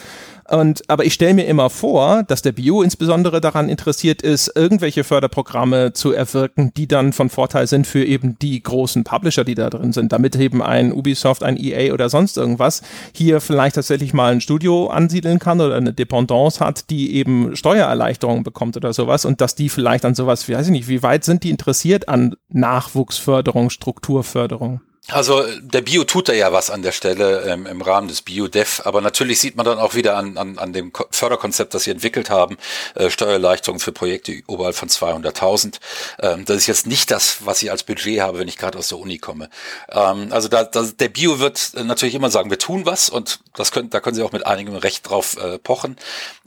Und, 0.49 0.81
aber 0.89 1.05
ich 1.05 1.13
stelle 1.13 1.35
mir 1.35 1.45
immer 1.45 1.69
vor, 1.69 2.23
dass 2.23 2.41
der 2.41 2.53
Bio 2.53 2.81
insbesondere 2.81 3.39
daran 3.39 3.69
interessiert 3.69 4.23
ist, 4.23 4.51
irgendwelche 4.55 5.03
Förderprogramme 5.03 5.93
zu 5.93 6.11
erwirken, 6.11 6.73
die 6.75 6.87
dann 6.87 7.13
von 7.13 7.29
Vorteil 7.29 7.67
sind 7.67 7.85
für 7.85 8.03
eben 8.03 8.39
die 8.39 8.63
großen 8.63 9.03
Publisher, 9.03 9.43
die 9.43 9.53
da 9.53 9.69
drin 9.69 9.93
sind, 9.93 10.11
damit 10.11 10.35
eben 10.37 10.63
ein 10.63 10.91
Ubisoft, 10.91 11.43
ein 11.43 11.55
EA 11.55 11.93
oder 11.93 12.09
sonst 12.09 12.35
irgendwas 12.35 12.81
hier 13.13 13.41
vielleicht 13.41 13.75
tatsächlich 13.75 14.11
mal 14.15 14.31
ein 14.31 14.41
Studio 14.41 14.87
ansieht 14.87 15.18
ansiedeln 15.19 15.39
kann 15.39 15.61
oder 15.61 15.75
eine 15.75 15.93
Dependance 15.93 16.63
hat, 16.63 16.89
die 16.89 17.15
eben 17.15 17.55
Steuererleichterungen 17.55 18.43
bekommt 18.43 18.77
oder 18.77 18.93
sowas 18.93 19.25
und 19.25 19.41
dass 19.41 19.55
die 19.55 19.69
vielleicht 19.69 20.05
an 20.05 20.15
sowas, 20.15 20.47
weiß 20.47 20.67
ich 20.67 20.71
nicht, 20.71 20.87
wie 20.87 21.03
weit 21.03 21.23
sind 21.23 21.43
die 21.43 21.49
interessiert 21.49 22.07
an 22.07 22.35
Nachwuchsförderung, 22.49 23.69
Strukturförderung? 23.69 24.81
Also 25.11 25.43
der 25.59 25.81
Bio 25.81 26.03
tut 26.03 26.29
da 26.29 26.33
ja 26.33 26.51
was 26.51 26.69
an 26.69 26.81
der 26.81 26.91
Stelle 26.91 27.41
ähm, 27.41 27.65
im 27.65 27.81
Rahmen 27.81 28.07
des 28.07 28.21
Bio-Dev, 28.21 28.81
aber 28.85 29.01
natürlich 29.01 29.39
sieht 29.39 29.55
man 29.55 29.65
dann 29.65 29.79
auch 29.79 29.95
wieder 29.95 30.15
an, 30.15 30.37
an, 30.37 30.57
an 30.59 30.73
dem 30.73 30.91
Förderkonzept, 31.11 31.73
das 31.73 31.83
sie 31.83 31.91
entwickelt 31.91 32.29
haben, 32.29 32.57
äh, 32.95 33.09
Steuererleichterungen 33.09 33.79
für 33.79 33.91
Projekte 33.91 34.41
oberhalb 34.47 34.75
von 34.75 34.89
200.000. 34.89 35.79
Ähm, 36.19 36.45
das 36.45 36.57
ist 36.57 36.67
jetzt 36.67 36.87
nicht 36.87 37.11
das, 37.11 37.45
was 37.45 37.61
ich 37.63 37.71
als 37.71 37.83
Budget 37.83 38.21
habe, 38.21 38.39
wenn 38.39 38.47
ich 38.47 38.57
gerade 38.57 38.77
aus 38.77 38.89
der 38.89 38.99
Uni 38.99 39.17
komme. 39.17 39.49
Ähm, 39.89 40.27
also 40.31 40.47
da, 40.47 40.63
da, 40.63 40.83
der 40.83 41.09
Bio 41.09 41.39
wird 41.39 41.71
natürlich 41.75 42.15
immer 42.15 42.29
sagen, 42.29 42.49
wir 42.49 42.59
tun 42.59 42.85
was 42.85 43.09
und 43.09 43.39
das 43.55 43.71
können, 43.71 43.89
da 43.89 43.99
können 43.99 44.15
sie 44.15 44.23
auch 44.23 44.31
mit 44.31 44.45
einigem 44.45 44.75
Recht 44.75 45.09
drauf 45.09 45.37
äh, 45.37 45.57
pochen. 45.57 45.97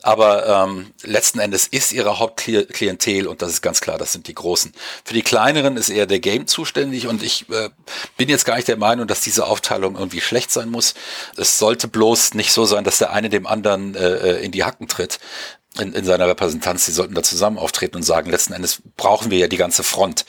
Aber 0.02 0.46
ähm, 0.46 0.92
letzten 1.02 1.38
Endes 1.38 1.68
ist 1.68 1.92
ihre 1.92 2.18
Hauptklientel 2.18 3.26
und 3.26 3.40
das 3.40 3.52
ist 3.52 3.62
ganz 3.62 3.80
klar, 3.80 3.98
das 3.98 4.12
sind 4.12 4.26
die 4.26 4.34
Großen. 4.34 4.72
Für 5.04 5.14
die 5.14 5.22
kleineren 5.22 5.76
ist 5.76 5.90
eher 5.90 6.06
der 6.06 6.18
Game 6.18 6.46
zuständig 6.46 7.06
und 7.06 7.22
ich 7.22 7.48
äh, 7.50 7.70
bin 8.16 8.28
jetzt 8.28 8.44
gar 8.44 8.51
nicht 8.57 8.68
der 8.68 8.76
Meinung, 8.76 9.07
dass 9.07 9.20
diese 9.20 9.46
Aufteilung 9.46 9.96
irgendwie 9.96 10.20
schlecht 10.20 10.50
sein 10.50 10.70
muss. 10.70 10.94
Es 11.36 11.59
sollte 11.59 11.88
bloß 11.88 12.34
nicht 12.34 12.53
so 12.53 12.64
sein, 12.64 12.84
dass 12.84 12.98
der 12.98 13.12
eine 13.12 13.28
dem 13.28 13.46
anderen 13.46 13.94
äh, 13.94 14.38
äh 14.38 14.44
in 14.44 14.53
die 14.53 14.64
Hacken 14.64 14.88
tritt 14.88 15.18
in, 15.80 15.94
in 15.94 16.05
seiner 16.05 16.28
Repräsentanz, 16.28 16.84
die 16.84 16.92
sollten 16.92 17.14
da 17.14 17.22
zusammen 17.22 17.59
auftreten 17.59 17.96
und 17.96 18.03
sagen, 18.03 18.30
letzten 18.30 18.53
Endes 18.53 18.82
brauchen 18.96 19.30
wir 19.30 19.38
ja 19.38 19.46
die 19.48 19.57
ganze 19.57 19.82
Front 19.82 20.26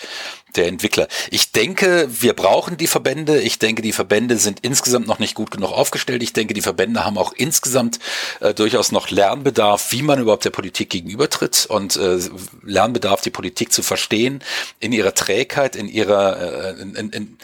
der 0.55 0.67
Entwickler. 0.67 1.07
Ich 1.31 1.51
denke, 1.51 2.07
wir 2.09 2.33
brauchen 2.33 2.77
die 2.77 2.87
Verbände. 2.87 3.41
Ich 3.41 3.57
denke, 3.59 3.81
die 3.81 3.91
Verbände 3.91 4.37
sind 4.37 4.59
insgesamt 4.61 5.07
noch 5.07 5.17
nicht 5.19 5.33
gut 5.33 5.51
genug 5.51 5.71
aufgestellt. 5.71 6.21
Ich 6.21 6.31
denke, 6.31 6.53
die 6.53 6.61
Verbände 6.61 7.03
haben 7.03 7.17
auch 7.17 7.33
insgesamt 7.33 7.99
äh, 8.39 8.53
durchaus 8.53 8.91
noch 8.91 9.09
Lernbedarf, 9.09 9.91
wie 9.91 10.03
man 10.03 10.19
überhaupt 10.21 10.45
der 10.45 10.51
Politik 10.51 10.91
gegenübertritt 10.91 11.65
und 11.65 11.95
äh, 11.95 12.19
Lernbedarf, 12.61 13.21
die 13.21 13.31
Politik 13.31 13.73
zu 13.73 13.81
verstehen 13.81 14.43
in 14.79 14.91
ihrer 14.91 15.15
Trägheit, 15.15 15.75
in 15.75 15.87
ihrer 15.89 16.75
äh, 16.77 16.81
in, 16.81 16.95
in, 16.95 17.09
in, 17.09 17.37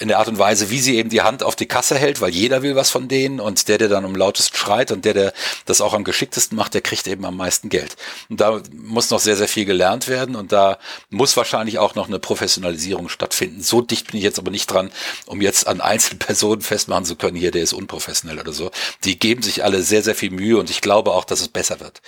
in 0.00 0.08
der 0.08 0.18
Art 0.18 0.28
und 0.28 0.38
Weise, 0.38 0.70
wie 0.70 0.80
sie 0.80 0.96
eben 0.96 1.10
die 1.10 1.20
Hand 1.20 1.42
auf 1.42 1.56
die 1.56 1.66
Kasse 1.66 1.96
hält, 1.96 2.20
weil 2.20 2.30
jeder 2.30 2.62
will 2.62 2.74
was 2.74 2.90
von 2.90 3.06
denen 3.06 3.38
und 3.38 3.68
der, 3.68 3.78
der 3.78 3.88
dann 3.88 4.04
am 4.04 4.14
lautesten 4.14 4.56
schreit 4.56 4.90
und 4.92 5.04
der, 5.04 5.14
der 5.14 5.32
das 5.66 5.80
auch 5.80 5.92
am 5.92 6.04
geschicktesten 6.04 6.56
macht, 6.56 6.74
der 6.74 6.80
kriegt 6.80 7.06
eben 7.06 7.24
am 7.24 7.36
meisten 7.36 7.68
Geld. 7.68 7.96
Und 8.28 8.40
da 8.40 8.62
muss 8.72 9.10
noch 9.10 9.20
sehr, 9.20 9.36
sehr 9.36 9.48
viel 9.48 9.66
gelernt 9.66 10.08
werden 10.08 10.36
und 10.36 10.52
da 10.52 10.78
muss 11.10 11.36
wahrscheinlich 11.36 11.78
auch 11.78 11.94
noch 11.94 12.08
eine 12.08 12.18
Professionalisierung 12.18 13.08
stattfinden. 13.08 13.62
So 13.62 13.82
dicht 13.82 14.08
bin 14.10 14.16
ich 14.16 14.24
jetzt 14.24 14.38
aber 14.38 14.50
nicht 14.50 14.66
dran, 14.66 14.90
um 15.26 15.42
jetzt 15.42 15.66
an 15.66 15.80
einzelnen 15.80 16.18
Personen 16.18 16.62
festmachen 16.62 17.04
zu 17.04 17.16
können, 17.16 17.36
hier, 17.36 17.50
der 17.50 17.62
ist 17.62 17.74
unprofessionell 17.74 18.38
oder 18.38 18.52
so. 18.52 18.70
Die 19.04 19.18
geben 19.18 19.42
sich 19.42 19.64
alle 19.64 19.82
sehr, 19.82 20.02
sehr 20.02 20.14
viel 20.14 20.30
Mühe 20.30 20.58
und 20.58 20.70
ich 20.70 20.80
glaube 20.80 21.12
auch, 21.12 21.24
dass 21.24 21.40
es 21.40 21.48
besser 21.48 21.80
wird. 21.80 22.00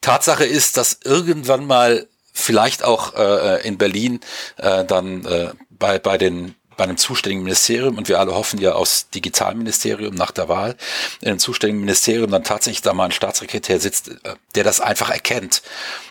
Tatsache 0.00 0.44
ist, 0.44 0.76
dass 0.78 1.00
irgendwann 1.04 1.66
mal 1.66 2.08
vielleicht 2.32 2.84
auch 2.84 3.14
äh, 3.14 3.66
in 3.66 3.78
Berlin 3.78 4.20
äh, 4.56 4.84
dann 4.84 5.24
äh, 5.24 5.50
bei, 5.70 5.98
bei 5.98 6.18
den 6.18 6.54
bei 6.76 6.84
einem 6.84 6.96
zuständigen 6.96 7.42
Ministerium 7.42 7.96
und 7.98 8.08
wir 8.08 8.20
alle 8.20 8.34
hoffen 8.34 8.60
ja 8.60 8.72
aus 8.72 9.08
Digitalministerium 9.10 10.14
nach 10.14 10.30
der 10.30 10.48
Wahl 10.48 10.76
in 11.20 11.28
einem 11.28 11.38
zuständigen 11.38 11.80
Ministerium 11.80 12.30
dann 12.30 12.44
tatsächlich 12.44 12.82
da 12.82 12.94
mal 12.94 13.06
ein 13.06 13.12
Staatssekretär 13.12 13.80
sitzt, 13.80 14.08
äh, 14.08 14.34
der 14.54 14.64
das 14.64 14.80
einfach 14.80 15.10
erkennt 15.10 15.62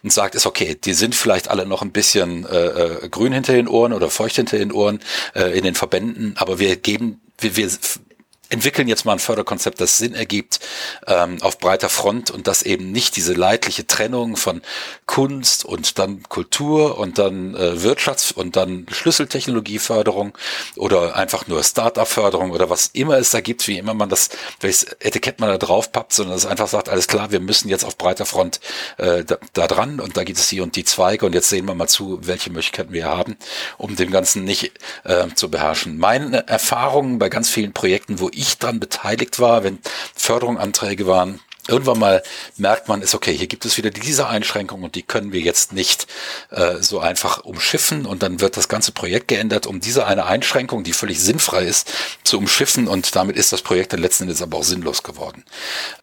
und 0.03 0.11
sagt, 0.11 0.36
ist 0.36 0.45
okay, 0.45 0.76
die 0.76 0.93
sind 0.93 1.16
vielleicht 1.16 1.49
alle 1.49 1.66
noch 1.66 1.82
ein 1.82 1.91
bisschen 1.91 2.45
äh, 2.45 2.57
äh, 2.57 3.09
grün 3.09 3.34
hinter 3.34 3.53
den 3.53 3.68
Ohren 3.68 3.93
oder 3.93 4.09
feucht 4.09 4.36
hinter 4.36 4.57
den 4.57 4.72
Ohren 4.72 4.99
äh, 5.34 5.57
in 5.57 5.63
den 5.63 5.76
Verbänden, 5.76 6.36
aber 6.38 6.59
wir 6.59 6.76
geben 6.76 7.22
wir, 7.38 7.57
wir 7.57 7.70
entwickeln 8.50 8.88
jetzt 8.88 9.06
mal 9.06 9.14
ein 9.14 9.20
Förderkonzept, 9.20 9.82
das 9.82 9.98
Sinn 9.98 10.14
ergibt 10.14 10.60
ähm, 11.08 11.38
auf 11.41 11.58
breiter 11.58 11.89
Front 11.89 12.32
und 12.32 12.48
das 12.48 12.64
eben 12.64 12.91
nicht 12.91 13.16
diese 13.16 13.34
leidliche 13.34 13.88
Trennung 13.88 14.38
von 14.38 14.62
Kunst 15.06 15.66
und 15.66 16.00
dann 16.00 16.24
Kultur 16.24 16.98
und 16.98 17.18
dann 17.18 17.56
äh, 17.56 17.74
Wirtschafts- 17.78 18.34
und 18.34 18.56
dann 18.56 18.86
Schlüsseltechnologieförderung 18.91 20.38
oder 20.76 21.16
einfach 21.16 21.48
nur 21.48 21.64
Start-up-Förderung 21.64 22.52
oder 22.52 22.70
was 22.70 22.88
immer 22.93 23.18
es 23.18 23.32
da 23.32 23.41
gibt, 23.41 23.68
wie 23.68 23.78
immer 23.78 23.93
man 23.93 24.10
das, 24.10 24.30
welches 24.60 24.84
Etikett 25.00 25.39
man 25.39 25.50
da 25.50 25.58
drauf 25.58 25.91
pappt, 25.91 26.14
sondern 26.14 26.36
es 26.36 26.46
einfach 26.46 26.68
sagt, 26.68 26.89
alles 26.89 27.08
klar, 27.08 27.32
wir 27.32 27.39
müssen 27.39 27.70
jetzt 27.70 27.86
auf 27.86 27.98
breiter 27.98 28.26
Front 28.26 28.60
äh, 28.98 29.24
da, 29.24 29.38
da 29.54 29.68
dran 29.68 30.00
und 30.00 30.18
da 30.18 30.24
gibt 30.24 30.39
es 30.39 30.48
die 30.50 30.62
und 30.62 30.76
die 30.76 30.84
Zweige 30.84 31.26
und 31.26 31.34
jetzt 31.34 31.50
sehen 31.50 31.66
wir 31.68 31.76
mal 31.76 31.88
zu, 31.88 32.20
welche 32.22 32.50
Möglichkeiten 32.50 32.93
wir 32.93 33.06
haben, 33.06 33.38
um 33.78 33.96
dem 33.96 34.12
Ganzen 34.12 34.43
nicht 34.43 34.72
äh, 35.04 35.28
zu 35.36 35.50
beherrschen. 35.50 35.98
Meine 35.98 36.48
Erfahrungen 36.48 37.20
bei 37.20 37.30
ganz 37.30 37.50
vielen 37.50 37.74
Projekten, 37.74 38.20
wo 38.20 38.30
ich 38.36 38.58
dran 38.58 38.80
beteiligt 38.80 39.40
war, 39.40 39.64
wenn 39.64 39.80
Förderungsanträge 40.16 41.08
waren, 41.08 41.40
irgendwann 41.68 41.99
mal 41.99 42.24
merkt 42.57 42.88
man, 42.88 43.01
ist 43.01 43.16
okay, 43.16 43.36
hier 43.36 43.47
gibt 43.47 43.66
es 43.66 43.78
wieder 43.78 43.89
diese 43.89 44.28
Einschränkungen 44.28 44.84
und 44.86 44.95
die 44.95 45.03
können 45.03 45.32
wir 45.32 45.41
jetzt 45.41 45.74
nicht 45.74 46.07
äh, 46.51 46.78
so 46.82 46.99
einfach 46.99 47.43
umschiffen 47.43 48.05
und 48.05 48.24
dann 48.24 48.41
wird 48.41 48.57
das 48.57 48.68
ganze 48.68 48.91
Projekt 48.91 49.28
geändert, 49.28 49.66
um 49.66 49.80
diese 49.80 50.05
eine 50.05 50.26
Einschränkung, 50.26 50.84
die 50.84 50.93
völlig 50.93 51.20
sinnfrei 51.20 51.63
ist, 51.63 51.91
zu 52.24 52.38
umschiffen 52.38 52.88
und 52.88 53.16
damit 53.16 53.36
ist 53.36 53.51
das 53.51 53.61
Projekt 53.61 53.93
dann 53.93 54.01
letzten 54.01 54.24
Endes 54.24 54.41
aber 54.41 54.57
auch 54.57 54.63
sinnlos 54.63 55.03
geworden. 55.03 55.43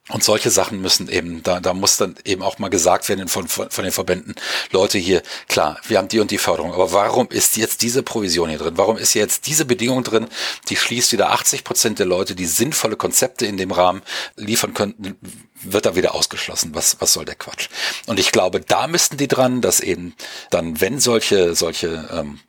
Und 0.08 0.24
solche 0.24 0.50
Sachen 0.50 0.80
müssen 0.82 1.08
eben, 1.08 1.42
da, 1.42 1.60
da 1.60 1.74
muss 1.74 1.96
dann 1.96 2.16
eben 2.24 2.42
auch 2.42 2.58
mal 2.58 2.68
gesagt 2.68 3.08
werden 3.08 3.28
von, 3.28 3.46
von, 3.46 3.70
von 3.70 3.84
den 3.84 3.92
Verbänden, 3.92 4.34
Leute 4.72 4.98
hier, 4.98 5.22
klar, 5.48 5.78
wir 5.86 5.98
haben 5.98 6.08
die 6.08 6.18
und 6.18 6.30
die 6.30 6.38
Förderung, 6.38 6.74
aber 6.74 6.92
warum 6.92 7.28
ist 7.28 7.56
jetzt 7.56 7.82
diese 7.82 8.02
Provision 8.02 8.48
hier 8.48 8.58
drin? 8.58 8.76
Warum 8.76 8.98
ist 8.98 9.14
jetzt 9.14 9.46
diese 9.46 9.64
Bedingung 9.64 10.02
drin, 10.02 10.26
die 10.68 10.76
schließt 10.76 11.12
wieder 11.12 11.30
80 11.30 11.62
Prozent 11.62 11.98
der 12.00 12.06
Leute, 12.06 12.34
die 12.34 12.46
sinnvolle 12.46 12.96
Konzepte 12.96 13.46
in 13.46 13.56
dem 13.56 13.70
Rahmen 13.70 14.02
liefern 14.36 14.74
könnten, 14.74 15.16
wird 15.64 15.86
da 15.86 15.94
wieder 15.94 16.14
ausgeschlossen. 16.14 16.74
Was, 16.74 17.00
was 17.00 17.12
soll 17.12 17.24
der 17.24 17.34
Quatsch? 17.34 17.68
Und 18.06 18.18
ich 18.18 18.32
glaube, 18.32 18.60
da 18.60 18.86
müssten 18.86 19.16
die 19.16 19.28
dran, 19.28 19.60
dass 19.60 19.80
eben 19.80 20.14
dann, 20.50 20.80
wenn 20.80 21.00
solche, 21.00 21.54
solche 21.54 22.08
ähm, 22.12 22.40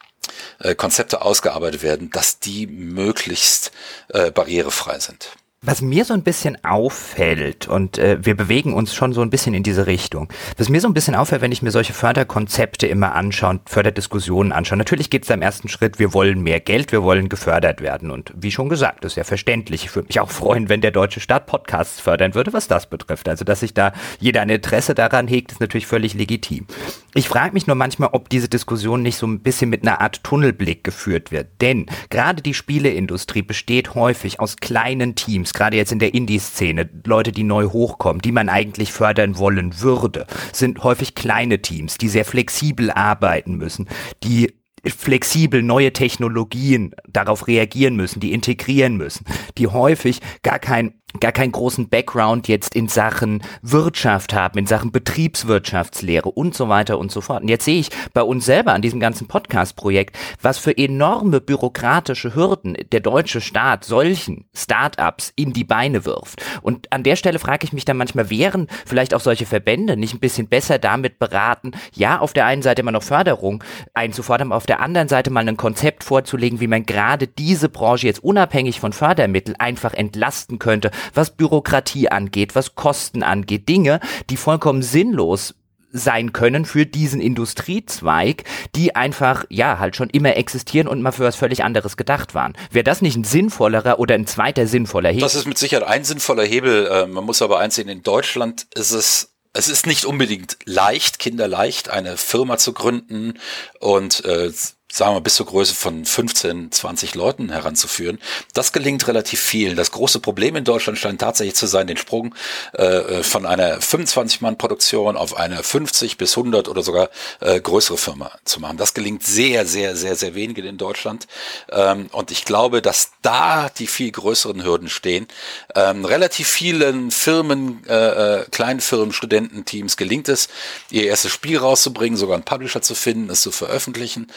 äh, 0.59 0.75
Konzepte 0.75 1.21
ausgearbeitet 1.21 1.81
werden, 1.81 2.09
dass 2.09 2.39
die 2.39 2.67
möglichst 2.67 3.71
äh, 4.09 4.31
barrierefrei 4.31 4.99
sind. 4.99 5.29
Was 5.65 5.81
mir 5.81 6.03
so 6.03 6.13
ein 6.13 6.23
bisschen 6.23 6.61
auffällt, 6.65 7.69
und 7.69 7.97
äh, 7.97 8.17
wir 8.21 8.35
bewegen 8.35 8.73
uns 8.73 8.93
schon 8.93 9.13
so 9.13 9.21
ein 9.21 9.29
bisschen 9.29 9.53
in 9.53 9.63
diese 9.63 9.87
Richtung, 9.87 10.27
was 10.57 10.67
mir 10.67 10.81
so 10.81 10.89
ein 10.89 10.93
bisschen 10.93 11.15
auffällt, 11.15 11.41
wenn 11.41 11.53
ich 11.53 11.61
mir 11.61 11.71
solche 11.71 11.93
Förderkonzepte 11.93 12.85
immer 12.85 13.15
anschaue 13.15 13.51
und 13.51 13.69
Förderdiskussionen 13.69 14.51
anschaue, 14.51 14.77
natürlich 14.77 15.09
geht 15.09 15.21
es 15.21 15.29
da 15.29 15.35
im 15.35 15.41
ersten 15.41 15.69
Schritt, 15.69 15.99
wir 15.99 16.13
wollen 16.13 16.41
mehr 16.41 16.59
Geld, 16.59 16.91
wir 16.91 17.01
wollen 17.01 17.29
gefördert 17.29 17.79
werden. 17.79 18.11
Und 18.11 18.33
wie 18.35 18.51
schon 18.51 18.67
gesagt, 18.67 19.05
das 19.05 19.13
ist 19.13 19.15
ja 19.15 19.23
verständlich. 19.23 19.85
Ich 19.85 19.95
würde 19.95 20.07
mich 20.07 20.19
auch 20.19 20.31
freuen, 20.31 20.67
wenn 20.67 20.81
der 20.81 20.91
Deutsche 20.91 21.21
Staat 21.21 21.45
Podcasts 21.45 22.01
fördern 22.01 22.35
würde, 22.35 22.51
was 22.51 22.67
das 22.67 22.89
betrifft. 22.89 23.29
Also, 23.29 23.45
dass 23.45 23.61
sich 23.61 23.73
da 23.73 23.93
jeder 24.19 24.41
ein 24.41 24.49
Interesse 24.49 24.93
daran 24.93 25.29
hegt, 25.29 25.53
ist 25.53 25.61
natürlich 25.61 25.87
völlig 25.87 26.13
legitim. 26.13 26.67
Ich 27.13 27.29
frage 27.29 27.53
mich 27.53 27.67
nur 27.67 27.77
manchmal, 27.77 28.09
ob 28.11 28.27
diese 28.27 28.49
Diskussion 28.49 29.01
nicht 29.01 29.15
so 29.15 29.27
ein 29.27 29.39
bisschen 29.39 29.69
mit 29.69 29.83
einer 29.83 30.01
Art 30.01 30.25
Tunnelblick 30.25 30.83
geführt 30.83 31.31
wird. 31.31 31.47
Denn 31.61 31.85
gerade 32.09 32.41
die 32.41 32.53
Spieleindustrie 32.53 33.43
besteht 33.43 33.95
häufig 33.95 34.41
aus 34.41 34.57
kleinen 34.57 35.15
Teams, 35.15 35.52
gerade 35.53 35.77
jetzt 35.77 35.91
in 35.91 35.99
der 35.99 36.13
Indie-Szene, 36.13 36.89
Leute, 37.05 37.31
die 37.31 37.43
neu 37.43 37.69
hochkommen, 37.69 38.21
die 38.21 38.31
man 38.31 38.49
eigentlich 38.49 38.91
fördern 38.91 39.37
wollen 39.37 39.79
würde, 39.81 40.25
sind 40.51 40.83
häufig 40.83 41.15
kleine 41.15 41.61
Teams, 41.61 41.97
die 41.97 42.09
sehr 42.09 42.25
flexibel 42.25 42.91
arbeiten 42.91 43.55
müssen, 43.55 43.87
die 44.23 44.53
flexibel 44.85 45.63
neue 45.63 45.93
Technologien 45.93 46.93
darauf 47.07 47.47
reagieren 47.47 47.95
müssen, 47.95 48.19
die 48.19 48.33
integrieren 48.33 48.97
müssen, 48.97 49.25
die 49.57 49.67
häufig 49.67 50.19
gar 50.41 50.59
kein 50.59 50.95
gar 51.19 51.31
keinen 51.31 51.51
großen 51.51 51.89
Background 51.89 52.47
jetzt 52.47 52.75
in 52.75 52.87
Sachen 52.87 53.41
Wirtschaft 53.61 54.33
haben, 54.33 54.59
in 54.59 54.65
Sachen 54.65 54.91
Betriebswirtschaftslehre 54.91 56.29
und 56.29 56.55
so 56.55 56.69
weiter 56.69 56.97
und 56.97 57.11
so 57.11 57.21
fort. 57.21 57.43
Und 57.43 57.49
jetzt 57.49 57.65
sehe 57.65 57.79
ich 57.79 57.89
bei 58.13 58.21
uns 58.21 58.45
selber 58.45 58.73
an 58.73 58.81
diesem 58.81 58.99
ganzen 58.99 59.27
Podcast-Projekt, 59.27 60.17
was 60.41 60.57
für 60.57 60.77
enorme 60.77 61.41
bürokratische 61.41 62.35
Hürden 62.35 62.75
der 62.91 62.99
deutsche 62.99 63.41
Staat 63.41 63.85
solchen 63.85 64.45
Startups 64.55 65.33
in 65.35 65.53
die 65.53 65.63
Beine 65.63 66.05
wirft. 66.05 66.41
Und 66.61 66.91
an 66.91 67.03
der 67.03 67.15
Stelle 67.15 67.39
frage 67.39 67.65
ich 67.65 67.73
mich 67.73 67.85
dann 67.85 67.97
manchmal, 67.97 68.29
wären 68.29 68.67
vielleicht 68.85 69.13
auch 69.13 69.19
solche 69.19 69.45
Verbände 69.45 69.97
nicht 69.97 70.13
ein 70.13 70.19
bisschen 70.19 70.47
besser 70.47 70.79
damit 70.79 71.19
beraten, 71.19 71.71
ja, 71.93 72.19
auf 72.19 72.33
der 72.33 72.45
einen 72.45 72.61
Seite 72.61 72.81
immer 72.81 72.91
noch 72.91 73.03
Förderung 73.03 73.63
einzufordern, 73.93 74.49
aber 74.49 74.57
auf 74.57 74.65
der 74.65 74.79
anderen 74.79 75.07
Seite 75.07 75.29
mal 75.29 75.47
ein 75.47 75.57
Konzept 75.57 76.03
vorzulegen, 76.03 76.59
wie 76.59 76.67
man 76.67 76.85
gerade 76.85 77.27
diese 77.27 77.69
Branche 77.69 78.07
jetzt 78.07 78.23
unabhängig 78.23 78.79
von 78.79 78.93
Fördermitteln 78.93 79.59
einfach 79.59 79.93
entlasten 79.93 80.59
könnte, 80.59 80.91
was 81.13 81.31
Bürokratie 81.31 82.09
angeht, 82.09 82.55
was 82.55 82.75
Kosten 82.75 83.23
angeht, 83.23 83.69
Dinge, 83.69 83.99
die 84.29 84.37
vollkommen 84.37 84.81
sinnlos 84.81 85.55
sein 85.93 86.33
können 86.33 86.65
für 86.65 86.85
diesen 86.85 87.21
Industriezweig, 87.21 88.43
die 88.75 88.95
einfach, 88.95 89.45
ja, 89.49 89.77
halt 89.77 89.95
schon 89.95 90.09
immer 90.09 90.35
existieren 90.35 90.87
und 90.87 91.01
mal 91.01 91.11
für 91.11 91.23
was 91.23 91.35
völlig 91.35 91.63
anderes 91.63 91.95
gedacht 91.97 92.33
waren. 92.33 92.53
Wäre 92.71 92.83
das 92.83 93.01
nicht 93.01 93.15
ein 93.15 93.23
sinnvollerer 93.23 93.99
oder 93.99 94.15
ein 94.15 94.25
zweiter 94.25 94.65
sinnvoller 94.65 95.09
Hebel? 95.09 95.21
Das 95.21 95.35
ist 95.35 95.45
mit 95.45 95.59
Sicherheit 95.59 95.87
ein 95.87 96.03
sinnvoller 96.03 96.43
Hebel. 96.43 96.87
Äh, 96.87 97.05
man 97.05 97.23
muss 97.23 97.43
aber 97.43 97.59
einsehen, 97.59 97.87
in 97.89 98.01
Deutschland 98.01 98.65
ist 98.73 98.91
es 98.91 99.29
es 99.55 99.67
ist 99.67 99.85
nicht 99.85 100.05
unbedingt 100.05 100.57
leicht, 100.65 101.19
kinderleicht, 101.19 101.89
eine 101.89 102.17
Firma 102.17 102.57
zu 102.57 102.73
gründen 102.73 103.39
und 103.79 104.25
äh, 104.25 104.51
sagen 104.93 105.15
wir 105.15 105.21
bis 105.21 105.35
zur 105.35 105.47
Größe 105.47 105.73
von 105.73 106.05
15, 106.05 106.71
20 106.71 107.15
Leuten 107.15 107.49
heranzuführen. 107.49 108.19
Das 108.53 108.73
gelingt 108.73 109.07
relativ 109.07 109.41
vielen. 109.41 109.75
Das 109.75 109.89
große 109.89 110.19
Problem 110.19 110.55
in 110.55 110.65
Deutschland 110.65 110.99
scheint 110.99 111.19
tatsächlich 111.19 111.55
zu 111.55 111.65
sein, 111.65 111.87
den 111.87 111.97
Sprung 111.97 112.35
äh, 112.73 113.23
von 113.23 113.47
einer 113.47 113.79
25-Mann-Produktion 113.79 115.17
auf 115.17 115.35
eine 115.35 115.63
50 115.63 116.17
bis 116.17 116.37
100 116.37 116.69
oder 116.69 116.83
sogar 116.83 117.09
äh, 117.39 117.59
größere 117.59 117.97
Firma 117.97 118.31
zu 118.45 118.59
machen. 118.59 118.77
Das 118.77 118.93
gelingt 118.93 119.23
sehr, 119.23 119.65
sehr, 119.65 119.95
sehr, 119.95 120.15
sehr 120.15 120.35
wenigen 120.35 120.63
in 120.67 120.77
Deutschland. 120.77 121.27
Ähm, 121.71 122.07
und 122.11 122.29
ich 122.29 122.45
glaube, 122.45 122.83
dass 122.83 123.13
da 123.23 123.69
die 123.69 123.87
viel 123.87 124.11
größeren 124.11 124.63
Hürden 124.63 124.89
stehen. 124.89 125.27
Ähm, 125.73 126.05
relativ 126.05 126.47
vielen 126.47 127.09
Firmen, 127.09 127.83
äh, 127.87 128.41
äh 128.41 128.45
kleinen 128.51 128.79
Firmen, 128.79 129.11
Studententeams 129.11 129.97
gelingt 129.97 130.29
es, 130.29 130.49
ihr 130.91 131.05
erstes 131.05 131.31
Spiel 131.31 131.57
rauszubringen, 131.57 132.15
sogar 132.15 132.35
einen 132.35 132.45
Publisher 132.45 132.83
zu 132.83 132.93
finden, 132.93 133.31
es 133.31 133.41
zu 133.41 133.49
veröffentlichen. 133.49 134.27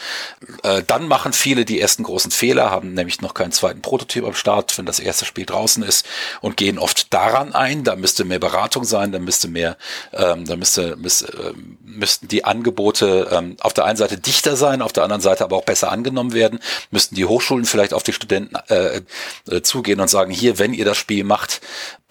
Äh, 0.63 0.83
dann 0.85 1.07
machen 1.07 1.33
viele 1.33 1.65
die 1.65 1.79
ersten 1.79 2.03
großen 2.03 2.31
Fehler, 2.31 2.71
haben 2.71 2.93
nämlich 2.93 3.21
noch 3.21 3.33
keinen 3.33 3.51
zweiten 3.51 3.81
Prototyp 3.81 4.25
am 4.25 4.33
Start, 4.33 4.77
wenn 4.77 4.85
das 4.85 4.99
erste 4.99 5.25
Spiel 5.25 5.45
draußen 5.45 5.83
ist 5.83 6.05
und 6.41 6.57
gehen 6.57 6.79
oft 6.79 7.13
daran 7.13 7.53
ein. 7.53 7.83
Da 7.83 7.95
müsste 7.95 8.25
mehr 8.25 8.39
Beratung 8.39 8.83
sein, 8.83 9.11
da 9.11 9.19
müsste 9.19 9.47
mehr, 9.47 9.77
ähm, 10.13 10.45
da 10.45 10.55
müsste, 10.55 10.95
müsste 10.95 11.27
äh, 11.27 11.53
müssten 11.83 12.27
die 12.27 12.45
Angebote 12.45 13.27
ähm, 13.31 13.57
auf 13.59 13.73
der 13.73 13.85
einen 13.85 13.97
Seite 13.97 14.17
dichter 14.17 14.55
sein, 14.55 14.81
auf 14.81 14.93
der 14.93 15.03
anderen 15.03 15.21
Seite 15.21 15.43
aber 15.43 15.57
auch 15.57 15.65
besser 15.65 15.91
angenommen 15.91 16.33
werden. 16.33 16.59
Müssten 16.91 17.15
die 17.15 17.25
Hochschulen 17.25 17.65
vielleicht 17.65 17.93
auf 17.93 18.03
die 18.03 18.13
Studenten 18.13 18.55
äh, 18.69 19.01
äh, 19.49 19.61
zugehen 19.61 19.99
und 19.99 20.09
sagen, 20.09 20.31
hier, 20.31 20.59
wenn 20.59 20.73
ihr 20.73 20.85
das 20.85 20.97
Spiel 20.97 21.23
macht, 21.23 21.61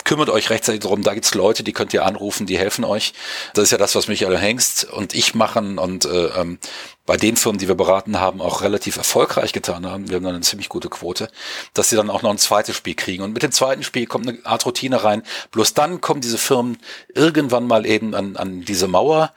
kümmert 0.06 0.30
euch 0.30 0.48
rechtzeitig 0.48 0.80
darum, 0.80 1.02
da 1.02 1.12
gibt's 1.12 1.34
Leute, 1.34 1.62
die 1.62 1.72
könnt 1.72 1.92
ihr 1.92 2.06
anrufen, 2.06 2.46
die 2.46 2.56
helfen 2.56 2.84
euch. 2.84 3.12
Das 3.52 3.64
ist 3.64 3.72
ja 3.72 3.78
das, 3.78 3.94
was 3.94 4.08
Michael 4.08 4.38
Hengst 4.38 4.84
und 4.84 5.14
ich 5.14 5.34
machen 5.34 5.78
und 5.78 6.06
äh, 6.06 6.26
ähm, 6.28 6.58
bei 7.04 7.16
den 7.16 7.36
Firmen, 7.36 7.58
die 7.58 7.68
wir 7.68 7.74
beraten 7.74 8.18
haben, 8.18 8.40
auch 8.40 8.62
relativ 8.62 8.96
erfolgreich 8.96 9.52
getan 9.52 9.86
haben. 9.86 10.08
Wir 10.08 10.16
haben 10.16 10.24
dann 10.24 10.34
eine 10.34 10.44
ziemlich 10.44 10.68
gute 10.68 10.88
Quote, 10.88 11.28
dass 11.74 11.88
sie 11.88 11.96
dann 11.96 12.10
auch 12.10 12.22
noch 12.22 12.30
ein 12.30 12.38
zweites 12.38 12.76
Spiel 12.76 12.94
kriegen. 12.94 13.22
Und 13.22 13.32
mit 13.32 13.42
dem 13.42 13.52
zweiten 13.52 13.82
Spiel 13.82 14.06
kommt 14.06 14.28
eine 14.28 14.38
Art 14.44 14.64
Routine 14.64 15.04
rein. 15.04 15.22
Bloß 15.50 15.74
dann 15.74 16.00
kommen 16.00 16.20
diese 16.20 16.38
Firmen 16.38 16.78
irgendwann 17.14 17.66
mal 17.66 17.86
eben 17.86 18.14
an, 18.14 18.36
an 18.36 18.62
diese 18.62 18.88
Mauer 18.88 19.32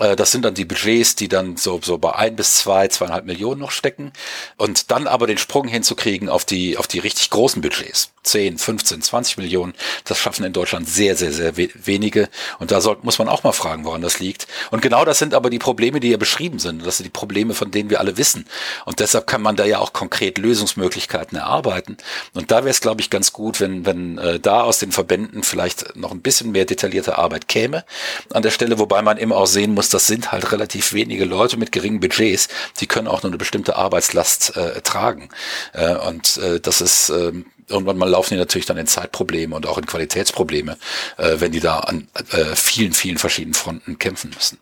das 0.00 0.30
sind 0.30 0.44
dann 0.44 0.54
die 0.54 0.64
Budgets, 0.64 1.14
die 1.14 1.28
dann 1.28 1.56
so, 1.56 1.80
so 1.82 1.98
bei 1.98 2.14
ein 2.14 2.36
bis 2.36 2.56
zwei, 2.56 2.88
zweieinhalb 2.88 3.26
Millionen 3.26 3.60
noch 3.60 3.70
stecken. 3.70 4.12
Und 4.56 4.90
dann 4.90 5.06
aber 5.06 5.26
den 5.26 5.38
Sprung 5.38 5.68
hinzukriegen 5.68 6.28
auf 6.28 6.44
die, 6.44 6.76
auf 6.78 6.86
die 6.86 6.98
richtig 6.98 7.30
großen 7.30 7.60
Budgets. 7.62 8.12
10, 8.22 8.58
15, 8.58 9.02
20 9.02 9.38
Millionen, 9.38 9.72
das 10.04 10.18
schaffen 10.18 10.44
in 10.44 10.52
Deutschland 10.52 10.88
sehr, 10.88 11.16
sehr, 11.16 11.32
sehr 11.32 11.56
wenige. 11.56 12.28
Und 12.58 12.70
da 12.70 12.80
soll, 12.80 12.98
muss 13.02 13.18
man 13.18 13.28
auch 13.28 13.44
mal 13.44 13.52
fragen, 13.52 13.84
woran 13.84 14.02
das 14.02 14.20
liegt. 14.20 14.46
Und 14.70 14.82
genau 14.82 15.04
das 15.04 15.18
sind 15.18 15.32
aber 15.34 15.48
die 15.48 15.58
Probleme, 15.58 16.00
die 16.00 16.08
hier 16.08 16.18
beschrieben 16.18 16.58
sind. 16.58 16.86
Das 16.86 16.98
sind 16.98 17.04
die 17.04 17.10
Probleme, 17.10 17.54
von 17.54 17.70
denen 17.70 17.88
wir 17.88 18.00
alle 18.00 18.18
wissen. 18.18 18.46
Und 18.84 19.00
deshalb 19.00 19.26
kann 19.26 19.42
man 19.42 19.56
da 19.56 19.64
ja 19.64 19.78
auch 19.78 19.92
konkret 19.92 20.38
Lösungsmöglichkeiten 20.38 21.38
erarbeiten. 21.38 21.96
Und 22.34 22.50
da 22.50 22.58
wäre 22.58 22.70
es, 22.70 22.80
glaube 22.80 23.00
ich, 23.00 23.10
ganz 23.10 23.32
gut, 23.32 23.60
wenn, 23.60 23.86
wenn 23.86 24.18
äh, 24.18 24.38
da 24.38 24.62
aus 24.62 24.78
den 24.78 24.92
Verbänden 24.92 25.42
vielleicht 25.42 25.96
noch 25.96 26.12
ein 26.12 26.20
bisschen 26.20 26.52
mehr 26.52 26.64
detaillierte 26.64 27.18
Arbeit 27.18 27.48
käme 27.48 27.84
an 28.32 28.42
der 28.42 28.50
Stelle, 28.50 28.78
wobei 28.78 29.02
man 29.02 29.16
immer 29.16 29.36
auch 29.36 29.46
sehen 29.46 29.74
muss, 29.74 29.89
das 29.94 30.06
sind 30.06 30.32
halt 30.32 30.52
relativ 30.52 30.92
wenige 30.92 31.24
Leute 31.24 31.56
mit 31.56 31.72
geringen 31.72 32.00
Budgets, 32.00 32.48
die 32.80 32.86
können 32.86 33.08
auch 33.08 33.22
nur 33.22 33.30
eine 33.30 33.38
bestimmte 33.38 33.76
Arbeitslast 33.76 34.56
äh, 34.56 34.80
tragen. 34.82 35.28
Äh, 35.72 35.94
und 35.96 36.36
äh, 36.38 36.60
das 36.60 36.80
ist 36.80 37.10
äh, 37.10 37.32
irgendwann 37.68 37.98
mal 37.98 38.08
laufen 38.08 38.34
die 38.34 38.40
natürlich 38.40 38.66
dann 38.66 38.76
in 38.76 38.86
Zeitprobleme 38.86 39.54
und 39.54 39.66
auch 39.66 39.78
in 39.78 39.86
Qualitätsprobleme, 39.86 40.76
äh, 41.16 41.36
wenn 41.38 41.52
die 41.52 41.60
da 41.60 41.80
an 41.80 42.08
äh, 42.32 42.56
vielen, 42.56 42.92
vielen 42.92 43.18
verschiedenen 43.18 43.54
Fronten 43.54 43.98
kämpfen 43.98 44.30
müssen. 44.34 44.58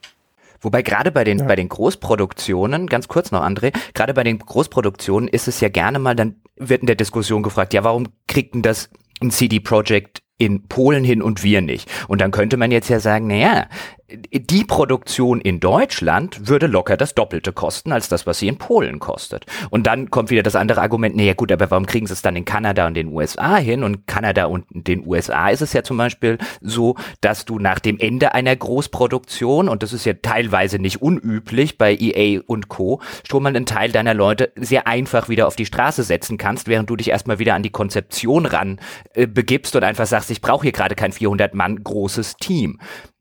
Wobei 0.60 0.82
gerade 0.82 1.12
bei 1.12 1.24
den, 1.24 1.38
ja. 1.38 1.44
bei 1.44 1.56
den 1.56 1.68
Großproduktionen, 1.68 2.88
ganz 2.88 3.08
kurz 3.08 3.30
noch, 3.30 3.42
André, 3.42 3.72
gerade 3.94 4.12
bei 4.12 4.24
den 4.24 4.38
Großproduktionen 4.38 5.28
ist 5.28 5.48
es 5.48 5.60
ja 5.60 5.68
gerne 5.68 5.98
mal, 5.98 6.16
dann 6.16 6.36
wird 6.56 6.80
in 6.80 6.86
der 6.86 6.96
Diskussion 6.96 7.42
gefragt, 7.42 7.74
ja, 7.74 7.84
warum 7.84 8.08
kriegt 8.26 8.54
denn 8.54 8.62
das 8.62 8.90
ein 9.20 9.30
CD 9.30 9.60
Projekt 9.60 10.20
in 10.36 10.68
Polen 10.68 11.04
hin 11.04 11.20
und 11.20 11.42
wir 11.42 11.60
nicht. 11.60 11.90
Und 12.06 12.20
dann 12.20 12.30
könnte 12.30 12.56
man 12.56 12.70
jetzt 12.70 12.88
ja 12.88 13.00
sagen, 13.00 13.26
naja, 13.26 13.66
die 14.10 14.64
Produktion 14.64 15.40
in 15.40 15.60
Deutschland 15.60 16.48
würde 16.48 16.66
locker 16.66 16.96
das 16.96 17.14
Doppelte 17.14 17.52
kosten 17.52 17.92
als 17.92 18.08
das, 18.08 18.26
was 18.26 18.38
sie 18.38 18.48
in 18.48 18.56
Polen 18.56 19.00
kostet. 19.00 19.44
Und 19.68 19.86
dann 19.86 20.10
kommt 20.10 20.30
wieder 20.30 20.42
das 20.42 20.56
andere 20.56 20.80
Argument, 20.80 21.14
naja 21.14 21.34
gut, 21.34 21.52
aber 21.52 21.70
warum 21.70 21.84
kriegen 21.84 22.06
sie 22.06 22.14
es 22.14 22.22
dann 22.22 22.34
in 22.34 22.46
Kanada 22.46 22.86
und 22.86 22.94
den 22.94 23.08
USA 23.08 23.56
hin? 23.56 23.84
Und 23.84 24.06
Kanada 24.06 24.46
und 24.46 24.64
den 24.70 25.06
USA 25.06 25.50
ist 25.50 25.60
es 25.60 25.74
ja 25.74 25.82
zum 25.82 25.98
Beispiel 25.98 26.38
so, 26.62 26.96
dass 27.20 27.44
du 27.44 27.58
nach 27.58 27.80
dem 27.80 27.98
Ende 27.98 28.32
einer 28.32 28.56
Großproduktion, 28.56 29.68
und 29.68 29.82
das 29.82 29.92
ist 29.92 30.06
ja 30.06 30.14
teilweise 30.14 30.78
nicht 30.78 31.02
unüblich 31.02 31.76
bei 31.76 31.94
EA 31.94 32.40
und 32.46 32.68
Co., 32.68 33.02
schon 33.28 33.42
mal 33.42 33.54
einen 33.54 33.66
Teil 33.66 33.92
deiner 33.92 34.14
Leute 34.14 34.52
sehr 34.56 34.86
einfach 34.86 35.28
wieder 35.28 35.46
auf 35.46 35.56
die 35.56 35.66
Straße 35.66 36.02
setzen 36.02 36.38
kannst, 36.38 36.66
während 36.66 36.88
du 36.88 36.96
dich 36.96 37.10
erstmal 37.10 37.38
wieder 37.38 37.54
an 37.54 37.62
die 37.62 37.70
Konzeption 37.70 38.46
ran 38.46 38.80
äh, 39.12 39.26
begibst 39.26 39.76
und 39.76 39.84
einfach 39.84 40.06
sagst, 40.06 40.30
ich 40.30 40.40
brauche 40.40 40.62
hier 40.62 40.72
gerade 40.72 40.94
kein 40.94 41.12
400 41.12 41.52
Mann 41.52 41.84
großes 41.84 42.36
Team 42.36 42.78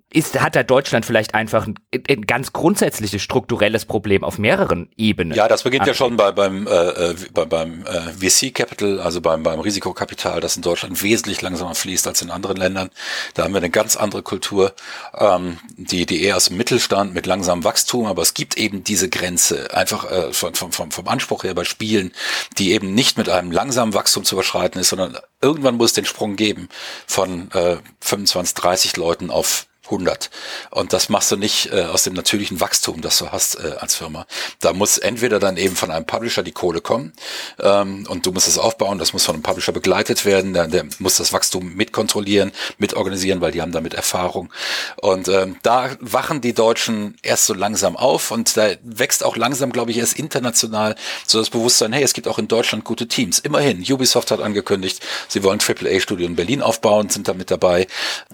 ist, 0.10 0.40
hat 0.40 0.56
da 0.56 0.64
Deutschland 0.64 1.06
vielleicht 1.06 1.34
einfach 1.34 1.68
ein, 1.68 1.76
ein, 2.10 2.22
ganz 2.22 2.54
grundsätzliches 2.54 3.22
strukturelles 3.22 3.86
Problem 3.86 4.24
auf 4.24 4.38
mehreren 4.38 4.90
Ebenen. 4.96 5.36
Ja, 5.36 5.50
das 5.50 5.64
beginnt 5.64 5.86
ja 5.86 5.94
schon 5.94 6.16
bei, 6.16 6.32
beim, 6.32 6.66
äh, 6.66 6.72
äh 6.72 7.16
bei, 7.34 7.44
beim 7.44 7.86
äh, 7.86 8.14
VC 8.14 8.54
Capital, 8.54 9.02
also 9.02 9.20
beim, 9.20 9.44
beim 9.44 9.60
Risikokapital, 9.60 10.40
das 10.40 10.56
in 10.56 10.62
Deutschland 10.62 11.04
wesentlich 11.04 11.42
langsamer 11.42 11.76
fließt 11.76 12.08
als 12.08 12.22
in 12.22 12.32
anderen 12.32 12.56
Ländern. 12.56 12.90
Da 13.34 13.44
haben 13.44 13.54
wir 13.54 13.58
eine 13.58 13.70
ganz 13.70 13.98
andere 13.98 14.24
Kultur, 14.24 14.74
ähm, 15.14 15.58
die, 15.76 16.06
die 16.06 16.24
eher 16.24 16.38
aus 16.38 16.46
dem 16.46 16.58
Mittelstand 16.58 17.14
mit 17.14 17.26
langsamem 17.26 17.66
Wachstum, 17.66 18.06
aber 18.06 18.22
es 18.22 18.34
gibt 18.34 18.56
eben 18.56 18.86
diese 18.86 19.10
Grenze, 19.10 19.76
einfach 19.76 20.10
äh, 20.10 20.32
vom, 20.32 20.54
vom, 20.54 20.92
vom 20.92 21.08
Anspruch 21.10 21.44
her 21.44 21.54
bei 21.54 21.66
Spielen, 21.66 22.14
die 22.58 22.72
eben 22.72 22.94
nicht 22.94 23.18
mit 23.18 23.28
einem 23.28 23.52
langsamen 23.52 23.94
Wachstum 23.94 24.24
zu 24.24 24.36
überschreiten 24.36 24.80
ist, 24.80 24.88
sondern 24.88 25.18
irgendwann 25.42 25.76
muss 25.76 25.88
es 25.88 25.94
den 25.94 26.06
Sprung 26.06 26.38
geben 26.38 26.70
von 27.06 27.52
äh, 27.52 27.78
25, 28.00 28.54
30 28.56 28.96
Leuten 28.96 29.30
auf 29.32 29.68
100. 29.88 30.30
Und 30.70 30.94
das 30.94 31.10
machst 31.10 31.32
du 31.32 31.38
nicht 31.38 31.72
äh, 31.72 31.84
aus 31.84 32.04
dem 32.04 32.14
natürlichen 32.14 32.60
Wachstum, 32.60 33.02
das 33.02 33.18
du 33.18 33.32
hast 33.32 33.56
äh, 33.56 33.76
als 33.80 33.96
Firma. 33.96 34.26
Da 34.60 34.74
muss 34.74 34.98
entweder 34.98 35.40
dann 35.40 35.58
eben 35.58 35.76
von 35.76 35.92
einem 35.92 36.06
Publisher 36.06 36.44
die 36.44 36.52
Kohle 36.52 36.82
kommen 36.82 37.14
ähm, 37.60 38.06
und 38.10 38.26
du 38.26 38.32
musst 38.32 38.48
es 38.48 38.58
aufbauen, 38.58 39.00
das 39.00 39.14
muss 39.14 39.26
von 39.26 39.36
einem 39.36 39.44
Publisher 39.44 39.72
begleitet 39.72 40.26
werden, 40.26 40.54
der, 40.54 40.68
der 40.68 40.86
muss 41.00 41.18
das 41.18 41.34
Wachstum 41.34 41.76
mitkontrollieren, 41.76 42.52
mitorganisieren, 42.78 43.42
weil 43.42 43.52
die 43.52 43.62
haben 43.62 43.72
damit 43.72 43.94
Erfahrung. 43.94 44.52
Und 44.98 45.28
ähm, 45.28 45.58
da 45.64 45.90
wachen 46.00 46.42
die 46.42 46.54
Deutschen 46.54 47.18
erst 47.22 47.46
so 47.46 47.54
langsam 47.54 47.96
auf 47.96 48.32
und 48.32 48.58
da 48.58 48.72
wächst 48.84 49.24
auch 49.24 49.36
langsam, 49.38 49.72
glaube 49.72 49.92
ich, 49.92 49.98
erst 49.98 50.18
international 50.18 50.96
so 51.26 51.40
das 51.40 51.50
Bewusstsein, 51.50 51.94
hey, 51.94 52.04
es 52.04 52.14
gibt 52.14 52.28
auch 52.28 52.40
in 52.40 52.48
Deutschland 52.48 52.84
gute 52.84 53.08
Teams. 53.08 53.40
Immerhin, 53.40 53.84
Ubisoft 53.90 54.32
hat 54.32 54.42
angekündigt, 54.42 55.02
sie 55.28 55.44
wollen 55.44 55.60
AAA-Studio 55.60 56.26
in 56.26 56.36
Berlin 56.36 56.62
aufbauen, 56.62 57.10
sind 57.10 57.28
damit 57.28 57.52
dabei. 57.52 57.88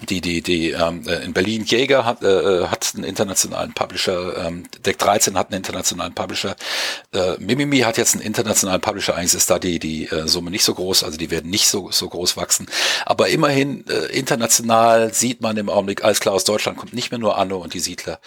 Die, 0.08 0.20
die, 0.20 0.42
die 0.42 0.70
ähm, 0.70 1.06
in 1.06 1.32
Berlin 1.32 1.43
Berlin 1.44 1.64
Jäger 1.64 2.06
hat, 2.06 2.22
äh, 2.22 2.68
hat 2.68 2.92
einen 2.94 3.04
internationalen 3.04 3.74
Publisher, 3.74 4.46
ähm, 4.46 4.62
Deck 4.86 4.96
13 4.96 5.36
hat 5.36 5.48
einen 5.48 5.58
internationalen 5.58 6.14
Publisher, 6.14 6.56
äh, 7.12 7.34
Mimimi 7.38 7.80
hat 7.80 7.98
jetzt 7.98 8.14
einen 8.14 8.22
internationalen 8.22 8.80
Publisher, 8.80 9.14
eigentlich 9.14 9.34
ist 9.34 9.50
da 9.50 9.58
die, 9.58 9.78
die 9.78 10.06
äh, 10.06 10.26
Summe 10.26 10.50
nicht 10.50 10.64
so 10.64 10.72
groß, 10.72 11.04
also 11.04 11.18
die 11.18 11.30
werden 11.30 11.50
nicht 11.50 11.68
so, 11.68 11.90
so 11.90 12.08
groß 12.08 12.38
wachsen. 12.38 12.66
Aber 13.04 13.28
immerhin 13.28 13.86
äh, 13.88 14.06
international 14.06 15.12
sieht 15.12 15.42
man 15.42 15.58
im 15.58 15.68
Augenblick, 15.68 16.02
alles 16.02 16.20
klar, 16.20 16.34
aus 16.34 16.44
Deutschland 16.44 16.78
kommt 16.78 16.94
nicht 16.94 17.10
mehr 17.10 17.20
nur 17.20 17.36
Anno 17.36 17.58
und 17.58 17.74
die 17.74 17.80
Siedler. 17.80 18.20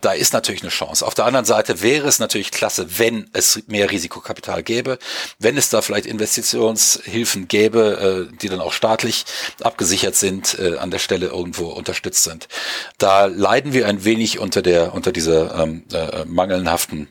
Da 0.00 0.12
ist 0.12 0.32
natürlich 0.32 0.62
eine 0.62 0.70
Chance. 0.70 1.06
Auf 1.06 1.12
der 1.12 1.26
anderen 1.26 1.44
Seite 1.44 1.82
wäre 1.82 2.08
es 2.08 2.20
natürlich 2.20 2.52
klasse, 2.52 2.98
wenn 2.98 3.28
es 3.34 3.64
mehr 3.66 3.90
Risikokapital 3.90 4.62
gäbe, 4.62 4.98
wenn 5.38 5.58
es 5.58 5.68
da 5.68 5.82
vielleicht 5.82 6.06
Investitionshilfen 6.06 7.48
gäbe, 7.48 8.28
äh, 8.32 8.36
die 8.38 8.48
dann 8.48 8.60
auch 8.60 8.72
staatlich 8.72 9.26
abgesichert 9.62 10.16
sind, 10.16 10.58
äh, 10.58 10.78
an 10.78 10.90
der 10.90 11.00
Stelle 11.00 11.26
irgendwo 11.26 11.66
unterstützt 11.66 12.24
sind. 12.24 12.48
Da 12.98 13.26
leiden 13.26 13.72
wir 13.72 13.86
ein 13.86 14.04
wenig 14.04 14.38
unter 14.38 14.62
der, 14.62 14.94
unter 14.94 15.12
dieser 15.12 15.54
ähm, 15.62 15.84
äh, 15.92 16.24
mangelhaften 16.24 17.08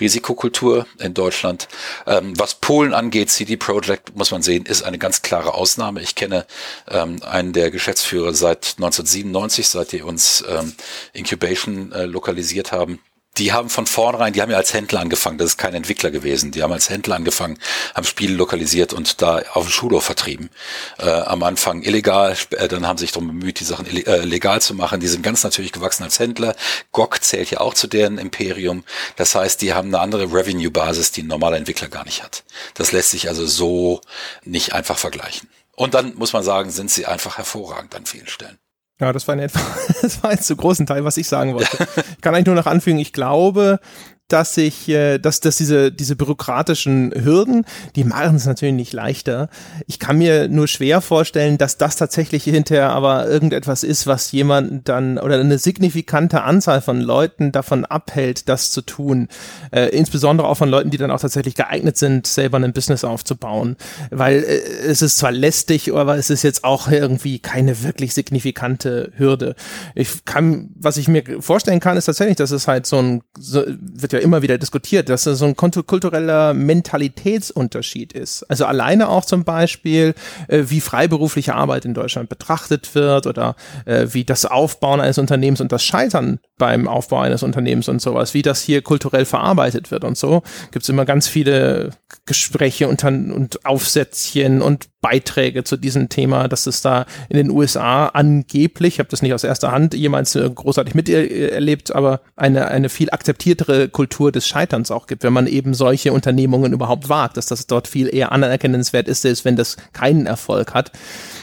Risikokultur 0.00 0.86
in 0.98 1.14
Deutschland. 1.14 1.68
Ähm, 2.06 2.38
was 2.38 2.54
Polen 2.54 2.94
angeht, 2.94 3.30
CD 3.30 3.56
Projekt, 3.56 4.16
muss 4.16 4.30
man 4.30 4.42
sehen, 4.42 4.66
ist 4.66 4.82
eine 4.82 4.98
ganz 4.98 5.22
klare 5.22 5.54
Ausnahme. 5.54 6.00
Ich 6.00 6.14
kenne 6.14 6.46
ähm, 6.88 7.22
einen 7.22 7.52
der 7.52 7.70
Geschäftsführer 7.70 8.34
seit 8.34 8.74
1997, 8.76 9.68
seit 9.68 9.92
die 9.92 10.02
uns 10.02 10.44
ähm, 10.48 10.74
Incubation 11.12 11.92
äh, 11.92 12.04
lokalisiert 12.04 12.72
haben 12.72 13.00
die 13.38 13.52
haben 13.52 13.70
von 13.70 13.86
vornherein, 13.86 14.32
die 14.34 14.42
haben 14.42 14.50
ja 14.50 14.58
als 14.58 14.74
Händler 14.74 15.00
angefangen, 15.00 15.38
das 15.38 15.50
ist 15.50 15.56
kein 15.56 15.74
Entwickler 15.74 16.10
gewesen, 16.10 16.50
die 16.50 16.62
haben 16.62 16.72
als 16.72 16.90
Händler 16.90 17.16
angefangen, 17.16 17.58
haben 17.94 18.04
Spiele 18.04 18.34
lokalisiert 18.34 18.92
und 18.92 19.22
da 19.22 19.42
auf 19.54 19.64
dem 19.64 19.72
Schulhof 19.72 20.04
vertrieben. 20.04 20.50
Äh, 20.98 21.08
am 21.08 21.42
Anfang 21.42 21.82
illegal, 21.82 22.36
äh, 22.50 22.68
dann 22.68 22.86
haben 22.86 22.98
sich 22.98 23.12
darum 23.12 23.28
bemüht, 23.28 23.60
die 23.60 23.64
Sachen 23.64 23.86
äh, 23.86 24.18
legal 24.18 24.60
zu 24.60 24.74
machen. 24.74 25.00
Die 25.00 25.08
sind 25.08 25.22
ganz 25.22 25.42
natürlich 25.44 25.72
gewachsen 25.72 26.02
als 26.02 26.18
Händler. 26.18 26.54
GOG 26.92 27.22
zählt 27.22 27.50
ja 27.50 27.60
auch 27.60 27.72
zu 27.72 27.86
deren 27.86 28.18
Imperium. 28.18 28.84
Das 29.16 29.34
heißt, 29.34 29.62
die 29.62 29.72
haben 29.72 29.88
eine 29.88 30.00
andere 30.00 30.24
Revenue-Basis, 30.24 31.12
die 31.12 31.22
ein 31.22 31.28
normaler 31.28 31.56
Entwickler 31.56 31.88
gar 31.88 32.04
nicht 32.04 32.22
hat. 32.22 32.44
Das 32.74 32.92
lässt 32.92 33.10
sich 33.10 33.28
also 33.28 33.46
so 33.46 34.02
nicht 34.44 34.74
einfach 34.74 34.98
vergleichen. 34.98 35.48
Und 35.74 35.94
dann 35.94 36.14
muss 36.16 36.34
man 36.34 36.42
sagen, 36.42 36.70
sind 36.70 36.90
sie 36.90 37.06
einfach 37.06 37.38
hervorragend 37.38 37.94
an 37.94 38.04
vielen 38.04 38.28
Stellen. 38.28 38.58
Ja, 39.02 39.12
das 39.12 39.26
war 39.26 39.34
in 39.34 39.40
etwa, 39.40 39.58
das 40.02 40.22
war 40.22 40.30
jetzt 40.30 40.46
zu 40.46 40.54
großen 40.54 40.86
Teil, 40.86 41.04
was 41.04 41.16
ich 41.16 41.28
sagen 41.28 41.54
wollte. 41.54 41.88
Ich 42.14 42.20
kann 42.20 42.36
eigentlich 42.36 42.46
nur 42.46 42.54
noch 42.54 42.66
anfügen, 42.66 43.00
ich 43.00 43.12
glaube, 43.12 43.80
dass 44.28 44.56
ich, 44.56 44.88
äh, 44.88 45.18
dass, 45.18 45.40
dass 45.40 45.56
diese, 45.56 45.92
diese 45.92 46.16
bürokratischen 46.16 47.12
Hürden, 47.14 47.64
die 47.96 48.04
machen 48.04 48.36
es 48.36 48.46
natürlich 48.46 48.74
nicht 48.74 48.92
leichter. 48.92 49.48
Ich 49.86 49.98
kann 49.98 50.18
mir 50.18 50.48
nur 50.48 50.68
schwer 50.68 51.00
vorstellen, 51.00 51.58
dass 51.58 51.76
das 51.76 51.96
tatsächlich 51.96 52.44
hinterher 52.44 52.90
aber 52.90 53.28
irgendetwas 53.28 53.82
ist, 53.82 54.06
was 54.06 54.32
jemanden 54.32 54.84
dann 54.84 55.18
oder 55.18 55.38
eine 55.38 55.58
signifikante 55.58 56.42
Anzahl 56.42 56.80
von 56.80 57.00
Leuten 57.00 57.52
davon 57.52 57.84
abhält, 57.84 58.48
das 58.48 58.70
zu 58.70 58.80
tun. 58.82 59.28
Äh, 59.70 59.88
insbesondere 59.88 60.48
auch 60.48 60.56
von 60.56 60.70
Leuten, 60.70 60.90
die 60.90 60.98
dann 60.98 61.10
auch 61.10 61.20
tatsächlich 61.20 61.54
geeignet 61.54 61.98
sind, 61.98 62.26
selber 62.26 62.58
ein 62.58 62.72
Business 62.72 63.04
aufzubauen. 63.04 63.76
Weil 64.10 64.42
äh, 64.42 64.60
es 64.86 65.02
ist 65.02 65.18
zwar 65.18 65.32
lästig, 65.32 65.92
aber 65.92 66.16
es 66.16 66.30
ist 66.30 66.42
jetzt 66.42 66.64
auch 66.64 66.90
irgendwie 66.90 67.38
keine 67.38 67.82
wirklich 67.82 68.14
signifikante 68.14 69.12
Hürde. 69.16 69.54
Ich 69.94 70.24
kann, 70.24 70.70
was 70.74 70.96
ich 70.96 71.08
mir 71.08 71.22
vorstellen 71.40 71.80
kann, 71.80 71.96
ist 71.96 72.06
tatsächlich, 72.06 72.36
dass 72.36 72.50
es 72.50 72.66
halt 72.66 72.86
so 72.86 72.98
ein, 72.98 73.22
so, 73.38 73.62
wird 73.66 74.11
ja 74.12 74.18
immer 74.18 74.42
wieder 74.42 74.58
diskutiert, 74.58 75.08
dass 75.08 75.26
es 75.26 75.38
so 75.38 75.46
ein 75.46 75.56
kultureller 75.56 76.54
Mentalitätsunterschied 76.54 78.12
ist. 78.12 78.44
Also 78.44 78.66
alleine 78.66 79.08
auch 79.08 79.24
zum 79.24 79.44
Beispiel, 79.44 80.14
äh, 80.48 80.64
wie 80.66 80.80
freiberufliche 80.80 81.54
Arbeit 81.54 81.84
in 81.84 81.94
Deutschland 81.94 82.28
betrachtet 82.28 82.94
wird 82.94 83.26
oder 83.26 83.56
äh, 83.84 84.06
wie 84.10 84.24
das 84.24 84.44
Aufbauen 84.44 85.00
eines 85.00 85.18
Unternehmens 85.18 85.60
und 85.60 85.72
das 85.72 85.82
Scheitern 85.82 86.38
beim 86.58 86.86
Aufbau 86.86 87.20
eines 87.20 87.42
Unternehmens 87.42 87.88
und 87.88 88.00
sowas, 88.00 88.34
wie 88.34 88.42
das 88.42 88.62
hier 88.62 88.82
kulturell 88.82 89.24
verarbeitet 89.24 89.90
wird 89.90 90.04
und 90.04 90.16
so. 90.16 90.42
Gibt 90.70 90.84
es 90.84 90.88
immer 90.88 91.04
ganz 91.04 91.28
viele 91.28 91.90
Gespräche 92.26 92.88
und, 92.88 93.02
und 93.04 93.64
Aufsätzchen 93.64 94.62
und 94.62 94.91
Beiträge 95.02 95.64
zu 95.64 95.76
diesem 95.76 96.08
Thema, 96.08 96.48
dass 96.48 96.66
es 96.66 96.80
da 96.80 97.04
in 97.28 97.36
den 97.36 97.50
USA 97.50 98.06
angeblich, 98.06 98.94
ich 98.94 98.98
habe 99.00 99.10
das 99.10 99.20
nicht 99.20 99.34
aus 99.34 99.44
erster 99.44 99.72
Hand 99.72 99.94
jemals 99.94 100.34
äh, 100.36 100.48
großartig 100.48 100.94
miterlebt, 100.94 101.94
aber 101.94 102.20
eine, 102.36 102.68
eine 102.68 102.88
viel 102.88 103.10
akzeptiertere 103.10 103.88
Kultur 103.88 104.32
des 104.32 104.46
Scheiterns 104.46 104.90
auch 104.90 105.08
gibt, 105.08 105.24
wenn 105.24 105.32
man 105.32 105.48
eben 105.48 105.74
solche 105.74 106.12
Unternehmungen 106.12 106.72
überhaupt 106.72 107.08
wagt, 107.08 107.36
dass 107.36 107.46
das 107.46 107.66
dort 107.66 107.88
viel 107.88 108.14
eher 108.14 108.32
anerkennenswert 108.32 109.08
ist, 109.08 109.26
als 109.26 109.44
wenn 109.44 109.56
das 109.56 109.76
keinen 109.92 110.26
Erfolg 110.26 110.72
hat. 110.72 110.92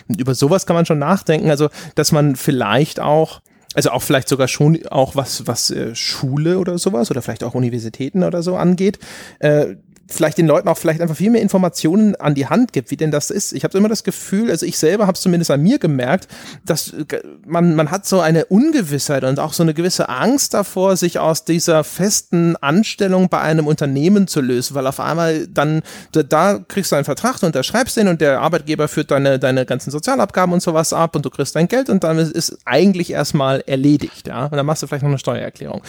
Und 0.07 0.21
über 0.21 0.33
sowas 0.33 0.65
kann 0.65 0.75
man 0.75 0.85
schon 0.85 0.99
nachdenken, 0.99 1.49
also 1.49 1.69
dass 1.95 2.13
man 2.13 2.37
vielleicht 2.37 2.99
auch 2.99 3.41
also 3.75 3.91
auch 3.91 4.01
vielleicht 4.01 4.27
sogar 4.27 4.47
schon 4.47 4.79
auch 4.87 5.15
was 5.15 5.45
was 5.45 5.69
äh, 5.69 5.93
Schule 5.93 6.57
oder 6.57 6.77
sowas 6.79 7.11
oder 7.11 7.21
vielleicht 7.21 7.43
auch 7.43 7.53
Universitäten 7.53 8.23
oder 8.23 8.41
so 8.41 8.55
angeht, 8.55 8.97
äh, 9.39 9.75
vielleicht 10.09 10.37
den 10.37 10.47
Leuten 10.47 10.67
auch 10.67 10.77
vielleicht 10.77 11.01
einfach 11.01 11.15
viel 11.15 11.29
mehr 11.29 11.41
Informationen 11.41 12.15
an 12.15 12.35
die 12.35 12.47
Hand 12.47 12.73
gibt, 12.73 12.91
wie 12.91 12.97
denn 12.97 13.11
das 13.11 13.29
ist. 13.29 13.53
Ich 13.53 13.63
habe 13.63 13.77
immer 13.77 13.89
das 13.89 14.03
Gefühl, 14.03 14.49
also 14.49 14.65
ich 14.65 14.77
selber 14.77 15.07
habe 15.07 15.15
es 15.15 15.21
zumindest 15.21 15.51
an 15.51 15.61
mir 15.61 15.79
gemerkt, 15.79 16.27
dass 16.65 16.93
äh, 16.93 17.21
man, 17.45 17.75
man 17.75 17.91
hat 17.91 18.05
so 18.05 18.19
eine 18.19 18.45
Ungewissheit 18.45 19.23
und 19.23 19.39
auch 19.39 19.53
so 19.53 19.63
eine 19.63 19.73
gewisse 19.73 20.09
Angst 20.09 20.53
davor, 20.53 20.97
sich 20.97 21.19
aus 21.19 21.45
dieser 21.45 21.83
festen 21.83 22.55
Anstellung 22.57 23.29
bei 23.29 23.39
einem 23.39 23.67
Unternehmen 23.67 24.27
zu 24.27 24.41
lösen, 24.41 24.75
weil 24.75 24.87
auf 24.87 24.99
einmal 24.99 25.47
dann, 25.47 25.81
da, 26.11 26.23
da 26.23 26.59
kriegst 26.67 26.91
du 26.91 26.95
einen 26.95 27.05
Vertrag, 27.05 27.39
du 27.39 27.45
unterschreibst 27.45 27.97
den 27.97 28.07
und 28.07 28.21
der 28.21 28.41
Arbeitgeber 28.41 28.87
führt 28.87 29.11
deine, 29.11 29.39
deine 29.39 29.65
ganzen 29.65 29.91
Sozialabgaben 29.91 30.53
und 30.53 30.61
sowas 30.61 30.93
ab 30.93 31.15
und 31.15 31.25
du 31.25 31.29
kriegst 31.29 31.55
dein 31.55 31.67
Geld 31.67 31.89
und 31.89 32.03
dann 32.03 32.17
ist, 32.17 32.31
ist 32.31 32.57
eigentlich 32.65 33.11
erstmal 33.11 33.61
erledigt, 33.67 34.27
ja. 34.27 34.45
Und 34.45 34.53
dann 34.53 34.65
machst 34.65 34.81
du 34.81 34.87
vielleicht 34.87 35.03
noch 35.03 35.09
eine 35.09 35.19
Steuererklärung. 35.19 35.81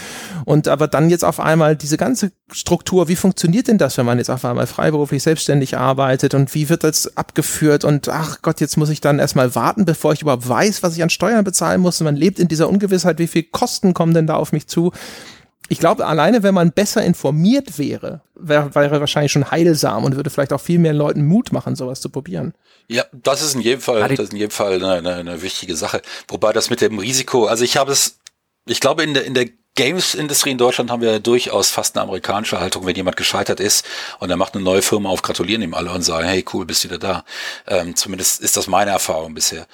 Und 0.44 0.68
aber 0.68 0.88
dann 0.88 1.08
jetzt 1.08 1.24
auf 1.24 1.40
einmal 1.40 1.76
diese 1.76 1.96
ganze 1.96 2.32
Struktur, 2.52 3.08
wie 3.08 3.16
funktioniert 3.16 3.68
denn 3.68 3.78
das, 3.78 3.96
wenn 3.96 4.06
man 4.06 4.09
man 4.10 4.18
jetzt 4.18 4.30
auf 4.30 4.44
einmal 4.44 4.66
freiberuflich 4.66 5.22
selbstständig 5.22 5.76
arbeitet 5.76 6.34
und 6.34 6.52
wie 6.54 6.68
wird 6.68 6.84
das 6.84 7.16
abgeführt 7.16 7.84
und 7.84 8.08
ach 8.08 8.42
Gott, 8.42 8.60
jetzt 8.60 8.76
muss 8.76 8.90
ich 8.90 9.00
dann 9.00 9.20
erstmal 9.20 9.54
warten, 9.54 9.84
bevor 9.84 10.12
ich 10.12 10.22
überhaupt 10.22 10.48
weiß, 10.48 10.82
was 10.82 10.96
ich 10.96 11.02
an 11.02 11.10
Steuern 11.10 11.44
bezahlen 11.44 11.80
muss 11.80 12.00
und 12.00 12.06
man 12.06 12.16
lebt 12.16 12.38
in 12.38 12.48
dieser 12.48 12.68
Ungewissheit, 12.68 13.18
wie 13.18 13.28
viel 13.28 13.44
Kosten 13.44 13.94
kommen 13.94 14.12
denn 14.12 14.26
da 14.26 14.34
auf 14.34 14.52
mich 14.52 14.66
zu. 14.66 14.92
Ich 15.68 15.78
glaube, 15.78 16.04
alleine 16.04 16.42
wenn 16.42 16.52
man 16.52 16.72
besser 16.72 17.04
informiert 17.04 17.78
wäre, 17.78 18.22
wäre, 18.34 18.74
wäre 18.74 18.98
wahrscheinlich 18.98 19.30
schon 19.30 19.52
heilsam 19.52 20.04
und 20.04 20.16
würde 20.16 20.28
vielleicht 20.28 20.52
auch 20.52 20.60
viel 20.60 20.80
mehr 20.80 20.92
Leuten 20.92 21.24
Mut 21.24 21.52
machen, 21.52 21.76
sowas 21.76 22.00
zu 22.00 22.08
probieren. 22.08 22.54
Ja, 22.88 23.04
das 23.12 23.40
ist 23.40 23.54
in 23.54 23.60
jedem 23.60 23.80
Fall, 23.80 24.00
das 24.00 24.18
ist 24.18 24.32
in 24.32 24.38
jedem 24.38 24.50
Fall 24.50 24.74
eine, 24.74 24.94
eine, 24.94 25.14
eine 25.14 25.42
wichtige 25.42 25.76
Sache. 25.76 26.02
Wobei 26.26 26.52
das 26.52 26.70
mit 26.70 26.80
dem 26.80 26.98
Risiko, 26.98 27.46
also 27.46 27.62
ich 27.62 27.76
habe 27.76 27.92
es, 27.92 28.18
ich 28.66 28.80
glaube 28.80 29.04
in 29.04 29.14
der 29.14 29.24
in 29.24 29.34
der 29.34 29.46
Games-Industrie 29.76 30.50
in 30.50 30.58
Deutschland 30.58 30.90
haben 30.90 31.02
wir 31.02 31.20
durchaus 31.20 31.70
fast 31.70 31.96
eine 31.96 32.02
amerikanische 32.02 32.60
Haltung, 32.60 32.86
wenn 32.86 32.96
jemand 32.96 33.16
gescheitert 33.16 33.60
ist 33.60 33.86
und 34.18 34.30
er 34.30 34.36
macht 34.36 34.54
eine 34.54 34.64
neue 34.64 34.82
Firma 34.82 35.08
auf, 35.08 35.22
gratulieren 35.22 35.62
ihm 35.62 35.74
alle 35.74 35.90
und 35.90 36.02
sagen, 36.02 36.26
hey, 36.26 36.44
cool, 36.52 36.66
bist 36.66 36.84
wieder 36.84 36.98
da. 36.98 37.24
Ähm, 37.66 37.96
zumindest 37.96 38.40
ist 38.40 38.56
das 38.56 38.66
meine 38.66 38.90
Erfahrung 38.90 39.34
bisher. 39.34 39.66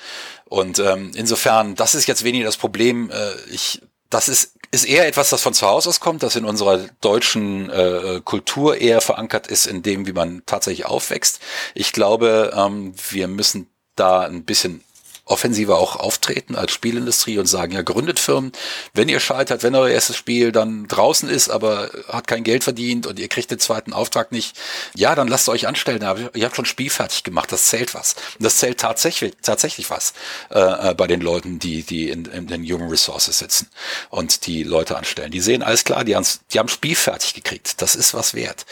Und 0.44 0.78
ähm, 0.78 1.12
insofern, 1.14 1.74
das 1.74 1.94
ist 1.94 2.06
jetzt 2.06 2.24
weniger 2.24 2.44
das 2.44 2.56
Problem. 2.56 3.10
Äh, 3.10 3.32
ich, 3.50 3.82
das 4.10 4.28
ist, 4.28 4.54
ist 4.70 4.84
eher 4.84 5.06
etwas, 5.06 5.30
das 5.30 5.42
von 5.42 5.54
zu 5.54 5.66
Hause 5.66 5.88
aus 5.88 6.00
kommt, 6.00 6.22
das 6.22 6.36
in 6.36 6.44
unserer 6.44 6.78
deutschen 7.00 7.70
äh, 7.70 8.20
Kultur 8.22 8.76
eher 8.76 9.00
verankert 9.00 9.46
ist, 9.46 9.66
in 9.66 9.82
dem, 9.82 10.06
wie 10.06 10.12
man 10.12 10.42
tatsächlich 10.46 10.86
aufwächst. 10.86 11.40
Ich 11.74 11.92
glaube, 11.92 12.52
ähm, 12.54 12.94
wir 13.10 13.28
müssen 13.28 13.68
da 13.96 14.20
ein 14.20 14.44
bisschen 14.44 14.84
offensiver 15.26 15.76
auch 15.78 15.96
auftreten 15.96 16.54
als 16.54 16.72
Spielindustrie 16.72 17.38
und 17.38 17.46
sagen, 17.46 17.72
ja, 17.72 17.82
gründet 17.82 18.20
Firmen, 18.20 18.52
wenn 18.94 19.08
ihr 19.08 19.18
scheitert, 19.18 19.64
wenn 19.64 19.74
euer 19.74 19.90
erstes 19.90 20.16
Spiel 20.16 20.52
dann 20.52 20.86
draußen 20.86 21.28
ist, 21.28 21.50
aber 21.50 21.90
hat 22.08 22.28
kein 22.28 22.44
Geld 22.44 22.62
verdient 22.62 23.06
und 23.08 23.18
ihr 23.18 23.26
kriegt 23.28 23.50
den 23.50 23.58
zweiten 23.58 23.92
Auftrag 23.92 24.30
nicht, 24.30 24.56
ja, 24.94 25.16
dann 25.16 25.26
lasst 25.26 25.48
euch 25.48 25.66
anstellen, 25.66 26.04
aber 26.04 26.30
ihr 26.34 26.44
habt 26.44 26.54
schon 26.54 26.64
Spiel 26.64 26.90
fertig 26.90 27.24
gemacht, 27.24 27.50
das 27.50 27.66
zählt 27.66 27.92
was. 27.94 28.14
Und 28.38 28.44
das 28.44 28.58
zählt 28.58 28.78
tatsächlich, 28.78 29.34
tatsächlich 29.42 29.90
was 29.90 30.14
äh, 30.50 30.90
äh 30.90 30.94
bei 30.94 31.08
den 31.08 31.20
Leuten, 31.20 31.58
die, 31.58 31.82
die 31.82 32.08
in, 32.08 32.26
in 32.26 32.46
den 32.46 32.62
Human 32.62 32.88
Resources 32.88 33.40
sitzen 33.40 33.68
und 34.10 34.46
die 34.46 34.62
Leute 34.62 34.96
anstellen. 34.96 35.32
Die 35.32 35.40
sehen 35.40 35.64
alles 35.64 35.82
klar, 35.82 36.04
die, 36.04 36.16
die 36.52 36.58
haben 36.58 36.68
Spiel 36.68 36.94
fertig 36.94 37.34
gekriegt. 37.34 37.82
Das 37.82 37.96
ist 37.96 38.14
was 38.14 38.34
wert. 38.34 38.64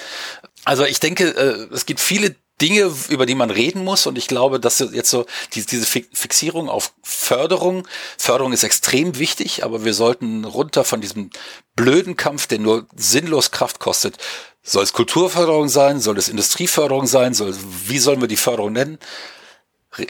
Also 0.64 0.84
ich 0.84 1.00
denke, 1.00 1.28
äh, 1.28 1.74
es 1.74 1.84
gibt 1.84 2.00
viele 2.00 2.36
Dinge, 2.60 2.92
über 3.08 3.26
die 3.26 3.34
man 3.34 3.50
reden 3.50 3.84
muss. 3.84 4.06
Und 4.06 4.16
ich 4.16 4.28
glaube, 4.28 4.60
dass 4.60 4.78
jetzt 4.78 5.10
so 5.10 5.26
diese 5.54 5.86
Fixierung 5.86 6.68
auf 6.68 6.92
Förderung, 7.02 7.86
Förderung 8.16 8.52
ist 8.52 8.62
extrem 8.62 9.18
wichtig, 9.18 9.64
aber 9.64 9.84
wir 9.84 9.94
sollten 9.94 10.44
runter 10.44 10.84
von 10.84 11.00
diesem 11.00 11.30
blöden 11.74 12.16
Kampf, 12.16 12.46
der 12.46 12.60
nur 12.60 12.86
sinnlos 12.94 13.50
Kraft 13.50 13.80
kostet. 13.80 14.18
Soll 14.62 14.84
es 14.84 14.92
Kulturförderung 14.92 15.68
sein? 15.68 16.00
Soll 16.00 16.16
es 16.16 16.28
Industrieförderung 16.28 17.06
sein? 17.06 17.34
Soll, 17.34 17.54
wie 17.86 17.98
sollen 17.98 18.20
wir 18.20 18.28
die 18.28 18.36
Förderung 18.36 18.72
nennen? 18.72 18.98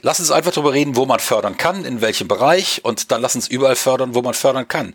Lass 0.01 0.21
uns 0.21 0.31
einfach 0.31 0.53
darüber 0.53 0.73
reden, 0.73 0.97
wo 0.97 1.05
man 1.05 1.21
fördern 1.21 1.59
kann, 1.59 1.85
in 1.85 2.01
welchem 2.01 2.27
Bereich 2.27 2.83
und 2.85 3.11
dann 3.11 3.21
lass 3.21 3.35
uns 3.35 3.49
überall 3.49 3.77
fördern, 3.77 4.15
wo 4.15 4.23
man 4.23 4.33
fördern 4.33 4.67
kann 4.67 4.95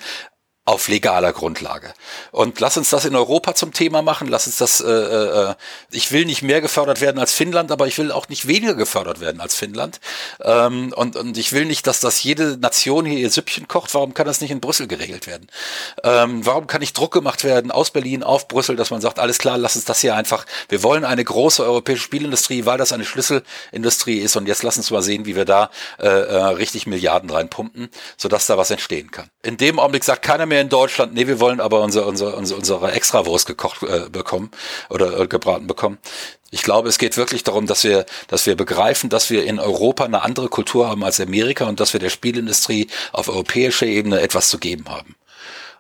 auf 0.70 0.88
legaler 0.88 1.34
Grundlage. 1.34 1.96
Und 2.30 2.60
lass 2.60 2.78
uns 2.78 2.92
das 2.92 3.04
in 3.04 3.16
Europa 3.16 3.56
zum 3.56 3.74
Thema 3.74 4.04
machen. 4.04 4.28
Lass 4.28 4.46
uns 4.46 4.58
das, 4.58 4.82
äh, 4.82 4.92
äh, 4.92 5.56
ich 5.90 6.12
will 6.12 6.26
nicht 6.26 6.44
mehr 6.44 6.62
gefördert 6.62 7.02
werden 7.02 7.18
als 7.18 7.34
Finnland, 7.34 7.72
aber 7.72 7.88
ich 7.88 7.98
will 7.98 8.12
auch 8.12 8.30
nicht 8.30 8.48
weniger 8.48 8.76
gefördert 8.76 9.20
werden 9.20 9.42
als 9.42 9.56
Finnland. 9.56 10.00
Ähm, 10.44 10.94
und, 10.96 11.16
und 11.16 11.38
ich 11.40 11.54
will 11.54 11.66
nicht, 11.66 11.88
dass 11.88 12.02
das 12.02 12.22
jede 12.22 12.56
Nation 12.58 13.04
hier 13.04 13.18
ihr 13.18 13.32
Süppchen 13.32 13.68
kocht. 13.68 13.96
Warum 13.96 14.14
kann 14.14 14.28
das 14.28 14.42
nicht 14.42 14.52
in 14.52 14.60
Brüssel 14.60 14.86
geregelt 14.86 15.26
werden? 15.26 15.48
Ähm, 16.04 16.46
warum 16.46 16.68
kann 16.68 16.82
nicht 16.82 16.96
Druck 16.96 17.14
gemacht 17.14 17.44
werden 17.44 17.72
aus 17.72 17.90
Berlin 17.90 18.22
auf 18.22 18.48
Brüssel, 18.48 18.76
dass 18.76 18.92
man 18.92 19.02
sagt, 19.02 19.18
alles 19.18 19.40
klar, 19.40 19.58
lass 19.58 19.76
uns 19.76 19.86
das 19.86 20.02
hier 20.02 20.14
einfach, 20.14 20.46
wir 20.68 20.84
wollen 20.84 21.04
eine 21.04 21.24
große 21.24 21.64
europäische 21.64 22.04
Spielindustrie, 22.04 22.68
weil 22.68 22.78
das 22.78 22.92
eine 22.92 23.06
Schlüsselindustrie 23.06 24.20
ist 24.20 24.36
und 24.36 24.48
jetzt 24.48 24.62
lass 24.62 24.78
uns 24.78 24.92
mal 24.92 25.02
sehen, 25.02 25.26
wie 25.26 25.36
wir 25.36 25.46
da 25.46 25.72
äh, 25.98 26.08
äh, 26.08 26.36
richtig 26.44 26.86
Milliarden 26.86 27.32
reinpumpen, 27.32 27.90
sodass 28.18 28.46
da 28.46 28.56
was 28.60 28.70
entstehen 28.70 29.10
kann. 29.10 29.32
In 29.42 29.58
dem 29.58 29.80
Augenblick 29.80 30.04
sagt 30.04 30.22
keiner 30.22 30.46
mehr, 30.46 30.59
in 30.62 30.70
Deutschland, 30.70 31.14
nee, 31.14 31.28
wir 31.28 31.40
wollen 31.40 31.60
aber 31.60 31.82
unsere, 31.82 32.06
unsere, 32.06 32.36
unsere, 32.36 32.60
unsere 32.60 32.92
Extrawurst 32.92 33.46
gekocht 33.46 33.84
äh, 33.84 34.10
bekommen 34.10 34.52
oder 34.90 35.20
äh, 35.20 35.28
gebraten 35.28 35.68
bekommen. 35.68 35.98
Ich 36.52 36.64
glaube, 36.64 36.90
es 36.90 36.98
geht 36.98 37.18
wirklich 37.18 37.44
darum, 37.44 37.68
dass 37.68 37.84
wir, 37.84 38.06
dass 38.28 38.46
wir 38.46 38.56
begreifen, 38.56 39.10
dass 39.10 39.30
wir 39.30 39.46
in 39.46 39.60
Europa 39.60 40.06
eine 40.06 40.24
andere 40.24 40.50
Kultur 40.50 40.90
haben 40.90 41.04
als 41.04 41.20
Amerika 41.20 41.66
und 41.66 41.80
dass 41.80 41.94
wir 41.94 42.00
der 42.00 42.10
Spielindustrie 42.10 42.88
auf 43.12 43.30
europäischer 43.30 43.86
Ebene 43.86 44.22
etwas 44.22 44.50
zu 44.50 44.58
geben 44.58 44.90
haben. 44.90 45.16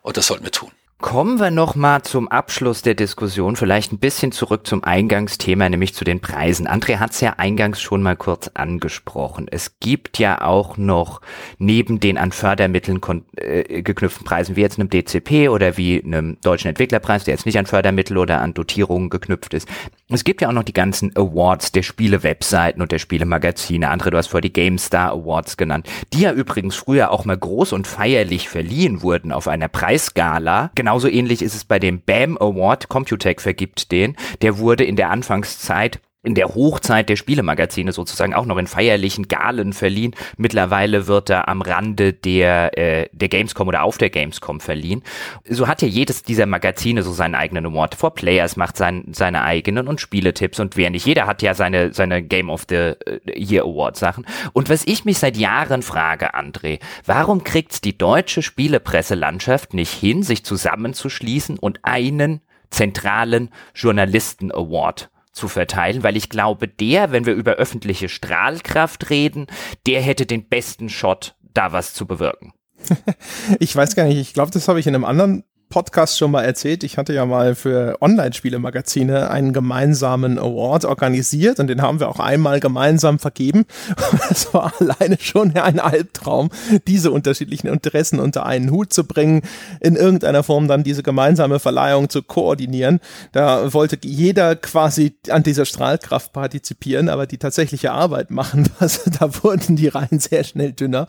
Und 0.01 0.17
das 0.17 0.27
sollten 0.27 0.43
wir 0.43 0.51
tun. 0.51 0.71
Kommen 1.01 1.39
wir 1.39 1.49
noch 1.49 1.75
mal 1.75 2.01
zum 2.01 2.27
Abschluss 2.27 2.81
der 2.81 2.93
Diskussion, 2.93 3.55
vielleicht 3.55 3.93
ein 3.93 3.99
bisschen 3.99 4.33
zurück 4.33 4.67
zum 4.67 4.83
Eingangsthema, 4.83 5.69
nämlich 5.69 5.93
zu 5.93 6.03
den 6.03 6.19
Preisen. 6.19 6.67
André 6.67 6.97
hat 6.97 7.11
es 7.11 7.21
ja 7.21 7.35
eingangs 7.37 7.79
schon 7.79 8.03
mal 8.03 8.17
kurz 8.17 8.51
angesprochen. 8.53 9.47
Es 9.49 9.79
gibt 9.79 10.19
ja 10.19 10.41
auch 10.41 10.75
noch 10.75 11.21
neben 11.57 12.01
den 12.01 12.17
an 12.17 12.33
Fördermitteln 12.33 12.99
äh, 13.37 13.81
geknüpften 13.81 14.25
Preisen, 14.25 14.57
wie 14.57 14.61
jetzt 14.61 14.77
einem 14.77 14.89
DCP 14.89 15.47
oder 15.47 15.77
wie 15.77 16.03
einem 16.03 16.37
deutschen 16.41 16.67
Entwicklerpreis, 16.67 17.23
der 17.23 17.33
jetzt 17.33 17.45
nicht 17.45 17.57
an 17.57 17.65
Fördermittel 17.65 18.17
oder 18.17 18.41
an 18.41 18.53
Dotierungen 18.53 19.09
geknüpft 19.09 19.53
ist. 19.53 19.69
Es 20.09 20.25
gibt 20.25 20.41
ja 20.41 20.49
auch 20.49 20.53
noch 20.53 20.63
die 20.63 20.73
ganzen 20.73 21.15
Awards 21.15 21.71
der 21.71 21.83
Spiele-Webseiten 21.83 22.81
und 22.81 22.91
der 22.91 22.99
Spiele-Magazine. 22.99 23.89
André, 23.89 24.09
du 24.09 24.17
hast 24.17 24.27
vor 24.27 24.41
die 24.41 24.51
GameStar 24.51 25.11
Awards 25.11 25.55
genannt, 25.55 25.87
die 26.11 26.21
ja 26.21 26.33
übrigens 26.33 26.75
früher 26.75 27.11
auch 27.11 27.23
mal 27.23 27.37
groß 27.37 27.71
und 27.71 27.87
feierlich 27.87 28.49
verliehen 28.49 29.01
wurden 29.01 29.31
auf 29.31 29.47
einer 29.47 29.69
Preisgala. 29.69 30.71
Genau 30.75 30.88
Genauso 30.89 31.07
ähnlich 31.07 31.43
ist 31.43 31.53
es 31.53 31.65
bei 31.65 31.77
dem 31.77 32.01
BAM 32.01 32.35
Award. 32.39 32.89
Computec 32.89 33.41
vergibt 33.41 33.91
den. 33.91 34.17
Der 34.41 34.57
wurde 34.57 34.85
in 34.85 34.95
der 34.95 35.11
Anfangszeit 35.11 35.99
in 36.29 36.35
der 36.35 36.53
Hochzeit 36.53 37.09
der 37.09 37.15
Spielemagazine 37.15 37.91
sozusagen 37.91 38.35
auch 38.35 38.45
noch 38.45 38.57
in 38.57 38.67
feierlichen 38.67 39.27
Galen 39.27 39.73
verliehen. 39.73 40.15
Mittlerweile 40.37 41.07
wird 41.07 41.31
er 41.31 41.47
am 41.47 41.63
Rande 41.63 42.13
der, 42.13 42.77
äh, 42.77 43.09
der 43.11 43.29
Gamescom 43.29 43.67
oder 43.67 43.81
auf 43.81 43.97
der 43.97 44.11
Gamescom 44.11 44.59
verliehen. 44.59 45.01
So 45.49 45.67
hat 45.67 45.81
ja 45.81 45.87
jedes 45.87 46.21
dieser 46.21 46.45
Magazine 46.45 47.01
so 47.01 47.11
seinen 47.11 47.33
eigenen 47.33 47.65
Award. 47.65 47.95
For 47.95 48.13
Players 48.13 48.57
macht 48.57 48.77
sein, 48.77 49.05
seine 49.11 49.41
eigenen 49.41 49.87
und 49.87 50.01
Spieletipps 50.01 50.59
und 50.59 50.77
wer 50.77 50.91
nicht. 50.91 51.07
Jeder 51.07 51.25
hat 51.25 51.41
ja 51.41 51.55
seine, 51.55 51.93
seine 51.93 52.21
Game 52.21 52.51
of 52.51 52.65
the 52.69 52.75
äh, 52.75 53.19
Year 53.35 53.63
Award 53.63 53.97
Sachen. 53.97 54.27
Und 54.53 54.69
was 54.69 54.83
ich 54.85 55.05
mich 55.05 55.17
seit 55.17 55.35
Jahren 55.35 55.81
frage, 55.81 56.35
André, 56.35 56.79
warum 57.07 57.43
kriegt's 57.43 57.81
die 57.81 57.97
deutsche 57.97 58.43
Spielepresselandschaft 58.43 59.73
nicht 59.73 59.93
hin, 59.93 60.21
sich 60.21 60.45
zusammenzuschließen 60.45 61.57
und 61.57 61.79
einen 61.81 62.41
zentralen 62.69 63.49
Journalisten 63.73 64.51
Award 64.51 65.09
zu 65.31 65.47
verteilen, 65.47 66.03
weil 66.03 66.17
ich 66.17 66.29
glaube, 66.29 66.67
der, 66.67 67.11
wenn 67.11 67.25
wir 67.25 67.33
über 67.33 67.53
öffentliche 67.53 68.09
Strahlkraft 68.09 69.09
reden, 69.09 69.47
der 69.85 70.01
hätte 70.01 70.25
den 70.25 70.47
besten 70.47 70.89
Shot, 70.89 71.35
da 71.53 71.71
was 71.71 71.93
zu 71.93 72.05
bewirken. 72.05 72.53
ich 73.59 73.75
weiß 73.75 73.95
gar 73.95 74.05
nicht, 74.05 74.17
ich 74.17 74.33
glaube, 74.33 74.51
das 74.51 74.67
habe 74.67 74.79
ich 74.79 74.87
in 74.87 74.95
einem 74.95 75.05
anderen 75.05 75.43
Podcast 75.69 76.17
schon 76.17 76.31
mal 76.31 76.43
erzählt. 76.43 76.83
Ich 76.83 76.97
hatte 76.97 77.13
ja 77.13 77.27
mal 77.27 77.53
für 77.53 77.97
Online-Spiele-Magazine 78.01 79.29
einen 79.29 79.53
gemeinsamen 79.53 80.39
Award 80.39 80.83
organisiert 80.85 81.59
und 81.59 81.67
den 81.67 81.83
haben 81.83 81.99
wir 81.99 82.09
auch 82.09 82.19
einmal 82.19 82.59
gemeinsam 82.59 83.19
vergeben. 83.19 83.65
Es 84.31 84.53
war 84.53 84.73
alleine 84.79 85.17
schon 85.19 85.55
ein 85.55 85.79
Albtraum, 85.79 86.49
diese 86.87 87.11
unterschiedlichen 87.11 87.67
Interessen 87.67 88.19
unter 88.19 88.45
einen 88.45 88.71
Hut 88.71 88.93
zu 88.93 89.03
bringen, 89.03 89.41
in 89.79 89.95
irgendeiner 89.95 90.43
Form 90.43 90.67
dann 90.67 90.83
diese 90.83 91.03
gemeinsame 91.03 91.59
Verleihung 91.59 92.09
zu 92.09 92.21
koordinieren. 92.21 92.99
Da 93.31 93.73
wollte 93.73 93.97
jeder 94.03 94.55
quasi 94.55 95.15
an 95.29 95.43
dieser 95.43 95.65
Strahlkraft 95.65 96.33
partizipieren, 96.33 97.09
aber 97.09 97.27
die 97.27 97.37
tatsächliche 97.37 97.91
Arbeit 97.91 98.31
machen, 98.31 98.69
was, 98.79 99.03
da 99.19 99.31
wurden 99.43 99.75
die 99.75 99.87
Reihen 99.87 100.19
sehr 100.19 100.43
schnell 100.43 100.73
dünner. 100.73 101.07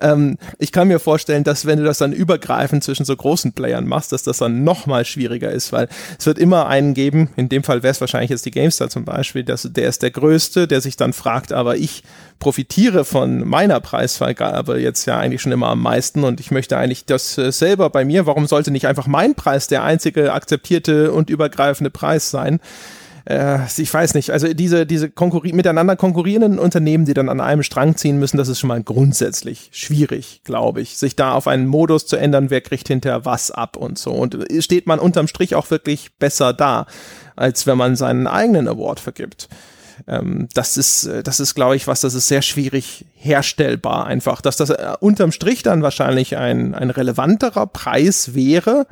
Ähm, 0.00 0.38
ich 0.58 0.70
kann 0.70 0.88
mir 0.88 1.00
vorstellen, 1.00 1.44
dass 1.44 1.66
wenn 1.66 1.78
du 1.78 1.84
das 1.84 1.98
dann 1.98 2.12
übergreifend 2.12 2.84
zwischen 2.84 3.04
so 3.04 3.16
großen 3.16 3.52
Playern 3.52 3.86
machst, 3.86 3.95
machst, 3.96 4.12
dass 4.12 4.22
das 4.22 4.38
dann 4.38 4.62
noch 4.62 4.86
mal 4.86 5.04
schwieriger 5.04 5.50
ist, 5.50 5.72
weil 5.72 5.88
es 6.18 6.26
wird 6.26 6.38
immer 6.38 6.66
einen 6.66 6.92
geben, 6.92 7.30
in 7.36 7.48
dem 7.48 7.64
Fall 7.64 7.82
wäre 7.82 7.92
es 7.92 8.00
wahrscheinlich 8.00 8.30
jetzt 8.30 8.44
die 8.44 8.50
GameStar 8.50 8.90
zum 8.90 9.04
Beispiel, 9.04 9.42
dass, 9.42 9.62
der 9.62 9.88
ist 9.88 10.02
der 10.02 10.10
Größte, 10.10 10.68
der 10.68 10.80
sich 10.80 10.96
dann 10.96 11.12
fragt, 11.12 11.52
aber 11.52 11.76
ich 11.76 12.02
profitiere 12.38 13.04
von 13.04 13.48
meiner 13.48 13.80
Preisvergabe 13.80 14.78
jetzt 14.78 15.06
ja 15.06 15.18
eigentlich 15.18 15.40
schon 15.40 15.52
immer 15.52 15.68
am 15.68 15.80
meisten 15.80 16.24
und 16.24 16.40
ich 16.40 16.50
möchte 16.50 16.76
eigentlich 16.76 17.06
das 17.06 17.38
äh, 17.38 17.50
selber 17.50 17.88
bei 17.88 18.04
mir, 18.04 18.26
warum 18.26 18.46
sollte 18.46 18.70
nicht 18.70 18.86
einfach 18.86 19.06
mein 19.06 19.34
Preis 19.34 19.66
der 19.66 19.82
einzige 19.82 20.34
akzeptierte 20.34 21.12
und 21.12 21.30
übergreifende 21.30 21.90
Preis 21.90 22.30
sein? 22.30 22.60
Äh, 23.26 23.58
ich 23.76 23.92
weiß 23.92 24.14
nicht, 24.14 24.30
also 24.30 24.52
diese, 24.54 24.86
diese 24.86 25.10
konkurri 25.10 25.52
miteinander 25.52 25.96
konkurrierenden 25.96 26.58
Unternehmen, 26.58 27.04
die 27.04 27.14
dann 27.14 27.28
an 27.28 27.40
einem 27.40 27.62
Strang 27.62 27.96
ziehen 27.96 28.18
müssen, 28.18 28.38
das 28.38 28.48
ist 28.48 28.60
schon 28.60 28.68
mal 28.68 28.82
grundsätzlich 28.82 29.68
schwierig, 29.72 30.42
glaube 30.44 30.80
ich, 30.80 30.96
sich 30.96 31.16
da 31.16 31.32
auf 31.32 31.48
einen 31.48 31.66
Modus 31.66 32.06
zu 32.06 32.16
ändern, 32.16 32.50
wer 32.50 32.60
kriegt 32.60 32.88
hinterher 32.88 33.24
was 33.24 33.50
ab 33.50 33.76
und 33.76 33.98
so. 33.98 34.12
Und 34.12 34.38
steht 34.60 34.86
man 34.86 34.98
unterm 34.98 35.26
Strich 35.26 35.54
auch 35.54 35.70
wirklich 35.70 36.16
besser 36.18 36.52
da, 36.52 36.86
als 37.34 37.66
wenn 37.66 37.76
man 37.76 37.96
seinen 37.96 38.26
eigenen 38.26 38.68
Award 38.68 39.00
vergibt 39.00 39.48
ähm, 40.06 40.48
das 40.52 40.76
ist, 40.76 41.08
das 41.24 41.40
ist, 41.40 41.54
glaube 41.54 41.74
ich, 41.74 41.86
was, 41.86 42.02
das 42.02 42.12
ist 42.12 42.28
sehr 42.28 42.42
schwierig 42.42 43.06
herstellbar 43.14 44.06
einfach. 44.06 44.42
Dass 44.42 44.56
das 44.56 44.68
äh, 44.68 44.92
unterm 45.00 45.32
Strich 45.32 45.62
dann 45.62 45.82
wahrscheinlich 45.82 46.36
ein, 46.36 46.74
ein 46.74 46.90
relevanterer 46.90 47.66
Preis 47.66 48.34
wäre, 48.34 48.86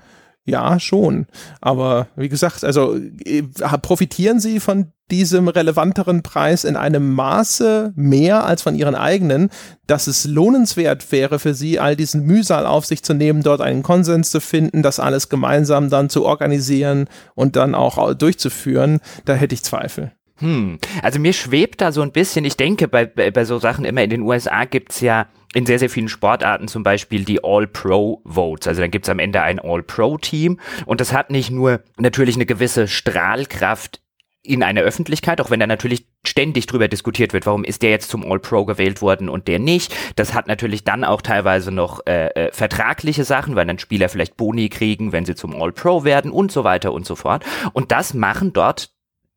ja, 0.45 0.79
schon. 0.79 1.27
Aber 1.61 2.09
wie 2.17 2.29
gesagt, 2.29 2.65
also 2.65 2.97
äh, 2.97 3.43
profitieren 3.81 4.41
Sie 4.41 4.61
von 4.61 4.93
diesem 5.11 5.49
relevanteren 5.49 6.23
Preis 6.23 6.65
in 6.65 6.77
einem 6.77 7.15
Maße 7.15 7.93
mehr 7.95 8.45
als 8.45 8.63
von 8.63 8.75
Ihren 8.75 8.95
eigenen, 8.95 9.51
dass 9.87 10.07
es 10.07 10.25
lohnenswert 10.25 11.13
wäre 11.13 11.39
für 11.39 11.55
Sie, 11.55 11.79
all 11.79 11.97
diesen 11.97 12.25
Mühsal 12.25 12.67
auf 12.67 12.87
sich 12.87 13.03
zu 13.03 13.15
nehmen, 13.15 13.43
dort 13.43 13.61
einen 13.61 13.83
Konsens 13.83 14.31
zu 14.31 14.41
finden, 14.41 14.83
das 14.83 15.01
alles 15.01 15.29
gemeinsam 15.29 15.91
dann 15.91 16.09
zu 16.11 16.25
organisieren 16.25 17.07
und 17.35 17.57
dann 17.57 17.75
auch 17.75 18.15
durchzuführen, 18.15 19.01
da 19.25 19.35
hätte 19.35 19.55
ich 19.55 19.63
Zweifel. 19.63 20.13
Hm, 20.39 20.79
also 21.03 21.21
mir 21.21 21.33
schwebt 21.33 21.81
da 21.81 21.93
so 21.93 22.03
ein 22.03 22.11
bisschen, 22.11 22.45
ich 22.45 22.57
denke, 22.57 22.89
bei, 22.89 23.07
bei, 23.07 23.31
bei 23.31 23.45
so 23.45 23.59
Sachen 23.59 23.85
immer 23.85 24.03
in 24.03 24.11
den 24.11 24.23
USA 24.23 24.65
gibt's 24.65 25.01
ja 25.01 25.27
in 25.55 25.67
sehr, 25.67 25.79
sehr 25.79 25.91
vielen 25.91 26.09
Sportarten 26.09 26.67
zum 26.67 26.83
Beispiel 26.83 27.25
die 27.25 27.45
All-Pro-Votes. 27.45 28.67
Also 28.67 28.81
dann 28.81 28.91
gibt's 28.91 29.09
am 29.09 29.21
Ende 29.21 29.43
ein 29.43 29.61
All-Pro-Team 29.61 30.59
und 30.87 31.01
das 31.01 31.13
hat 31.13 31.31
nicht 31.31 31.51
nur 31.51 31.81
natürlich 31.99 32.35
eine 32.35 32.47
gewisse 32.47 32.89
Strahlkraft 32.89 34.01
in 34.43 34.63
einer 34.63 34.83
Öffentlichkeit, 34.83 35.41
auch 35.41 35.51
wenn 35.51 35.61
da 35.61 35.67
natürlich 35.67 36.07
ständig 36.27 36.67
drüber 36.67 36.89
diskutiert 36.89 37.33
wird, 37.33 37.47
warum 37.47 37.65
ist 37.65 37.83
der 37.83 37.91
jetzt 37.91 38.11
zum 38.11 38.31
All-Pro 38.31 38.67
gewählt 38.67 39.01
worden 39.01 39.31
und 39.31 39.49
der 39.49 39.59
nicht. 39.59 39.95
Das 40.17 40.35
hat 40.35 40.49
natürlich 40.49 40.85
dann 40.85 41.03
auch 41.03 41.23
teilweise 41.23 41.71
noch 41.71 42.07
äh, 42.07 42.27
äh, 42.27 42.53
vertragliche 42.53 43.25
Sachen, 43.25 43.57
weil 43.57 43.67
dann 43.67 43.79
Spieler 43.79 44.11
vielleicht 44.11 44.37
Boni 44.37 44.69
kriegen, 44.69 45.13
wenn 45.13 45.25
sie 45.25 45.35
zum 45.35 45.61
All-Pro 45.61 46.05
werden 46.05 46.31
und 46.31 46.53
so 46.53 46.63
weiter 46.63 46.93
und 46.93 47.07
so 47.07 47.15
fort. 47.15 47.43
Und 47.73 47.91
das 47.91 48.13
machen 48.13 48.53
dort 48.53 48.94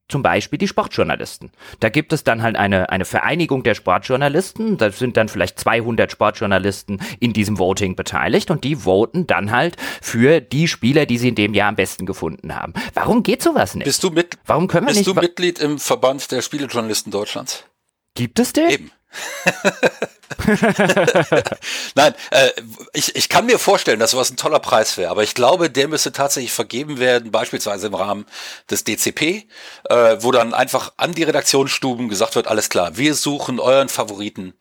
zum 0.09 0.23
Beispiel 0.23 0.57
die 0.57 0.67
Sportjournalisten. 0.67 1.51
Da 1.79 1.89
gibt 1.89 2.13
es 2.13 2.23
dann 2.23 2.41
halt 2.41 2.55
eine, 2.55 2.89
eine 2.89 3.05
Vereinigung 3.05 3.63
der 3.63 3.75
Sportjournalisten. 3.75 4.77
Da 4.77 4.91
sind 4.91 5.17
dann 5.17 5.27
vielleicht 5.29 5.59
200 5.59 6.11
Sportjournalisten 6.11 7.01
in 7.19 7.33
diesem 7.33 7.59
Voting 7.59 7.95
beteiligt 7.95 8.49
und 8.49 8.63
die 8.63 8.77
voten 8.77 9.27
dann 9.27 9.51
halt 9.51 9.75
für 10.01 10.39
die 10.39 10.67
Spieler, 10.67 11.05
die 11.05 11.17
sie 11.17 11.29
in 11.29 11.35
dem 11.35 11.53
Jahr 11.53 11.69
am 11.69 11.75
besten 11.75 12.05
gefunden 12.05 12.55
haben. 12.55 12.73
Warum 12.93 13.23
geht 13.23 13.41
sowas 13.41 13.75
nicht? 13.75 13.85
Bist 13.85 14.03
du 14.03 14.09
mit? 14.09 14.37
Warum 14.45 14.67
können 14.67 14.85
wir 14.85 14.93
bist 14.93 14.99
nicht? 14.99 15.07
Bist 15.07 15.17
du 15.17 15.21
Mitglied 15.21 15.59
im 15.59 15.79
Verband 15.79 16.31
der 16.31 16.41
Spielejournalisten 16.41 17.11
Deutschlands? 17.11 17.65
Gibt 18.15 18.39
es 18.39 18.53
den? 18.53 18.69
Eben. 18.69 18.91
Nein, 21.95 22.13
äh, 22.31 22.49
ich, 22.93 23.15
ich 23.15 23.29
kann 23.29 23.45
mir 23.45 23.59
vorstellen, 23.59 23.99
dass 23.99 24.11
sowas 24.11 24.29
ein 24.29 24.37
toller 24.37 24.59
Preis 24.59 24.97
wäre, 24.97 25.09
aber 25.11 25.23
ich 25.23 25.33
glaube, 25.33 25.69
der 25.69 25.87
müsste 25.87 26.11
tatsächlich 26.11 26.51
vergeben 26.51 26.99
werden, 26.99 27.31
beispielsweise 27.31 27.87
im 27.87 27.95
Rahmen 27.95 28.25
des 28.69 28.83
DCP, 28.83 29.47
äh, 29.89 30.17
wo 30.19 30.31
dann 30.31 30.53
einfach 30.53 30.93
an 30.97 31.13
die 31.13 31.23
Redaktionsstuben 31.23 32.09
gesagt 32.09 32.35
wird, 32.35 32.47
alles 32.47 32.69
klar, 32.69 32.97
wir 32.97 33.15
suchen 33.15 33.59
euren 33.59 33.89
Favoriten, 33.89 34.53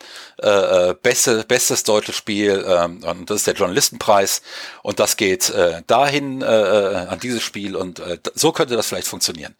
äh, 0.42 0.48
äh 0.90 0.94
beste, 0.94 1.44
bestes 1.44 1.82
deutsches 1.84 2.16
Spiel, 2.16 2.64
äh, 2.66 2.84
und 2.84 3.30
das 3.30 3.38
ist 3.38 3.46
der 3.46 3.54
Journalistenpreis 3.54 4.42
und 4.82 4.98
das 4.98 5.16
geht 5.16 5.50
äh, 5.50 5.82
dahin 5.86 6.42
äh, 6.42 6.46
äh, 6.46 6.96
an 7.06 7.20
dieses 7.20 7.42
Spiel 7.42 7.76
und 7.76 8.00
äh, 8.00 8.18
so 8.34 8.52
könnte 8.52 8.76
das 8.76 8.86
vielleicht 8.86 9.08
funktionieren. 9.08 9.54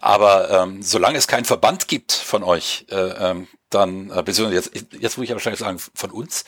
Aber 0.00 0.50
ähm, 0.50 0.82
solange 0.82 1.18
es 1.18 1.26
keinen 1.26 1.44
Verband 1.44 1.88
gibt 1.88 2.12
von 2.12 2.42
euch, 2.42 2.86
äh, 2.90 2.96
ähm, 2.96 3.48
dann, 3.76 4.10
äh, 4.10 4.22
beziehungsweise 4.22 4.70
jetzt, 4.74 4.92
jetzt 5.00 5.16
muss 5.16 5.24
ich 5.24 5.30
ja 5.30 5.36
wahrscheinlich 5.36 5.60
sagen, 5.60 5.78
von 5.94 6.10
uns, 6.10 6.44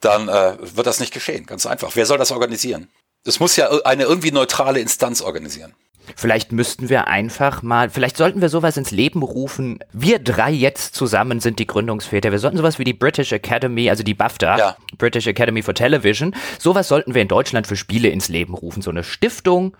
dann 0.00 0.28
äh, 0.28 0.56
wird 0.60 0.86
das 0.86 1.00
nicht 1.00 1.12
geschehen. 1.12 1.46
Ganz 1.46 1.66
einfach. 1.66 1.92
Wer 1.94 2.06
soll 2.06 2.18
das 2.18 2.32
organisieren? 2.32 2.88
Es 3.24 3.38
muss 3.38 3.56
ja 3.56 3.70
eine 3.84 4.04
irgendwie 4.04 4.32
neutrale 4.32 4.80
Instanz 4.80 5.20
organisieren. 5.20 5.74
Vielleicht 6.16 6.52
müssten 6.52 6.88
wir 6.88 7.06
einfach 7.06 7.62
mal, 7.62 7.90
vielleicht 7.90 8.16
sollten 8.16 8.40
wir 8.40 8.48
sowas 8.48 8.76
ins 8.76 8.90
Leben 8.90 9.22
rufen. 9.22 9.78
Wir 9.92 10.18
drei 10.18 10.50
jetzt 10.50 10.94
zusammen 10.94 11.40
sind 11.40 11.58
die 11.58 11.66
Gründungsväter. 11.66 12.32
Wir 12.32 12.38
sollten 12.38 12.56
sowas 12.56 12.78
wie 12.78 12.84
die 12.84 12.94
British 12.94 13.32
Academy, 13.32 13.90
also 13.90 14.02
die 14.02 14.14
BAFTA, 14.14 14.58
ja. 14.58 14.76
British 14.98 15.26
Academy 15.26 15.62
for 15.62 15.74
Television, 15.74 16.34
sowas 16.58 16.88
sollten 16.88 17.14
wir 17.14 17.22
in 17.22 17.28
Deutschland 17.28 17.66
für 17.66 17.76
Spiele 17.76 18.08
ins 18.08 18.28
Leben 18.28 18.54
rufen. 18.54 18.82
So 18.82 18.90
eine 18.90 19.04
Stiftung, 19.04 19.76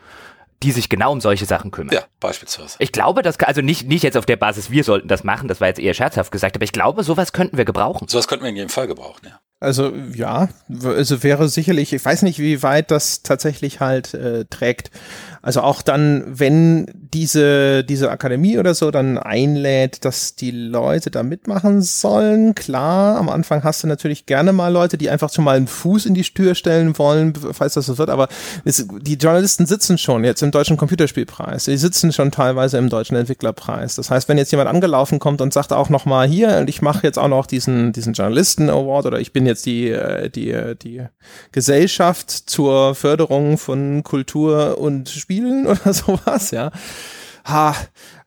die 0.63 0.73
sich 0.73 0.89
genau 0.89 1.13
um 1.13 1.21
solche 1.21 1.47
Sachen 1.47 1.71
kümmern. 1.71 1.95
Ja, 1.95 2.05
beispielsweise. 2.21 2.77
Ich 2.79 2.93
glaube, 2.93 3.23
das 3.23 3.39
kann, 3.39 3.49
also 3.49 3.63
nicht, 3.63 3.89
nicht 3.89 4.03
jetzt 4.03 4.17
auf 4.17 4.27
der 4.27 4.37
Basis, 4.37 4.71
wir 4.71 4.85
sollten 4.85 5.09
das 5.09 5.25
machen, 5.25 5.49
das 5.49 5.61
war 5.61 5.69
jetzt 5.69 5.81
eher 5.81 5.95
scherzhaft 5.95 6.33
gesagt, 6.33 6.57
aber 6.57 6.65
ich 6.65 6.73
glaube, 6.73 7.03
sowas 7.03 7.33
könnten 7.33 7.57
wir 7.57 7.65
gebrauchen. 7.65 8.09
Sowas 8.09 8.29
könnten 8.29 8.45
wir 8.45 8.51
in 8.51 8.57
jedem 8.57 8.69
Fall 8.69 8.87
gebrauchen, 8.87 9.27
ja. 9.27 9.41
Also 9.63 9.93
ja, 10.15 10.49
also 10.85 11.23
wäre 11.23 11.51
sicherlich, 11.51 11.93
ich 11.93 12.03
weiß 12.03 12.23
nicht, 12.23 12.39
wie 12.39 12.63
weit 12.63 12.91
das 12.91 13.23
tatsächlich 13.23 13.81
halt 13.81 14.15
äh, 14.15 14.47
trägt. 14.49 14.91
Also 15.43 15.63
auch 15.63 15.81
dann, 15.81 16.25
wenn 16.27 16.87
diese, 16.95 17.83
diese 17.85 18.11
Akademie 18.11 18.59
oder 18.59 18.75
so 18.75 18.91
dann 18.91 19.17
einlädt, 19.17 20.05
dass 20.05 20.35
die 20.35 20.51
Leute 20.51 21.11
da 21.11 21.23
mitmachen 21.23 21.81
sollen, 21.81 22.55
klar, 22.55 23.17
am 23.17 23.31
Anfang 23.31 23.65
hast 23.65 23.83
du 23.83 23.87
natürlich 23.87 24.27
gerne 24.27 24.53
mal 24.53 24.69
Leute, 24.69 24.99
die 24.99 25.09
einfach 25.09 25.33
schon 25.33 25.45
mal 25.45 25.57
einen 25.57 25.67
Fuß 25.67 26.05
in 26.07 26.15
die 26.15 26.23
Tür 26.23 26.55
stellen 26.55 26.99
wollen, 26.99 27.33
falls 27.53 27.75
das 27.75 27.87
so 27.87 27.97
wird, 27.97 28.11
aber 28.11 28.29
es, 28.67 28.87
die 29.01 29.15
Journalisten 29.15 29.65
sitzen 29.65 29.97
schon 29.97 30.25
jetzt 30.25 30.43
im 30.43 30.51
Deutschen 30.51 30.77
Computerspielpreis, 30.77 31.65
die 31.65 31.77
sitzen 31.79 32.13
schon 32.13 32.31
teilweise 32.31 32.77
im 32.77 32.91
Deutschen 32.91 33.17
Entwicklerpreis. 33.17 33.95
Das 33.95 34.11
heißt, 34.11 34.29
wenn 34.29 34.37
jetzt 34.37 34.53
jemand 34.53 34.69
angelaufen 34.69 35.19
kommt 35.21 35.41
und 35.41 35.55
sagt 35.55 35.73
auch 35.73 35.89
nochmal 35.89 36.29
hier, 36.29 36.59
und 36.59 36.69
ich 36.69 36.83
mache 36.83 37.07
jetzt 37.07 37.19
auch 37.19 37.29
noch 37.29 37.47
diesen, 37.47 37.93
diesen 37.93 38.13
Journalisten-Award 38.13 39.07
oder 39.07 39.21
ich 39.21 39.33
bin 39.33 39.47
jetzt 39.51 39.67
die, 39.67 39.89
äh, 39.89 40.31
die, 40.31 40.51
äh, 40.51 40.75
die 40.77 41.05
Gesellschaft 41.53 42.31
zur 42.31 42.95
Förderung 42.95 43.59
von 43.59 44.03
Kultur 44.03 44.79
und 44.79 45.09
Spielen 45.09 45.67
oder 45.67 45.93
sowas, 45.93 46.51
ja. 46.51 46.71
Ha, 47.45 47.75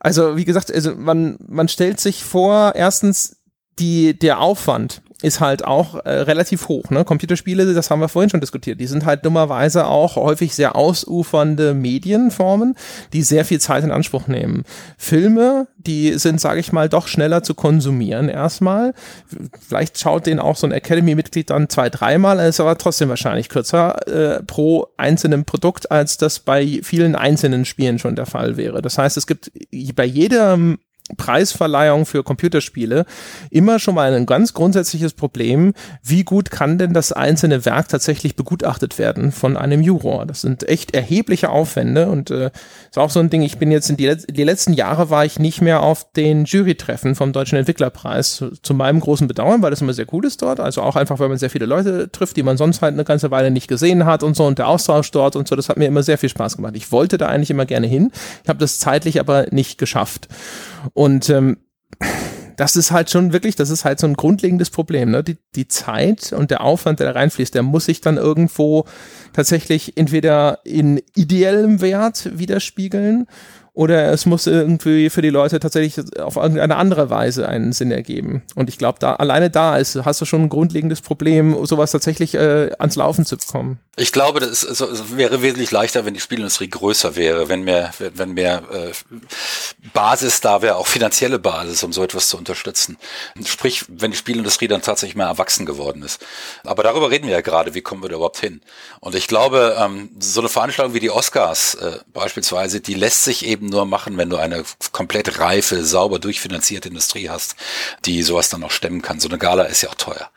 also 0.00 0.36
wie 0.36 0.44
gesagt, 0.44 0.72
also 0.72 0.94
man, 0.94 1.36
man 1.46 1.68
stellt 1.68 2.00
sich 2.00 2.24
vor, 2.24 2.74
erstens 2.74 3.36
die, 3.78 4.18
der 4.18 4.40
Aufwand 4.40 5.02
ist 5.24 5.40
halt 5.40 5.64
auch 5.64 5.94
äh, 6.04 6.10
relativ 6.10 6.68
hoch. 6.68 6.90
Ne? 6.90 7.04
Computerspiele, 7.04 7.72
das 7.72 7.90
haben 7.90 8.00
wir 8.00 8.08
vorhin 8.08 8.30
schon 8.30 8.40
diskutiert, 8.40 8.78
die 8.78 8.86
sind 8.86 9.04
halt 9.04 9.24
dummerweise 9.24 9.86
auch 9.86 10.16
häufig 10.16 10.54
sehr 10.54 10.76
ausufernde 10.76 11.74
Medienformen, 11.74 12.76
die 13.12 13.22
sehr 13.22 13.44
viel 13.44 13.60
Zeit 13.60 13.84
in 13.84 13.90
Anspruch 13.90 14.28
nehmen. 14.28 14.64
Filme, 14.98 15.66
die 15.78 16.18
sind, 16.18 16.40
sage 16.40 16.60
ich 16.60 16.72
mal, 16.72 16.88
doch 16.88 17.08
schneller 17.08 17.42
zu 17.42 17.54
konsumieren 17.54 18.28
erstmal. 18.28 18.94
Vielleicht 19.66 19.98
schaut 19.98 20.26
den 20.26 20.38
auch 20.38 20.56
so 20.56 20.66
ein 20.66 20.72
Academy-Mitglied 20.72 21.50
dann 21.50 21.68
zwei, 21.68 21.88
dreimal, 21.88 22.38
ist 22.40 22.60
aber 22.60 22.76
trotzdem 22.76 23.08
wahrscheinlich 23.08 23.48
kürzer 23.48 24.06
äh, 24.06 24.42
pro 24.42 24.88
einzelnem 24.96 25.44
Produkt, 25.44 25.90
als 25.90 26.18
das 26.18 26.40
bei 26.40 26.80
vielen 26.82 27.16
einzelnen 27.16 27.64
Spielen 27.64 27.98
schon 27.98 28.16
der 28.16 28.26
Fall 28.26 28.56
wäre. 28.56 28.82
Das 28.82 28.98
heißt, 28.98 29.16
es 29.16 29.26
gibt 29.26 29.50
bei 29.94 30.04
jedem 30.04 30.78
Preisverleihung 31.18 32.06
für 32.06 32.24
Computerspiele 32.24 33.04
immer 33.50 33.78
schon 33.78 33.94
mal 33.94 34.14
ein 34.14 34.24
ganz 34.24 34.54
grundsätzliches 34.54 35.12
Problem, 35.12 35.74
wie 36.02 36.24
gut 36.24 36.50
kann 36.50 36.78
denn 36.78 36.94
das 36.94 37.12
einzelne 37.12 37.66
Werk 37.66 37.88
tatsächlich 37.88 38.36
begutachtet 38.36 38.98
werden 38.98 39.30
von 39.30 39.58
einem 39.58 39.82
Juror. 39.82 40.24
Das 40.24 40.40
sind 40.40 40.66
echt 40.66 40.94
erhebliche 40.94 41.50
Aufwände 41.50 42.08
und 42.08 42.30
äh, 42.30 42.50
ist 42.88 42.96
auch 42.96 43.10
so 43.10 43.20
ein 43.20 43.28
Ding, 43.28 43.42
ich 43.42 43.58
bin 43.58 43.70
jetzt 43.70 43.90
in 43.90 43.98
die, 43.98 44.16
die 44.16 44.44
letzten 44.44 44.72
Jahre 44.72 45.10
war 45.10 45.26
ich 45.26 45.38
nicht 45.38 45.60
mehr 45.60 45.82
auf 45.82 46.10
den 46.12 46.46
Jurytreffen 46.46 47.14
vom 47.14 47.34
Deutschen 47.34 47.58
Entwicklerpreis, 47.58 48.36
zu, 48.36 48.50
zu, 48.62 48.72
meinem 48.72 49.00
großen 49.00 49.28
Bedauern, 49.28 49.60
weil 49.60 49.70
das 49.70 49.82
immer 49.82 49.92
sehr 49.92 50.06
cool 50.10 50.24
ist 50.24 50.40
dort, 50.40 50.58
also 50.58 50.80
auch 50.80 50.96
einfach, 50.96 51.18
weil 51.18 51.28
man 51.28 51.36
sehr 51.36 51.50
viele 51.50 51.66
Leute 51.66 52.10
trifft, 52.10 52.38
die 52.38 52.42
man 52.42 52.56
sonst 52.56 52.80
halt 52.80 52.94
eine 52.94 53.04
ganze 53.04 53.30
Weile 53.30 53.50
nicht 53.50 53.68
gesehen 53.68 54.06
hat 54.06 54.22
und 54.22 54.36
so 54.36 54.46
und 54.46 54.58
der 54.58 54.68
Austausch 54.68 55.10
dort 55.10 55.36
und 55.36 55.48
so, 55.48 55.54
das 55.54 55.68
hat 55.68 55.76
mir 55.76 55.86
immer 55.86 56.02
sehr 56.02 56.16
viel 56.16 56.30
Spaß 56.30 56.56
gemacht. 56.56 56.74
Ich 56.76 56.92
wollte 56.92 57.18
da 57.18 57.26
eigentlich 57.26 57.50
immer 57.50 57.66
gerne 57.66 57.86
hin, 57.86 58.10
ich 58.42 58.48
habe 58.48 58.58
das 58.58 58.78
zeitlich 58.78 59.20
aber 59.20 59.48
nicht 59.50 59.76
geschafft. 59.76 60.28
Und 60.92 61.30
ähm, 61.30 61.58
das 62.56 62.76
ist 62.76 62.90
halt 62.90 63.10
schon 63.10 63.32
wirklich, 63.32 63.56
das 63.56 63.70
ist 63.70 63.84
halt 63.84 63.98
so 63.98 64.06
ein 64.06 64.14
grundlegendes 64.14 64.70
Problem. 64.70 65.10
Ne? 65.10 65.24
Die, 65.24 65.38
die 65.54 65.68
Zeit 65.68 66.32
und 66.32 66.50
der 66.50 66.62
Aufwand, 66.62 67.00
der 67.00 67.12
da 67.12 67.18
reinfließt, 67.18 67.54
der 67.54 67.62
muss 67.62 67.86
sich 67.86 68.00
dann 68.00 68.16
irgendwo 68.16 68.84
tatsächlich 69.32 69.96
entweder 69.96 70.60
in 70.64 71.00
ideellem 71.14 71.80
Wert 71.80 72.30
widerspiegeln 72.38 73.26
oder 73.74 74.12
es 74.12 74.24
muss 74.24 74.46
irgendwie 74.46 75.10
für 75.10 75.20
die 75.20 75.30
Leute 75.30 75.58
tatsächlich 75.58 75.98
auf 76.20 76.36
irgendeine 76.36 76.76
andere 76.76 77.10
Weise 77.10 77.48
einen 77.48 77.72
Sinn 77.72 77.90
ergeben. 77.90 78.42
Und 78.54 78.68
ich 78.68 78.78
glaube, 78.78 79.00
da 79.00 79.16
alleine 79.16 79.50
da 79.50 79.76
ist, 79.76 79.96
hast 80.04 80.20
du 80.20 80.24
schon 80.24 80.42
ein 80.42 80.48
grundlegendes 80.48 81.00
Problem, 81.00 81.66
sowas 81.66 81.90
tatsächlich 81.90 82.34
äh, 82.34 82.70
ans 82.78 82.94
Laufen 82.94 83.26
zu 83.26 83.36
bekommen. 83.36 83.80
Ich 83.96 84.12
glaube, 84.12 84.40
das 84.40 84.62
ist, 84.62 84.80
es 84.80 85.16
wäre 85.16 85.42
wesentlich 85.42 85.72
leichter, 85.72 86.04
wenn 86.04 86.14
die 86.14 86.20
Spielindustrie 86.20 86.68
größer 86.68 87.16
wäre, 87.16 87.48
wenn 87.48 87.62
mehr, 87.62 87.92
wenn 87.98 88.34
mehr 88.34 88.62
äh, 88.72 88.92
Basis 89.92 90.40
da 90.40 90.62
wäre, 90.62 90.76
auch 90.76 90.86
finanzielle 90.86 91.40
Basis, 91.40 91.82
um 91.82 91.92
so 91.92 92.02
etwas 92.02 92.28
zu 92.28 92.36
unterstützen. 92.36 92.96
Sprich, 93.44 93.84
wenn 93.88 94.12
die 94.12 94.16
Spielindustrie 94.16 94.68
dann 94.68 94.82
tatsächlich 94.82 95.16
mehr 95.16 95.26
erwachsen 95.26 95.66
geworden 95.66 96.02
ist. 96.02 96.24
Aber 96.64 96.82
darüber 96.82 97.10
reden 97.10 97.26
wir 97.26 97.34
ja 97.34 97.40
gerade, 97.40 97.74
wie 97.74 97.82
kommen 97.82 98.02
wir 98.02 98.08
da 98.08 98.16
überhaupt 98.16 98.38
hin? 98.38 98.60
Und 99.00 99.14
ich 99.14 99.28
glaube, 99.28 99.76
ähm, 99.78 100.10
so 100.18 100.40
eine 100.40 100.48
Veranstaltung 100.48 100.94
wie 100.94 101.00
die 101.00 101.10
Oscars 101.10 101.74
äh, 101.74 101.98
beispielsweise, 102.12 102.80
die 102.80 102.94
lässt 102.94 103.24
sich 103.24 103.44
eben 103.46 103.63
eben 103.64 103.70
nur 103.70 103.86
machen, 103.86 104.16
wenn 104.16 104.30
du 104.30 104.36
eine 104.36 104.62
komplett 104.92 105.38
reife, 105.40 105.84
sauber 105.84 106.18
durchfinanzierte 106.18 106.88
Industrie 106.88 107.28
hast, 107.28 107.56
die 108.04 108.22
sowas 108.22 108.48
dann 108.48 108.60
noch 108.60 108.70
stemmen 108.70 109.02
kann. 109.02 109.20
So 109.20 109.28
eine 109.28 109.38
Gala 109.38 109.64
ist 109.64 109.82
ja 109.82 109.88
auch 109.88 109.94
teuer. 109.94 110.30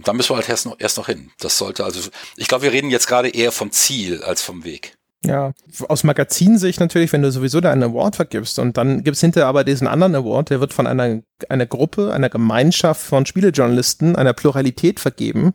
Da 0.00 0.12
müssen 0.12 0.30
wir 0.30 0.36
halt 0.36 0.48
erst 0.48 0.66
noch, 0.66 0.76
erst 0.78 0.98
noch 0.98 1.06
hin. 1.06 1.30
Das 1.40 1.58
sollte 1.58 1.84
also, 1.84 2.10
ich 2.36 2.48
glaube, 2.48 2.64
wir 2.64 2.72
reden 2.72 2.90
jetzt 2.90 3.06
gerade 3.06 3.28
eher 3.28 3.52
vom 3.52 3.70
Ziel 3.70 4.22
als 4.22 4.42
vom 4.42 4.64
Weg. 4.64 4.96
Ja, 5.24 5.52
aus 5.88 6.04
Magazinsicht 6.04 6.78
natürlich, 6.78 7.12
wenn 7.12 7.22
du 7.22 7.32
sowieso 7.32 7.60
da 7.60 7.72
einen 7.72 7.82
Award 7.82 8.16
vergibst 8.16 8.58
und 8.58 8.76
dann 8.76 9.02
gibt's 9.02 9.22
hinterher 9.22 9.48
aber 9.48 9.64
diesen 9.64 9.88
anderen 9.88 10.14
Award, 10.14 10.50
der 10.50 10.60
wird 10.60 10.72
von 10.72 10.86
einer, 10.86 11.22
einer 11.48 11.66
Gruppe, 11.66 12.12
einer 12.12 12.30
Gemeinschaft 12.30 13.02
von 13.02 13.26
Spielejournalisten, 13.26 14.16
einer 14.16 14.32
Pluralität 14.32 15.00
vergeben, 15.00 15.52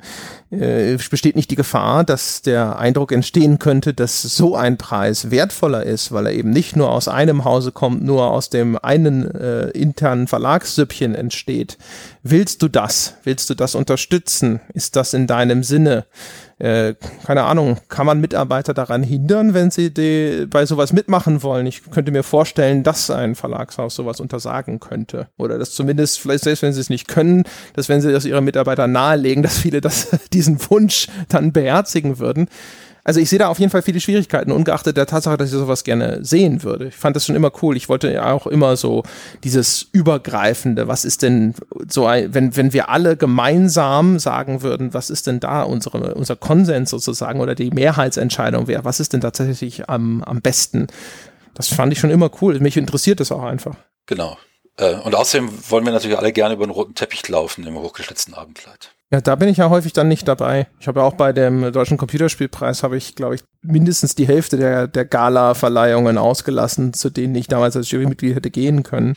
äh, 0.52 0.98
besteht 1.10 1.36
nicht 1.36 1.50
die 1.50 1.56
Gefahr, 1.56 2.04
dass 2.04 2.42
der 2.42 2.78
Eindruck 2.78 3.12
entstehen 3.12 3.58
könnte, 3.58 3.94
dass 3.94 4.22
so 4.22 4.56
ein 4.56 4.78
Preis 4.78 5.32
wertvoller 5.32 5.84
ist, 5.84 6.12
weil 6.12 6.28
er 6.28 6.34
eben 6.34 6.52
nicht 6.52 6.76
nur 6.76 6.92
aus 6.92 7.08
einem 7.08 7.46
Hause 7.46 7.72
kommt, 7.72 8.04
nur 8.04 8.30
aus 8.30 8.50
dem 8.50 8.78
einen 8.78 9.30
äh, 9.34 9.70
internen 9.70 10.28
Verlagssüppchen 10.28 11.16
entsteht. 11.16 11.78
Willst 12.22 12.62
du 12.62 12.68
das? 12.68 13.16
Willst 13.24 13.50
du 13.50 13.56
das 13.56 13.74
unterstützen? 13.74 14.62
Ist 14.74 14.96
das 14.96 15.14
in 15.14 15.26
deinem 15.26 15.64
Sinne? 15.64 16.06
Äh, 16.60 16.94
keine 17.26 17.44
Ahnung, 17.46 17.78
kann 17.90 18.06
man 18.06 18.22
Mitarbeiter 18.22 18.76
daran 18.76 19.02
hindern, 19.02 19.56
wenn 19.56 19.72
sie 19.72 19.92
die, 19.92 20.46
bei 20.48 20.68
sowas 20.68 20.94
mitmachen 20.94 21.42
wollen? 21.42 21.66
Ich 21.66 21.90
könnte 21.90 22.12
mir 22.12 22.22
vorstellen, 22.22 22.84
dass 22.84 23.10
ein 23.10 23.34
Verlagshaus 23.34 23.96
sowas 23.96 24.20
untersagen 24.20 24.80
könnte. 24.80 25.28
Oder 25.40 25.58
dass 25.58 25.71
zumindest, 25.76 26.20
vielleicht 26.20 26.44
selbst 26.44 26.62
wenn 26.62 26.74
sie 26.74 26.82
es 26.82 26.90
nicht 26.90 27.08
können, 27.08 27.44
dass 27.74 27.90
wenn 27.90 28.02
sie 28.02 28.12
das 28.12 28.26
ihre 28.26 28.42
Mitarbeiter 28.42 28.88
nahelegen, 28.88 29.44
dass 29.44 29.58
viele 29.58 29.82
das, 29.82 30.10
diesen 30.34 30.60
Wunsch 30.70 31.08
dann 31.30 31.52
beherzigen 31.52 32.20
würden. 32.20 32.48
Also 33.04 33.20
ich 33.20 33.30
sehe 33.30 33.40
da 33.40 33.48
auf 33.48 33.58
jeden 33.58 33.72
Fall 33.72 33.82
viele 33.82 34.00
Schwierigkeiten, 34.00 34.52
ungeachtet 34.52 34.96
der 34.96 35.08
Tatsache, 35.08 35.38
dass 35.38 35.52
ich 35.52 35.58
sowas 35.58 35.84
gerne 35.84 36.24
sehen 36.24 36.62
würde. 36.62 36.88
Ich 36.88 36.96
fand 36.96 37.16
das 37.16 37.26
schon 37.26 37.36
immer 37.36 37.52
cool. 37.62 37.76
Ich 37.76 37.90
wollte 37.90 38.12
ja 38.12 38.32
auch 38.32 38.46
immer 38.46 38.78
so 38.78 39.04
dieses 39.44 39.88
Übergreifende, 39.92 40.88
was 40.88 41.04
ist 41.04 41.24
denn 41.24 41.56
so, 41.88 42.04
wenn, 42.04 42.56
wenn 42.56 42.74
wir 42.74 42.90
alle 42.90 43.18
gemeinsam 43.18 44.20
sagen 44.20 44.62
würden, 44.62 44.94
was 44.94 45.10
ist 45.10 45.26
denn 45.26 45.40
da 45.40 45.64
unsere, 45.64 46.14
unser 46.14 46.36
Konsens 46.36 46.92
sozusagen 46.92 47.40
oder 47.40 47.56
die 47.56 47.72
Mehrheitsentscheidung 47.72 48.68
wäre, 48.68 48.86
was 48.86 49.00
ist 49.00 49.14
denn 49.14 49.22
tatsächlich 49.22 49.90
am, 49.90 50.24
am 50.24 50.42
besten? 50.42 50.88
Das 51.56 51.70
fand 51.70 51.92
ich 51.94 52.00
schon 52.00 52.12
immer 52.12 52.30
cool. 52.42 52.60
Mich 52.60 52.78
interessiert 52.78 53.20
das 53.20 53.32
auch 53.32 53.44
einfach. 53.44 53.76
Genau. 54.06 54.38
Äh, 54.82 54.96
und 54.96 55.16
außerdem 55.16 55.50
wollen 55.70 55.86
wir 55.86 55.94
natürlich 55.94 56.18
alle 56.18 56.34
gerne 56.34 56.56
über 56.56 56.66
den 56.66 56.72
roten 56.72 56.96
Teppich 56.96 57.28
laufen 57.30 57.66
im 57.66 57.78
hochgeschlitzten 57.78 58.34
Abendkleid. 58.34 58.92
Ja, 59.12 59.22
da 59.22 59.36
bin 59.36 59.50
ich 59.50 59.58
ja 59.58 59.70
häufig 59.70 59.94
dann 59.94 60.08
nicht 60.08 60.28
dabei. 60.28 60.68
Ich 60.80 60.88
habe 60.88 61.02
ja 61.02 61.06
auch 61.06 61.14
bei 61.14 61.34
dem 61.34 61.72
Deutschen 61.72 61.98
Computerspielpreis 61.98 62.82
habe 62.82 62.98
ich, 62.98 63.16
glaube 63.16 63.36
ich, 63.36 63.42
mindestens 63.62 64.16
die 64.16 64.26
Hälfte 64.26 64.58
der, 64.58 64.88
der 64.88 65.06
Gala-Verleihungen 65.06 66.18
ausgelassen, 66.18 66.94
zu 66.94 67.10
denen 67.10 67.36
ich 67.36 67.48
damals 67.48 67.76
als 67.76 67.92
Jurymitglied 67.92 68.36
hätte 68.36 68.50
gehen 68.50 68.84
können. 68.84 69.16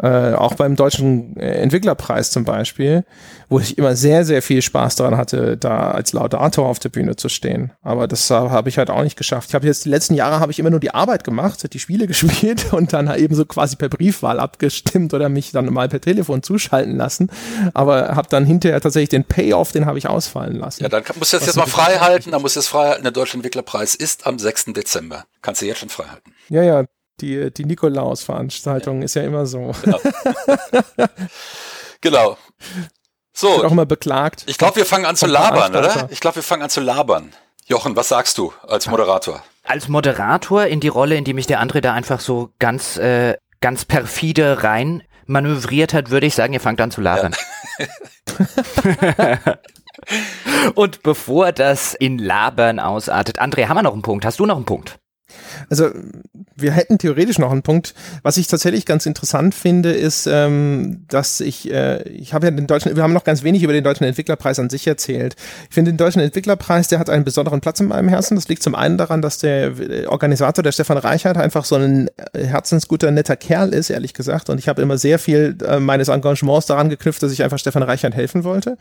Äh, 0.00 0.34
auch 0.34 0.54
beim 0.54 0.76
Deutschen 0.76 1.36
äh, 1.36 1.54
Entwicklerpreis 1.54 2.30
zum 2.30 2.44
Beispiel, 2.44 3.04
wo 3.48 3.58
ich 3.58 3.78
immer 3.78 3.96
sehr, 3.96 4.24
sehr 4.24 4.42
viel 4.42 4.62
Spaß 4.62 4.94
daran 4.94 5.16
hatte, 5.16 5.56
da 5.56 5.90
als 5.90 6.12
Laudator 6.12 6.68
auf 6.68 6.78
der 6.78 6.90
Bühne 6.90 7.16
zu 7.16 7.28
stehen. 7.28 7.72
Aber 7.82 8.06
das 8.06 8.30
habe 8.30 8.68
ich 8.68 8.78
halt 8.78 8.90
auch 8.90 9.02
nicht 9.02 9.16
geschafft. 9.16 9.48
Ich 9.48 9.54
habe 9.56 9.66
jetzt 9.66 9.84
die 9.84 9.88
letzten 9.88 10.14
Jahre 10.14 10.38
habe 10.38 10.52
ich 10.52 10.60
immer 10.60 10.70
nur 10.70 10.78
die 10.78 10.94
Arbeit 10.94 11.24
gemacht, 11.24 11.72
die 11.72 11.78
Spiele 11.80 12.06
gespielt 12.08 12.72
und 12.72 12.92
dann 12.92 13.12
eben 13.18 13.34
so 13.34 13.44
quasi 13.44 13.74
per 13.74 13.88
Briefwahl 13.88 14.38
abgestimmt 14.38 15.14
oder 15.14 15.28
mich 15.28 15.50
dann 15.50 15.72
mal 15.72 15.88
per 15.88 16.00
Telefon 16.00 16.44
zuschalten 16.44 16.96
lassen. 16.96 17.28
Aber 17.74 18.14
habe 18.14 18.28
dann 18.30 18.44
hinterher 18.44 18.80
tatsächlich 18.80 19.08
den 19.08 19.24
Payoff, 19.24 19.72
den 19.72 19.86
habe 19.86 19.98
ich 19.98 20.08
ausfallen 20.08 20.56
lassen. 20.56 20.84
Ja, 20.84 20.88
dann 20.88 21.02
musst 21.18 21.32
du 21.32 21.38
das 21.38 21.46
jetzt 21.46 21.56
mal 21.56 21.66
frei 21.66 21.96
halten. 21.98 22.30
Dann 22.30 22.42
musst 22.42 22.54
du 22.54 22.60
es 22.60 22.68
frei 22.68 22.90
halten. 22.90 23.02
Der 23.02 23.12
Deutsche 23.12 23.34
Entwicklerpreis 23.34 23.96
ist 23.96 24.28
am 24.28 24.38
6. 24.38 24.66
Dezember. 24.66 25.24
Kannst 25.42 25.60
du 25.62 25.66
jetzt 25.66 25.78
schon 25.80 25.88
frei 25.88 26.04
halten. 26.04 26.32
Ja, 26.50 26.62
ja, 26.62 26.84
die, 27.20 27.52
die 27.52 27.64
Nikolaus-Veranstaltung 27.64 28.98
ja. 28.98 29.04
ist 29.04 29.14
ja 29.14 29.22
immer 29.22 29.46
so. 29.46 29.72
Genau. 29.82 29.98
genau. 32.00 32.36
So. 33.32 33.48
Wird 33.48 33.66
auch 33.66 33.72
immer 33.72 33.86
beklagt. 33.86 34.44
Ich 34.46 34.58
glaube, 34.58 34.76
wir 34.76 34.86
fangen 34.86 35.06
an 35.06 35.16
zu 35.16 35.26
labern, 35.26 35.74
oder? 35.74 36.08
Ich 36.10 36.20
glaube, 36.20 36.36
wir 36.36 36.42
fangen 36.42 36.62
an 36.62 36.70
zu 36.70 36.80
labern. 36.80 37.32
Jochen, 37.66 37.96
was 37.96 38.08
sagst 38.08 38.38
du 38.38 38.52
als 38.66 38.86
Moderator? 38.88 39.42
Als 39.64 39.88
Moderator 39.88 40.64
in 40.64 40.80
die 40.80 40.88
Rolle, 40.88 41.16
in 41.16 41.24
die 41.24 41.34
mich 41.34 41.46
der 41.46 41.62
André 41.62 41.80
da 41.80 41.92
einfach 41.92 42.20
so 42.20 42.50
ganz, 42.58 42.96
äh, 42.96 43.36
ganz 43.60 43.84
perfide 43.84 44.62
rein 44.62 45.02
manövriert 45.26 45.92
hat, 45.92 46.10
würde 46.10 46.26
ich 46.26 46.34
sagen, 46.34 46.54
ihr 46.54 46.60
fangt 46.60 46.80
an 46.80 46.90
zu 46.90 47.00
labern. 47.00 47.36
Ja. 47.78 49.58
Und 50.74 51.02
bevor 51.02 51.52
das 51.52 51.94
in 51.94 52.18
Labern 52.18 52.80
ausartet, 52.80 53.40
André, 53.40 53.68
haben 53.68 53.76
wir 53.76 53.82
noch 53.82 53.92
einen 53.92 54.02
Punkt? 54.02 54.24
Hast 54.24 54.40
du 54.40 54.46
noch 54.46 54.56
einen 54.56 54.64
Punkt? 54.64 54.98
Also 55.70 55.90
wir 56.56 56.72
hätten 56.72 56.98
theoretisch 56.98 57.38
noch 57.38 57.52
einen 57.52 57.62
Punkt. 57.62 57.94
Was 58.22 58.36
ich 58.36 58.46
tatsächlich 58.46 58.86
ganz 58.86 59.06
interessant 59.06 59.54
finde, 59.54 59.92
ist, 59.92 60.26
ähm, 60.26 61.04
dass 61.08 61.40
ich, 61.40 61.70
äh, 61.70 62.02
ich 62.08 62.34
habe 62.34 62.46
ja 62.46 62.50
den 62.50 62.66
deutschen, 62.66 62.96
wir 62.96 63.02
haben 63.02 63.12
noch 63.12 63.24
ganz 63.24 63.42
wenig 63.42 63.62
über 63.62 63.72
den 63.72 63.84
deutschen 63.84 64.04
Entwicklerpreis 64.04 64.58
an 64.58 64.70
sich 64.70 64.86
erzählt. 64.86 65.36
Ich 65.68 65.74
finde 65.74 65.92
den 65.92 65.98
deutschen 65.98 66.20
Entwicklerpreis, 66.20 66.88
der 66.88 66.98
hat 66.98 67.10
einen 67.10 67.24
besonderen 67.24 67.60
Platz 67.60 67.80
in 67.80 67.88
meinem 67.88 68.08
Herzen. 68.08 68.34
Das 68.34 68.48
liegt 68.48 68.62
zum 68.62 68.74
einen 68.74 68.98
daran, 68.98 69.22
dass 69.22 69.38
der 69.38 69.78
äh, 69.78 70.06
Organisator, 70.06 70.62
der 70.62 70.72
Stefan 70.72 70.98
Reichert, 70.98 71.36
einfach 71.36 71.64
so 71.64 71.76
ein 71.76 72.08
äh, 72.32 72.44
herzensguter, 72.44 73.10
netter 73.10 73.36
Kerl 73.36 73.72
ist, 73.72 73.90
ehrlich 73.90 74.14
gesagt. 74.14 74.50
Und 74.50 74.58
ich 74.58 74.68
habe 74.68 74.82
immer 74.82 74.98
sehr 74.98 75.18
viel 75.18 75.56
äh, 75.66 75.78
meines 75.78 76.08
Engagements 76.08 76.66
daran 76.66 76.88
geknüpft, 76.88 77.22
dass 77.22 77.32
ich 77.32 77.42
einfach 77.42 77.58
Stefan 77.58 77.82
Reichert 77.82 78.14
helfen 78.14 78.44
wollte. 78.44 78.78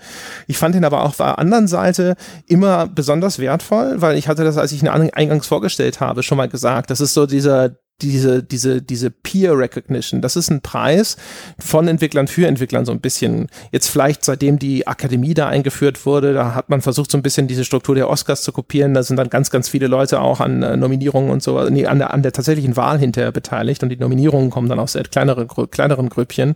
Ich 0.47 0.57
fand 0.57 0.75
ihn 0.75 0.85
aber 0.85 1.03
auch 1.03 1.09
auf 1.09 1.17
der 1.17 1.39
anderen 1.39 1.67
Seite 1.67 2.15
immer 2.47 2.87
besonders 2.87 3.39
wertvoll, 3.39 4.01
weil 4.01 4.17
ich 4.17 4.27
hatte 4.27 4.43
das, 4.43 4.57
als 4.57 4.71
ich 4.71 4.81
ihn 4.81 4.87
eingangs 4.87 5.47
vorgestellt 5.47 5.99
habe, 5.99 6.23
schon 6.23 6.36
mal 6.37 6.49
gesagt. 6.49 6.89
Das 6.89 7.01
ist 7.01 7.13
so 7.13 7.25
dieser 7.25 7.77
diese, 8.01 8.43
diese, 8.43 8.81
diese 8.81 9.09
Peer 9.09 9.57
Recognition. 9.57 10.21
Das 10.21 10.35
ist 10.35 10.51
ein 10.51 10.61
Preis 10.61 11.17
von 11.57 11.87
Entwicklern 11.87 12.27
für 12.27 12.45
Entwicklern 12.45 12.85
so 12.85 12.91
ein 12.91 12.99
bisschen. 12.99 13.47
Jetzt 13.71 13.87
vielleicht 13.87 14.23
seitdem 14.23 14.59
die 14.59 14.85
Akademie 14.85 15.33
da 15.33 15.47
eingeführt 15.47 16.05
wurde, 16.05 16.33
da 16.33 16.53
hat 16.53 16.69
man 16.69 16.81
versucht 16.81 17.09
so 17.09 17.17
ein 17.17 17.23
bisschen 17.23 17.47
diese 17.47 17.65
Struktur 17.65 17.95
der 17.95 18.09
Oscars 18.09 18.43
zu 18.43 18.51
kopieren. 18.51 18.93
Da 18.93 19.01
sind 19.01 19.17
dann 19.17 19.29
ganz, 19.29 19.49
ganz 19.49 19.67
viele 19.67 19.87
Leute 19.87 20.21
auch 20.21 20.39
an 20.39 20.61
äh, 20.61 20.77
Nominierungen 20.77 21.31
und 21.31 21.41
so, 21.41 21.67
nee, 21.69 21.87
an 21.87 21.97
der, 21.97 22.13
an 22.13 22.21
der 22.21 22.33
tatsächlichen 22.33 22.75
Wahl 22.75 22.99
hinterher 22.99 23.31
beteiligt 23.31 23.81
und 23.81 23.89
die 23.89 23.97
Nominierungen 23.97 24.51
kommen 24.51 24.69
dann 24.69 24.79
aus 24.79 24.93
sehr 24.93 25.03
kleineren, 25.03 25.47
kleineren 25.47 26.09
Grüppchen. 26.09 26.55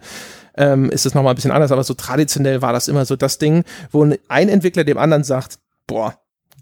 Ähm, 0.57 0.91
ist 0.91 1.05
es 1.05 1.15
nochmal 1.15 1.33
ein 1.33 1.35
bisschen 1.35 1.51
anders, 1.51 1.71
aber 1.71 1.83
so 1.83 1.93
traditionell 1.93 2.61
war 2.61 2.73
das 2.73 2.87
immer 2.87 3.05
so 3.05 3.15
das 3.15 3.39
Ding, 3.39 3.63
wo 3.89 4.03
ein 4.27 4.49
Entwickler 4.49 4.83
dem 4.83 4.97
anderen 4.97 5.23
sagt, 5.23 5.57
boah, 5.87 6.20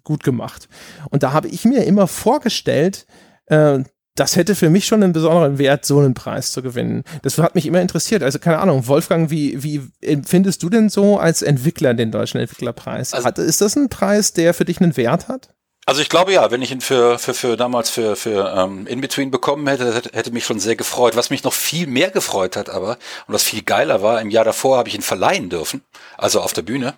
gut 0.09 0.23
gemacht. 0.23 0.67
Und 1.11 1.21
da 1.21 1.31
habe 1.31 1.47
ich 1.47 1.65
mir 1.65 1.85
immer 1.85 2.07
vorgestellt, 2.07 3.05
äh, 3.45 3.79
das 4.15 4.35
hätte 4.35 4.55
für 4.55 4.69
mich 4.69 4.85
schon 4.85 5.03
einen 5.03 5.13
besonderen 5.13 5.59
Wert, 5.59 5.85
so 5.85 5.99
einen 5.99 6.15
Preis 6.15 6.51
zu 6.51 6.61
gewinnen. 6.61 7.03
Das 7.21 7.37
hat 7.37 7.55
mich 7.55 7.67
immer 7.67 7.79
interessiert. 7.79 8.23
Also 8.23 8.39
keine 8.39 8.57
Ahnung, 8.57 8.87
Wolfgang, 8.87 9.29
wie, 9.29 9.63
wie 9.63 9.81
empfindest 10.01 10.61
du 10.63 10.69
denn 10.69 10.89
so 10.89 11.19
als 11.19 11.41
Entwickler 11.41 11.93
den 11.93 12.11
Deutschen 12.11 12.41
Entwicklerpreis? 12.41 13.13
Also, 13.13 13.25
hat, 13.25 13.37
ist 13.37 13.61
das 13.61 13.77
ein 13.77 13.87
Preis, 13.87 14.33
der 14.33 14.53
für 14.53 14.65
dich 14.65 14.81
einen 14.81 14.97
Wert 14.97 15.29
hat? 15.29 15.53
Also 15.89 16.01
ich 16.01 16.09
glaube 16.09 16.31
ja, 16.31 16.51
wenn 16.51 16.61
ich 16.61 16.71
ihn 16.71 16.81
für, 16.81 17.17
für, 17.17 17.33
für 17.33 17.57
damals 17.57 17.89
für, 17.89 18.15
für 18.15 18.53
ähm, 18.55 18.85
In-Between 18.85 19.31
bekommen 19.31 19.67
hätte, 19.67 19.91
hätte, 19.91 20.15
hätte 20.15 20.29
mich 20.29 20.45
schon 20.45 20.59
sehr 20.59 20.75
gefreut. 20.75 21.15
Was 21.15 21.31
mich 21.31 21.43
noch 21.43 21.53
viel 21.53 21.87
mehr 21.87 22.11
gefreut 22.11 22.55
hat 22.55 22.69
aber, 22.69 22.99
und 23.25 23.33
was 23.33 23.41
viel 23.41 23.63
geiler 23.63 24.03
war, 24.03 24.21
im 24.21 24.29
Jahr 24.29 24.45
davor 24.45 24.77
habe 24.77 24.87
ich 24.87 24.93
ihn 24.93 25.01
verleihen 25.01 25.49
dürfen, 25.49 25.81
also 26.15 26.41
auf 26.41 26.53
der 26.53 26.61
Bühne. 26.61 26.93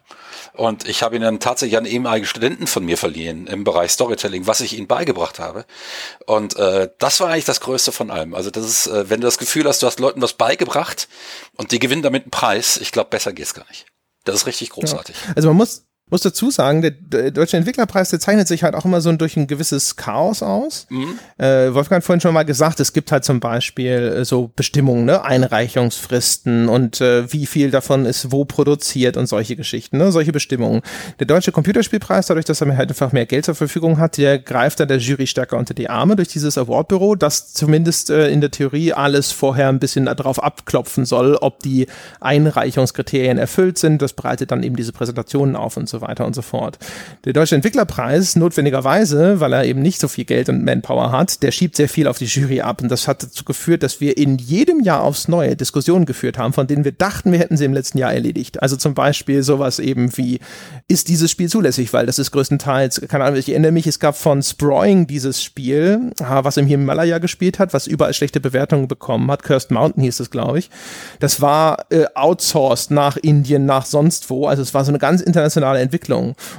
Und 0.52 0.90
ich 0.90 1.04
habe 1.04 1.16
ihn 1.16 1.22
dann 1.22 1.40
tatsächlich 1.40 1.78
an 1.78 1.86
ehemaligen 1.86 2.26
Studenten 2.26 2.68
von 2.68 2.84
mir 2.84 2.98
verliehen 2.98 3.48
im 3.48 3.64
Bereich 3.64 3.92
Storytelling, 3.92 4.46
was 4.46 4.60
ich 4.60 4.78
ihnen 4.78 4.88
beigebracht 4.88 5.40
habe. 5.40 5.64
Und 6.26 6.58
äh, 6.58 6.90
das 7.00 7.22
war 7.22 7.30
eigentlich 7.30 7.46
das 7.46 7.62
Größte 7.62 7.94
von 7.94 8.12
allem. 8.12 8.36
Also 8.36 8.52
das 8.52 8.66
ist, 8.66 8.88
äh, 8.88 9.10
wenn 9.10 9.22
du 9.22 9.26
das 9.28 9.38
Gefühl 9.38 9.70
hast, 9.70 9.82
du 9.82 9.88
hast 9.88 10.02
Leuten 10.02 10.22
was 10.22 10.34
beigebracht 10.34 11.08
und 11.56 11.72
die 11.72 11.80
gewinnen 11.80 12.02
damit 12.02 12.24
einen 12.24 12.32
Preis, 12.32 12.76
ich 12.76 12.92
glaube, 12.92 13.10
besser 13.10 13.32
geht's 13.32 13.54
gar 13.54 13.66
nicht. 13.70 13.86
Das 14.26 14.36
ist 14.36 14.48
richtig 14.48 14.72
großartig. 14.72 15.16
Ja. 15.16 15.34
Also 15.38 15.48
man 15.48 15.58
muss 15.58 15.86
muss 16.12 16.22
dazu 16.22 16.52
sagen, 16.52 16.82
der 16.82 17.32
Deutsche 17.32 17.58
Entwicklerpreis, 17.58 18.10
der 18.10 18.20
zeichnet 18.20 18.48
sich 18.48 18.64
halt 18.64 18.76
auch 18.76 18.84
immer 18.86 19.00
so 19.00 19.12
durch 19.14 19.38
ein 19.38 19.48
gewisses 19.48 19.96
Chaos 19.96 20.44
aus. 20.44 20.86
Mhm. 20.90 21.18
Äh, 21.38 21.74
Wolfgang 21.74 22.02
hat 22.02 22.04
vorhin 22.04 22.20
schon 22.20 22.34
mal 22.34 22.44
gesagt, 22.44 22.80
es 22.82 22.92
gibt 22.92 23.12
halt 23.12 23.24
zum 23.24 23.40
Beispiel 23.40 24.18
äh, 24.20 24.26
so 24.26 24.52
Bestimmungen, 24.54 25.06
ne? 25.06 25.24
Einreichungsfristen 25.24 26.68
und 26.68 27.00
äh, 27.00 27.32
wie 27.32 27.46
viel 27.46 27.72
davon 27.72 28.06
ist 28.06 28.32
wo 28.32 28.44
produziert 28.44 29.16
und 29.16 29.28
solche 29.28 29.56
Geschichten, 29.56 29.98
ne? 29.98 30.12
solche 30.12 30.34
Bestimmungen. 30.34 30.82
Der 31.20 31.28
Deutsche 31.28 31.54
Computerspielpreis, 31.54 32.28
dadurch, 32.28 32.46
dass 32.46 32.60
er 32.60 32.76
halt 32.76 32.90
einfach 32.90 33.14
mehr 33.14 33.26
Geld 33.26 33.46
zur 33.46 33.56
Verfügung 33.56 33.98
hat, 33.98 34.18
der 34.18 34.38
greift 34.38 34.82
da 34.82 34.86
der 34.86 34.98
Jury 34.98 35.28
stärker 35.28 35.58
unter 35.58 35.74
die 35.74 35.90
Arme 35.90 36.18
durch 36.18 36.28
dieses 36.28 36.58
Awardbüro, 36.58 37.16
das 37.16 37.54
zumindest 37.54 38.10
äh, 38.10 38.30
in 38.30 38.42
der 38.42 38.52
Theorie 38.52 38.92
alles 38.92 39.32
vorher 39.32 39.70
ein 39.70 39.80
bisschen 39.80 40.06
darauf 40.06 40.44
abklopfen 40.44 41.06
soll, 41.06 41.36
ob 41.36 41.60
die 41.60 41.88
Einreichungskriterien 42.20 43.38
erfüllt 43.38 43.78
sind. 43.78 44.02
Das 44.02 44.12
bereitet 44.12 44.52
dann 44.52 44.64
eben 44.64 44.76
diese 44.76 44.92
Präsentationen 44.92 45.56
auf 45.56 45.78
und 45.78 45.88
so 45.88 46.01
weiter 46.02 46.26
und 46.26 46.36
so 46.36 46.42
fort. 46.42 46.78
Der 47.26 47.34
Deutsche 47.34 47.56
Entwicklerpreis, 47.56 48.36
notwendigerweise, 48.36 49.40
weil 49.40 49.54
er 49.54 49.66
eben 49.66 49.82
nicht 49.82 50.00
so 50.00 50.08
viel 50.08 50.26
Geld 50.26 50.50
und 50.50 50.64
Manpower 50.64 51.12
hat, 51.12 51.44
der 51.44 51.52
schiebt 51.52 51.76
sehr 51.76 51.90
viel 51.90 52.08
auf 52.08 52.18
die 52.18 52.26
Jury 52.26 52.62
ab. 52.62 52.82
Und 52.82 52.90
das 52.90 53.08
hat 53.08 53.24
dazu 53.24 53.46
geführt, 53.46 53.84
dass 53.84 54.02
wir 54.02 54.18
in 54.18 54.38
jedem 54.38 54.82
Jahr 54.82 55.04
aufs 55.04 55.28
Neue 55.28 55.56
Diskussionen 55.56 56.06
geführt 56.06 56.38
haben, 56.38 56.54
von 56.54 56.68
denen 56.68 56.84
wir 56.84 56.92
dachten, 56.92 57.32
wir 57.32 57.40
hätten 57.40 57.58
sie 57.58 57.66
im 57.66 57.74
letzten 57.74 57.98
Jahr 57.98 58.14
erledigt. 58.14 58.62
Also 58.62 58.76
zum 58.76 58.94
Beispiel 58.94 59.44
sowas 59.44 59.80
eben 59.80 60.16
wie, 60.18 60.40
ist 60.88 61.08
dieses 61.08 61.32
Spiel 61.32 61.50
zulässig? 61.50 61.94
Weil 61.94 62.06
das 62.06 62.20
ist 62.20 62.32
größtenteils, 62.32 63.02
keine 63.08 63.24
Ahnung, 63.26 63.40
ich 63.40 63.50
erinnere 63.50 63.72
mich, 63.72 63.88
es 63.88 64.00
gab 64.00 64.18
von 64.18 64.42
Sproing 64.42 65.08
dieses 65.08 65.44
Spiel, 65.44 66.12
was 66.20 66.58
im 66.58 66.68
Himalaya 66.68 67.20
gespielt 67.20 67.60
hat, 67.60 67.74
was 67.74 67.88
überall 67.88 68.14
schlechte 68.14 68.40
Bewertungen 68.40 68.88
bekommen 68.88 69.30
hat. 69.32 69.44
Cursed 69.44 69.72
Mountain 69.72 70.04
hieß 70.04 70.20
es, 70.20 70.30
glaube 70.30 70.60
ich. 70.60 70.70
Das 71.20 71.42
war 71.42 71.86
äh, 71.92 72.06
outsourced 72.16 72.92
nach 72.92 73.18
Indien, 73.18 73.66
nach 73.66 73.86
sonst 73.86 74.30
wo. 74.30 74.48
Also 74.48 74.62
es 74.62 74.74
war 74.74 74.84
so 74.84 74.92
eine 74.92 75.00
ganz 75.00 75.22
internationale 75.22 75.80
Entwicklung. 75.80 75.91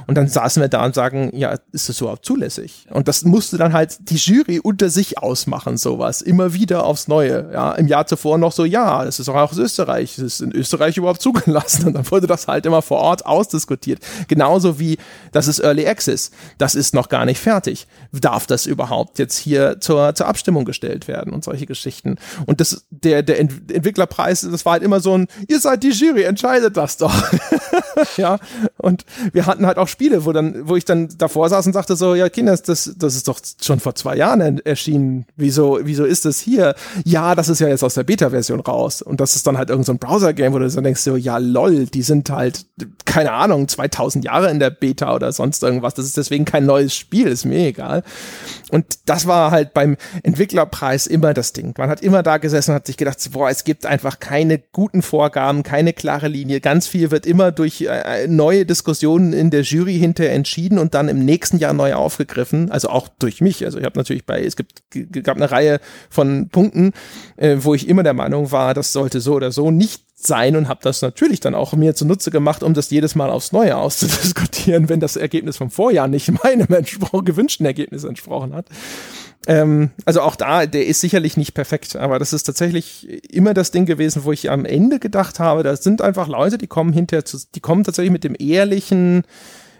Und 0.07 0.15
dann 0.15 0.27
saßen 0.27 0.61
wir 0.61 0.67
da 0.67 0.85
und 0.85 0.95
sagen, 0.95 1.31
ja, 1.33 1.55
ist 1.71 1.89
das 1.89 1.99
überhaupt 2.01 2.25
zulässig? 2.25 2.87
Und 2.89 3.07
das 3.07 3.23
musste 3.23 3.57
dann 3.57 3.73
halt 3.73 4.09
die 4.09 4.15
Jury 4.15 4.59
unter 4.59 4.89
sich 4.89 5.17
ausmachen, 5.17 5.77
sowas. 5.77 6.21
Immer 6.21 6.53
wieder 6.53 6.85
aufs 6.85 7.07
Neue. 7.07 7.49
Ja, 7.53 7.73
im 7.73 7.87
Jahr 7.87 8.05
zuvor 8.05 8.37
noch 8.37 8.51
so, 8.51 8.65
ja, 8.65 9.03
das 9.05 9.19
ist 9.19 9.29
auch 9.29 9.35
aus 9.35 9.57
Österreich. 9.57 10.15
Das 10.15 10.25
ist 10.25 10.41
in 10.41 10.51
Österreich 10.51 10.97
überhaupt 10.97 11.21
zugelassen. 11.21 11.87
Und 11.87 11.93
dann 11.93 12.09
wurde 12.09 12.27
das 12.27 12.47
halt 12.47 12.65
immer 12.65 12.81
vor 12.81 12.99
Ort 12.99 13.25
ausdiskutiert. 13.25 13.99
Genauso 14.27 14.79
wie, 14.79 14.97
das 15.31 15.47
ist 15.47 15.59
Early 15.59 15.87
Access. 15.87 16.31
Das 16.57 16.75
ist 16.75 16.93
noch 16.93 17.09
gar 17.09 17.25
nicht 17.25 17.39
fertig. 17.39 17.87
Darf 18.11 18.47
das 18.47 18.65
überhaupt 18.65 19.19
jetzt 19.19 19.37
hier 19.37 19.79
zur, 19.79 20.15
zur 20.15 20.27
Abstimmung 20.27 20.65
gestellt 20.65 21.07
werden 21.07 21.33
und 21.33 21.43
solche 21.43 21.65
Geschichten? 21.65 22.17
Und 22.45 22.61
das, 22.61 22.85
der, 22.89 23.23
der 23.23 23.39
Entwicklerpreis, 23.39 24.41
das 24.41 24.65
war 24.65 24.73
halt 24.73 24.83
immer 24.83 24.99
so 24.99 25.17
ein, 25.17 25.27
ihr 25.47 25.59
seid 25.59 25.83
die 25.83 25.91
Jury, 25.91 26.23
entscheidet 26.23 26.77
das 26.77 26.97
doch. 26.97 27.13
ja, 28.17 28.39
und 28.77 29.05
wir 29.31 29.45
hatten 29.45 29.65
halt 29.65 29.77
auch 29.77 29.87
Spiele, 29.87 30.25
wo 30.25 30.31
dann, 30.31 30.67
wo 30.67 30.75
ich 30.75 30.85
dann 30.85 31.09
davor 31.17 31.49
saß 31.49 31.65
und 31.67 31.73
sagte 31.73 31.95
so, 31.95 32.15
ja, 32.15 32.29
Kinder, 32.29 32.55
das, 32.55 32.93
das 32.97 33.15
ist 33.15 33.27
doch 33.27 33.39
schon 33.61 33.79
vor 33.79 33.95
zwei 33.95 34.15
Jahren 34.15 34.59
erschienen. 34.65 35.25
Wieso, 35.35 35.79
wieso 35.83 36.05
ist 36.05 36.25
das 36.25 36.39
hier? 36.39 36.75
Ja, 37.05 37.35
das 37.35 37.49
ist 37.49 37.59
ja 37.59 37.67
jetzt 37.67 37.83
aus 37.83 37.93
der 37.93 38.03
Beta-Version 38.03 38.59
raus. 38.59 39.01
Und 39.01 39.19
das 39.19 39.35
ist 39.35 39.47
dann 39.47 39.57
halt 39.57 39.69
irgendein 39.69 39.99
so 39.99 40.07
Browser-Game, 40.07 40.53
wo 40.53 40.59
du 40.59 40.69
dann 40.69 40.83
denkst 40.83 41.01
so, 41.01 41.15
ja, 41.15 41.37
lol, 41.37 41.85
die 41.85 42.01
sind 42.01 42.29
halt, 42.29 42.65
keine 43.05 43.31
Ahnung, 43.31 43.67
2000 43.67 44.25
Jahre 44.25 44.49
in 44.49 44.59
der 44.59 44.69
Beta 44.69 45.13
oder 45.13 45.31
sonst 45.31 45.63
irgendwas. 45.63 45.93
Das 45.93 46.05
ist 46.05 46.17
deswegen 46.17 46.45
kein 46.45 46.65
neues 46.65 46.95
Spiel, 46.95 47.27
ist 47.27 47.45
mir 47.45 47.67
egal. 47.67 48.03
Und 48.71 48.85
das 49.05 49.27
war 49.27 49.51
halt 49.51 49.73
beim 49.73 49.97
Entwicklerpreis 50.23 51.07
immer 51.07 51.33
das 51.33 51.53
Ding. 51.53 51.73
Man 51.77 51.89
hat 51.89 52.01
immer 52.01 52.23
da 52.23 52.37
gesessen 52.37 52.71
und 52.71 52.75
hat 52.75 52.87
sich 52.87 52.97
gedacht, 52.97 53.17
boah, 53.31 53.49
es 53.49 53.63
gibt 53.63 53.85
einfach 53.85 54.19
keine 54.19 54.57
guten 54.57 55.01
Vorgaben, 55.01 55.63
keine 55.63 55.93
klare 55.93 56.27
Linie. 56.27 56.59
Ganz 56.59 56.87
viel 56.87 57.11
wird 57.11 57.25
immer 57.25 57.51
durch 57.51 57.81
äh, 57.81 58.27
neue 58.27 58.65
Diskussionen 58.65 59.02
in 59.03 59.49
der 59.49 59.61
Jury 59.61 59.97
hinterher 59.97 60.33
entschieden 60.33 60.77
und 60.77 60.93
dann 60.93 61.09
im 61.09 61.25
nächsten 61.25 61.57
Jahr 61.57 61.73
neu 61.73 61.93
aufgegriffen. 61.93 62.71
Also 62.71 62.89
auch 62.89 63.07
durch 63.19 63.41
mich. 63.41 63.65
Also 63.65 63.79
ich 63.79 63.85
habe 63.85 63.97
natürlich 63.97 64.25
bei, 64.25 64.43
es 64.43 64.55
gibt, 64.55 64.83
gab 65.23 65.37
eine 65.37 65.51
Reihe 65.51 65.79
von 66.09 66.49
Punkten, 66.49 66.93
äh, 67.37 67.57
wo 67.59 67.73
ich 67.73 67.87
immer 67.87 68.03
der 68.03 68.13
Meinung 68.13 68.51
war, 68.51 68.73
das 68.73 68.93
sollte 68.93 69.21
so 69.21 69.33
oder 69.33 69.51
so 69.51 69.71
nicht 69.71 70.03
sein 70.15 70.55
und 70.55 70.67
habe 70.67 70.79
das 70.83 71.01
natürlich 71.01 71.39
dann 71.39 71.55
auch 71.55 71.73
mir 71.73 71.95
zunutze 71.95 72.31
gemacht, 72.31 72.63
um 72.63 72.73
das 72.73 72.89
jedes 72.89 73.15
Mal 73.15 73.29
aufs 73.29 73.51
Neue 73.51 73.77
auszudiskutieren, 73.77 74.89
wenn 74.89 74.99
das 74.99 75.15
Ergebnis 75.15 75.57
vom 75.57 75.69
Vorjahr 75.69 76.07
nicht 76.07 76.31
meinem 76.43 76.67
gewünschten 77.25 77.65
Ergebnis 77.65 78.03
entsprochen 78.03 78.53
hat. 78.53 78.67
Ähm, 79.47 79.91
also 80.05 80.21
auch 80.21 80.35
da, 80.35 80.65
der 80.65 80.85
ist 80.87 81.01
sicherlich 81.01 81.37
nicht 81.37 81.53
perfekt, 81.53 81.95
aber 81.95 82.19
das 82.19 82.33
ist 82.33 82.43
tatsächlich 82.43 83.33
immer 83.33 83.53
das 83.53 83.71
Ding 83.71 83.85
gewesen, 83.85 84.23
wo 84.23 84.31
ich 84.31 84.49
am 84.49 84.65
Ende 84.65 84.99
gedacht 84.99 85.39
habe, 85.39 85.63
das 85.63 85.83
sind 85.83 86.01
einfach 86.01 86.27
Leute, 86.27 86.57
die 86.57 86.67
kommen 86.67 86.93
hinterher 86.93 87.25
zu, 87.25 87.37
die 87.53 87.59
kommen 87.59 87.83
tatsächlich 87.83 88.11
mit 88.11 88.23
dem 88.23 88.35
ehrlichen 88.39 89.23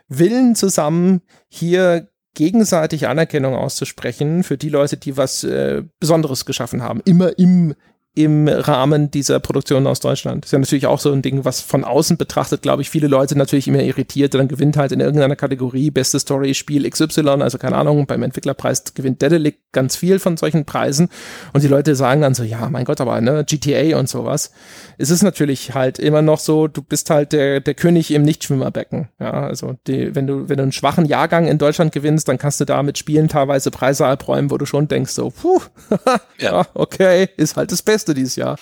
Willen 0.09 0.55
zusammen, 0.55 1.21
hier 1.47 2.09
gegenseitig 2.33 3.07
Anerkennung 3.07 3.55
auszusprechen 3.55 4.43
für 4.43 4.57
die 4.57 4.69
Leute, 4.69 4.97
die 4.97 5.17
was 5.17 5.43
äh, 5.43 5.83
Besonderes 5.99 6.45
geschaffen 6.45 6.81
haben. 6.81 7.01
Immer 7.05 7.37
im 7.37 7.75
im 8.15 8.47
Rahmen 8.47 9.09
dieser 9.09 9.39
Produktion 9.39 9.87
aus 9.87 9.99
Deutschland. 9.99 10.45
ist 10.45 10.51
ja 10.51 10.59
natürlich 10.59 10.85
auch 10.85 10.99
so 10.99 11.11
ein 11.11 11.23
Ding, 11.23 11.45
was 11.45 11.61
von 11.61 11.83
außen 11.83 12.17
betrachtet, 12.17 12.61
glaube 12.61 12.83
ich, 12.83 12.89
viele 12.91 13.07
Leute 13.07 13.35
natürlich 13.35 13.67
immer 13.67 13.81
irritiert. 13.81 14.35
Dann 14.35 14.47
gewinnt 14.47 14.77
halt 14.77 14.91
in 14.91 14.99
irgendeiner 14.99 15.35
Kategorie 15.35 15.89
beste 15.89 16.19
Story 16.19 16.53
Spiel 16.53 16.87
XY, 16.87 17.27
also 17.41 17.57
keine 17.57 17.75
Ahnung, 17.75 18.05
beim 18.05 18.21
Entwicklerpreis 18.21 18.83
gewinnt 18.93 19.21
Dedelic 19.21 19.57
ganz 19.71 19.95
viel 19.95 20.19
von 20.19 20.37
solchen 20.37 20.65
Preisen. 20.65 21.09
Und 21.53 21.63
die 21.63 21.67
Leute 21.67 21.95
sagen 21.95 22.21
dann 22.21 22.35
so, 22.35 22.43
ja, 22.43 22.69
mein 22.69 22.85
Gott, 22.85 23.01
aber 23.01 23.19
ne, 23.19 23.43
GTA 23.45 23.97
und 23.97 24.07
sowas. 24.07 24.51
Es 24.99 25.09
ist 25.09 25.23
natürlich 25.23 25.73
halt 25.73 25.97
immer 25.97 26.21
noch 26.21 26.39
so, 26.39 26.67
du 26.67 26.83
bist 26.83 27.09
halt 27.09 27.33
der, 27.33 27.61
der 27.61 27.73
König 27.73 28.11
im 28.11 28.21
Nichtschwimmerbecken. 28.21 29.09
Ja, 29.19 29.31
also 29.31 29.75
die, 29.87 30.13
wenn 30.13 30.27
du, 30.27 30.49
wenn 30.49 30.57
du 30.57 30.63
einen 30.63 30.71
schwachen 30.71 31.05
Jahrgang 31.05 31.47
in 31.47 31.57
Deutschland 31.57 31.91
gewinnst, 31.91 32.27
dann 32.27 32.37
kannst 32.37 32.61
du 32.61 32.65
da 32.65 32.83
mit 32.83 32.99
Spielen 32.99 33.27
teilweise 33.27 33.71
Preise 33.71 34.05
abräumen, 34.05 34.51
wo 34.51 34.59
du 34.59 34.67
schon 34.67 34.87
denkst 34.87 35.13
so, 35.13 35.31
puh, 35.31 35.61
ja. 36.37 36.67
okay, 36.75 37.29
ist 37.37 37.57
halt 37.57 37.71
das 37.71 37.81
Beste 37.81 38.02
Beste 38.03 38.13
dieses 38.13 38.35
Jahr. 38.35 38.57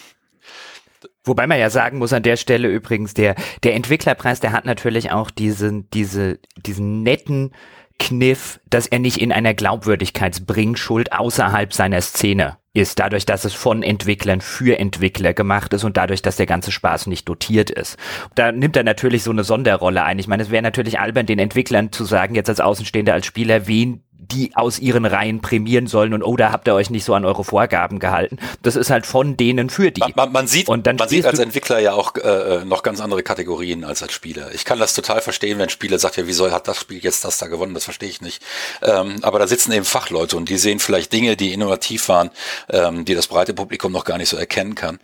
Wobei 1.24 1.48
man 1.48 1.60
ja 1.60 1.72
sagen 1.72 1.98
muss 1.98 2.14
an 2.14 2.22
der 2.22 2.38
Stelle 2.38 2.68
übrigens, 2.68 3.16
der, 3.16 3.36
der 3.64 3.74
Entwicklerpreis, 3.74 4.40
der 4.40 4.52
hat 4.52 4.66
natürlich 4.66 5.12
auch 5.12 5.32
diesen, 5.32 5.90
diese, 5.90 6.40
diesen 6.58 7.02
netten 7.02 7.52
Kniff, 7.98 8.60
dass 8.70 8.86
er 8.88 9.00
nicht 9.00 9.18
in 9.18 9.32
einer 9.32 9.56
Glaubwürdigkeitsbringschuld 9.56 11.14
außerhalb 11.14 11.74
seiner 11.74 12.02
Szene 12.02 12.58
ist, 12.74 13.00
dadurch, 13.00 13.26
dass 13.26 13.46
es 13.46 13.54
von 13.54 13.84
Entwicklern 13.84 14.42
für 14.42 14.80
Entwickler 14.80 15.34
gemacht 15.34 15.74
ist 15.74 15.84
und 15.84 15.98
dadurch, 15.98 16.22
dass 16.22 16.38
der 16.38 16.46
ganze 16.46 16.72
Spaß 16.72 17.08
nicht 17.08 17.28
dotiert 17.28 17.70
ist. 17.70 17.98
Da 18.36 18.52
nimmt 18.52 18.76
er 18.76 18.84
natürlich 18.84 19.24
so 19.24 19.32
eine 19.32 19.44
Sonderrolle 19.44 20.04
ein. 20.04 20.20
Ich 20.20 20.28
meine, 20.28 20.44
es 20.44 20.52
wäre 20.52 20.64
natürlich 20.64 21.00
albern, 21.00 21.26
den 21.26 21.40
Entwicklern 21.40 21.92
zu 21.92 22.06
sagen, 22.06 22.36
jetzt 22.36 22.50
als 22.50 22.60
Außenstehender, 22.60 23.14
als 23.14 23.26
Spieler, 23.26 23.68
wen 23.68 24.04
die 24.22 24.56
aus 24.56 24.78
ihren 24.78 25.06
Reihen 25.06 25.42
prämieren 25.42 25.88
sollen 25.88 26.14
und 26.14 26.22
oh, 26.22 26.38
da 26.38 26.52
habt 26.52 26.68
ihr 26.68 26.76
euch 26.76 26.92
nicht 26.92 27.04
so 27.04 27.16
an 27.16 27.26
eure 27.26 27.44
Vorgaben 27.44 27.98
gehalten. 27.98 28.38
Das 28.62 28.76
ist 28.76 28.92
halt 28.92 29.08
von 29.08 29.36
denen 29.36 29.72
für 29.72 29.92
die. 29.92 30.04
Man, 30.16 30.32
man 30.32 30.48
sieht, 30.48 30.70
und 30.70 30.86
dann 30.86 30.98
man 30.98 31.10
sieht 31.10 31.26
als 31.26 31.40
Entwickler 31.40 31.80
ja 31.80 31.94
auch 31.94 32.16
äh, 32.16 32.64
noch 32.64 32.84
ganz 32.84 33.02
andere 33.02 33.24
Kategorien 33.24 33.84
als 33.84 34.04
als 34.04 34.14
Spieler. 34.14 34.54
Ich 34.54 34.64
kann 34.64 34.78
das 34.78 34.94
total 34.94 35.22
verstehen, 35.22 35.58
wenn 35.58 35.70
Spieler 35.70 35.98
sagt, 35.98 36.18
ja, 36.18 36.28
wieso 36.28 36.52
hat 36.52 36.68
das 36.68 36.80
Spiel 36.80 37.00
jetzt 37.00 37.26
das 37.26 37.40
da 37.40 37.48
gewonnen? 37.48 37.74
Das 37.74 37.86
verstehe 37.86 38.10
ich 38.10 38.22
nicht. 38.22 38.44
Ähm, 38.84 39.16
aber 39.24 39.40
da 39.40 39.48
sitzen 39.48 39.72
eben 39.72 39.86
Fachleute 39.86 40.38
und 40.38 40.50
die 40.50 40.58
sehen 40.58 40.80
vielleicht 40.80 41.12
Dinge, 41.14 41.36
die 41.36 41.52
innovativ 41.52 42.08
waren, 42.08 42.30
ähm, 42.70 43.06
die 43.06 43.16
das 43.16 43.26
breite 43.26 43.56
Publikum 43.56 43.92
noch 43.92 44.06
gar 44.06 44.20
nicht 44.20 44.30
so 44.30 44.38
erkennen 44.38 44.76
kann. 44.76 45.00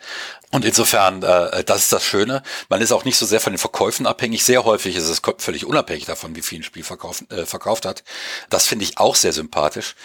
Und 0.51 0.63
insofern, 0.63 1.23
äh, 1.23 1.63
das 1.63 1.83
ist 1.83 1.93
das 1.93 2.05
Schöne. 2.05 2.41
Man 2.69 2.81
ist 2.81 2.91
auch 2.91 3.03
nicht 3.03 3.17
so 3.17 3.25
sehr 3.25 3.41
von 3.41 3.53
den 3.53 3.57
Verkäufen 3.57 4.07
abhängig. 4.07 4.43
Sehr 4.45 4.63
häufig 4.63 4.95
ist 4.95 5.09
es 5.09 5.21
völlig 5.39 5.65
unabhängig 5.65 6.05
davon, 6.05 6.35
wie 6.35 6.41
viel 6.41 6.59
ein 6.59 6.63
Spiel 6.63 6.83
verkauft, 6.83 7.31
äh, 7.31 7.45
verkauft 7.45 7.85
hat. 7.85 8.03
Das 8.49 8.65
finde 8.65 8.85
ich 8.85 8.97
auch 8.97 9.15
sehr 9.15 9.33
sympathisch. 9.33 9.95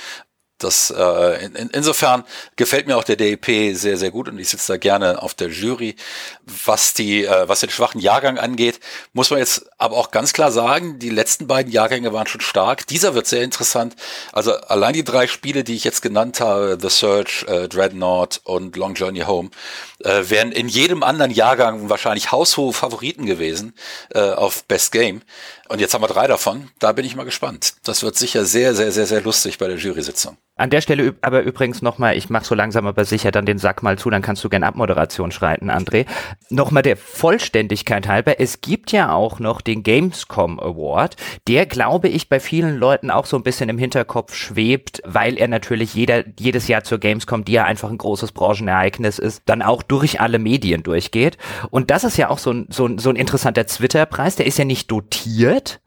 Das, 0.62 0.90
äh, 0.96 1.44
in, 1.44 1.70
insofern 1.72 2.24
gefällt 2.56 2.86
mir 2.86 2.96
auch 2.96 3.04
der 3.04 3.16
DEP 3.16 3.76
sehr, 3.76 3.96
sehr 3.96 4.10
gut 4.10 4.28
und 4.28 4.38
ich 4.38 4.48
sitze 4.48 4.72
da 4.72 4.76
gerne 4.76 5.22
auf 5.22 5.34
der 5.34 5.48
Jury. 5.48 5.96
Was 6.64 6.94
die, 6.94 7.24
äh, 7.24 7.48
was 7.48 7.60
den 7.60 7.70
schwachen 7.70 8.00
Jahrgang 8.00 8.38
angeht, 8.38 8.80
muss 9.12 9.30
man 9.30 9.38
jetzt 9.38 9.66
aber 9.78 9.96
auch 9.96 10.10
ganz 10.10 10.32
klar 10.32 10.52
sagen, 10.52 10.98
die 10.98 11.10
letzten 11.10 11.46
beiden 11.46 11.72
Jahrgänge 11.72 12.12
waren 12.12 12.26
schon 12.26 12.40
stark. 12.40 12.86
Dieser 12.86 13.14
wird 13.14 13.26
sehr 13.26 13.42
interessant. 13.42 13.96
Also 14.32 14.52
allein 14.54 14.94
die 14.94 15.04
drei 15.04 15.26
Spiele, 15.26 15.64
die 15.64 15.74
ich 15.74 15.84
jetzt 15.84 16.02
genannt 16.02 16.40
habe, 16.40 16.78
The 16.80 16.88
Search, 16.90 17.44
äh, 17.48 17.68
Dreadnought 17.68 18.40
und 18.44 18.76
Long 18.76 18.94
Journey 18.94 19.20
Home, 19.20 19.50
äh, 20.00 20.24
wären 20.28 20.52
in 20.52 20.68
jedem 20.68 21.02
anderen 21.02 21.30
Jahrgang 21.30 21.88
wahrscheinlich 21.88 22.32
haushohe 22.32 22.72
Favoriten 22.72 23.26
gewesen 23.26 23.74
äh, 24.14 24.20
auf 24.20 24.64
Best 24.64 24.92
Game. 24.92 25.22
Und 25.68 25.80
jetzt 25.80 25.94
haben 25.94 26.02
wir 26.02 26.08
drei 26.08 26.26
davon. 26.26 26.70
Da 26.78 26.92
bin 26.92 27.04
ich 27.04 27.16
mal 27.16 27.24
gespannt. 27.24 27.74
Das 27.84 28.02
wird 28.02 28.16
sicher 28.16 28.44
sehr, 28.44 28.74
sehr, 28.74 28.92
sehr, 28.92 29.06
sehr 29.06 29.22
lustig 29.22 29.58
bei 29.58 29.68
der 29.68 29.78
Jury-Sitzung. 29.78 30.36
An 30.62 30.70
der 30.70 30.80
Stelle 30.80 31.16
aber 31.22 31.42
übrigens 31.42 31.82
nochmal, 31.82 32.16
ich 32.16 32.30
mache 32.30 32.44
so 32.44 32.54
langsam 32.54 32.86
aber 32.86 33.04
sicher 33.04 33.32
dann 33.32 33.46
den 33.46 33.58
Sack 33.58 33.82
mal 33.82 33.98
zu, 33.98 34.10
dann 34.10 34.22
kannst 34.22 34.44
du 34.44 34.48
gern 34.48 34.62
Abmoderation 34.62 35.32
schreiten, 35.32 35.72
André. 35.72 36.06
Nochmal 36.50 36.84
der 36.84 36.96
Vollständigkeit 36.96 38.06
halber, 38.06 38.38
es 38.38 38.60
gibt 38.60 38.92
ja 38.92 39.12
auch 39.12 39.40
noch 39.40 39.60
den 39.60 39.82
Gamescom 39.82 40.60
Award, 40.60 41.16
der 41.48 41.66
glaube 41.66 42.06
ich 42.06 42.28
bei 42.28 42.38
vielen 42.38 42.76
Leuten 42.76 43.10
auch 43.10 43.26
so 43.26 43.36
ein 43.36 43.42
bisschen 43.42 43.70
im 43.70 43.78
Hinterkopf 43.78 44.36
schwebt, 44.36 45.02
weil 45.04 45.36
er 45.36 45.48
natürlich 45.48 45.94
jeder, 45.94 46.22
jedes 46.38 46.68
Jahr 46.68 46.84
zur 46.84 46.98
Gamescom, 46.98 47.44
die 47.44 47.54
ja 47.54 47.64
einfach 47.64 47.90
ein 47.90 47.98
großes 47.98 48.30
Branchenereignis 48.30 49.18
ist, 49.18 49.42
dann 49.46 49.62
auch 49.62 49.82
durch 49.82 50.20
alle 50.20 50.38
Medien 50.38 50.84
durchgeht. 50.84 51.38
Und 51.70 51.90
das 51.90 52.04
ist 52.04 52.18
ja 52.18 52.30
auch 52.30 52.38
so 52.38 52.52
ein, 52.52 52.68
so 52.70 52.86
ein, 52.86 52.98
so 52.98 53.10
ein 53.10 53.16
interessanter 53.16 53.66
Twitter-Preis, 53.66 54.36
der 54.36 54.46
ist 54.46 54.58
ja 54.58 54.64
nicht 54.64 54.92
dotiert, 54.92 55.80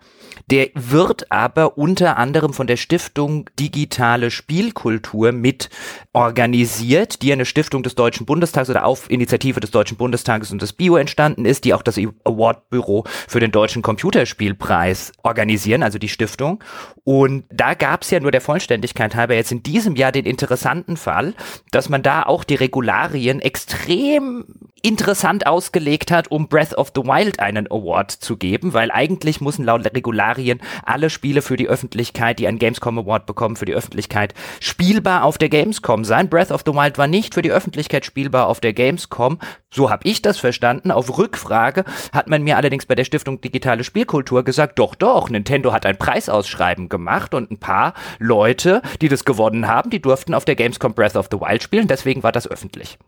der 0.52 0.70
wird 0.74 1.32
aber 1.32 1.78
unter 1.78 2.18
anderem 2.18 2.54
von 2.54 2.68
der 2.68 2.78
Stiftung 2.78 3.50
Digitale 3.60 4.32
Spielkultur 4.32 5.32
mit 5.32 5.70
organisiert, 6.14 7.22
die 7.22 7.34
eine 7.34 7.46
Stiftung 7.46 7.84
des 7.84 7.96
Deutschen 7.96 8.26
Bundestags 8.26 8.70
oder 8.70 8.86
auf 8.86 9.10
Initiative 9.10 9.60
des 9.60 9.72
Deutschen 9.72 9.98
Bundestages 9.98 10.52
und 10.52 10.62
des 10.62 10.74
Bio 10.74 10.98
entstanden 10.98 11.46
ist, 11.46 11.66
die 11.66 11.74
auch 11.74 11.82
das 11.82 11.98
Awardbüro 11.98 13.06
für 13.28 13.40
den 13.40 13.52
Deutschen 13.52 13.82
Computerspielpreis 13.82 15.14
organisieren, 15.24 15.84
also 15.84 15.98
die 15.98 16.10
Stiftung. 16.10 16.64
Und 17.04 17.46
da 17.50 17.74
gab 17.74 18.04
es 18.04 18.12
ja 18.12 18.20
nur 18.20 18.32
der 18.32 18.42
Vollständigkeit 18.42 19.16
halber 19.16 19.36
jetzt 19.36 19.52
in 19.52 19.64
diesem 19.64 19.96
Jahr 19.96 20.12
den 20.12 20.26
interessanten 20.26 20.98
Fall, 20.98 21.34
dass 21.72 21.90
man 21.90 22.04
da 22.04 22.24
auch 22.24 22.44
die 22.44 22.56
Regularien 22.56 23.40
extrem 23.40 24.46
interessant 24.86 25.48
ausgelegt 25.48 26.12
hat, 26.12 26.30
um 26.30 26.48
Breath 26.48 26.76
of 26.76 26.92
the 26.94 27.02
Wild 27.02 27.40
einen 27.40 27.66
Award 27.72 28.12
zu 28.12 28.38
geben, 28.38 28.74
weil 28.74 28.92
eigentlich 28.92 29.42
müssen 29.42 29.66
laut 29.66 29.84
Regularien 29.84 30.62
alle 30.86 31.10
Spiele 31.10 31.42
für 31.42 31.58
die 31.58 31.68
Öffentlichkeit, 31.68 32.38
die 32.38 32.48
einen 32.48 32.60
Gamescom 32.60 33.00
Award 33.00 33.26
bekommen, 33.26 33.56
für 33.56 33.66
die 33.66 33.74
Öffentlichkeit 33.74 34.36
spielbar 34.60 35.24
auf 35.24 35.40
der 35.40 35.50
Gamescom 35.50 36.06
sein. 36.06 36.30
Breath 36.30 36.52
of 36.52 36.62
the 36.68 36.74
Wild 36.74 37.00
war 37.00 37.08
nicht 37.08 37.34
für 37.34 37.42
die 37.42 37.52
Öffentlichkeit 37.52 38.06
spielbar 38.06 38.46
auf 38.46 38.60
der 38.60 38.74
Gamescom. 38.74 39.40
So 39.72 39.90
habe 39.90 40.08
ich 40.08 40.22
das 40.22 40.38
verstanden. 40.38 40.92
Auf 40.92 41.18
Rückfrage 41.18 41.84
hat 42.14 42.30
man 42.30 42.44
mir 42.44 42.56
allerdings 42.56 42.86
bei 42.86 42.94
der 42.94 43.06
Stiftung 43.06 43.42
Digitale 43.42 43.84
Spielkultur 43.84 44.44
gesagt, 44.44 44.78
doch, 44.78 44.94
doch, 44.94 45.32
Nintendo 45.32 45.74
hat 45.74 45.88
ein 45.88 45.98
Preisausschreiben 45.98 46.90
gemacht 46.90 47.34
und 47.34 47.50
ein 47.50 47.60
paar 47.60 47.96
Leute, 48.20 48.84
die 49.02 49.10
das 49.10 49.26
gewonnen 49.26 49.68
haben, 49.68 49.90
die 49.90 50.02
durften 50.02 50.36
auf 50.36 50.46
der 50.46 50.56
Gamescom 50.56 50.94
Breath 50.94 51.16
of 51.16 51.30
the 51.32 51.40
Wild 51.40 51.64
spielen. 51.64 51.88
Deswegen 51.88 52.22
war 52.22 52.32
das 52.32 52.48
öffentlich. 52.48 53.00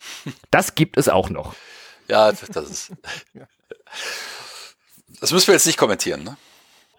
Das 0.49 0.73
gibt 0.73 0.97
es 0.97 1.07
auch 1.07 1.29
noch. 1.29 1.53
Ja, 2.07 2.31
das 2.31 2.69
ist. 2.69 2.91
Das 5.19 5.31
müssen 5.31 5.47
wir 5.47 5.55
jetzt 5.55 5.65
nicht 5.65 5.79
kommentieren, 5.79 6.23
ne? 6.23 6.37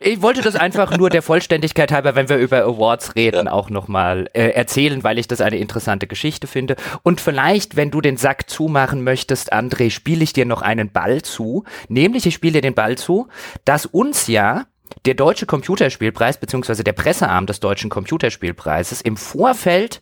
Ich 0.00 0.22
wollte 0.22 0.42
das 0.42 0.54
einfach 0.54 0.96
nur 0.96 1.10
der 1.10 1.22
Vollständigkeit 1.22 1.90
halber, 1.90 2.14
wenn 2.14 2.28
wir 2.28 2.36
über 2.36 2.62
Awards 2.62 3.16
reden, 3.16 3.46
ja. 3.46 3.52
auch 3.52 3.68
nochmal 3.68 4.30
äh, 4.32 4.50
erzählen, 4.50 5.02
weil 5.02 5.18
ich 5.18 5.26
das 5.26 5.40
eine 5.40 5.58
interessante 5.58 6.06
Geschichte 6.06 6.46
finde. 6.46 6.76
Und 7.02 7.20
vielleicht, 7.20 7.74
wenn 7.74 7.90
du 7.90 8.00
den 8.00 8.16
Sack 8.16 8.48
zumachen 8.48 9.02
möchtest, 9.02 9.52
André, 9.52 9.90
spiele 9.90 10.22
ich 10.22 10.32
dir 10.32 10.46
noch 10.46 10.62
einen 10.62 10.92
Ball 10.92 11.22
zu. 11.22 11.64
Nämlich, 11.88 12.26
ich 12.26 12.34
spiele 12.34 12.54
dir 12.54 12.62
den 12.62 12.74
Ball 12.74 12.96
zu, 12.96 13.26
dass 13.64 13.86
uns 13.86 14.28
ja 14.28 14.66
der 15.04 15.14
Deutsche 15.14 15.46
Computerspielpreis 15.46 16.38
beziehungsweise 16.38 16.84
der 16.84 16.92
Pressearm 16.92 17.46
des 17.46 17.58
Deutschen 17.58 17.90
Computerspielpreises 17.90 19.00
im 19.00 19.16
Vorfeld 19.16 20.00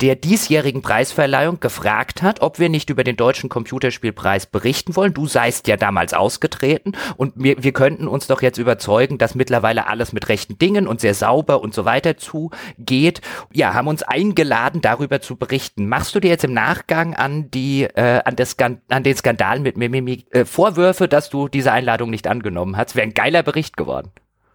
der 0.00 0.14
diesjährigen 0.14 0.82
Preisverleihung 0.82 1.58
gefragt 1.58 2.22
hat, 2.22 2.42
ob 2.42 2.58
wir 2.58 2.68
nicht 2.68 2.90
über 2.90 3.02
den 3.02 3.16
deutschen 3.16 3.48
Computerspielpreis 3.48 4.46
berichten 4.46 4.94
wollen. 4.94 5.14
Du 5.14 5.26
seist 5.26 5.68
ja 5.68 5.76
damals 5.76 6.12
ausgetreten 6.12 6.92
und 7.16 7.32
wir, 7.36 7.62
wir 7.62 7.72
könnten 7.72 8.06
uns 8.06 8.26
doch 8.26 8.42
jetzt 8.42 8.58
überzeugen, 8.58 9.16
dass 9.16 9.34
mittlerweile 9.34 9.86
alles 9.86 10.12
mit 10.12 10.28
rechten 10.28 10.58
Dingen 10.58 10.86
und 10.86 11.00
sehr 11.00 11.14
sauber 11.14 11.62
und 11.62 11.72
so 11.72 11.86
weiter 11.86 12.18
zugeht. 12.18 13.22
Ja, 13.52 13.72
haben 13.72 13.88
uns 13.88 14.02
eingeladen, 14.02 14.82
darüber 14.82 15.20
zu 15.22 15.36
berichten. 15.36 15.88
Machst 15.88 16.14
du 16.14 16.20
dir 16.20 16.28
jetzt 16.28 16.44
im 16.44 16.52
Nachgang 16.52 17.14
an 17.14 17.50
die 17.50 17.84
äh, 17.84 18.20
an, 18.24 18.36
das, 18.36 18.56
an 18.58 19.02
den 19.02 19.16
Skandal 19.16 19.60
mit 19.60 19.78
Mimimi 19.78 20.26
äh, 20.30 20.44
Vorwürfe, 20.44 21.08
dass 21.08 21.30
du 21.30 21.48
diese 21.48 21.72
Einladung 21.72 22.10
nicht 22.10 22.26
angenommen 22.26 22.76
hast? 22.76 22.96
Wäre 22.96 23.06
ein 23.06 23.14
geiler 23.14 23.42
Bericht 23.42 23.76
geworden. 23.76 24.10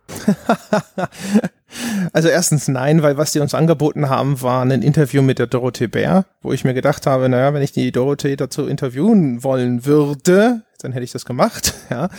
Also 2.13 2.27
erstens 2.27 2.67
nein, 2.67 3.01
weil 3.01 3.17
was 3.17 3.31
die 3.31 3.39
uns 3.39 3.53
angeboten 3.53 4.09
haben, 4.09 4.41
war 4.41 4.63
ein 4.63 4.81
Interview 4.81 5.21
mit 5.21 5.39
der 5.39 5.47
Dorothee 5.47 5.87
Bär, 5.87 6.25
wo 6.41 6.51
ich 6.51 6.63
mir 6.63 6.73
gedacht 6.73 7.05
habe, 7.07 7.29
naja, 7.29 7.53
wenn 7.53 7.61
ich 7.61 7.71
die 7.71 7.91
Dorothee 7.91 8.35
dazu 8.35 8.67
interviewen 8.67 9.43
wollen 9.43 9.85
würde, 9.85 10.61
dann 10.81 10.91
hätte 10.93 11.03
ich 11.03 11.11
das 11.11 11.25
gemacht, 11.25 11.73
ja 11.89 12.09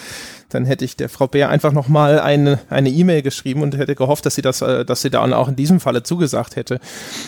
dann 0.54 0.64
hätte 0.64 0.84
ich 0.84 0.96
der 0.96 1.08
Frau 1.08 1.26
Bär 1.26 1.48
einfach 1.48 1.72
nochmal 1.72 2.20
eine 2.20 2.58
eine 2.68 2.90
E-Mail 2.90 3.22
geschrieben 3.22 3.62
und 3.62 3.76
hätte 3.76 3.94
gehofft, 3.94 4.26
dass 4.26 4.34
sie 4.34 4.42
das, 4.42 4.62
äh, 4.62 4.84
dass 4.84 5.02
sie 5.02 5.10
da 5.10 5.22
auch 5.22 5.48
in 5.48 5.56
diesem 5.56 5.80
Falle 5.80 6.02
zugesagt 6.02 6.56
hätte. 6.56 6.80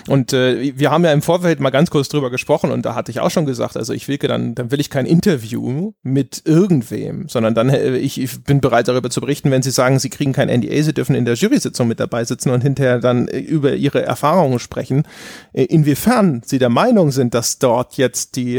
Und 0.08 0.32
äh, 0.32 0.76
wir 0.76 0.90
haben 0.90 1.04
ja 1.04 1.12
im 1.12 1.22
Vorfeld 1.22 1.60
mal 1.60 1.70
ganz 1.70 1.90
kurz 1.90 2.08
drüber 2.08 2.30
gesprochen 2.30 2.70
und 2.70 2.84
da 2.84 2.94
hatte 2.94 3.10
ich 3.10 3.20
auch 3.20 3.30
schon 3.30 3.46
gesagt, 3.46 3.76
also 3.76 3.92
ich 3.92 4.08
will 4.08 4.18
dann, 4.18 4.54
dann 4.54 4.70
will 4.70 4.80
ich 4.80 4.90
kein 4.90 5.06
Interview 5.06 5.92
mit 6.02 6.42
irgendwem, 6.44 7.28
sondern 7.28 7.54
dann 7.54 7.68
äh, 7.68 7.96
ich, 7.96 8.20
ich 8.20 8.42
bin 8.44 8.60
bereit 8.60 8.88
darüber 8.88 9.10
zu 9.10 9.20
berichten, 9.20 9.50
wenn 9.50 9.62
Sie 9.62 9.70
sagen, 9.70 9.98
Sie 9.98 10.10
kriegen 10.10 10.32
kein 10.32 10.48
NDA, 10.48 10.82
Sie 10.82 10.94
dürfen 10.94 11.14
in 11.14 11.24
der 11.24 11.34
Jury-Sitzung 11.34 11.88
mit 11.88 12.00
dabei 12.00 12.24
sitzen 12.24 12.50
und 12.50 12.62
hinterher 12.62 13.00
dann 13.00 13.28
äh, 13.28 13.38
über 13.38 13.74
Ihre 13.74 14.02
Erfahrungen 14.02 14.58
sprechen, 14.58 15.04
inwiefern 15.52 16.42
Sie 16.44 16.58
der 16.58 16.68
Meinung 16.68 17.10
sind, 17.10 17.34
dass 17.34 17.58
dort 17.58 17.96
jetzt 17.96 18.36
die 18.36 18.58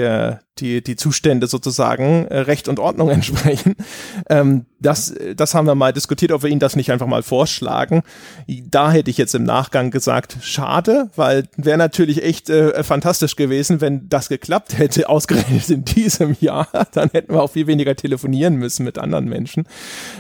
die, 0.60 0.82
die 0.82 0.96
Zustände 0.96 1.48
sozusagen 1.48 2.26
äh, 2.28 2.40
Recht 2.40 2.68
und 2.68 2.80
Ordnung 2.80 3.10
entsprechen. 3.12 3.76
Ähm, 4.30 4.66
das, 4.80 5.14
das 5.36 5.56
haben 5.56 5.66
wir 5.66 5.76
mal 5.76 5.94
diskutiert, 5.94 6.32
ob 6.32 6.44
wir 6.44 6.50
Ihnen 6.50 6.60
das 6.60 6.76
nicht 6.76 6.92
einfach 6.92 7.08
mal 7.08 7.24
vorschlagen. 7.24 8.04
Da 8.48 8.92
hätte 8.92 9.10
ich 9.10 9.18
jetzt 9.18 9.34
im 9.34 9.44
Nachgang 9.44 9.90
gesagt, 9.90 10.38
schade, 10.42 11.10
weil 11.16 11.46
wäre 11.58 11.78
natürlich 11.78 12.24
echt 12.24 12.50
äh, 12.50 12.84
fantastisch 12.84 13.36
gewesen, 13.36 13.82
wenn 13.82 14.08
das 14.10 14.30
geklappt 14.30 14.78
hätte, 14.78 15.10
ausgerechnet 15.16 15.70
in 15.70 15.86
diesem 15.86 16.36
Jahr. 16.40 16.68
Dann 16.92 17.10
hätten 17.12 17.34
wir 17.34 17.42
auch 17.42 17.52
viel 17.52 17.68
weniger 17.68 17.96
telefonieren 17.96 18.56
müssen 18.56 18.86
mit 18.86 18.98
anderen 18.98 19.26
Menschen 19.26 19.68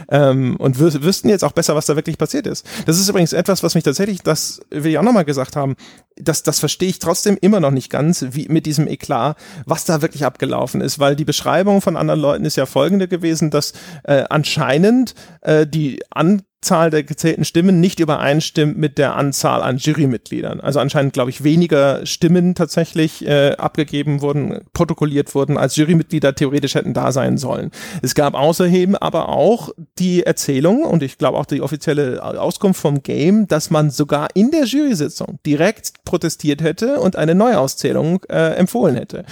ähm, 0.10 0.56
und 0.58 0.80
wüs 0.80 1.02
wüssten 1.02 1.30
jetzt 1.30 1.44
auch 1.44 1.52
besser, 1.52 1.76
was 1.76 1.86
da 1.86 1.96
wirklich 1.96 2.18
passiert 2.18 2.48
ist. 2.48 2.66
Das 2.86 3.00
ist 3.00 3.08
übrigens 3.08 3.34
etwas, 3.34 3.62
was 3.62 3.76
mich 3.76 3.84
tatsächlich, 3.84 4.22
das 4.22 4.62
will 4.72 4.92
ich 4.92 4.98
auch 4.98 5.04
nochmal 5.04 5.26
gesagt 5.26 5.56
haben, 5.56 5.76
das, 6.18 6.44
das 6.44 6.60
verstehe 6.60 6.90
ich 6.90 7.00
trotzdem 7.00 7.38
immer 7.40 7.60
noch 7.60 7.72
nicht 7.72 7.90
ganz, 7.90 8.26
wie 8.32 8.48
mit 8.48 8.66
diesem 8.66 8.88
Eklat, 8.88 9.38
was 9.66 9.86
da 9.86 10.02
wirklich 10.02 10.26
abgelaufen 10.26 10.82
ist, 10.82 11.00
weil 11.00 11.16
die 11.16 11.26
Beschreibung 11.26 11.82
von 11.82 11.98
anderen 11.98 12.20
Leuten 12.20 12.46
ist 12.46 12.56
ja 12.56 12.66
folgende 12.66 13.08
gewesen, 13.08 13.52
dass 13.52 13.74
äh, 14.04 14.24
anscheinend 14.30 15.14
äh, 15.42 15.68
die 15.68 16.02
an 16.10 16.44
Zahl 16.66 16.90
der 16.90 17.04
gezählten 17.04 17.46
Stimmen 17.46 17.80
nicht 17.80 18.00
übereinstimmt 18.00 18.78
mit 18.78 18.98
der 18.98 19.16
Anzahl 19.16 19.62
an 19.62 19.78
Jurymitgliedern. 19.78 20.60
Also 20.60 20.80
anscheinend, 20.80 21.14
glaube 21.14 21.30
ich, 21.30 21.44
weniger 21.44 22.06
Stimmen 22.06 22.56
tatsächlich 22.56 23.26
äh, 23.26 23.54
abgegeben 23.58 24.22
wurden, 24.22 24.60
protokolliert 24.74 25.34
wurden, 25.36 25.58
als 25.58 25.76
Jurymitglieder 25.76 26.36
theoretisch 26.36 26.76
hätten 26.76 26.94
da 26.94 27.12
sein 27.12 27.38
sollen. 27.38 27.72
Es 28.02 28.16
gab 28.16 28.34
außerdem 28.34 28.96
aber 28.96 29.30
auch 29.30 29.70
die 30.00 30.24
Erzählung 30.24 30.84
und 30.84 31.04
ich 31.04 31.18
glaube 31.18 31.38
auch 31.38 31.46
die 31.46 31.62
offizielle 31.62 32.22
Auskunft 32.24 32.82
vom 32.82 33.04
Game, 33.04 33.48
dass 33.48 33.70
man 33.70 33.92
sogar 33.92 34.30
in 34.34 34.52
der 34.52 34.66
Jury-Sitzung 34.66 35.40
direkt 35.46 36.04
protestiert 36.04 36.62
hätte 36.62 37.00
und 37.00 37.16
eine 37.16 37.36
Neuauszählung 37.36 38.24
äh, 38.30 38.56
empfohlen 38.56 38.96
hätte. 38.96 39.26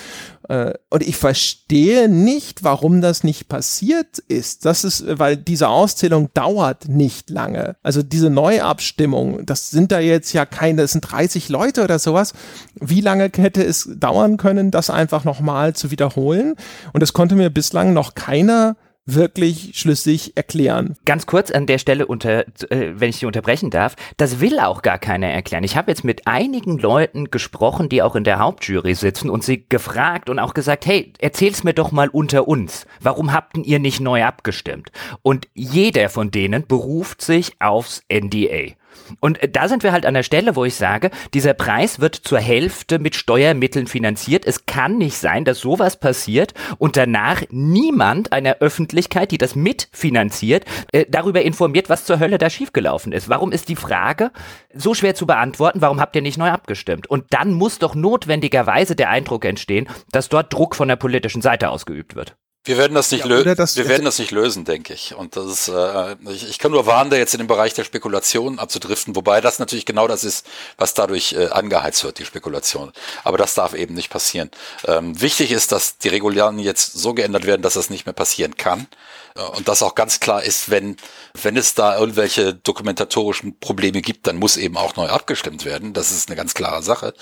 Äh, 0.49 0.73
und 0.89 1.03
ich 1.03 1.15
verstehe 1.15 2.09
nicht, 2.09 2.63
warum 2.63 3.01
das 3.01 3.23
nicht 3.23 3.47
passiert 3.47 4.19
ist. 4.19 4.65
Das 4.65 4.83
ist, 4.83 5.05
weil 5.07 5.37
diese 5.37 5.69
Auszählung 5.69 6.29
dauert 6.33 6.87
nicht 6.87 7.29
lange. 7.29 7.75
Also 7.83 8.03
diese 8.03 8.29
Neuabstimmung, 8.29 9.45
das 9.45 9.69
sind 9.69 9.91
da 9.91 9.99
jetzt 9.99 10.33
ja 10.33 10.45
keine, 10.45 10.81
das 10.81 10.91
sind 10.91 11.01
30 11.01 11.49
Leute 11.49 11.83
oder 11.83 11.99
sowas. 11.99 12.33
Wie 12.75 13.01
lange 13.01 13.31
hätte 13.35 13.63
es 13.63 13.89
dauern 13.95 14.37
können, 14.37 14.71
das 14.71 14.89
einfach 14.89 15.23
nochmal 15.23 15.73
zu 15.73 15.91
wiederholen? 15.91 16.55
Und 16.93 17.01
das 17.01 17.13
konnte 17.13 17.35
mir 17.35 17.49
bislang 17.49 17.93
noch 17.93 18.15
keiner 18.15 18.75
wirklich 19.05 19.71
schlüssig 19.75 20.33
erklären. 20.35 20.95
Ganz 21.05 21.25
kurz 21.25 21.51
an 21.51 21.65
der 21.65 21.77
Stelle, 21.77 22.05
unter, 22.07 22.47
äh, 22.69 22.93
wenn 22.95 23.09
ich 23.09 23.17
Sie 23.17 23.25
unterbrechen 23.25 23.69
darf, 23.69 23.95
das 24.17 24.39
will 24.39 24.59
auch 24.59 24.81
gar 24.81 24.97
keiner 24.97 25.27
erklären. 25.27 25.63
Ich 25.63 25.75
habe 25.75 25.91
jetzt 25.91 26.03
mit 26.03 26.27
einigen 26.27 26.77
Leuten 26.77 27.29
gesprochen, 27.31 27.89
die 27.89 28.01
auch 28.01 28.15
in 28.15 28.23
der 28.23 28.39
Hauptjury 28.39 28.95
sitzen 28.95 29.29
und 29.29 29.43
sie 29.43 29.65
gefragt 29.67 30.29
und 30.29 30.39
auch 30.39 30.53
gesagt, 30.53 30.85
hey, 30.85 31.13
erzähl's 31.19 31.63
mir 31.63 31.73
doch 31.73 31.91
mal 31.91 32.09
unter 32.09 32.47
uns. 32.47 32.85
Warum 33.01 33.33
habt 33.33 33.57
ihr 33.57 33.79
nicht 33.79 33.99
neu 33.99 34.23
abgestimmt? 34.23 34.91
Und 35.21 35.47
jeder 35.53 36.09
von 36.09 36.31
denen 36.31 36.65
beruft 36.65 37.21
sich 37.21 37.59
aufs 37.59 38.03
NDA. 38.11 38.73
Und 39.19 39.41
äh, 39.41 39.49
da 39.49 39.67
sind 39.67 39.83
wir 39.83 39.91
halt 39.91 40.05
an 40.05 40.13
der 40.13 40.23
Stelle, 40.23 40.55
wo 40.55 40.65
ich 40.65 40.75
sage, 40.75 41.11
dieser 41.33 41.53
Preis 41.53 41.99
wird 41.99 42.15
zur 42.15 42.39
Hälfte 42.39 42.99
mit 42.99 43.15
Steuermitteln 43.15 43.87
finanziert. 43.87 44.45
Es 44.45 44.65
kann 44.65 44.97
nicht 44.97 45.17
sein, 45.17 45.45
dass 45.45 45.59
sowas 45.59 45.99
passiert 45.99 46.53
und 46.77 46.97
danach 46.97 47.43
niemand 47.49 48.31
einer 48.31 48.57
Öffentlichkeit, 48.59 49.31
die 49.31 49.37
das 49.37 49.55
mitfinanziert, 49.55 50.65
äh, 50.91 51.05
darüber 51.09 51.41
informiert, 51.41 51.89
was 51.89 52.05
zur 52.05 52.19
Hölle 52.19 52.37
da 52.37 52.49
schiefgelaufen 52.49 53.11
ist. 53.11 53.29
Warum 53.29 53.51
ist 53.51 53.69
die 53.69 53.75
Frage 53.75 54.31
so 54.73 54.93
schwer 54.93 55.15
zu 55.15 55.25
beantworten? 55.25 55.81
Warum 55.81 55.99
habt 55.99 56.15
ihr 56.15 56.21
nicht 56.21 56.37
neu 56.37 56.49
abgestimmt? 56.49 57.07
Und 57.07 57.25
dann 57.31 57.53
muss 57.53 57.79
doch 57.79 57.95
notwendigerweise 57.95 58.95
der 58.95 59.09
Eindruck 59.09 59.45
entstehen, 59.45 59.87
dass 60.11 60.29
dort 60.29 60.53
Druck 60.53 60.75
von 60.75 60.87
der 60.87 60.95
politischen 60.95 61.41
Seite 61.41 61.69
ausgeübt 61.69 62.15
wird. 62.15 62.35
Wir 62.65 62.77
werden 62.77 62.93
das 62.93 63.11
nicht 63.11 63.25
ja, 63.25 63.27
lösen. 63.27 63.75
Wir 63.75 63.89
werden 63.89 64.05
das 64.05 64.19
nicht 64.19 64.31
lösen, 64.31 64.63
denke 64.63 64.93
ich. 64.93 65.13
Und 65.15 65.35
das 65.35 65.45
ist, 65.47 65.67
äh, 65.67 66.15
ich, 66.29 66.49
ich 66.49 66.59
kann 66.59 66.71
nur 66.71 66.85
warnen, 66.85 67.09
da 67.09 67.17
jetzt 67.17 67.33
in 67.33 67.39
den 67.39 67.47
Bereich 67.47 67.73
der 67.73 67.83
Spekulation 67.83 68.57
abzudriften, 68.57 69.17
wobei 69.17 69.41
das 69.41 69.59
natürlich 69.59 69.85
genau 69.85 70.07
das 70.07 70.23
ist, 70.23 70.45
was 70.77 70.93
dadurch 70.93 71.33
äh, 71.33 71.47
angeheizt 71.47 72.05
wird, 72.05 72.19
die 72.19 72.25
Spekulation. 72.25 72.93
Aber 73.25 73.37
das 73.37 73.53
darf 73.53 73.73
eben 73.73 73.93
nicht 73.95 74.09
passieren. 74.09 74.49
Ähm, 74.85 75.19
wichtig 75.19 75.51
ist, 75.51 75.73
dass 75.73 75.97
die 75.97 76.07
Regularien 76.07 76.57
jetzt 76.57 76.93
so 76.93 77.13
geändert 77.13 77.45
werden, 77.45 77.63
dass 77.63 77.73
das 77.73 77.89
nicht 77.89 78.05
mehr 78.05 78.13
passieren 78.13 78.55
kann. 78.55 78.87
Und 79.35 79.67
das 79.67 79.81
auch 79.81 79.95
ganz 79.95 80.19
klar 80.19 80.43
ist, 80.43 80.69
wenn, 80.69 80.95
wenn 81.41 81.57
es 81.57 81.73
da 81.73 81.97
irgendwelche 81.97 82.53
dokumentatorischen 82.53 83.57
Probleme 83.59 84.01
gibt, 84.01 84.27
dann 84.27 84.37
muss 84.37 84.57
eben 84.57 84.77
auch 84.77 84.95
neu 84.95 85.07
abgestimmt 85.07 85.65
werden. 85.65 85.93
Das 85.93 86.11
ist 86.11 86.29
eine 86.29 86.35
ganz 86.35 86.53
klare 86.53 86.83
Sache, 86.83 87.15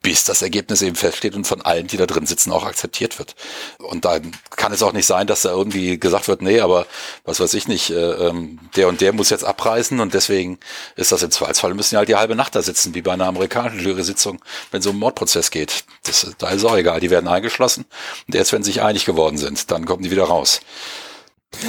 bis 0.00 0.24
das 0.24 0.40
Ergebnis 0.40 0.80
eben 0.80 0.96
feststeht 0.96 1.34
und 1.34 1.46
von 1.46 1.60
allen, 1.60 1.86
die 1.86 1.98
da 1.98 2.06
drin 2.06 2.24
sitzen, 2.24 2.52
auch 2.52 2.64
akzeptiert 2.64 3.18
wird. 3.18 3.34
Und 3.78 4.06
dann 4.06 4.32
kann 4.56 4.72
es 4.72 4.82
auch 4.82 4.94
nicht 4.94 5.06
sein, 5.06 5.26
dass 5.26 5.42
da 5.42 5.50
irgendwie 5.50 6.00
gesagt 6.00 6.26
wird, 6.28 6.40
nee, 6.40 6.60
aber 6.60 6.86
was 7.24 7.38
weiß 7.38 7.52
ich 7.52 7.68
nicht, 7.68 7.90
äh, 7.90 8.12
ähm, 8.12 8.60
der 8.76 8.88
und 8.88 9.02
der 9.02 9.12
muss 9.12 9.28
jetzt 9.28 9.44
abreisen 9.44 10.00
und 10.00 10.14
deswegen 10.14 10.58
ist 10.96 11.12
das 11.12 11.22
im 11.22 11.30
Zweifelsfall, 11.30 11.74
müssen 11.74 11.94
die 11.94 11.96
halt 11.98 12.08
die 12.08 12.16
halbe 12.16 12.34
Nacht 12.34 12.54
da 12.54 12.62
sitzen, 12.62 12.94
wie 12.94 13.02
bei 13.02 13.12
einer 13.12 13.26
amerikanischen 13.26 13.80
Jury-Sitzung, 13.80 14.40
wenn 14.70 14.80
so 14.80 14.90
ein 14.90 14.96
Mordprozess 14.96 15.50
geht. 15.50 15.84
Das, 16.04 16.26
da 16.38 16.48
ist 16.48 16.64
auch 16.64 16.76
egal, 16.76 17.00
die 17.00 17.10
werden 17.10 17.28
eingeschlossen 17.28 17.84
und 18.26 18.34
erst 18.34 18.52
wenn 18.52 18.62
sie 18.62 18.72
sich 18.72 18.82
einig 18.82 19.04
geworden 19.04 19.36
sind, 19.36 19.70
dann 19.70 19.84
kommen 19.84 20.02
die 20.02 20.10
wieder 20.10 20.24
raus. 20.24 20.60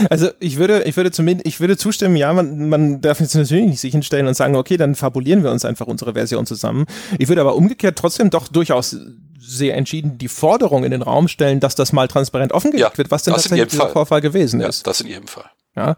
Also 0.09 0.29
ich 0.39 0.57
würde, 0.57 0.83
ich 0.83 0.97
würde 0.97 1.11
zumindest, 1.11 1.47
ich 1.47 1.59
würde 1.59 1.77
zustimmen, 1.77 2.15
ja, 2.15 2.33
man, 2.33 2.69
man 2.69 3.01
darf 3.01 3.21
jetzt 3.21 3.35
natürlich 3.35 3.65
nicht 3.65 3.79
sich 3.79 3.91
hinstellen 3.91 4.27
und 4.27 4.33
sagen, 4.33 4.55
okay, 4.55 4.77
dann 4.77 4.95
fabulieren 4.95 5.43
wir 5.43 5.51
uns 5.51 5.65
einfach 5.65 5.87
unsere 5.87 6.13
Version 6.13 6.45
zusammen. 6.45 6.85
Ich 7.17 7.29
würde 7.29 7.41
aber 7.41 7.55
umgekehrt 7.55 7.97
trotzdem 7.97 8.29
doch 8.29 8.47
durchaus 8.47 8.97
sehr 9.39 9.75
entschieden 9.75 10.17
die 10.17 10.27
Forderung 10.27 10.83
in 10.83 10.91
den 10.91 11.01
Raum 11.01 11.27
stellen, 11.27 11.59
dass 11.59 11.75
das 11.75 11.93
mal 11.93 12.07
transparent 12.07 12.51
offengelegt 12.51 12.91
ja, 12.91 12.97
wird, 12.97 13.09
was 13.09 13.23
denn 13.23 13.33
tatsächlich 13.33 13.69
dieser 13.69 13.89
Vorfall 13.89 14.21
gewesen 14.21 14.59
ist. 14.61 14.79
Ja, 14.79 14.83
das 14.83 15.01
in 15.01 15.07
jedem 15.07 15.27
Fall. 15.27 15.49
Ja. 15.75 15.97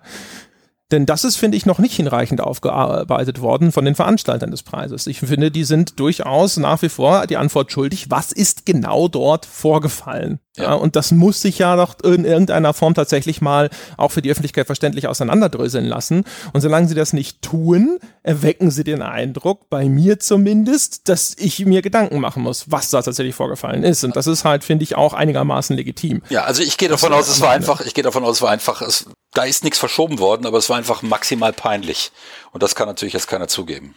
Denn 0.91 1.05
das 1.05 1.23
ist, 1.23 1.37
finde 1.37 1.57
ich, 1.57 1.65
noch 1.65 1.79
nicht 1.79 1.95
hinreichend 1.95 2.41
aufgearbeitet 2.41 3.41
worden 3.41 3.71
von 3.71 3.85
den 3.85 3.95
Veranstaltern 3.95 4.51
des 4.51 4.63
Preises. 4.63 5.07
Ich 5.07 5.19
finde, 5.19 5.49
die 5.49 5.63
sind 5.63 5.99
durchaus 5.99 6.57
nach 6.57 6.81
wie 6.81 6.89
vor 6.89 7.27
die 7.27 7.37
Antwort 7.37 7.71
schuldig, 7.71 8.11
was 8.11 8.31
ist 8.31 8.65
genau 8.65 9.07
dort 9.07 9.45
vorgefallen. 9.45 10.39
Ja. 10.57 10.63
ja. 10.63 10.73
und 10.73 10.97
das 10.97 11.11
muss 11.11 11.41
sich 11.41 11.59
ja 11.59 11.77
doch 11.77 11.95
in 12.03 12.25
irgendeiner 12.25 12.73
Form 12.73 12.93
tatsächlich 12.93 13.39
mal 13.39 13.69
auch 13.95 14.11
für 14.11 14.21
die 14.21 14.29
Öffentlichkeit 14.29 14.65
verständlich 14.65 15.07
auseinanderdröseln 15.07 15.85
lassen. 15.85 16.25
Und 16.51 16.59
solange 16.59 16.89
sie 16.89 16.95
das 16.95 17.13
nicht 17.13 17.41
tun, 17.41 17.99
erwecken 18.23 18.69
sie 18.69 18.83
den 18.83 19.01
Eindruck, 19.01 19.69
bei 19.69 19.87
mir 19.87 20.19
zumindest, 20.19 21.07
dass 21.07 21.35
ich 21.37 21.65
mir 21.65 21.81
Gedanken 21.81 22.19
machen 22.19 22.43
muss, 22.43 22.69
was 22.69 22.89
da 22.89 23.01
tatsächlich 23.01 23.35
vorgefallen 23.35 23.83
ist. 23.83 24.03
Und 24.03 24.17
das 24.17 24.27
ist 24.27 24.43
halt, 24.43 24.65
finde 24.65 24.83
ich, 24.83 24.95
auch 24.95 25.13
einigermaßen 25.13 25.75
legitim. 25.75 26.21
Ja, 26.29 26.43
also 26.43 26.61
ich 26.63 26.77
gehe 26.77 26.89
davon 26.89 27.13
aus, 27.13 27.29
es 27.29 27.39
war 27.39 27.51
einfach, 27.51 27.81
ich 27.81 27.93
gehe 27.93 28.03
davon 28.03 28.25
aus, 28.25 28.37
es 28.37 28.41
war 28.41 28.49
einfach, 28.49 28.81
es, 28.81 29.05
da 29.33 29.43
ist 29.43 29.63
nichts 29.63 29.79
verschoben 29.79 30.19
worden, 30.19 30.45
aber 30.45 30.57
es 30.57 30.69
war 30.69 30.77
einfach 30.77 31.01
maximal 31.01 31.53
peinlich. 31.53 32.11
Und 32.51 32.63
das 32.63 32.75
kann 32.75 32.87
natürlich 32.87 33.13
jetzt 33.13 33.27
keiner 33.27 33.47
zugeben. 33.47 33.95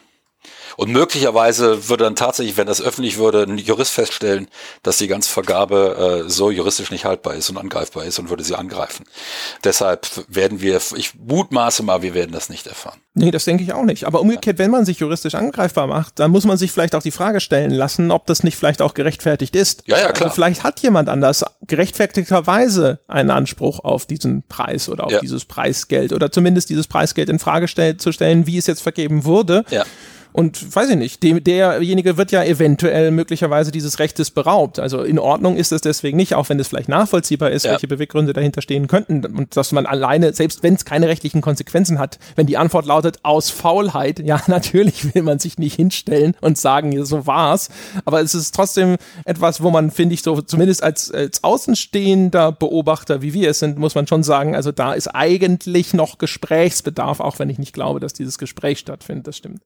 Und 0.77 0.91
möglicherweise 0.91 1.89
würde 1.89 2.05
dann 2.05 2.17
tatsächlich, 2.17 2.57
wenn 2.57 2.67
das 2.67 2.83
öffentlich 2.83 3.19
würde, 3.19 3.43
ein 3.43 3.59
Jurist 3.59 3.93
feststellen, 3.93 4.49
dass 4.83 4.99
die 4.99 5.09
ganze 5.09 5.31
Vergabe 5.31 6.25
äh, 6.27 6.31
so 6.31 6.51
juristisch 6.51 6.91
nicht 6.91 7.05
haltbar 7.05 7.35
ist 7.35 7.51
und 7.51 7.59
angreifbar 7.59 8.05
ist 8.05 8.19
und 8.19 8.31
würde 8.31 8.45
sie 8.45 8.57
angreifen. 8.57 9.05
Deshalb 9.63 10.09
werden 10.29 10.61
wir, 10.61 10.81
ich 10.97 11.15
mutmaße 11.15 11.83
mal, 11.83 12.03
wir 12.03 12.15
werden 12.15 12.33
das 12.33 12.49
nicht 12.49 12.67
erfahren. 12.67 13.01
Nee, 13.17 13.31
das 13.31 13.45
denke 13.45 13.63
ich 13.63 13.73
auch 13.73 13.85
nicht. 13.85 14.05
Aber 14.05 14.21
umgekehrt, 14.21 14.59
wenn 14.59 14.73
man 14.73 14.85
sich 14.85 14.99
juristisch 14.99 15.37
angreifbar 15.37 15.87
macht, 15.87 16.19
dann 16.19 16.33
muss 16.33 16.45
man 16.45 16.57
sich 16.57 16.73
vielleicht 16.73 16.97
auch 16.97 17.03
die 17.03 17.13
Frage 17.13 17.41
stellen 17.41 17.71
lassen, 17.71 18.11
ob 18.11 18.27
das 18.27 18.43
nicht 18.43 18.57
vielleicht 18.57 18.83
auch 18.83 18.93
gerechtfertigt 18.93 19.55
ist. 19.55 19.85
Ja, 19.87 19.99
ja, 19.99 20.11
klar. 20.11 20.25
Also 20.25 20.35
vielleicht 20.35 20.65
hat 20.65 20.81
jemand 20.81 21.09
anders 21.09 21.45
gerechtfertigterweise 21.67 22.99
einen 23.07 23.31
Anspruch 23.31 23.79
auf 23.81 24.07
diesen 24.07 24.43
Preis 24.49 24.89
oder 24.89 25.05
auf 25.05 25.13
ja. 25.13 25.21
dieses 25.21 25.45
Preisgeld 25.45 26.13
oder 26.13 26.33
zumindest 26.33 26.71
dieses 26.71 26.89
Preisgeld 26.89 27.29
in 27.29 27.39
Frage 27.39 27.69
stell 27.69 27.97
zu 27.99 28.11
stellen, 28.11 28.49
wie 28.49 28.59
es 28.59 28.67
jetzt 28.67 28.83
vergeben 28.83 29.25
wurde. 29.25 29.65
Ja. 29.71 29.85
Und 30.37 30.75
weiß 30.75 30.91
ich 30.91 30.97
nicht, 30.97 31.23
dem, 31.23 31.45
derjenige 31.45 32.17
wird 32.17 32.33
ja 32.33 32.43
eventuell 32.43 33.13
möglicherweise 33.13 33.71
dieses 33.71 34.01
Rechtes 34.01 34.33
beraubt. 34.33 34.81
Also 34.81 35.05
in 35.05 35.21
Ordnung 35.21 35.57
ist 35.57 35.71
es 35.71 35.81
deswegen 35.81 36.17
nicht, 36.17 36.35
auch 36.35 36.49
wenn 36.49 36.59
es 36.59 36.67
vielleicht 36.67 36.89
nachvollziehbar 36.89 37.53
ist, 37.53 37.65
ja. 37.65 37.71
welche 37.71 37.87
Beweggründe 37.87 38.33
dahinter 38.33 38.61
stehen 38.61 38.89
könnten. 38.89 39.25
Und 39.25 39.57
dass 39.57 39.71
man 39.71 39.87
alleine, 39.87 40.33
selbst 40.33 40.65
wenn 40.65 40.75
es 40.75 40.85
keine 40.85 41.07
rechtlichen 41.07 41.41
Konsequenzen 41.41 42.01
hat, 42.01 42.19
wenn 42.35 42.49
die 42.49 42.57
Antwort 42.57 42.85
lautet 42.85 43.21
aus 43.23 43.51
Faulheit, 43.51 44.19
ja, 44.19 44.43
natürlich 44.49 45.15
will 45.15 45.23
man 45.23 45.39
sich 45.39 45.57
nicht 45.57 45.77
hinstellen 45.77 46.35
und 46.41 46.59
sagen, 46.59 47.05
so 47.05 47.29
war's. 47.29 47.69
Aber 48.05 48.21
es 48.21 48.35
ist 48.35 48.57
trotzdem 48.57 48.97
etwas, 49.25 49.63
wo 49.63 49.71
man, 49.71 49.93
finde 49.93 50.15
ich, 50.15 50.23
so 50.23 50.43
zumindest 50.43 50.83
als, 50.83 51.13
als 51.13 51.45
außenstehender 51.45 52.51
Beobachter, 52.51 53.23
wie 53.23 53.35
wir 53.35 53.51
es 53.51 53.61
sind, 53.61 53.79
muss 53.79 53.95
man 53.95 54.09
schon 54.09 54.25
sagen, 54.25 54.57
also 54.57 54.73
da 54.73 54.95
ist 54.95 55.07
eigentlich 55.15 55.95
noch 55.95 56.19
Gesprächsbedarf, 56.19 57.21
auch 57.21 57.39
wenn 57.39 57.51
ich 57.51 57.61
nicht 57.61 57.73
glaube, 57.73 58.01
dass 58.01 58.15
dieses 58.15 58.37
Gespräch 58.37 58.81
stattfindet. 58.81 59.29
Das 59.29 59.37
stimmt. 59.37 59.61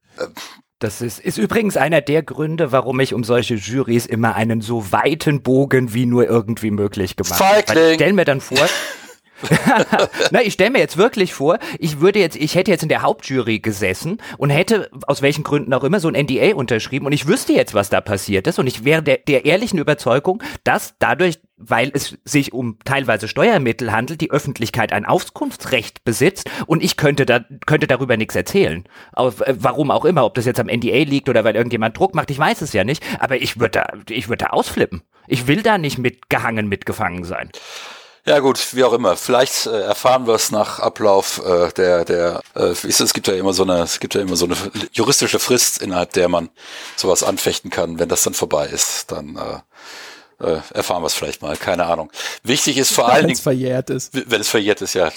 Das 0.80 1.00
ist, 1.00 1.18
ist 1.18 1.38
übrigens 1.38 1.76
einer 1.76 2.00
der 2.00 2.22
Gründe, 2.22 2.70
warum 2.70 3.00
ich 3.00 3.12
um 3.12 3.24
solche 3.24 3.54
Jurys 3.54 4.06
immer 4.06 4.36
einen 4.36 4.60
so 4.60 4.92
weiten 4.92 5.42
Bogen 5.42 5.92
wie 5.92 6.06
nur 6.06 6.28
irgendwie 6.28 6.70
möglich 6.70 7.16
gemacht 7.16 7.40
habe. 7.40 7.62
Stell 7.94 8.12
mir 8.12 8.24
dann 8.24 8.40
vor, 8.40 8.64
Na, 10.30 10.42
ich 10.42 10.52
stelle 10.52 10.70
mir 10.70 10.78
jetzt 10.78 10.96
wirklich 10.96 11.34
vor, 11.34 11.58
ich 11.78 12.00
würde 12.00 12.18
jetzt, 12.18 12.36
ich 12.36 12.54
hätte 12.54 12.70
jetzt 12.70 12.82
in 12.82 12.88
der 12.88 13.02
Hauptjury 13.02 13.60
gesessen 13.60 14.18
und 14.36 14.50
hätte 14.50 14.90
aus 15.06 15.22
welchen 15.22 15.44
Gründen 15.44 15.72
auch 15.74 15.84
immer 15.84 16.00
so 16.00 16.08
ein 16.08 16.14
NDA 16.14 16.54
unterschrieben 16.54 17.06
und 17.06 17.12
ich 17.12 17.26
wüsste 17.26 17.52
jetzt, 17.52 17.74
was 17.74 17.90
da 17.90 18.00
passiert 18.00 18.46
ist 18.46 18.58
und 18.58 18.66
ich 18.66 18.84
wäre 18.84 19.02
der, 19.02 19.18
der 19.18 19.44
ehrlichen 19.44 19.78
Überzeugung, 19.78 20.42
dass 20.64 20.94
dadurch, 20.98 21.38
weil 21.58 21.90
es 21.92 22.16
sich 22.24 22.52
um 22.52 22.78
teilweise 22.84 23.28
Steuermittel 23.28 23.92
handelt, 23.92 24.20
die 24.20 24.30
Öffentlichkeit 24.30 24.92
ein 24.92 25.04
Auskunftsrecht 25.04 26.04
besitzt 26.04 26.48
und 26.66 26.82
ich 26.82 26.96
könnte 26.96 27.26
da 27.26 27.40
könnte 27.66 27.86
darüber 27.86 28.16
nichts 28.16 28.36
erzählen. 28.36 28.84
Auf, 29.12 29.40
äh, 29.40 29.54
warum 29.58 29.90
auch 29.90 30.04
immer, 30.04 30.24
ob 30.24 30.34
das 30.34 30.46
jetzt 30.46 30.60
am 30.60 30.68
NDA 30.68 31.04
liegt 31.04 31.28
oder 31.28 31.44
weil 31.44 31.56
irgendjemand 31.56 31.98
Druck 31.98 32.14
macht, 32.14 32.30
ich 32.30 32.38
weiß 32.38 32.62
es 32.62 32.72
ja 32.72 32.84
nicht, 32.84 33.02
aber 33.20 33.36
ich 33.36 33.58
würde 33.58 33.80
da 33.80 33.92
ich 34.08 34.28
würde 34.28 34.44
da 34.44 34.50
ausflippen. 34.50 35.02
Ich 35.26 35.46
will 35.46 35.62
da 35.62 35.78
nicht 35.78 35.98
mitgehangen 35.98 36.68
mitgefangen 36.68 37.24
sein. 37.24 37.50
Ja 38.24 38.40
gut, 38.40 38.74
wie 38.74 38.84
auch 38.84 38.92
immer. 38.92 39.16
Vielleicht 39.16 39.66
äh, 39.66 39.80
erfahren 39.80 40.26
wir 40.26 40.34
es 40.34 40.50
nach 40.50 40.80
Ablauf 40.80 41.40
äh, 41.44 41.72
der 41.72 42.04
der. 42.04 42.40
Äh, 42.54 42.74
es 42.86 43.14
gibt 43.14 43.26
ja 43.26 43.34
immer 43.34 43.52
so 43.52 43.62
eine 43.62 43.82
es 43.82 44.00
gibt 44.00 44.14
ja 44.14 44.20
immer 44.20 44.36
so 44.36 44.44
eine 44.44 44.56
juristische 44.92 45.38
Frist 45.38 45.80
innerhalb 45.80 46.12
der 46.12 46.28
man 46.28 46.50
sowas 46.96 47.22
anfechten 47.22 47.70
kann. 47.70 47.98
Wenn 47.98 48.08
das 48.08 48.22
dann 48.22 48.34
vorbei 48.34 48.66
ist, 48.66 49.10
dann 49.12 49.36
äh, 49.36 49.60
äh, 50.40 50.58
erfahren 50.72 51.02
wir 51.02 51.06
es 51.06 51.14
vielleicht 51.14 51.42
mal. 51.42 51.56
Keine 51.56 51.86
Ahnung. 51.86 52.10
Wichtig 52.42 52.76
ist 52.76 52.92
vor 52.92 53.08
allen 53.08 53.26
Dingen, 53.26 53.28
wenn 53.28 53.32
es 53.34 53.40
verjährt 53.40 53.90
ist. 53.90 54.30
Wenn 54.30 54.40
es 54.40 54.48
verjährt 54.48 54.82
ist, 54.82 54.94
ja. 54.94 55.10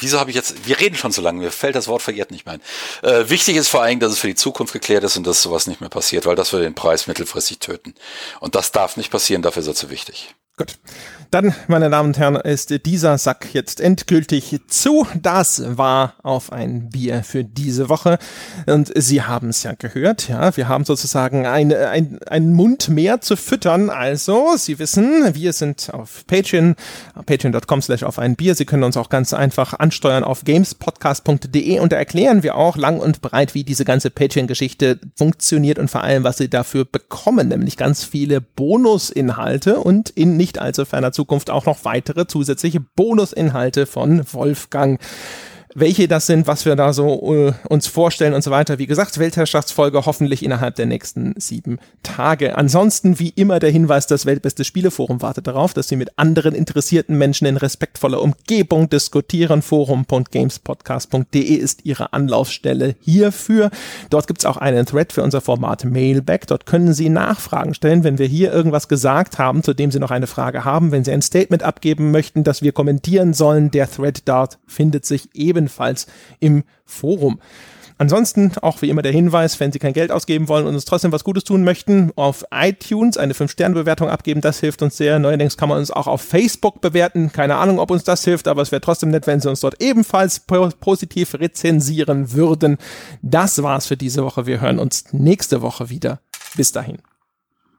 Wieso 0.00 0.20
habe 0.20 0.30
ich 0.30 0.36
jetzt? 0.36 0.66
Wir 0.66 0.78
reden 0.78 0.96
schon 0.96 1.12
so 1.12 1.20
lange. 1.20 1.40
Mir 1.40 1.50
fällt 1.50 1.74
das 1.74 1.88
Wort 1.88 2.02
verjährt 2.02 2.30
nicht 2.30 2.46
mehr 2.46 2.54
ein. 2.54 2.62
Äh, 3.02 3.28
wichtig 3.28 3.56
ist 3.56 3.68
vor 3.68 3.82
allen 3.82 3.90
Dingen, 3.90 4.00
dass 4.00 4.12
es 4.12 4.18
für 4.18 4.28
die 4.28 4.34
Zukunft 4.34 4.72
geklärt 4.72 5.04
ist 5.04 5.16
und 5.16 5.26
dass 5.26 5.42
sowas 5.42 5.66
nicht 5.66 5.80
mehr 5.80 5.90
passiert, 5.90 6.26
weil 6.26 6.36
das 6.36 6.52
würde 6.52 6.64
den 6.64 6.74
Preis 6.74 7.06
mittelfristig 7.06 7.58
töten. 7.58 7.94
Und 8.40 8.54
das 8.54 8.72
darf 8.72 8.96
nicht 8.96 9.10
passieren. 9.10 9.42
Dafür 9.42 9.62
ist 9.62 9.68
er 9.68 9.74
zu 9.74 9.90
wichtig. 9.90 10.34
Gut. 10.58 10.78
Dann, 11.30 11.54
meine 11.66 11.90
Damen 11.90 12.10
und 12.10 12.18
Herren, 12.18 12.36
ist 12.36 12.86
dieser 12.86 13.18
Sack 13.18 13.48
jetzt 13.52 13.80
endgültig 13.80 14.58
zu. 14.68 15.06
Das 15.20 15.76
war 15.76 16.14
auf 16.22 16.52
ein 16.52 16.88
Bier 16.88 17.24
für 17.24 17.44
diese 17.44 17.88
Woche. 17.88 18.18
Und 18.66 18.90
Sie 18.94 19.20
haben 19.22 19.50
es 19.50 19.64
ja 19.64 19.72
gehört, 19.72 20.28
ja. 20.28 20.56
Wir 20.56 20.68
haben 20.68 20.84
sozusagen 20.84 21.44
ein, 21.44 21.74
ein, 21.74 22.20
einen 22.26 22.54
Mund 22.54 22.88
mehr 22.88 23.20
zu 23.20 23.36
füttern. 23.36 23.90
Also, 23.90 24.56
Sie 24.56 24.78
wissen, 24.78 25.34
wir 25.34 25.52
sind 25.52 25.92
auf 25.92 26.24
Patreon, 26.26 26.76
patreon.com 27.26 27.82
slash 27.82 28.04
auf 28.04 28.18
ein 28.18 28.36
Bier. 28.36 28.54
Sie 28.54 28.64
können 28.64 28.84
uns 28.84 28.96
auch 28.96 29.10
ganz 29.10 29.34
einfach 29.34 29.74
ansteuern 29.74 30.24
auf 30.24 30.44
gamespodcast.de 30.44 31.80
und 31.80 31.92
da 31.92 31.96
erklären 31.96 32.42
wir 32.42 32.56
auch 32.56 32.76
lang 32.76 33.00
und 33.00 33.20
breit, 33.20 33.54
wie 33.54 33.64
diese 33.64 33.84
ganze 33.84 34.10
Patreon-Geschichte 34.10 35.00
funktioniert 35.16 35.78
und 35.78 35.90
vor 35.90 36.02
allem, 36.02 36.24
was 36.24 36.38
Sie 36.38 36.48
dafür 36.48 36.84
bekommen, 36.84 37.48
nämlich 37.48 37.76
ganz 37.76 38.04
viele 38.04 38.40
Bonusinhalte 38.40 39.80
und 39.80 40.10
in 40.10 40.36
nicht 40.36 40.45
allzu 40.54 40.84
ferner 40.84 41.12
Zukunft 41.12 41.50
auch 41.50 41.66
noch 41.66 41.84
weitere 41.84 42.26
zusätzliche 42.26 42.80
Bonusinhalte 42.80 43.86
von 43.86 44.24
Wolfgang 44.32 45.00
welche 45.78 46.08
das 46.08 46.26
sind, 46.26 46.46
was 46.46 46.64
wir 46.64 46.74
da 46.74 46.94
so 46.94 47.34
äh, 47.34 47.52
uns 47.68 47.86
vorstellen 47.86 48.32
und 48.32 48.42
so 48.42 48.50
weiter. 48.50 48.78
Wie 48.78 48.86
gesagt, 48.86 49.18
Weltherrschaftsfolge 49.18 50.06
hoffentlich 50.06 50.42
innerhalb 50.42 50.74
der 50.76 50.86
nächsten 50.86 51.34
sieben 51.38 51.78
Tage. 52.02 52.56
Ansonsten 52.56 53.18
wie 53.18 53.28
immer 53.28 53.58
der 53.58 53.70
Hinweis, 53.70 54.06
das 54.06 54.24
Weltbeste 54.24 54.64
Spieleforum 54.64 55.20
wartet 55.20 55.46
darauf, 55.46 55.74
dass 55.74 55.88
Sie 55.88 55.96
mit 55.96 56.18
anderen 56.18 56.54
interessierten 56.54 57.18
Menschen 57.18 57.46
in 57.46 57.58
respektvoller 57.58 58.22
Umgebung 58.22 58.88
diskutieren. 58.88 59.60
Forum.gamespodcast.de 59.60 61.42
ist 61.42 61.84
Ihre 61.84 62.14
Anlaufstelle 62.14 62.96
hierfür. 63.00 63.70
Dort 64.08 64.28
gibt's 64.28 64.46
auch 64.46 64.56
einen 64.56 64.86
Thread 64.86 65.12
für 65.12 65.22
unser 65.22 65.42
Format 65.42 65.84
Mailback. 65.84 66.46
Dort 66.46 66.64
können 66.64 66.94
Sie 66.94 67.10
Nachfragen 67.10 67.74
stellen, 67.74 68.02
wenn 68.02 68.18
wir 68.18 68.26
hier 68.26 68.50
irgendwas 68.50 68.88
gesagt 68.88 69.38
haben, 69.38 69.62
zu 69.62 69.74
dem 69.74 69.90
Sie 69.90 69.98
noch 69.98 70.10
eine 70.10 70.26
Frage 70.26 70.64
haben. 70.64 70.90
Wenn 70.90 71.04
Sie 71.04 71.12
ein 71.12 71.20
Statement 71.20 71.62
abgeben 71.62 72.12
möchten, 72.12 72.44
das 72.44 72.62
wir 72.62 72.72
kommentieren 72.72 73.34
sollen, 73.34 73.70
der 73.70 73.90
Thread 73.90 74.22
dort 74.24 74.58
findet 74.66 75.04
sich 75.04 75.28
eben 75.34 75.65
ebenfalls 75.66 76.06
im 76.40 76.64
Forum. 76.84 77.40
Ansonsten 77.98 78.52
auch 78.60 78.82
wie 78.82 78.90
immer 78.90 79.00
der 79.00 79.12
Hinweis, 79.12 79.58
wenn 79.58 79.72
Sie 79.72 79.78
kein 79.78 79.94
Geld 79.94 80.12
ausgeben 80.12 80.48
wollen 80.48 80.66
und 80.66 80.74
uns 80.74 80.84
trotzdem 80.84 81.12
was 81.12 81.24
Gutes 81.24 81.44
tun 81.44 81.64
möchten, 81.64 82.12
auf 82.14 82.44
iTunes 82.52 83.16
eine 83.16 83.32
5-Sterne-Bewertung 83.32 84.10
abgeben, 84.10 84.42
das 84.42 84.60
hilft 84.60 84.82
uns 84.82 84.98
sehr. 84.98 85.18
Neuerdings 85.18 85.56
kann 85.56 85.70
man 85.70 85.78
uns 85.78 85.90
auch 85.90 86.06
auf 86.06 86.20
Facebook 86.20 86.82
bewerten. 86.82 87.32
Keine 87.32 87.56
Ahnung, 87.56 87.78
ob 87.78 87.90
uns 87.90 88.04
das 88.04 88.22
hilft, 88.22 88.48
aber 88.48 88.60
es 88.60 88.70
wäre 88.70 88.82
trotzdem 88.82 89.10
nett, 89.10 89.26
wenn 89.26 89.40
Sie 89.40 89.48
uns 89.48 89.60
dort 89.60 89.80
ebenfalls 89.80 90.40
positiv 90.40 91.34
rezensieren 91.34 92.32
würden. 92.32 92.76
Das 93.22 93.62
war's 93.62 93.86
für 93.86 93.96
diese 93.96 94.22
Woche. 94.22 94.44
Wir 94.44 94.60
hören 94.60 94.78
uns 94.78 95.12
nächste 95.12 95.62
Woche 95.62 95.88
wieder. 95.88 96.20
Bis 96.54 96.72
dahin. 96.72 96.98